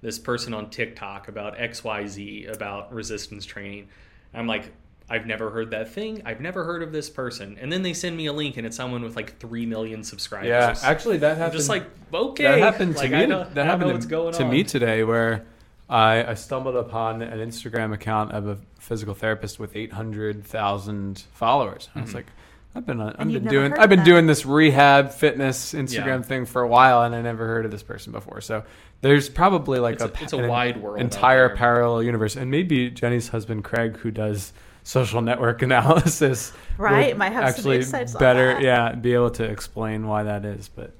this 0.00 0.18
person 0.18 0.54
on 0.54 0.70
TikTok 0.70 1.28
about 1.28 1.60
X, 1.60 1.84
Y, 1.84 2.06
Z 2.06 2.46
about 2.46 2.92
resistance 2.92 3.44
training." 3.44 3.88
I'm 4.34 4.46
like, 4.46 4.72
"I've 5.10 5.26
never 5.26 5.50
heard 5.50 5.70
that 5.72 5.90
thing. 5.90 6.22
I've 6.24 6.40
never 6.40 6.64
heard 6.64 6.82
of 6.82 6.92
this 6.92 7.10
person." 7.10 7.58
And 7.60 7.70
then 7.70 7.82
they 7.82 7.92
send 7.92 8.16
me 8.16 8.26
a 8.26 8.32
link, 8.32 8.56
and 8.56 8.66
it's 8.66 8.76
someone 8.76 9.02
with 9.02 9.16
like 9.16 9.38
three 9.38 9.66
million 9.66 10.02
subscribers. 10.02 10.48
Yeah, 10.48 10.74
actually, 10.82 11.18
that 11.18 11.32
I'm 11.32 11.38
happened. 11.38 11.58
just 11.58 11.68
like, 11.68 11.84
okay, 12.12 12.44
that 12.44 12.58
happened 12.58 12.94
to 12.94 13.02
like, 13.02 13.10
me. 13.10 13.16
I 13.18 13.26
don't, 13.26 13.54
that 13.54 13.66
I 13.66 13.68
happened 13.68 13.88
know 13.88 13.94
what's 13.94 14.06
going 14.06 14.32
to 14.34 14.44
on. 14.44 14.50
me 14.50 14.64
today, 14.64 15.04
where 15.04 15.44
I, 15.92 16.30
I 16.30 16.34
stumbled 16.34 16.76
upon 16.76 17.20
an 17.22 17.38
Instagram 17.38 17.92
account 17.92 18.32
of 18.32 18.48
a 18.48 18.56
physical 18.78 19.14
therapist 19.14 19.58
with 19.60 19.76
eight 19.76 19.92
hundred 19.92 20.44
thousand 20.44 21.22
followers. 21.32 21.88
I 21.94 21.98
Mm-hmm. 21.98 22.06
was 22.06 22.14
like, 22.14 22.26
I've 22.74 22.86
been 22.86 23.00
I've 23.00 23.30
been 23.30 23.44
doing 23.46 23.74
I've 23.74 23.90
been 23.90 24.02
doing 24.04 24.26
this 24.26 24.46
rehab 24.46 25.12
fitness 25.12 25.74
Instagram 25.74 26.06
Yeah. 26.06 26.22
thing 26.22 26.46
for 26.46 26.62
a 26.62 26.68
while, 26.68 27.02
and 27.02 27.14
I 27.14 27.20
never 27.20 27.46
heard 27.46 27.64
of 27.66 27.70
this 27.70 27.82
person 27.82 28.12
before. 28.12 28.40
So 28.40 28.64
there's 29.02 29.28
probably 29.28 29.78
like 29.78 29.94
It's 30.00 30.02
a, 30.04 30.06
a- 30.08 30.22
it's 30.22 30.32
a 30.32 30.48
wide 30.48 30.78
world 30.78 30.98
entire 31.00 31.54
parallel 31.54 32.02
universe, 32.02 32.36
and 32.36 32.50
maybe 32.50 32.88
Jenni's 32.90 33.28
husband 33.28 33.62
Craig, 33.64 33.98
who 33.98 34.10
does 34.10 34.52
social 34.84 35.20
network 35.20 35.60
analysis, 35.68 36.52
Right, 36.78 37.16
might 37.16 37.32
have 37.32 37.44
actually 37.44 37.84
better, 38.18 38.58
yeah, 38.60 38.92
be 38.94 39.12
able 39.12 39.30
to 39.32 39.44
explain 39.44 40.06
why 40.08 40.22
that 40.24 40.44
is, 40.46 40.68
but. 40.68 40.92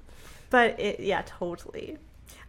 but 0.50 0.78
it, 0.78 1.00
yeah, 1.00 1.22
totally. 1.24 1.96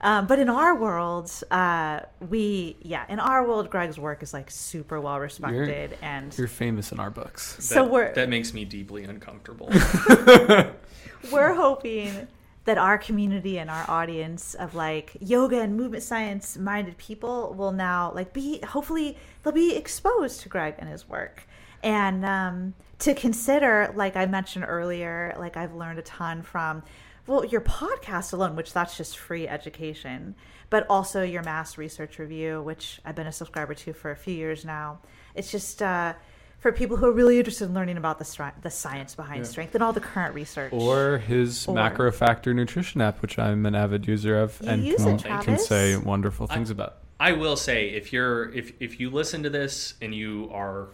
Um, 0.03 0.27
but 0.27 0.37
in 0.37 0.49
our 0.49 0.75
world, 0.75 1.31
uh, 1.49 2.01
we 2.29 2.75
yeah, 2.81 3.05
in 3.07 3.19
our 3.19 3.47
world, 3.47 3.69
Greg's 3.69 3.97
work 3.97 4.21
is 4.21 4.33
like 4.33 4.51
super 4.51 4.99
well 4.99 5.17
respected, 5.17 5.97
and 6.01 6.37
You're 6.37 6.49
famous 6.49 6.91
in 6.91 6.99
our 6.99 7.09
books. 7.09 7.55
so 7.63 7.75
That- 7.75 7.91
we're 7.91 8.13
that 8.13 8.27
makes 8.27 8.53
me 8.53 8.65
deeply 8.65 9.05
uncomfortable. 9.05 9.69
we're 11.31 11.53
hoping 11.53 12.27
that 12.65 12.77
our 12.77 12.97
community 12.97 13.57
and 13.59 13.69
our 13.69 13.89
audience 13.89 14.55
of 14.55 14.75
like 14.75 15.15
yoga 15.21 15.61
and 15.61 15.75
movement 15.77 16.03
science 16.03 16.57
minded 16.57 16.97
people 16.97 17.53
will 17.57 17.71
now 17.71 18.11
like 18.13 18.33
be 18.33 18.59
hopefully 18.61 19.17
they'll 19.41 19.53
be 19.53 19.75
exposed 19.75 20.41
to 20.41 20.49
Greg 20.49 20.75
and 20.79 20.89
his 20.89 21.07
work 21.07 21.47
and 21.81 22.23
um, 22.25 22.73
to 22.99 23.13
consider 23.13 23.91
like 23.95 24.15
I 24.15 24.25
mentioned 24.25 24.65
earlier 24.67 25.35
like 25.37 25.57
I've 25.57 25.73
learned 25.73 25.99
a 25.99 26.03
ton 26.03 26.41
from 26.41 26.83
well 27.27 27.45
your 27.45 27.61
podcast 27.61 28.33
alone 28.33 28.55
which 28.55 28.73
that's 28.73 28.97
just 28.97 29.17
free 29.17 29.47
education 29.47 30.35
but 30.69 30.87
also 30.89 31.21
your 31.21 31.43
mass 31.43 31.77
research 31.77 32.17
review 32.17 32.61
which 32.63 32.99
I've 33.05 33.13
been 33.13 33.27
a 33.27 33.31
subscriber 33.31 33.75
to 33.75 33.93
for 33.93 34.09
a 34.09 34.15
few 34.15 34.33
years 34.33 34.65
now. 34.65 35.01
It's 35.35 35.51
just 35.51 35.83
uh, 35.83 36.13
for 36.57 36.71
people 36.71 36.97
who 36.97 37.05
are 37.05 37.11
really 37.11 37.37
interested 37.37 37.65
in 37.65 37.75
learning 37.75 37.97
about 37.97 38.17
the, 38.17 38.25
stri- 38.25 38.59
the 38.61 38.71
science 38.71 39.13
behind 39.13 39.45
strength 39.45 39.75
and 39.75 39.83
all 39.83 39.93
the 39.93 39.99
current 39.99 40.33
research. 40.33 40.73
Or 40.73 41.19
his 41.19 41.67
Or- 41.67 41.75
MacroFactor 41.75 42.55
nutrition 42.55 43.01
app, 43.01 43.21
which 43.21 43.37
I'm 43.37 43.65
an 43.67 43.75
avid 43.75 44.07
user 44.07 44.39
of 44.39 44.59
You 44.63 44.69
and 44.69 44.83
use 44.83 45.03
can, 45.03 45.15
it, 45.19 45.43
can 45.43 45.59
say 45.59 45.95
wonderful 45.97 46.47
things 46.47 46.71
about. 46.71 46.97
I 47.19 47.33
will 47.33 47.55
say 47.55 47.89
if 47.89 48.11
you're 48.11 48.51
if 48.51 48.73
if 48.79 48.99
you 48.99 49.11
listen 49.11 49.43
to 49.43 49.49
this 49.49 49.93
and 50.01 50.15
you 50.15 50.49
are 50.51 50.87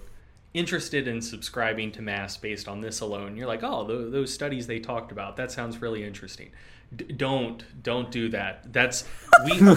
interested 0.54 1.08
in 1.08 1.22
subscribing 1.22 1.92
to 1.94 2.02
mass 2.02 2.36
based 2.38 2.68
on 2.68 2.82
this 2.82 3.02
alone, 3.02 3.36
you're 3.38 3.48
like, 3.48 3.64
oh, 3.64 3.86
those, 3.86 4.12
those 4.12 4.34
studies 4.34 4.66
they 4.68 4.80
talked 4.80 5.12
about, 5.12 5.38
that 5.38 5.52
sounds 5.52 5.82
really 5.82 6.04
interesting. 6.04 6.50
D- 6.96 7.06
don't 7.06 7.64
don't 7.84 8.10
do 8.10 8.30
that. 8.30 8.74
That's 8.74 9.04
we 9.46 9.52
we, 9.62 9.68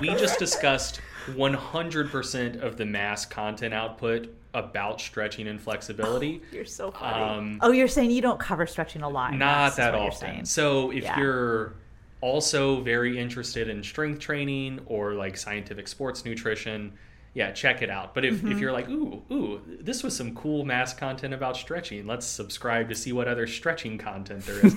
we 0.00 0.08
just 0.20 0.38
discussed 0.38 1.00
100% 1.28 2.62
of 2.62 2.76
the 2.76 2.84
mass 2.84 3.24
content 3.24 3.72
output 3.72 4.28
about 4.52 5.00
stretching 5.00 5.48
and 5.48 5.60
flexibility. 5.60 6.42
You're 6.52 6.64
so 6.64 6.90
funny. 6.90 7.24
Um, 7.24 7.58
oh, 7.62 7.72
you're 7.72 7.88
saying 7.88 8.10
you 8.12 8.22
don't 8.22 8.38
cover 8.38 8.66
stretching 8.66 9.02
a 9.02 9.08
lot. 9.08 9.32
not 9.32 9.38
mass, 9.38 9.72
is 9.72 9.76
that 9.78 9.94
often. 9.94 10.44
So 10.44 10.90
if 10.92 11.02
Yeah. 11.02 11.18
you're 11.18 11.74
also 12.20 12.80
very 12.82 13.18
interested 13.18 13.68
in 13.68 13.82
strength 13.82 14.20
training 14.20 14.80
or 14.86 15.14
like 15.14 15.36
scientific 15.36 15.88
sports 15.88 16.24
nutrition, 16.24 16.92
yeah, 17.34 17.50
check 17.50 17.82
it 17.82 17.90
out. 17.90 18.14
But 18.14 18.24
if, 18.24 18.34
Mm-hmm. 18.36 18.52
if 18.52 18.58
you're 18.60 18.72
like, 18.72 18.88
ooh, 18.88 19.22
ooh, 19.30 19.60
this 19.80 20.02
was 20.02 20.16
some 20.16 20.34
cool 20.34 20.64
mass 20.64 20.94
content 20.94 21.34
about 21.34 21.56
stretching, 21.56 22.06
let's 22.06 22.26
subscribe 22.26 22.88
to 22.88 22.94
see 22.94 23.12
what 23.12 23.26
other 23.28 23.46
stretching 23.46 23.98
content 23.98 24.44
there 24.46 24.64
is. 24.64 24.76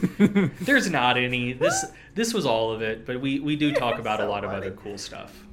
There's 0.62 0.90
not 0.90 1.18
any. 1.18 1.54
This 1.54 1.86
this 2.16 2.34
was 2.34 2.46
all 2.46 2.72
of 2.72 2.82
it, 2.82 3.06
but 3.06 3.22
we, 3.22 3.40
we 3.40 3.56
do 3.56 3.72
talk 3.74 4.00
about 4.00 4.20
a 4.20 4.24
So 4.24 4.30
lot 4.30 4.44
of 4.44 4.52
other 4.52 4.72
cool 4.72 4.98
stuff. 4.98 5.44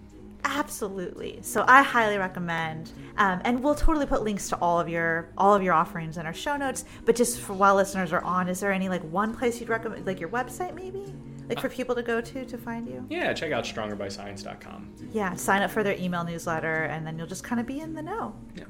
Absolutely. 0.46 1.38
So 1.42 1.64
I 1.66 1.82
highly 1.82 2.18
recommend, 2.18 2.92
um, 3.16 3.40
and 3.44 3.62
we'll 3.62 3.74
totally 3.74 4.04
put 4.06 4.22
links 4.22 4.48
to 4.50 4.56
all 4.56 4.78
of 4.78 4.88
your 4.90 5.28
all 5.38 5.54
of 5.54 5.62
your 5.62 5.72
offerings 5.72 6.18
in 6.18 6.26
our 6.26 6.34
show 6.34 6.56
notes. 6.56 6.84
But 7.06 7.16
just 7.16 7.40
for 7.40 7.54
while 7.54 7.74
listeners 7.76 8.12
are 8.12 8.22
on, 8.22 8.48
is 8.48 8.60
there 8.60 8.70
any 8.72 8.88
like 8.90 9.02
one 9.10 9.34
place 9.34 9.58
you'd 9.58 9.70
recommend, 9.70 10.06
like 10.06 10.20
your 10.20 10.28
website 10.28 10.74
maybe, 10.74 11.14
like 11.48 11.60
for 11.60 11.68
people 11.68 11.94
to 11.94 12.02
go 12.02 12.20
to 12.20 12.44
to 12.44 12.58
find 12.58 12.88
you? 12.88 13.04
Yeah, 13.08 13.32
check 13.32 13.52
out 13.52 13.64
strongerbyscience.com. 13.64 14.94
Yeah, 15.12 15.34
sign 15.34 15.62
up 15.62 15.70
for 15.70 15.82
their 15.82 15.96
email 15.98 16.24
newsletter, 16.24 16.84
and 16.84 17.06
then 17.06 17.18
you'll 17.18 17.26
just 17.26 17.44
kind 17.44 17.60
of 17.60 17.66
be 17.66 17.80
in 17.80 17.94
the 17.94 18.02
know. 18.02 18.34
Yeah. 18.56 18.64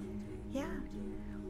Yeah. 0.52 0.66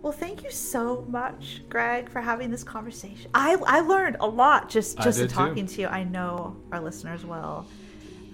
Well, 0.02 0.12
thank 0.12 0.42
you 0.44 0.50
so 0.50 1.06
much, 1.08 1.62
Greg, 1.70 2.10
for 2.10 2.20
having 2.20 2.50
this 2.50 2.62
conversation. 2.62 3.30
I 3.34 3.56
I 3.66 3.80
learned 3.80 4.16
a 4.20 4.26
lot 4.26 4.68
just 4.68 4.98
just 4.98 5.18
in 5.20 5.28
too. 5.28 5.34
talking 5.34 5.66
to 5.66 5.80
you. 5.80 5.86
I 5.86 6.04
know 6.04 6.56
our 6.72 6.80
listeners 6.80 7.24
will. 7.24 7.66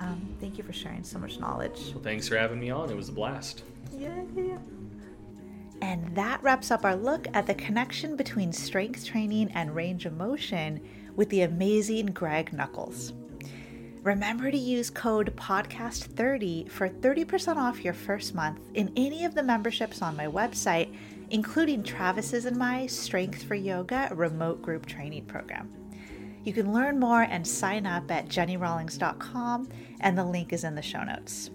Um, 0.00 0.34
thank 0.40 0.56
you 0.56 0.64
for 0.64 0.72
sharing 0.72 1.04
so 1.04 1.18
much 1.18 1.38
knowledge. 1.38 1.92
Well, 1.94 2.02
thanks 2.02 2.26
for 2.26 2.36
having 2.36 2.58
me 2.58 2.70
on. 2.70 2.90
It 2.90 2.96
was 2.96 3.08
a 3.10 3.12
blast. 3.12 3.64
Yay. 3.92 4.56
And 5.82 6.14
that 6.14 6.42
wraps 6.42 6.70
up 6.70 6.84
our 6.84 6.96
look 6.96 7.26
at 7.34 7.46
the 7.46 7.54
connection 7.54 8.16
between 8.16 8.52
strength 8.52 9.04
training 9.04 9.50
and 9.52 9.74
range 9.74 10.06
of 10.06 10.14
motion 10.16 10.80
with 11.16 11.28
the 11.30 11.42
amazing 11.42 12.06
Greg 12.06 12.52
Nuckols. 12.52 13.12
Remember 14.02 14.50
to 14.50 14.56
use 14.56 14.88
code 14.88 15.36
podcast30 15.36 16.70
for 16.70 16.88
30% 16.88 17.56
off 17.56 17.84
your 17.84 17.92
first 17.92 18.34
month 18.34 18.60
in 18.72 18.90
any 18.96 19.26
of 19.26 19.34
the 19.34 19.42
memberships 19.42 20.00
on 20.00 20.16
my 20.16 20.26
website, 20.26 20.94
including 21.28 21.82
Travis's 21.82 22.46
and 22.46 22.56
my 22.56 22.86
Strength 22.86 23.42
for 23.42 23.54
Yoga 23.54 24.08
remote 24.12 24.62
group 24.62 24.86
training 24.86 25.26
program. 25.26 25.70
You 26.44 26.54
can 26.54 26.72
learn 26.72 26.98
more 26.98 27.22
and 27.22 27.46
sign 27.46 27.84
up 27.84 28.10
at 28.10 28.28
jennirawlings.com, 28.28 29.68
and 30.00 30.16
the 30.16 30.24
link 30.24 30.54
is 30.54 30.64
in 30.64 30.74
the 30.74 30.82
show 30.82 31.04
notes. 31.04 31.50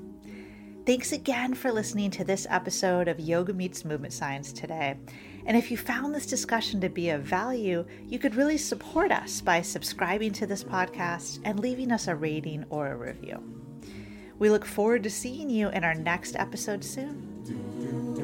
Thanks 0.86 1.14
again 1.14 1.56
for 1.56 1.72
listening 1.72 2.12
to 2.12 2.24
this 2.24 2.46
episode 2.52 3.08
of 3.08 3.20
Yoga 3.20 3.54
Meets 3.54 3.84
Movement 3.84 4.14
Science 4.14 4.54
today. 4.54 4.98
And 5.46 5.56
if 5.56 5.70
you 5.70 5.78
found 5.78 6.14
this 6.14 6.26
discussion 6.26 6.82
to 6.82 6.90
be 6.90 7.10
of 7.10 7.22
value, 7.22 7.86
you 8.08 8.18
could 8.18 8.36
really 8.36 8.58
support 8.58 9.12
us 9.12 9.42
by 9.42 9.62
subscribing 9.62 10.34
to 10.34 10.48
this 10.48 10.64
podcast 10.64 11.40
and 11.44 11.60
leaving 11.60 11.92
us 11.92 12.08
a 12.08 12.16
rating 12.16 12.66
or 12.70 12.88
a 12.88 12.96
review. 12.96 13.44
We 14.40 14.50
look 14.50 14.66
forward 14.66 15.04
to 15.04 15.10
seeing 15.10 15.50
you 15.50 15.70
in 15.70 15.84
our 15.84 15.94
next 15.94 16.36
episode 16.36 16.84
soon. 16.84 18.15